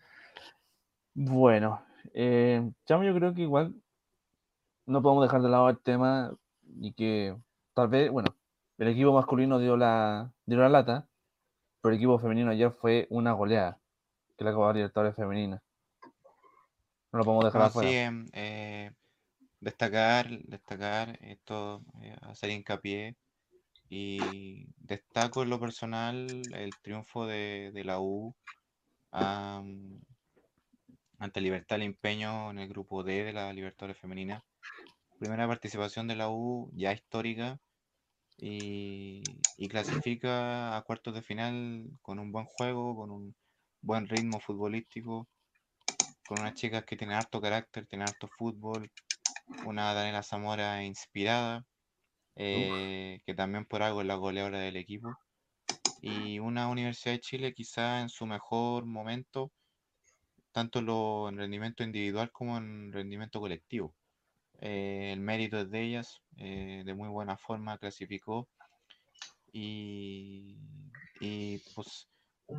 Bueno, 1.14 1.80
eh, 2.12 2.68
Chamo, 2.84 3.04
yo 3.04 3.14
creo 3.14 3.32
que 3.32 3.40
igual 3.40 3.74
no 4.84 5.00
podemos 5.00 5.24
dejar 5.24 5.40
de 5.40 5.48
lado 5.48 5.70
el 5.70 5.78
tema 5.78 6.36
y 6.78 6.92
que 6.92 7.34
tal 7.72 7.88
vez, 7.88 8.10
bueno, 8.10 8.34
el 8.78 8.88
equipo 8.88 9.12
masculino 9.12 9.58
dio 9.58 9.76
la, 9.76 10.32
dio 10.44 10.58
la 10.58 10.68
lata, 10.68 11.08
pero 11.80 11.92
el 11.92 11.96
equipo 11.96 12.18
femenino 12.18 12.50
ayer 12.50 12.70
fue 12.72 13.06
una 13.10 13.32
goleada, 13.32 13.80
que 14.36 14.44
la 14.44 14.52
Copa 14.52 14.72
Libertadores 14.72 15.16
femenina. 15.16 15.62
No 17.12 17.18
lo 17.20 17.24
podemos 17.24 17.44
dejar 17.44 17.62
afuera. 17.62 17.88
sí, 17.88 17.96
em, 17.96 18.26
eh, 18.32 18.90
destacar, 19.60 20.28
destacar 20.28 21.18
esto, 21.22 21.82
eh, 22.02 22.16
hacer 22.22 22.50
hincapié 22.50 23.16
y 23.88 24.66
destaco 24.76 25.42
en 25.42 25.50
lo 25.50 25.60
personal 25.60 26.26
el 26.52 26.70
triunfo 26.82 27.26
de, 27.26 27.70
de 27.72 27.84
la 27.84 28.00
U 28.00 28.34
ante 31.18 31.40
Libertad 31.40 31.76
el 31.76 31.84
Empeño 31.84 32.50
en 32.50 32.58
el 32.58 32.68
grupo 32.68 33.02
D 33.02 33.24
de 33.24 33.32
la 33.32 33.52
Libertadores 33.52 33.96
Femenina. 33.96 34.44
Primera 35.18 35.46
participación 35.46 36.06
de 36.08 36.16
la 36.16 36.28
U 36.28 36.70
ya 36.74 36.92
histórica 36.92 37.58
y, 38.38 39.22
y 39.56 39.68
clasifica 39.68 40.76
a 40.76 40.82
cuartos 40.82 41.14
de 41.14 41.22
final 41.22 41.86
con 42.02 42.18
un 42.18 42.32
buen 42.32 42.46
juego, 42.46 42.96
con 42.96 43.10
un 43.10 43.34
buen 43.80 44.08
ritmo 44.08 44.40
futbolístico, 44.40 45.28
con 46.26 46.40
unas 46.40 46.54
chicas 46.54 46.84
que 46.84 46.96
tienen 46.96 47.16
harto 47.16 47.40
carácter, 47.40 47.86
tienen 47.86 48.08
harto 48.08 48.28
fútbol, 48.28 48.90
una 49.64 49.94
Daniela 49.94 50.22
Zamora 50.22 50.82
inspirada, 50.84 51.64
eh, 52.34 53.20
que 53.24 53.34
también 53.34 53.64
por 53.64 53.82
algo 53.82 54.00
es 54.00 54.06
la 54.06 54.16
goleadora 54.16 54.58
del 54.58 54.76
equipo, 54.76 55.16
y 56.02 56.38
una 56.38 56.68
Universidad 56.68 57.14
de 57.14 57.20
Chile 57.20 57.54
quizá 57.54 58.00
en 58.00 58.08
su 58.08 58.26
mejor 58.26 58.86
momento, 58.86 59.52
tanto 60.52 60.82
lo, 60.82 61.28
en 61.28 61.38
rendimiento 61.38 61.84
individual 61.84 62.30
como 62.32 62.58
en 62.58 62.92
rendimiento 62.92 63.40
colectivo. 63.40 63.94
Eh, 64.60 65.10
el 65.12 65.20
mérito 65.20 65.58
es 65.58 65.70
de 65.70 65.82
ellas, 65.82 66.20
eh, 66.38 66.82
de 66.84 66.94
muy 66.94 67.08
buena 67.08 67.36
forma 67.36 67.78
clasificó 67.78 68.48
y, 69.52 70.56
y, 71.20 71.58
pues 71.74 72.08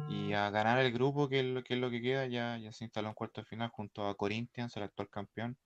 y 0.10 0.34
a 0.34 0.50
ganar 0.50 0.80
el 0.80 0.92
grupo 0.92 1.28
que 1.30 1.40
es 1.40 1.46
lo 1.46 1.64
que, 1.64 1.74
es 1.76 1.80
lo 1.80 1.90
que 1.90 2.02
queda 2.02 2.28
ya, 2.28 2.58
ya 2.58 2.72
se 2.72 2.84
instaló 2.84 3.10
en 3.10 3.14
cuarto 3.14 3.42
de 3.42 3.46
final 3.48 3.70
junto 3.70 4.08
a 4.08 4.16
Corinthians, 4.16 4.76
el 4.78 4.84
actual 4.84 5.10
campeón, 5.10 5.58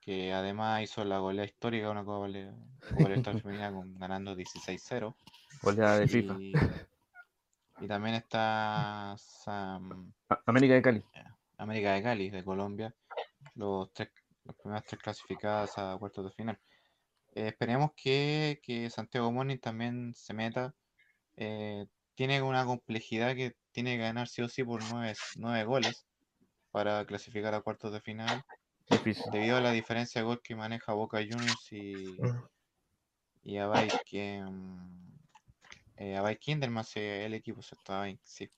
que 0.00 0.32
además 0.32 0.82
hizo 0.82 1.04
la 1.04 1.18
goleada 1.18 1.46
histórica, 1.46 1.90
una 1.90 2.04
Copa 2.04 2.28
Libertadores 2.28 3.22
femenina 3.42 3.72
con, 3.72 3.94
ganando 3.98 4.34
16-0 4.34 5.16
Goleada 5.62 5.98
de 5.98 6.06
FIFA. 6.06 6.34
y, 6.38 6.52
y 7.80 7.86
también 7.86 8.16
está 8.16 9.14
Sam- 9.18 10.12
América 10.46 10.74
de 10.74 10.82
Cali. 10.82 11.04
América 11.56 11.92
de 11.94 12.02
Cali, 12.02 12.30
de 12.30 12.44
Colombia, 12.44 12.94
los 13.56 13.92
tres, 13.92 14.10
las 14.48 14.56
primeras 14.56 14.84
tres 14.84 15.00
clasificadas 15.02 15.78
a 15.78 15.96
cuartos 15.98 16.24
de 16.24 16.32
final. 16.32 16.58
Eh, 17.34 17.48
esperemos 17.48 17.90
que, 17.94 18.60
que 18.62 18.90
Santiago 18.90 19.30
Morning 19.30 19.58
también 19.58 20.14
se 20.14 20.34
meta. 20.34 20.74
Eh, 21.36 21.86
tiene 22.14 22.42
una 22.42 22.64
complejidad 22.64 23.36
que 23.36 23.56
tiene 23.70 23.96
que 23.96 24.02
ganar 24.02 24.26
sí 24.28 24.42
o 24.42 24.48
sí 24.48 24.64
por 24.64 24.80
nueve, 24.92 25.14
nueve 25.36 25.64
goles 25.64 26.06
para 26.70 27.04
clasificar 27.06 27.54
a 27.54 27.60
cuartos 27.60 27.92
de 27.92 28.00
final, 28.00 28.42
Difícil. 28.90 29.24
debido 29.32 29.56
a 29.56 29.60
la 29.60 29.72
diferencia 29.72 30.20
de 30.20 30.26
gol 30.26 30.40
que 30.42 30.56
maneja 30.56 30.94
Boca 30.94 31.18
Juniors 31.18 31.72
y, 31.72 32.18
y 33.44 33.58
a 33.58 33.66
Bay, 33.66 33.88
que, 34.06 34.42
mm, 34.42 35.18
eh, 35.96 36.16
a 36.16 36.22
Bay 36.22 36.36
Kinderman, 36.36 36.84
el 36.94 37.34
equipo 37.34 37.62
se 37.62 37.74
está 37.74 37.98
Bay, 37.98 38.18
sí. 38.22 38.50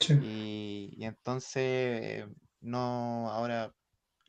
Sí. 0.00 0.14
Y, 0.20 0.94
y 0.96 1.04
entonces, 1.04 2.26
no, 2.60 3.30
ahora 3.30 3.72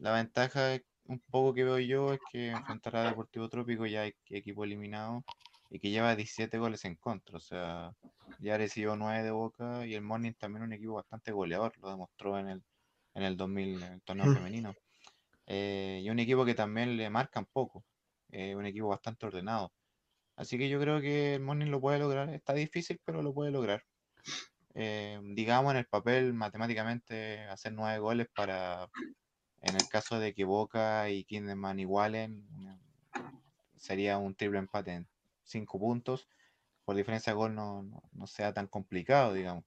la 0.04 0.14
ventaja 0.14 0.80
un 1.06 1.20
poco 1.32 1.54
que 1.54 1.64
veo 1.64 1.80
yo 1.80 2.14
es 2.14 2.22
que 2.28 2.52
enfrentar 2.52 2.96
a 2.98 3.06
Deportivo 3.06 3.50
Trópico 3.50 3.86
ya 3.86 4.02
hay 4.04 4.14
equipo 4.30 4.64
eliminado 4.66 5.26
y 5.70 5.80
que 5.80 5.92
lleva 5.92 6.16
17 6.16 6.58
goles 6.60 6.86
en 6.86 6.96
contra. 6.98 7.38
O 7.38 7.40
sea, 7.40 7.94
ya 8.38 8.58
recibió 8.58 8.96
9 8.98 9.24
de 9.24 9.32
Boca 9.32 9.86
y 9.88 9.96
el 9.96 10.02
Morning 10.04 10.34
también 10.34 10.64
un 10.64 10.74
equipo 10.74 10.96
bastante 10.96 11.32
goleador, 11.32 11.74
lo 11.80 11.90
demostró 11.90 12.38
en 12.40 12.50
el, 12.50 12.64
en 13.16 13.24
el 13.24 13.38
2000, 13.38 13.82
en 13.84 13.94
el 13.94 14.02
torneo 14.04 14.28
Mm. 14.28 14.34
femenino. 14.34 14.78
Eh, 15.48 16.02
y 16.04 16.10
un 16.10 16.20
equipo 16.20 16.46
que 16.46 16.56
también 16.56 16.98
le 16.98 17.10
marcan 17.10 17.46
poco, 17.48 17.86
eh, 18.32 18.56
un 18.56 18.66
equipo 18.66 18.90
bastante 18.90 19.26
ordenado. 19.28 19.74
Así 20.38 20.58
que 20.58 20.70
yo 20.70 20.80
creo 20.82 21.02
que 21.02 21.36
el 21.36 21.42
Morning 21.42 21.68
lo 21.72 21.82
puede 21.82 22.00
lograr. 22.00 22.30
Está 22.32 22.54
difícil, 22.54 23.00
pero 23.06 23.22
lo 23.24 23.34
puede 23.34 23.52
lograr. 23.52 23.84
Eh, 24.76 25.20
digamos 25.36 25.72
en 25.74 25.78
el 25.80 25.88
papel, 25.88 26.34
matemáticamente, 26.34 27.42
hacer 27.42 27.74
nueve 27.74 28.00
goles 28.00 28.28
para, 28.36 28.88
en 29.64 29.76
el 29.78 29.88
caso 29.90 30.20
de 30.20 30.34
que 30.36 30.46
Boca 30.46 31.10
y 31.12 31.26
Kinderman 31.26 31.80
igualen, 31.82 32.48
una- 32.54 32.82
sería 33.76 34.18
un 34.18 34.36
triple 34.36 34.60
empate 34.60 34.94
en 34.94 35.10
cinco 35.44 35.80
puntos. 35.80 36.30
Por 36.86 36.96
diferencia 36.96 37.34
de 37.34 37.38
gol 37.38 37.56
no, 37.56 37.84
no, 37.84 38.04
no 38.14 38.28
sea 38.28 38.54
tan 38.54 38.68
complicado, 38.68 39.34
digamos. 39.34 39.66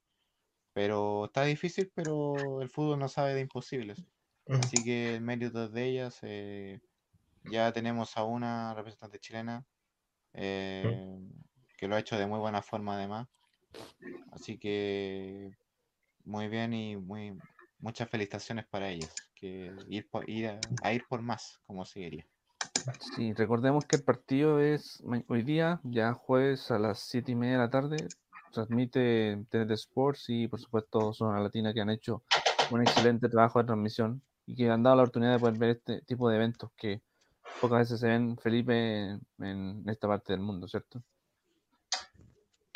Pero 0.74 1.26
está 1.26 1.44
difícil, 1.44 1.92
pero 1.94 2.62
el 2.62 2.70
fútbol 2.70 2.98
no 3.00 3.08
sabe 3.08 3.34
de 3.34 3.42
imposibles. 3.42 4.06
Así 4.54 4.84
que 4.84 5.16
el 5.16 5.22
mérito 5.22 5.68
de 5.70 5.84
ellas. 5.86 6.20
eh, 6.22 6.80
ya 7.44 7.72
tenemos 7.72 8.16
a 8.18 8.24
una 8.24 8.74
representante 8.74 9.18
chilena 9.20 9.66
eh, 10.34 11.18
que 11.78 11.88
lo 11.88 11.96
ha 11.96 12.00
hecho 12.00 12.18
de 12.18 12.26
muy 12.26 12.38
buena 12.40 12.62
forma 12.62 12.96
además. 12.96 13.28
Así 14.30 14.58
que 14.58 15.50
muy 16.24 16.48
bien 16.48 16.74
y 16.74 16.96
muy 16.96 17.40
muchas 17.86 18.10
felicitaciones 18.10 18.66
para 18.66 18.88
ellas. 18.90 19.12
Que 19.36 19.72
ir, 19.88 20.10
por- 20.10 20.28
ir 20.28 20.48
a, 20.82 20.92
ir 20.92 21.04
por 21.08 21.22
más, 21.22 21.60
como 21.66 21.84
se. 21.84 22.26
Sí, 23.14 23.32
recordemos 23.32 23.84
que 23.84 23.96
el 23.96 24.02
partido 24.02 24.60
es 24.60 25.02
hoy 25.28 25.42
día, 25.42 25.80
ya 25.84 26.12
jueves 26.12 26.70
a 26.72 26.78
las 26.80 26.98
7 26.98 27.32
y 27.32 27.34
media 27.36 27.54
de 27.54 27.58
la 27.60 27.70
tarde. 27.70 28.08
Transmite 28.52 29.44
TNT 29.50 29.70
Sports 29.74 30.24
y, 30.28 30.48
por 30.48 30.60
supuesto, 30.60 31.12
Zona 31.12 31.40
Latina 31.40 31.72
que 31.72 31.80
han 31.80 31.90
hecho 31.90 32.22
un 32.70 32.80
excelente 32.82 33.28
trabajo 33.28 33.60
de 33.60 33.66
transmisión 33.66 34.22
y 34.46 34.56
que 34.56 34.68
han 34.68 34.82
dado 34.82 34.96
la 34.96 35.02
oportunidad 35.02 35.34
de 35.34 35.38
poder 35.38 35.58
ver 35.58 35.70
este 35.70 36.00
tipo 36.02 36.28
de 36.28 36.36
eventos 36.36 36.70
que 36.76 37.02
pocas 37.60 37.80
veces 37.80 38.00
se 38.00 38.08
ven, 38.08 38.36
Felipe, 38.38 39.18
en 39.38 39.84
esta 39.86 40.08
parte 40.08 40.32
del 40.32 40.40
mundo, 40.40 40.66
¿cierto? 40.66 41.02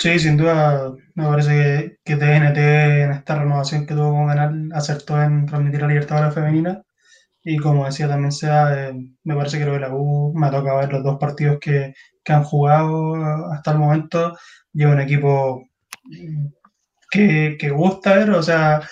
Sí, 0.01 0.19
sin 0.19 0.37
duda, 0.39 0.93
me 1.15 1.25
parece 1.27 1.99
que, 2.05 2.15
que 2.15 2.17
TNT 2.17 2.57
en 3.05 3.13
esta 3.13 3.35
renovación 3.39 3.87
que 3.87 3.95
tuvo 3.95 4.13
con 4.13 4.29
Canal 4.29 4.71
acertó 4.73 5.23
en 5.23 5.45
transmitir 5.47 5.83
la 5.83 5.89
Libertadores 5.89 6.35
femenina. 6.35 6.83
Y 7.45 7.59
como 7.59 7.87
decía 7.87 8.09
también 8.09 8.33
sea, 8.33 8.91
eh, 8.91 8.95
me 9.25 9.37
parece 9.37 9.59
que 9.59 9.67
lo 9.67 9.75
de 9.75 9.81
la 9.81 9.95
U 9.95 10.33
me 10.35 10.49
ha 10.49 10.51
tocado 10.53 10.79
ver 10.79 10.93
los 10.93 11.05
dos 11.05 11.19
partidos 11.21 11.59
que, 11.61 11.95
que 12.25 12.33
han 12.33 12.45
jugado 12.45 13.15
hasta 13.53 13.73
el 13.73 13.79
momento. 13.79 14.37
Lleva 14.73 14.93
un 14.95 15.01
equipo 15.03 15.65
que, 17.11 17.57
que 17.59 17.71
gusta 17.71 18.15
ver, 18.17 18.31
o 18.31 18.43
sea, 18.43 18.83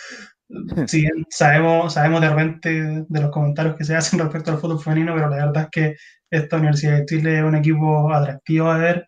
si 0.86 1.02
bien 1.02 1.26
sabemos, 1.30 1.94
sabemos 1.94 2.20
de 2.20 2.28
repente 2.30 3.04
de 3.08 3.20
los 3.20 3.30
comentarios 3.30 3.76
que 3.76 3.84
se 3.84 3.96
hacen 3.96 4.18
respecto 4.18 4.50
al 4.52 4.58
fútbol 4.58 4.80
femenino, 4.80 5.14
pero 5.14 5.28
la 5.28 5.46
verdad 5.46 5.64
es 5.64 5.70
que 5.70 5.96
esta 6.30 6.56
Universidad 6.56 6.98
de 6.98 7.06
Chile 7.06 7.38
es 7.38 7.44
un 7.44 7.56
equipo 7.56 8.12
atractivo 8.12 8.70
a 8.70 8.78
ver, 8.78 9.06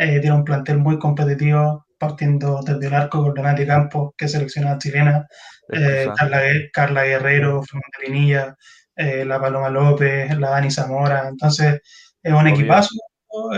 eh, 0.00 0.18
tiene 0.20 0.36
un 0.36 0.44
plantel 0.44 0.78
muy 0.78 0.98
competitivo, 0.98 1.84
partiendo 1.98 2.62
desde 2.62 2.86
el 2.86 2.94
arco 2.94 3.22
con 3.22 3.36
Renate 3.36 3.66
Campos, 3.66 4.12
que 4.16 4.24
es 4.24 4.32
seleccionada 4.32 4.78
chilena, 4.78 5.26
eh. 5.70 6.08
Carla, 6.16 6.40
Carla 6.72 7.04
Guerrero, 7.04 7.62
Fernanda 7.62 7.98
Pinilla, 8.02 8.56
eh, 8.96 9.26
la 9.26 9.38
Paloma 9.38 9.68
López, 9.68 10.34
la 10.38 10.50
Dani 10.50 10.70
Zamora, 10.70 11.28
entonces 11.28 11.82
es 12.22 12.32
un 12.32 12.46
equipazo 12.46 12.94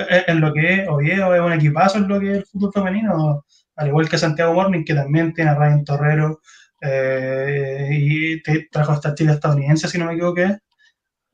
eh, 0.08 0.24
en 0.26 0.40
lo 0.40 0.52
que 0.52 0.82
es 0.82 0.88
Oviedo, 0.88 1.32
es 1.32 1.40
un 1.40 1.52
equipazo 1.52 1.98
en 1.98 2.08
lo 2.08 2.18
que 2.18 2.32
es 2.32 2.38
el 2.38 2.44
fútbol 2.44 2.72
femenino, 2.72 3.44
al 3.76 3.88
igual 3.88 4.08
que 4.08 4.18
Santiago 4.18 4.52
Morning, 4.52 4.84
que 4.84 4.94
también 4.94 5.32
tiene 5.32 5.52
a 5.52 5.54
Ryan 5.54 5.84
Torrero, 5.84 6.40
eh, 6.80 7.88
y 7.92 8.42
te 8.42 8.66
trajo 8.68 8.94
esta 8.94 9.14
chica 9.14 9.32
estadounidense, 9.32 9.86
si 9.86 9.96
no 9.96 10.06
me 10.06 10.14
equivoco, 10.14 10.40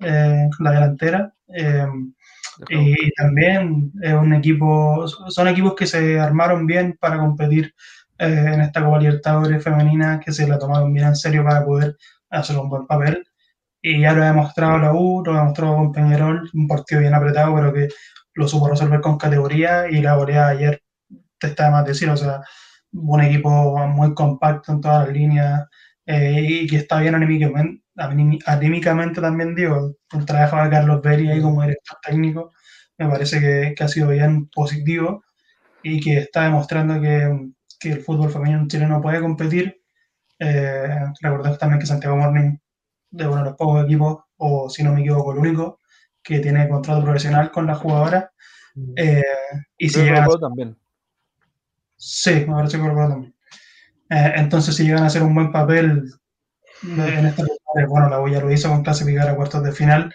eh, 0.01 0.49
la 0.59 0.71
delantera. 0.71 1.33
Eh, 2.69 2.95
y 3.01 3.11
también 3.13 3.93
es 4.03 4.15
un 4.15 4.35
equipo, 4.35 5.07
son 5.09 5.49
equipos 5.49 5.75
que 5.75 5.87
se 5.87 6.19
armaron 6.21 6.67
bien 6.67 6.97
para 7.01 7.19
competir 7.19 7.75
eh, 8.19 8.51
en 8.55 8.61
esta 8.63 8.85
Copa 8.85 8.99
Libertadores 8.99 9.63
femenina, 9.63 10.21
que 10.21 10.33
se 10.33 10.47
la 10.49 10.59
tomaron 10.59 10.93
bien 10.93 11.09
en 11.09 11.17
serio 11.17 11.45
para 11.45 11.65
poder 11.65 11.97
hacer 12.31 12.57
un 12.59 12.69
buen 12.69 12.87
papel. 12.87 13.25
Y 13.83 14.01
ya 14.01 14.13
lo 14.13 14.23
ha 14.23 14.27
demostrado 14.27 14.79
la 14.79 14.93
U, 14.95 15.23
lo 15.25 15.35
ha 15.35 15.39
demostrado 15.41 15.77
con 15.77 15.93
Peñarol, 15.93 16.51
un 16.55 16.69
partido 16.69 17.01
bien 17.01 17.15
apretado, 17.15 17.55
pero 17.55 17.73
que 17.73 17.89
lo 18.35 18.49
supo 18.49 18.69
resolver 18.69 19.01
con 19.01 19.19
categoría 19.19 19.89
y 19.91 20.01
la 20.03 20.15
goleada 20.17 20.49
ayer 20.51 20.83
te 21.39 21.49
está 21.49 21.67
de 21.67 21.71
más 21.73 21.85
decir, 21.87 22.11
o 22.11 22.17
sea, 22.17 22.41
un 22.93 23.21
equipo 23.23 23.77
muy 23.89 24.15
compacto 24.15 24.73
en 24.73 24.81
todas 24.81 25.07
las 25.07 25.17
líneas 25.17 25.65
eh, 26.07 26.43
y 26.63 26.67
que 26.67 26.77
está 26.79 27.01
bien 27.01 27.15
anímicamente, 27.15 27.61
aní- 27.61 27.83
anímicamente 27.99 29.21
también, 29.21 29.55
digo, 29.55 29.95
el 30.13 30.25
trabajo 30.25 30.63
de 30.63 30.71
Carlos 30.71 31.03
Belli 31.03 31.31
ahí 31.31 31.43
como 31.43 31.63
director 31.63 31.99
técnico 32.03 32.53
me 32.99 33.09
parece 33.09 33.41
que, 33.41 33.75
que 33.77 33.85
ha 33.85 33.89
sido 33.89 34.09
bien 34.09 34.49
positivo 34.49 35.25
y 35.83 36.01
que 36.01 36.19
está 36.19 36.45
demostrando 36.45 37.01
que, 37.01 37.51
que 37.79 37.93
el 37.93 38.01
fútbol 38.03 38.31
femenino 38.31 38.67
chileno 38.67 39.01
puede 39.01 39.21
competir. 39.21 39.81
Eh, 40.39 40.99
recordemos 41.21 41.59
también 41.59 41.81
que 41.81 41.87
Santiago 41.87 42.17
Morning 42.17 42.57
de 43.11 43.27
uno 43.27 43.39
de 43.39 43.45
los 43.45 43.55
pocos 43.55 43.85
equipos, 43.85 44.25
o 44.37 44.69
si 44.69 44.83
no 44.83 44.93
me 44.93 45.01
equivoco, 45.01 45.33
el 45.33 45.39
único, 45.39 45.81
que 46.23 46.41
tiene 46.41 46.69
contrato 46.69 47.03
profesional 47.03 47.51
con 47.51 47.67
la 47.67 47.75
jugadora. 47.75 48.33
Eh, 48.97 49.23
y 49.79 49.89
si 49.89 50.01
llegan 50.01 50.25
a 50.25 50.39
también. 50.39 50.77
Sí, 51.97 52.45
me 52.47 52.55
parece 52.55 52.79
que 52.79 52.85
también. 52.85 53.35
Eh, 54.11 54.33
entonces, 54.37 54.75
si 54.77 54.85
llegan 54.85 55.05
a 55.05 55.07
hacer 55.07 55.23
un 55.23 55.35
buen 55.35 55.51
papel 55.51 56.05
eh, 56.83 57.15
en 57.19 57.27
esta 57.27 57.45
bueno, 57.89 58.09
la 58.09 58.21
U 58.21 58.29
ya 58.29 58.41
lo 58.41 58.51
hizo 58.53 58.69
con 58.69 58.83
clasificar 58.83 59.29
a 59.29 59.37
cuartos 59.37 59.63
de 59.63 59.73
final, 59.73 60.13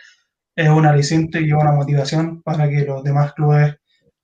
es 0.56 0.70
un 0.70 0.86
aliciente 0.86 1.42
y 1.42 1.52
una 1.54 1.72
motivación 1.74 2.42
para 2.44 2.70
que 2.70 2.86
los 2.86 3.04
demás 3.04 3.34
clubes 3.34 3.76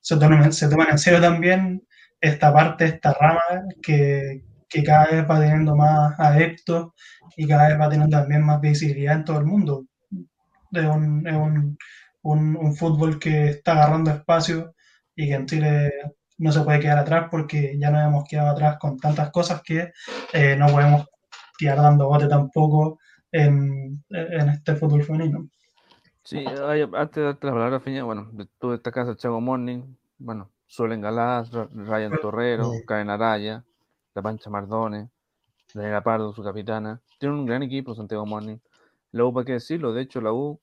se 0.01 0.17
tomen, 0.17 0.51
se 0.53 0.69
tomen 0.69 0.89
en 0.91 0.99
serio 0.99 1.21
también 1.21 1.83
esta 2.21 2.53
parte, 2.53 2.85
esta 2.85 3.13
rama 3.13 3.41
que, 3.81 4.43
que 4.69 4.83
cada 4.83 5.07
vez 5.07 5.29
va 5.29 5.39
teniendo 5.39 5.75
más 5.75 6.19
adeptos 6.19 6.91
y 7.37 7.47
cada 7.47 7.69
vez 7.69 7.79
va 7.79 7.89
teniendo 7.89 8.17
también 8.17 8.43
más 8.43 8.61
visibilidad 8.61 9.15
en 9.17 9.25
todo 9.25 9.39
el 9.39 9.45
mundo. 9.45 9.85
Es 10.71 10.85
un, 10.85 11.27
es 11.27 11.33
un, 11.35 11.77
un, 12.23 12.55
un 12.57 12.75
fútbol 12.75 13.19
que 13.19 13.49
está 13.49 13.73
agarrando 13.73 14.11
espacio 14.11 14.75
y 15.15 15.27
que 15.27 15.33
en 15.35 15.45
Chile 15.45 15.91
no 16.37 16.51
se 16.51 16.61
puede 16.61 16.79
quedar 16.79 16.99
atrás 16.99 17.27
porque 17.31 17.77
ya 17.79 17.89
nos 17.91 18.05
hemos 18.07 18.23
quedado 18.25 18.49
atrás 18.51 18.77
con 18.79 18.97
tantas 18.97 19.31
cosas 19.31 19.61
que 19.63 19.91
eh, 20.33 20.55
no 20.57 20.67
podemos 20.67 21.07
quedar 21.57 21.77
dando 21.77 22.07
bote 22.07 22.27
tampoco 22.27 22.99
en, 23.31 24.03
en 24.09 24.49
este 24.49 24.75
fútbol 24.75 25.03
femenino. 25.03 25.47
Sí, 26.23 26.45
antes 26.45 27.15
de 27.15 27.23
darte 27.23 27.47
la 27.47 27.53
palabra, 27.53 27.79
Feña, 27.79 28.03
bueno, 28.03 28.31
tú 28.59 28.71
destacas 28.71 29.07
a 29.07 29.15
Chago 29.15 29.41
Morning, 29.41 29.95
bueno, 30.17 30.51
Solen 30.67 31.01
Galás, 31.01 31.51
Ryan 31.51 32.19
Torrero. 32.21 32.71
Caen 32.85 33.09
Araya, 33.09 33.63
La 34.13 34.21
Pancha 34.21 34.49
Mardone, 34.49 35.09
Daniela 35.73 36.03
Pardo, 36.03 36.33
su 36.33 36.43
capitana. 36.43 37.01
Tiene 37.19 37.35
un 37.35 37.45
gran 37.45 37.63
equipo 37.63 37.95
Santiago 37.95 38.25
Morning. 38.25 38.57
La 39.11 39.25
U, 39.25 39.33
¿para 39.33 39.45
qué 39.45 39.53
decirlo? 39.53 39.91
De 39.91 40.03
hecho, 40.03 40.21
la 40.21 40.31
U 40.31 40.59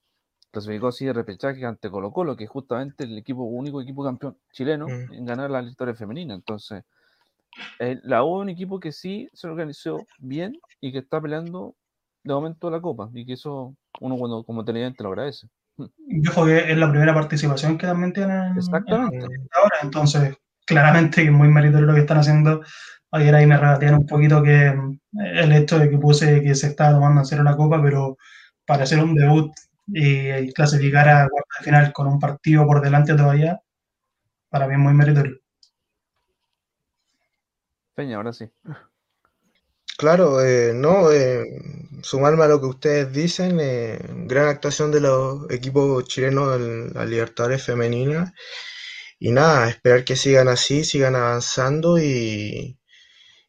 clasificó 0.51 0.87
así 0.87 1.05
de 1.05 1.13
repechaje 1.13 1.65
ante 1.65 1.89
Colo 1.89 2.11
Colo, 2.11 2.37
que 2.37 2.45
es 2.45 2.49
justamente 2.49 3.03
el 3.03 3.17
equipo, 3.17 3.43
único 3.43 3.81
equipo 3.81 4.03
campeón 4.05 4.37
chileno 4.53 4.87
en 4.87 5.25
ganar 5.25 5.51
la 5.51 5.61
victoria 5.61 5.93
femenina. 5.93 6.33
Entonces, 6.33 6.85
eh, 7.79 7.99
la 8.03 8.23
U 8.23 8.37
es 8.37 8.43
un 8.43 8.49
equipo 8.49 8.79
que 8.79 8.93
sí 8.93 9.29
se 9.33 9.47
organizó 9.47 10.05
bien 10.19 10.57
y 10.79 10.93
que 10.93 10.99
está 10.99 11.19
peleando 11.19 11.75
de 12.27 12.33
momento 12.33 12.69
la 12.69 12.81
copa. 12.81 13.09
Y 13.13 13.25
que 13.25 13.33
eso 13.33 13.75
uno 14.01 14.17
cuando 14.17 14.43
como 14.43 14.63
televidente 14.65 15.03
lo 15.03 15.09
agradece. 15.09 15.47
Y 16.07 16.27
ojo 16.27 16.45
que 16.45 16.71
es 16.71 16.77
la 16.77 16.89
primera 16.89 17.13
participación 17.13 17.77
que 17.77 17.85
también 17.87 18.13
tienen 18.13 18.47
en- 18.51 18.57
Exactamente. 18.57 19.17
ahora, 19.55 19.75
entonces 19.83 20.35
claramente 20.65 21.21
que 21.21 21.27
es 21.27 21.33
muy 21.33 21.47
meritorio 21.47 21.85
lo 21.87 21.93
que 21.93 22.01
están 22.01 22.17
haciendo. 22.17 22.61
Ayer 23.11 23.33
ahí 23.35 23.45
me 23.45 23.57
rebatían 23.57 23.95
un 23.95 24.05
poquito 24.05 24.41
que 24.43 24.71
mm, 24.71 24.99
el 25.19 25.51
hecho 25.53 25.79
de 25.79 25.89
que 25.89 25.97
puse 25.97 26.41
que 26.41 26.55
se 26.55 26.67
estaba 26.67 26.93
tomando 26.93 27.21
en 27.21 27.25
serio 27.25 27.43
la 27.43 27.55
copa, 27.55 27.81
pero 27.81 28.17
para 28.65 28.83
hacer 28.83 28.99
un 29.03 29.15
debut 29.15 29.51
y, 29.87 30.29
y 30.31 30.51
clasificar 30.53 31.07
a 31.07 31.29
cuartos 31.29 31.57
de 31.59 31.63
final 31.65 31.93
con 31.93 32.07
un 32.07 32.19
partido 32.19 32.65
por 32.65 32.81
delante 32.81 33.15
todavía, 33.15 33.61
para 34.49 34.67
mí 34.67 34.73
es 34.73 34.79
muy 34.79 34.93
meritorio. 34.93 35.37
Peña, 37.95 38.17
ahora 38.17 38.33
sí. 38.33 38.49
Claro, 39.97 40.41
eh, 40.45 40.73
no, 40.75 41.11
eh, 41.11 41.43
sumarme 42.03 42.43
a 42.43 42.47
lo 42.47 42.59
que 42.59 42.67
ustedes 42.67 43.11
dicen, 43.13 43.57
eh, 43.59 43.97
gran 44.27 44.47
actuación 44.47 44.91
de 44.91 45.01
los 45.01 45.49
equipos 45.51 46.05
chilenos 46.05 46.55
en 46.57 46.93
la 46.93 47.03
Libertadores 47.05 47.63
femenina 47.63 48.33
y 49.19 49.31
nada, 49.31 49.69
esperar 49.69 50.05
que 50.05 50.15
sigan 50.17 50.49
así, 50.49 50.83
sigan 50.85 51.15
avanzando 51.15 51.99
y, 51.99 52.79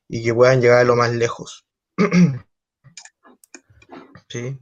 y 0.08 0.24
que 0.24 0.34
puedan 0.34 0.60
llegar 0.62 0.80
a 0.80 0.84
lo 0.84 0.96
más 0.96 1.12
lejos. 1.12 1.66
Sí, 4.28 4.58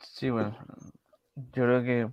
Sí, 0.00 0.30
bueno, 0.30 0.56
yo 1.36 1.64
creo 1.64 1.82
que 1.82 2.00
yo 2.02 2.12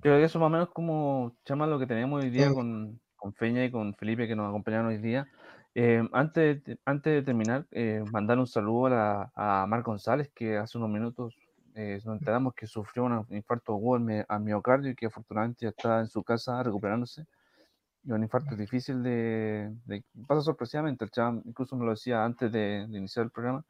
creo 0.00 0.18
que 0.18 0.24
eso 0.24 0.38
más 0.38 0.46
o 0.48 0.50
menos 0.50 0.68
como 0.70 1.36
chama 1.44 1.66
lo 1.66 1.78
que 1.78 1.86
tenemos 1.86 2.22
hoy 2.22 2.30
día 2.30 2.50
Mm. 2.50 2.52
con, 2.52 3.00
con 3.16 3.32
Feña 3.34 3.64
y 3.64 3.70
con 3.70 3.94
Felipe 3.94 4.26
que 4.26 4.36
nos 4.36 4.48
acompañaron 4.48 4.86
hoy 4.88 4.98
día. 4.98 5.28
Eh, 5.74 6.06
antes, 6.12 6.64
de, 6.64 6.78
antes 6.84 7.12
de 7.14 7.22
terminar, 7.22 7.66
eh, 7.70 8.04
mandar 8.12 8.38
un 8.38 8.46
saludo 8.46 8.86
a, 8.86 8.90
la, 8.90 9.32
a 9.34 9.66
Mar 9.66 9.82
González, 9.82 10.30
que 10.34 10.58
hace 10.58 10.76
unos 10.78 10.90
minutos 10.90 11.34
eh, 11.74 11.98
nos 12.04 12.18
enteramos 12.18 12.54
que 12.54 12.66
sufrió 12.66 13.04
un 13.04 13.26
infarto 13.30 13.72
agudo 13.72 14.04
al 14.28 14.40
miocardio 14.42 14.90
y 14.90 14.94
que 14.94 15.06
afortunadamente 15.06 15.64
ya 15.64 15.70
está 15.70 16.00
en 16.00 16.08
su 16.08 16.22
casa 16.22 16.62
recuperándose. 16.62 17.26
Y 18.04 18.12
un 18.12 18.22
infarto 18.22 18.56
difícil 18.56 19.02
de, 19.02 19.74
de- 19.86 20.04
pasa 20.26 20.42
sorpresivamente, 20.42 21.04
el 21.04 21.10
chava 21.10 21.40
incluso 21.44 21.76
me 21.76 21.84
lo 21.86 21.92
decía 21.92 22.24
antes 22.24 22.50
de, 22.52 22.86
de 22.88 22.98
iniciar 22.98 23.24
el 23.26 23.30
programa, 23.32 23.64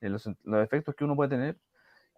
los, 0.00 0.28
los 0.44 0.64
efectos 0.64 0.94
que 0.96 1.04
uno 1.04 1.16
puede 1.16 1.30
tener 1.30 1.58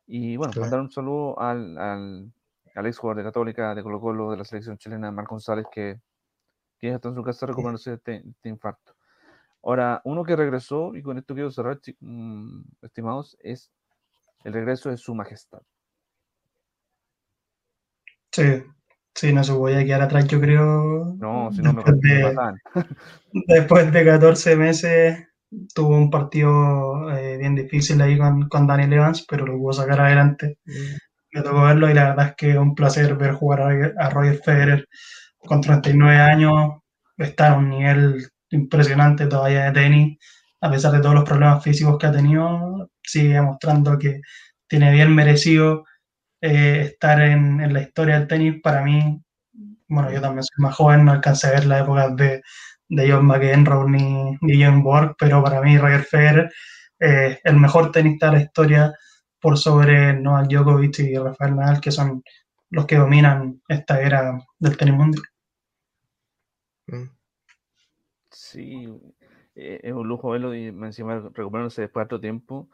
y 0.07 0.37
bueno, 0.37 0.53
Claro. 0.55 0.63
mandar 0.63 0.81
un 0.81 0.91
saludo 0.91 1.39
al, 1.41 1.79
al, 1.79 2.33
al 2.75 2.87
ex 2.87 2.99
jugador 2.99 3.19
de 3.19 3.29
Católica, 3.31 3.75
de 3.75 3.83
Colo 3.83 4.01
Colo, 4.01 4.31
de 4.33 4.39
la 4.39 4.45
selección 4.45 4.79
chilena, 4.79 5.11
Mar 5.13 5.27
González, 5.27 5.67
que, 5.73 6.01
que 6.79 6.89
ya 6.89 6.97
está 6.97 7.09
en 7.11 7.17
su 7.17 7.25
casa 7.25 7.47
recuperándose 7.47 7.91
de 7.91 7.97
este, 7.97 8.17
este 8.29 8.49
infarto. 8.51 8.94
Ahora, 9.65 10.01
uno 10.05 10.25
que 10.25 10.37
regresó, 10.37 10.95
y 10.95 11.03
con 11.03 11.19
esto 11.19 11.35
quiero 11.35 11.51
cerrar, 11.51 11.81
mm, 12.01 12.63
estimados, 12.83 13.37
es 13.41 13.71
el 14.45 14.53
regreso 14.55 14.91
de 14.91 14.99
su 14.99 15.15
majestad. 15.15 15.63
Sí, 18.33 18.43
sí, 19.15 19.33
no 19.33 19.45
se 19.45 19.53
voy 19.53 19.75
a 19.75 19.85
quedar 19.85 20.03
atrás, 20.03 20.27
yo 20.29 20.41
creo. 20.41 21.15
No, 21.19 21.53
si 21.53 21.63
no 21.63 21.73
me, 21.73 21.83
de-. 21.85 22.37
Después 23.33 23.93
de 23.93 24.05
14 24.05 24.57
meses 24.57 25.19
tuvo 25.75 25.97
un 25.97 26.11
partido 26.11 27.11
eh, 27.17 27.37
bien 27.39 27.55
difícil 27.55 28.01
ahí 28.03 28.19
con, 28.19 28.49
con 28.49 28.67
Daniel 28.67 28.93
Evans, 28.95 29.25
pero 29.29 29.47
lo 29.47 29.57
pudo 29.59 29.73
sacar 29.73 30.01
adelante. 30.01 30.59
Me 31.33 31.43
tocó 31.43 31.63
verlo 31.63 31.91
y 31.91 31.95
la 31.95 32.11
verdad 32.11 32.29
es 32.29 32.35
que 32.37 32.51
es 32.53 32.57
un 32.59 32.75
placer 32.75 33.17
ver 33.17 33.33
jugar 33.35 33.63
a, 33.63 33.69
Roger- 33.71 33.95
a 33.99 34.11
Roger 34.11 34.41
Federer 34.45 34.89
con 35.39 35.61
39 35.61 36.19
años. 36.19 36.73
Está 37.19 37.53
a 37.53 37.59
un 37.59 37.71
nivel 37.71 38.29
impresionante 38.55 39.27
todavía 39.27 39.65
de 39.67 39.73
tenis, 39.73 40.19
a 40.61 40.71
pesar 40.71 40.93
de 40.93 41.01
todos 41.01 41.15
los 41.15 41.25
problemas 41.25 41.63
físicos 41.63 41.99
que 41.99 42.07
ha 42.07 42.13
tenido, 42.13 42.91
sigue 43.03 43.35
demostrando 43.35 43.99
que 43.99 44.21
tiene 44.67 44.93
bien 44.93 45.15
merecido 45.15 45.85
eh, 46.41 46.83
estar 46.93 47.21
en, 47.21 47.61
en 47.61 47.73
la 47.73 47.83
historia 47.83 48.19
del 48.19 48.29
tenis. 48.29 48.61
Para 48.63 48.83
mí, 48.83 49.21
bueno, 49.89 50.11
yo 50.11 50.21
también 50.21 50.45
soy 50.45 50.63
más 50.63 50.75
joven, 50.75 51.05
no 51.05 51.13
alcancé 51.13 51.49
a 51.49 51.53
ver 51.53 51.67
la 51.67 51.81
época 51.81 52.09
de, 52.11 52.43
de 52.89 53.11
John 53.11 53.27
McEnroe 53.27 53.91
ni, 53.91 54.39
ni 54.41 54.65
John 54.65 54.83
Borg, 54.83 55.17
pero 55.19 55.43
para 55.43 55.61
mí 55.61 55.77
Roger 55.77 56.03
Federer 56.03 56.53
eh, 57.01 57.39
el 57.45 57.57
mejor 57.57 57.93
tenista 57.93 58.27
de 58.27 58.33
la 58.33 58.43
historia 58.43 58.93
por 59.41 59.59
sobre 59.59 60.15
Novak 60.15 60.49
Djokovic 60.49 61.01
y 61.01 61.19
Rafael 61.19 61.57
Nadal, 61.57 61.81
que 61.81 61.93
son 61.93 62.23
los 62.71 62.87
que 62.87 62.97
dominan 62.97 63.61
esta 63.69 64.01
era 64.01 64.39
del 64.59 64.77
tenis 64.77 64.95
mundial. 64.95 65.25
Mm. 66.87 67.24
Sí, 68.55 68.87
eh, 69.57 69.81
es 69.83 69.93
un 69.93 70.07
lujo 70.09 70.31
verlo 70.31 70.55
y 70.55 70.67
encima 70.67 71.19
recuperándose 71.33 71.83
después 71.83 72.03
de 72.03 72.05
harto 72.05 72.21
tiempo. 72.21 72.69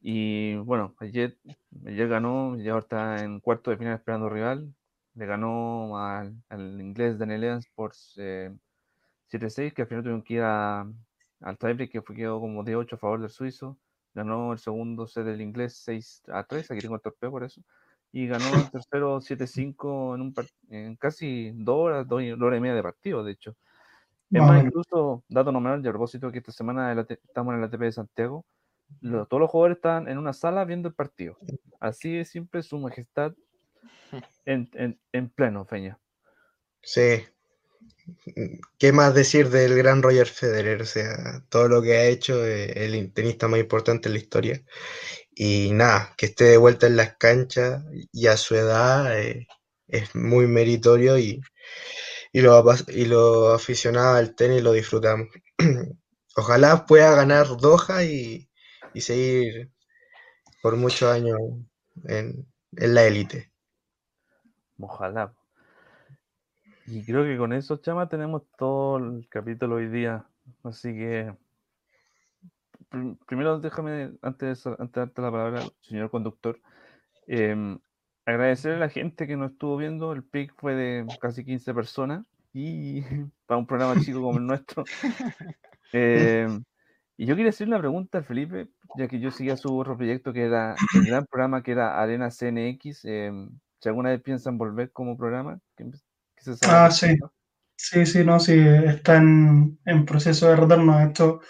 Y 0.00 0.56
bueno, 0.58 0.94
ayer, 1.00 1.38
ayer 1.86 2.08
ganó, 2.08 2.56
ya 2.58 2.78
está 2.78 3.24
en 3.24 3.40
cuarto 3.40 3.70
de 3.70 3.78
final 3.78 3.94
esperando 3.94 4.28
rival. 4.30 4.74
Le 5.14 5.26
ganó 5.26 5.98
al, 5.98 6.34
al 6.48 6.80
inglés 6.80 7.18
Daniel 7.18 7.44
Evans 7.44 7.68
por 7.74 7.92
eh, 8.18 8.56
7-6, 9.26 9.74
que 9.74 9.82
al 9.82 9.88
final 9.88 10.02
tuvieron 10.04 10.22
que 10.22 10.34
ir 10.34 10.42
a- 10.42 10.86
al 11.40 11.58
tiebreak, 11.58 11.90
que 11.92 12.02
fue 12.02 12.16
quedó 12.16 12.40
como 12.40 12.64
de 12.64 12.76
8 12.76 12.96
a 12.96 12.98
favor 12.98 13.20
del 13.20 13.30
suizo. 13.30 13.78
Ganó 14.14 14.52
el 14.52 14.58
segundo 14.60 15.06
set 15.06 15.24
del 15.26 15.40
inglés 15.42 15.82
6 15.84 16.22
a 16.28 16.44
3, 16.44 16.70
aquí 16.70 16.82
tengo 16.82 16.96
el 16.96 17.02
torpeo 17.02 17.30
por 17.30 17.44
eso. 17.44 17.62
Y 18.12 18.26
ganó 18.28 18.60
el 18.60 18.70
tercero 18.70 19.20
7-5 19.20 20.16
en, 20.16 20.34
en 20.70 20.96
casi 20.96 21.52
2 21.54 21.76
horas, 21.78 22.08
2 22.08 22.22
horas 22.40 22.58
y 22.58 22.60
media 22.62 22.76
de 22.76 22.82
partido, 22.82 23.24
de 23.24 23.32
hecho. 23.32 23.56
Es 24.30 24.42
Más 24.42 24.62
incluso, 24.64 25.24
dato 25.28 25.50
nominal, 25.52 25.80
a 25.80 25.90
propósito 25.90 26.30
que 26.30 26.38
esta 26.38 26.52
semana 26.52 26.92
estamos 27.08 27.54
en 27.54 27.60
el 27.60 27.64
ATP 27.64 27.84
de 27.84 27.92
Santiago, 27.92 28.44
lo- 29.00 29.26
todos 29.26 29.40
los 29.40 29.50
jugadores 29.50 29.76
están 29.76 30.08
en 30.08 30.18
una 30.18 30.32
sala 30.32 30.64
viendo 30.64 30.88
el 30.88 30.94
partido. 30.94 31.38
Así 31.80 32.12
de 32.16 32.24
simple, 32.24 32.62
su 32.62 32.78
majestad 32.78 33.32
en, 34.44 34.68
en, 34.74 34.98
en 35.12 35.28
pleno, 35.30 35.64
Feña. 35.64 35.98
Sí. 36.82 37.24
¿Qué 38.78 38.92
más 38.92 39.14
decir 39.14 39.50
del 39.50 39.74
gran 39.76 40.02
Roger 40.02 40.26
Federer? 40.26 40.82
O 40.82 40.86
sea, 40.86 41.42
todo 41.48 41.68
lo 41.68 41.82
que 41.82 41.94
ha 41.94 42.04
hecho, 42.06 42.44
eh, 42.44 42.84
el 42.86 43.12
tenista 43.12 43.48
más 43.48 43.60
importante 43.60 44.08
en 44.08 44.14
la 44.14 44.18
historia. 44.20 44.62
Y 45.34 45.70
nada, 45.72 46.14
que 46.16 46.26
esté 46.26 46.44
de 46.44 46.56
vuelta 46.56 46.86
en 46.86 46.96
las 46.96 47.16
canchas 47.16 47.82
y 48.12 48.26
a 48.26 48.36
su 48.36 48.54
edad 48.56 49.18
eh, 49.18 49.46
es 49.86 50.14
muy 50.14 50.46
meritorio 50.46 51.18
y, 51.18 51.40
y, 52.32 52.46
apa- 52.46 52.76
y 52.88 53.06
los 53.06 53.54
aficionados 53.54 54.18
al 54.18 54.34
tenis 54.34 54.62
lo 54.62 54.72
disfrutamos. 54.72 55.28
Ojalá 56.36 56.86
pueda 56.86 57.14
ganar 57.14 57.46
Doha 57.58 58.04
y, 58.04 58.48
y 58.94 59.00
seguir 59.00 59.70
por 60.62 60.76
muchos 60.76 61.10
años 61.12 61.38
en, 62.06 62.46
en 62.76 62.94
la 62.94 63.04
élite. 63.06 63.52
Ojalá. 64.78 65.34
Y 66.86 67.04
creo 67.04 67.22
que 67.24 67.38
con 67.38 67.52
eso, 67.52 67.76
Chama, 67.76 68.08
tenemos 68.08 68.42
todo 68.56 68.96
el 68.98 69.28
capítulo 69.28 69.76
hoy 69.76 69.88
día. 69.88 70.26
Así 70.64 70.92
que, 70.92 71.32
prim- 72.90 73.16
primero 73.26 73.58
déjame, 73.60 74.12
antes, 74.22 74.66
antes 74.66 74.92
de 74.92 75.00
darte 75.00 75.22
la 75.22 75.30
palabra, 75.30 75.62
señor 75.82 76.10
conductor, 76.10 76.60
em, 77.26 77.78
agradecerle 78.28 78.76
a 78.76 78.80
la 78.80 78.88
gente 78.90 79.26
que 79.26 79.36
nos 79.36 79.52
estuvo 79.52 79.76
viendo. 79.76 80.12
El 80.12 80.22
pic 80.22 80.52
fue 80.56 80.74
de 80.74 81.06
casi 81.20 81.44
15 81.44 81.72
personas 81.72 82.26
y 82.52 83.00
para 83.46 83.58
un 83.58 83.66
programa 83.66 84.00
chico 84.00 84.20
como 84.22 84.38
el 84.38 84.46
nuestro. 84.46 84.84
Em, 85.90 86.62
Y 87.16 87.24
yo 87.24 87.34
quería 87.34 87.48
hacer 87.48 87.66
una 87.66 87.78
pregunta 87.78 88.18
al 88.18 88.24
Felipe, 88.24 88.68
ya 88.98 89.08
que 89.08 89.18
yo 89.20 89.30
seguía 89.30 89.56
su 89.56 89.74
otro 89.74 89.96
proyecto 89.96 90.34
que 90.34 90.44
era 90.44 90.74
el 90.94 91.06
gran 91.06 91.24
programa 91.24 91.62
que 91.62 91.72
era 91.72 91.98
Arena 91.98 92.30
CNX. 92.30 93.06
em, 93.06 93.48
si 93.80 93.88
alguna 93.88 94.10
vez 94.10 94.20
piensan 94.20 94.58
volver 94.58 94.92
como 94.92 95.16
programa, 95.16 95.58
¿qué, 95.74 95.86
qué 96.36 96.44
se 96.44 96.56
sabe 96.56 96.72
Ah, 96.74 96.90
sí. 96.90 97.16
Sí, 97.80 98.04
sí, 98.04 98.24
no, 98.24 98.38
sí, 98.38 98.52
está 98.58 99.16
en, 99.16 99.78
proceso 100.04 100.48
de 100.48 100.56
retorno. 100.56 101.00
Esto, 101.00 101.40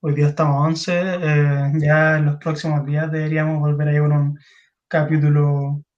hoy 0.00 0.14
día 0.14 0.28
estamos 0.28 0.56
a 0.56 0.68
11, 0.68 0.92
eh, 0.94 1.72
ya 1.78 2.18
en 2.18 2.26
los 2.26 2.36
próximos 2.36 2.84
días 2.86 3.10
deberíamos 3.10 3.58
volver 3.58 3.88
ahí 3.88 3.98
con 3.98 4.12
un 4.12 4.38
capítulo 4.86 5.82
eh, 5.82 5.89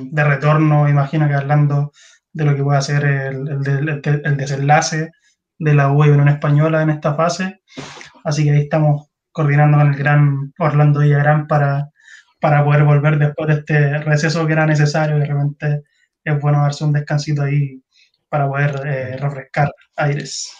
de 0.00 0.24
retorno, 0.24 0.88
imagino 0.88 1.28
que 1.28 1.34
hablando 1.34 1.92
de 2.32 2.44
lo 2.44 2.54
que 2.54 2.62
puede 2.62 2.82
ser 2.82 3.04
el, 3.04 3.48
el, 4.04 4.36
desenlace 4.36 5.10
de 5.58 5.74
la 5.74 5.90
U 5.90 6.04
y 6.04 6.10
Unión 6.10 6.28
Española 6.28 6.82
en 6.82 6.90
esta 6.90 7.14
fase. 7.14 7.62
Así 8.24 8.44
que 8.44 8.50
ahí 8.50 8.62
estamos 8.62 9.08
coordinando 9.32 9.78
con 9.78 9.88
el 9.88 9.96
gran 9.96 10.52
Orlando 10.58 11.00
Villagrán 11.00 11.46
para, 11.46 11.90
para 12.40 12.64
poder 12.64 12.84
volver 12.84 13.18
después 13.18 13.48
de 13.48 13.54
este 13.54 13.98
receso 13.98 14.46
que 14.46 14.52
era 14.52 14.66
necesario. 14.66 15.18
De 15.18 15.26
repente 15.26 15.82
es 16.24 16.40
bueno 16.40 16.60
darse 16.60 16.84
un 16.84 16.92
descansito 16.92 17.42
ahí 17.42 17.82
para 18.28 18.48
poder 18.48 18.82
eh, 18.86 19.16
refrescar 19.16 19.72
aires. 19.96 20.52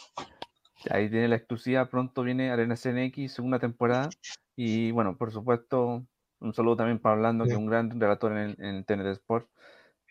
Ahí 0.90 1.10
tiene 1.10 1.28
la 1.28 1.36
exclusiva, 1.36 1.88
pronto 1.88 2.22
viene 2.22 2.50
Arena 2.50 2.76
CNX, 2.76 3.32
segunda 3.32 3.58
temporada. 3.58 4.08
Y 4.54 4.92
bueno, 4.92 5.16
por 5.16 5.32
supuesto, 5.32 6.06
un 6.46 6.54
saludo 6.54 6.76
también 6.76 6.98
para 6.98 7.16
Orlando, 7.16 7.44
que 7.44 7.50
es 7.50 7.56
Sí. 7.56 7.60
un 7.62 7.66
gran 7.66 8.00
relator 8.00 8.32
en, 8.32 8.38
el- 8.38 8.56
en 8.64 8.84
TNT 8.84 9.12
Sport. 9.12 9.48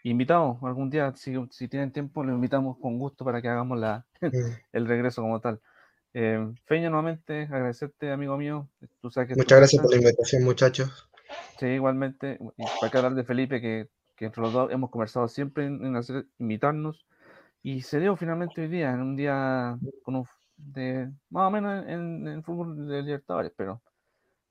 Invitamos 0.04 0.62
algún 0.64 0.90
día, 0.90 1.12
si, 1.16 1.34
si 1.50 1.68
tienen 1.68 1.92
tiempo, 1.92 2.24
lo 2.24 2.34
invitamos 2.34 2.78
con 2.78 3.00
gusto 3.00 3.26
para 3.26 3.42
que 3.42 3.50
hagamos 3.50 3.80
la, 3.80 4.06
Mm. 4.22 4.22
el 4.74 4.86
regreso 4.88 5.22
como 5.22 5.40
tal. 5.40 5.60
Eh, 6.14 6.40
Feña, 6.66 6.90
nuevamente, 6.90 7.44
agradecerte, 7.44 8.12
amigo 8.12 8.38
mío. 8.38 8.70
Tú 9.02 9.10
sabes 9.10 9.30
que 9.30 9.36
Muchas 9.36 9.58
gracias 9.58 9.82
por 9.82 9.92
la 9.92 9.98
invitación, 9.98 10.44
muchachos. 10.44 11.10
Sí, 11.60 11.66
igualmente. 11.68 12.38
Y 12.58 12.64
para 12.80 12.92
que 12.92 12.98
hablar 12.98 13.16
de 13.16 13.24
Felipe, 13.24 13.60
que, 13.60 13.90
que 14.16 14.26
entre 14.26 14.42
los 14.42 14.54
dos 14.54 14.72
hemos 14.72 14.90
conversado 14.92 15.28
siempre 15.28 15.66
en, 15.66 15.84
en 15.86 15.96
hacer, 15.96 16.26
invitarnos. 16.38 17.06
Y 17.64 17.82
se 17.82 18.00
dio 18.00 18.16
finalmente 18.16 18.62
hoy 18.62 18.68
día, 18.68 18.92
en 18.92 19.02
un 19.02 19.16
día 19.16 19.78
con 20.04 20.16
un, 20.18 20.26
de, 20.56 21.12
más 21.32 21.48
o 21.48 21.52
menos 21.52 21.86
en, 21.88 22.28
en 22.28 22.44
fútbol 22.44 22.88
de 22.88 23.02
Libertadores, 23.02 23.52
pero 23.58 23.82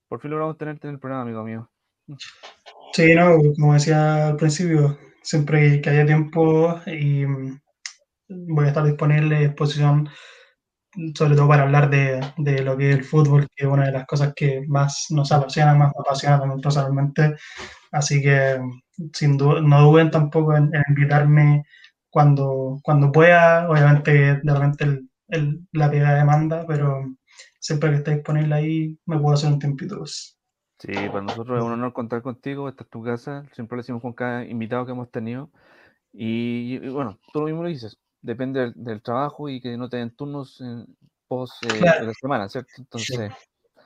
por 0.09 0.21
fin 0.21 0.33
logramos 0.33 0.59
tenerte 0.59 0.89
en 0.89 0.95
el 0.95 1.01
programa, 1.01 1.23
amigo 1.23 1.45
mío. 1.45 1.71
Sí, 2.95 3.15
no, 3.15 3.37
como 3.57 3.75
decía 3.75 4.29
al 4.29 4.37
principio, 4.37 4.99
siempre 5.23 5.81
que 5.83 5.91
haya 5.91 6.07
tiempo 6.07 6.81
y 6.87 7.27
mm, 7.27 7.61
voy 8.49 8.67
a 8.67 8.69
estar 8.69 8.85
disponible 8.85 9.37
a 9.37 9.41
disposición, 9.41 10.09
sobre 11.15 11.35
todo 11.37 11.49
para 11.49 11.65
hablar 11.65 11.91
de, 11.91 12.21
de 12.39 12.63
lo 12.63 12.77
que 12.77 12.91
es 12.91 12.97
el 12.97 13.05
fútbol, 13.05 13.49
que 13.57 13.65
es 13.65 13.71
una 13.71 13.87
de 13.87 13.93
las 13.93 14.07
cosas 14.07 14.33
que 14.35 14.63
más 14.69 15.07
nos 15.11 15.33
apasiona, 15.33 15.75
más 15.75 15.89
me 15.95 16.01
apasiona 16.01 16.39
también 16.39 16.61
personalmente. 16.61 17.35
Así 17.93 18.23
que 18.23 18.61
sin 19.15 19.37
duda, 19.39 19.61
no 19.63 19.83
duden 19.91 20.11
tampoco 20.13 20.57
en, 20.57 20.65
en 20.75 20.83
invitarme 20.91 21.65
cuando, 22.11 22.81
cuando 22.85 23.13
pueda. 23.13 23.69
Obviamente, 23.71 24.13
de 24.43 24.55
repente 24.55 24.85
el, 24.85 25.11
el- 25.29 25.69
la 25.73 25.91
pega 25.91 26.15
demanda, 26.15 26.65
pero 26.69 27.05
siempre 27.61 27.91
que 27.91 27.97
esté 27.99 28.15
disponible 28.17 28.55
ahí, 28.57 28.99
me 29.07 29.19
puedo 29.21 29.35
hacer 29.35 29.53
un 29.53 29.59
tiempito. 29.61 29.99
pues. 29.99 30.34
Sí, 30.85 31.09
para 31.09 31.23
nosotros 31.23 31.59
es 31.59 31.65
un 31.65 31.73
honor 31.73 31.93
contar 31.93 32.21
contigo. 32.23 32.69
Esta 32.69 32.85
es 32.85 32.91
tu 32.91 33.03
casa. 33.03 33.45
Siempre 33.53 33.77
lo 33.77 33.83
decimos 33.83 34.03
con 34.03 34.13
cada 34.13 34.45
invitado 34.45 34.85
que 34.85 34.93
hemos 34.93 35.11
tenido. 35.11 35.51
Y, 36.13 36.77
y 36.77 36.89
bueno, 36.91 37.19
tú 37.33 37.41
lo 37.41 37.47
mismo 37.47 37.63
lo 37.63 37.69
dices. 37.69 37.99
Depende 38.21 38.61
del, 38.61 38.75
del 38.77 39.03
trabajo 39.03 39.49
y 39.49 39.61
que 39.61 39.77
no 39.77 39.89
te 39.89 39.99
den 39.99 40.15
turnos 40.15 40.61
en 40.61 40.87
pos 41.29 41.53
eh, 41.63 41.79
Claro. 41.81 42.01
de 42.03 42.07
la 42.09 42.15
semana, 42.15 42.49
¿cierto? 42.49 42.71
Entonces, 42.79 43.33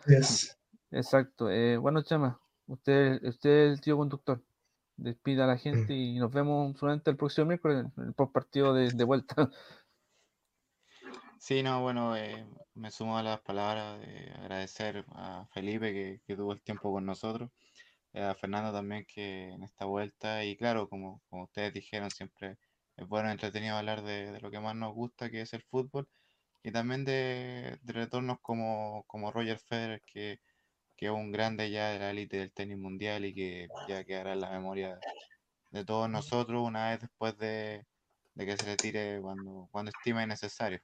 Es- 0.07 0.59
exacto. 0.91 1.51
Eh, 1.51 1.77
bueno, 1.79 2.03
Chama, 2.03 2.41
usted, 2.67 3.23
usted 3.25 3.51
es 3.69 3.73
el 3.75 3.81
tío 3.81 3.97
conductor. 3.97 4.43
Despida 4.97 5.45
a 5.45 5.47
la 5.49 5.57
gente 5.59 5.95
y 5.95 6.19
nos 6.19 6.33
vemos 6.33 6.77
solamente 6.79 7.11
el 7.11 7.17
próximo 7.17 7.47
miércoles, 7.49 7.87
el 7.99 8.15
post 8.15 8.33
partido 8.33 8.75
de, 8.75 8.91
de 8.93 9.05
vuelta. 9.05 9.35
Sí, 11.41 11.63
no, 11.63 11.83
bueno, 11.83 12.17
eh, 12.17 12.47
me 12.75 12.91
sumo 12.91 13.17
a 13.17 13.23
las 13.23 13.41
palabras 13.43 14.01
de 14.01 14.31
agradecer 14.33 15.05
a 15.11 15.47
Felipe 15.53 15.93
que, 15.93 16.21
que 16.27 16.37
tuvo 16.37 16.53
el 16.53 16.63
tiempo 16.63 16.93
con 16.93 17.07
nosotros, 17.07 17.51
eh, 18.13 18.23
a 18.23 18.35
Fernando 18.35 18.73
también 18.73 19.05
que 19.07 19.51
en 19.51 19.63
esta 19.65 19.87
vuelta, 19.87 20.45
y 20.45 20.57
claro, 20.57 20.89
como, 20.89 21.23
como 21.29 21.45
ustedes 21.45 21.73
dijeron, 21.75 22.11
siempre 22.11 22.59
es 22.97 23.07
bueno, 23.09 23.31
entretenido 23.31 23.77
hablar 23.77 24.03
de, 24.03 24.33
de 24.33 24.41
lo 24.41 24.51
que 24.51 24.61
más 24.61 24.77
nos 24.77 24.95
gusta, 24.95 25.31
que 25.31 25.43
es 25.43 25.55
el 25.55 25.63
fútbol, 25.63 26.09
y 26.63 26.73
también 26.73 27.05
de, 27.05 27.79
de 27.83 27.93
retornos 27.93 28.39
como, 28.43 29.05
como 29.07 29.33
Roger 29.33 29.59
Federer, 29.61 30.03
que, 30.07 30.41
que 30.97 31.07
es 31.07 31.13
un 31.13 31.33
grande 31.33 31.71
ya 31.71 31.91
de 31.91 31.99
la 32.01 32.11
élite 32.13 32.39
del 32.39 32.53
tenis 32.55 32.79
mundial 32.79 33.25
y 33.27 33.35
que 33.35 33.69
ya 33.89 34.05
quedará 34.05 34.35
en 34.35 34.41
la 34.43 34.51
memoria 34.51 34.99
de 35.71 35.85
todos 35.85 36.11
nosotros 36.11 36.63
una 36.67 36.91
vez 36.91 37.01
después 37.01 37.37
de, 37.39 37.87
de 38.35 38.47
que 38.47 38.57
se 38.59 38.67
retire 38.67 39.21
cuando, 39.23 39.69
cuando 39.73 39.91
estime 39.91 40.27
necesario. 40.27 40.81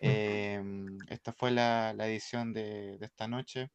Em, 0.00 1.04
esta 1.08 1.32
fue 1.32 1.50
la, 1.50 1.92
la 1.94 2.08
edición 2.08 2.52
de, 2.52 2.98
de 2.98 3.06
esta 3.06 3.28
noche. 3.28 3.70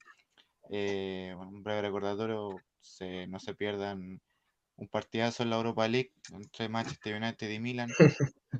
Eh, 0.69 1.35
un 1.37 1.63
breve 1.63 1.83
recordatorio, 1.83 2.65
se- 2.79 3.27
no 3.27 3.39
se 3.39 3.55
pierdan 3.55 4.21
un 4.77 4.89
partidazo 4.89 5.43
en 5.43 5.51
la 5.51 5.57
Europa 5.57 5.87
League 5.89 6.13
entre 6.29 6.69
Manchester 6.69 7.15
United 7.21 7.49
y 7.51 7.59
Milan, 7.59 7.97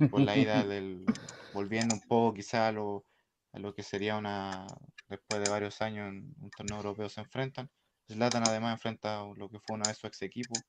por 0.10 0.22
la 0.22 0.38
ida 0.38 0.66
del, 0.68 1.16
volviendo 1.52 1.94
un 1.96 2.02
poco 2.02 2.34
quizá 2.36 2.68
a 2.68 2.72
lo, 2.72 3.06
a 3.54 3.60
lo 3.60 3.74
que 3.76 3.84
sería 3.84 4.18
una, 4.18 4.68
después 5.10 5.42
de 5.42 5.48
varios 5.50 5.82
años 5.82 6.10
en 6.10 6.36
un 6.42 6.52
torneo 6.52 6.78
europeo 6.78 7.10
se 7.10 7.22
enfrentan. 7.22 7.72
Zlatan 8.12 8.44
además 8.44 8.74
enfrenta 8.74 9.22
a 9.22 9.34
lo 9.36 9.50
que 9.50 9.60
fue 9.60 9.76
una 9.76 9.88
vez 9.88 9.98
su 9.98 10.08
ex 10.08 10.22
equipo, 10.24 10.66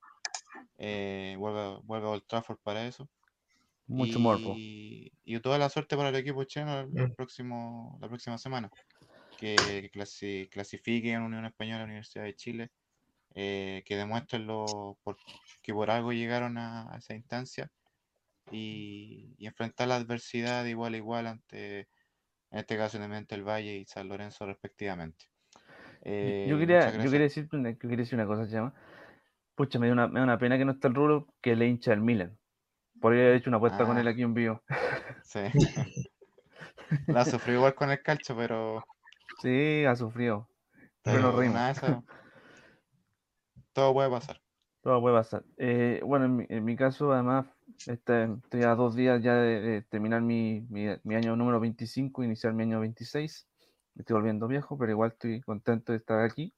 eh, 0.78 1.36
vuelve, 1.38 1.80
vuelve 1.84 2.06
a 2.08 2.10
Old 2.12 2.26
Trafford 2.26 2.58
para 2.62 2.86
eso. 2.86 3.10
Mucho 3.88 4.18
morbo. 4.20 4.54
Y, 4.56 5.12
y 5.24 5.40
toda 5.40 5.58
la 5.58 5.68
suerte 5.68 5.96
para 5.96 6.08
el 6.10 6.16
equipo 6.16 6.44
chileno 6.44 6.80
el, 6.80 6.98
el 6.98 7.08
Mm. 7.08 7.14
próximo, 7.14 7.98
la 8.00 8.08
próxima 8.08 8.38
semana. 8.38 8.70
Que, 9.38 9.90
clasi- 9.92 10.48
clasifique 10.50 11.12
en 11.12 11.22
Unión 11.22 11.44
Española, 11.46 11.84
Universidad 11.84 12.24
de 12.24 12.34
Chile, 12.34 12.70
eh, 13.34 13.82
que 13.86 13.96
demuestren 13.96 14.46
lo, 14.46 14.98
por, 15.04 15.18
que 15.62 15.74
por 15.74 15.90
algo 15.90 16.12
llegaron 16.12 16.58
a, 16.58 16.92
a 16.94 16.98
esa 16.98 17.14
instancia 17.14 17.70
y, 18.50 19.34
y 19.38 19.46
enfrentar 19.46 19.88
la 19.88 19.96
adversidad 19.96 20.64
de 20.64 20.70
igual 20.70 20.94
a 20.94 20.96
igual 20.98 21.26
ante, 21.26 21.80
en 22.50 22.58
este 22.60 22.76
caso, 22.76 22.96
Independiente 22.98 23.34
del 23.36 23.44
Valle 23.44 23.76
y 23.78 23.86
San 23.86 24.08
Lorenzo 24.08 24.46
respectivamente. 24.46 25.26
Yo- 25.92 25.98
Eh, 26.02 26.46
Yo 26.48 26.58
quería, 26.58 26.92
yo 26.92 27.02
quería 27.10 27.20
decir, 27.20 27.48
una- 27.52 27.70
yo 27.72 27.78
quería 27.78 27.96
decir 27.98 28.14
una 28.18 28.26
cosa, 28.26 28.48
Chama. 28.50 28.74
Pucha, 29.56 29.78
me 29.78 29.88
da 29.88 29.92
una, 29.94 30.08
me 30.08 30.20
da 30.20 30.24
una 30.24 30.38
pena 30.38 30.58
que 30.58 30.64
no 30.64 30.72
está 30.72 30.88
el 30.88 30.94
Rulo, 30.94 31.28
que 31.42 31.56
le 31.56 31.66
hincha 31.68 31.92
el 31.92 32.00
Milan. 32.00 32.38
Podría 33.00 33.22
haber 33.24 33.36
hecho 33.36 33.50
una 33.50 33.58
apuesta 33.58 33.84
con 33.86 33.98
él 33.98 34.06
Ah. 34.06 34.10
aquí 34.10 34.22
en 34.22 34.34
vivo. 34.34 34.62
Sí. 35.24 35.40
La 37.08 37.24
sufrió 37.24 37.56
igual 37.56 37.74
con 37.74 37.90
el 37.90 38.02
calcho, 38.02 38.36
pero, 38.36 38.84
Sí, 39.40 39.84
ha 39.84 39.94
sufrido. 39.96 40.48
Pero 41.02 41.32
pero 41.32 41.36
de 41.36 41.46
esas, 41.70 42.02
todo 43.72 43.92
puede 43.92 44.10
pasar. 44.10 44.40
Todo 44.82 45.00
puede 45.00 45.16
pasar. 45.16 45.44
Eh, 45.56 46.00
bueno, 46.04 46.26
en 46.26 46.36
mi, 46.36 46.46
en 46.48 46.64
mi 46.64 46.76
caso, 46.76 47.12
además, 47.12 47.46
este, 47.86 48.24
estoy 48.24 48.62
a 48.62 48.74
dos 48.74 48.94
días 48.94 49.22
ya 49.22 49.34
de, 49.34 49.60
de 49.60 49.82
terminar 49.82 50.22
mi, 50.22 50.60
mi, 50.70 50.86
mi 51.02 51.14
año 51.16 51.34
número 51.36 51.58
25, 51.60 52.22
iniciar 52.22 52.52
mi 52.54 52.62
año 52.62 52.80
26. 52.80 53.48
Me 53.94 54.02
estoy 54.02 54.14
volviendo 54.14 54.46
viejo, 54.46 54.78
pero 54.78 54.92
igual 54.92 55.12
estoy 55.12 55.40
contento 55.40 55.92
de 55.92 55.98
estar 55.98 56.20
aquí. 56.20 56.54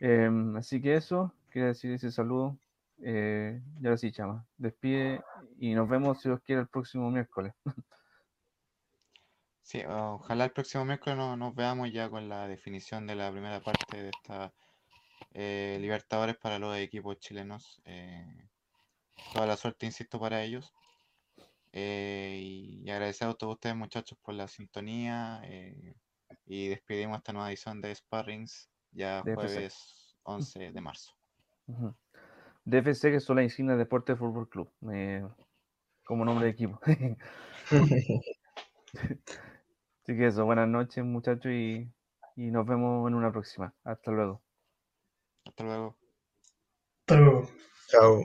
Em, 0.00 0.56
así 0.56 0.80
que 0.82 0.96
eso, 0.96 1.34
quería 1.50 1.68
decir 1.68 1.92
ese 1.92 2.12
saludo. 2.12 2.58
Eh, 3.02 3.60
y 3.80 3.86
ahora 3.86 3.96
sí, 3.96 4.10
chama, 4.12 4.46
despide 4.56 5.20
y 5.58 5.74
nos 5.74 5.88
vemos, 5.88 6.20
si 6.20 6.28
Dios 6.28 6.40
quiere, 6.42 6.62
el 6.62 6.68
próximo 6.68 7.10
miércoles. 7.10 7.52
Sí, 9.62 9.82
ojalá 9.86 10.46
el 10.46 10.52
próximo 10.52 10.84
miércoles 10.86 11.18
no- 11.18 11.36
nos 11.36 11.54
veamos 11.54 11.92
ya 11.92 12.08
con 12.08 12.28
la 12.28 12.48
definición 12.48 13.06
de 13.06 13.14
la 13.14 13.30
primera 13.30 13.60
parte 13.60 14.02
de 14.02 14.08
esta 14.08 14.52
eh, 15.34 15.78
Libertadores 15.80 16.36
para 16.38 16.58
los 16.58 16.76
equipos 16.76 17.18
chilenos. 17.18 17.80
eh, 17.84 18.48
toda 19.34 19.46
la 19.46 19.56
suerte, 19.56 19.86
insisto, 19.86 20.18
para 20.18 20.42
ellos. 20.42 20.72
Eh, 21.72 22.40
y, 22.42 22.90
agradecer 22.90 23.28
a 23.28 23.34
todos 23.34 23.54
ustedes, 23.54 23.76
muchachos, 23.76 24.18
por 24.22 24.34
la 24.34 24.48
sintonía. 24.48 25.42
y 26.46 26.68
despedimos 26.68 27.18
esta 27.18 27.32
nueva 27.32 27.48
edición 27.50 27.80
de 27.80 27.94
Sparrings 27.94 28.70
ya 28.92 29.22
jueves 29.22 30.16
11 30.22 30.72
de 30.72 30.80
marzo. 30.80 31.12
DFC, 32.68 33.10
que 33.10 33.20
son 33.20 33.36
las 33.36 33.44
insignias 33.44 33.78
de 33.78 33.84
Deporte 33.84 34.14
Fútbol 34.14 34.48
Club, 34.48 34.70
eh, 34.92 35.26
como 36.04 36.24
nombre 36.24 36.44
de 36.44 36.50
equipo. 36.50 36.78
Así 40.02 40.16
que 40.16 40.26
eso, 40.26 40.44
buenas 40.44 40.68
noches, 40.68 41.02
muchachos, 41.04 41.50
y, 41.50 41.90
y 42.36 42.50
nos 42.50 42.66
vemos 42.66 43.08
en 43.08 43.14
una 43.14 43.32
próxima. 43.32 43.74
Hasta 43.84 44.10
luego. 44.10 44.42
Hasta 45.46 45.64
luego. 45.64 45.96
Hasta 47.06 47.20
luego. 47.20 47.48
Chao. 47.88 48.22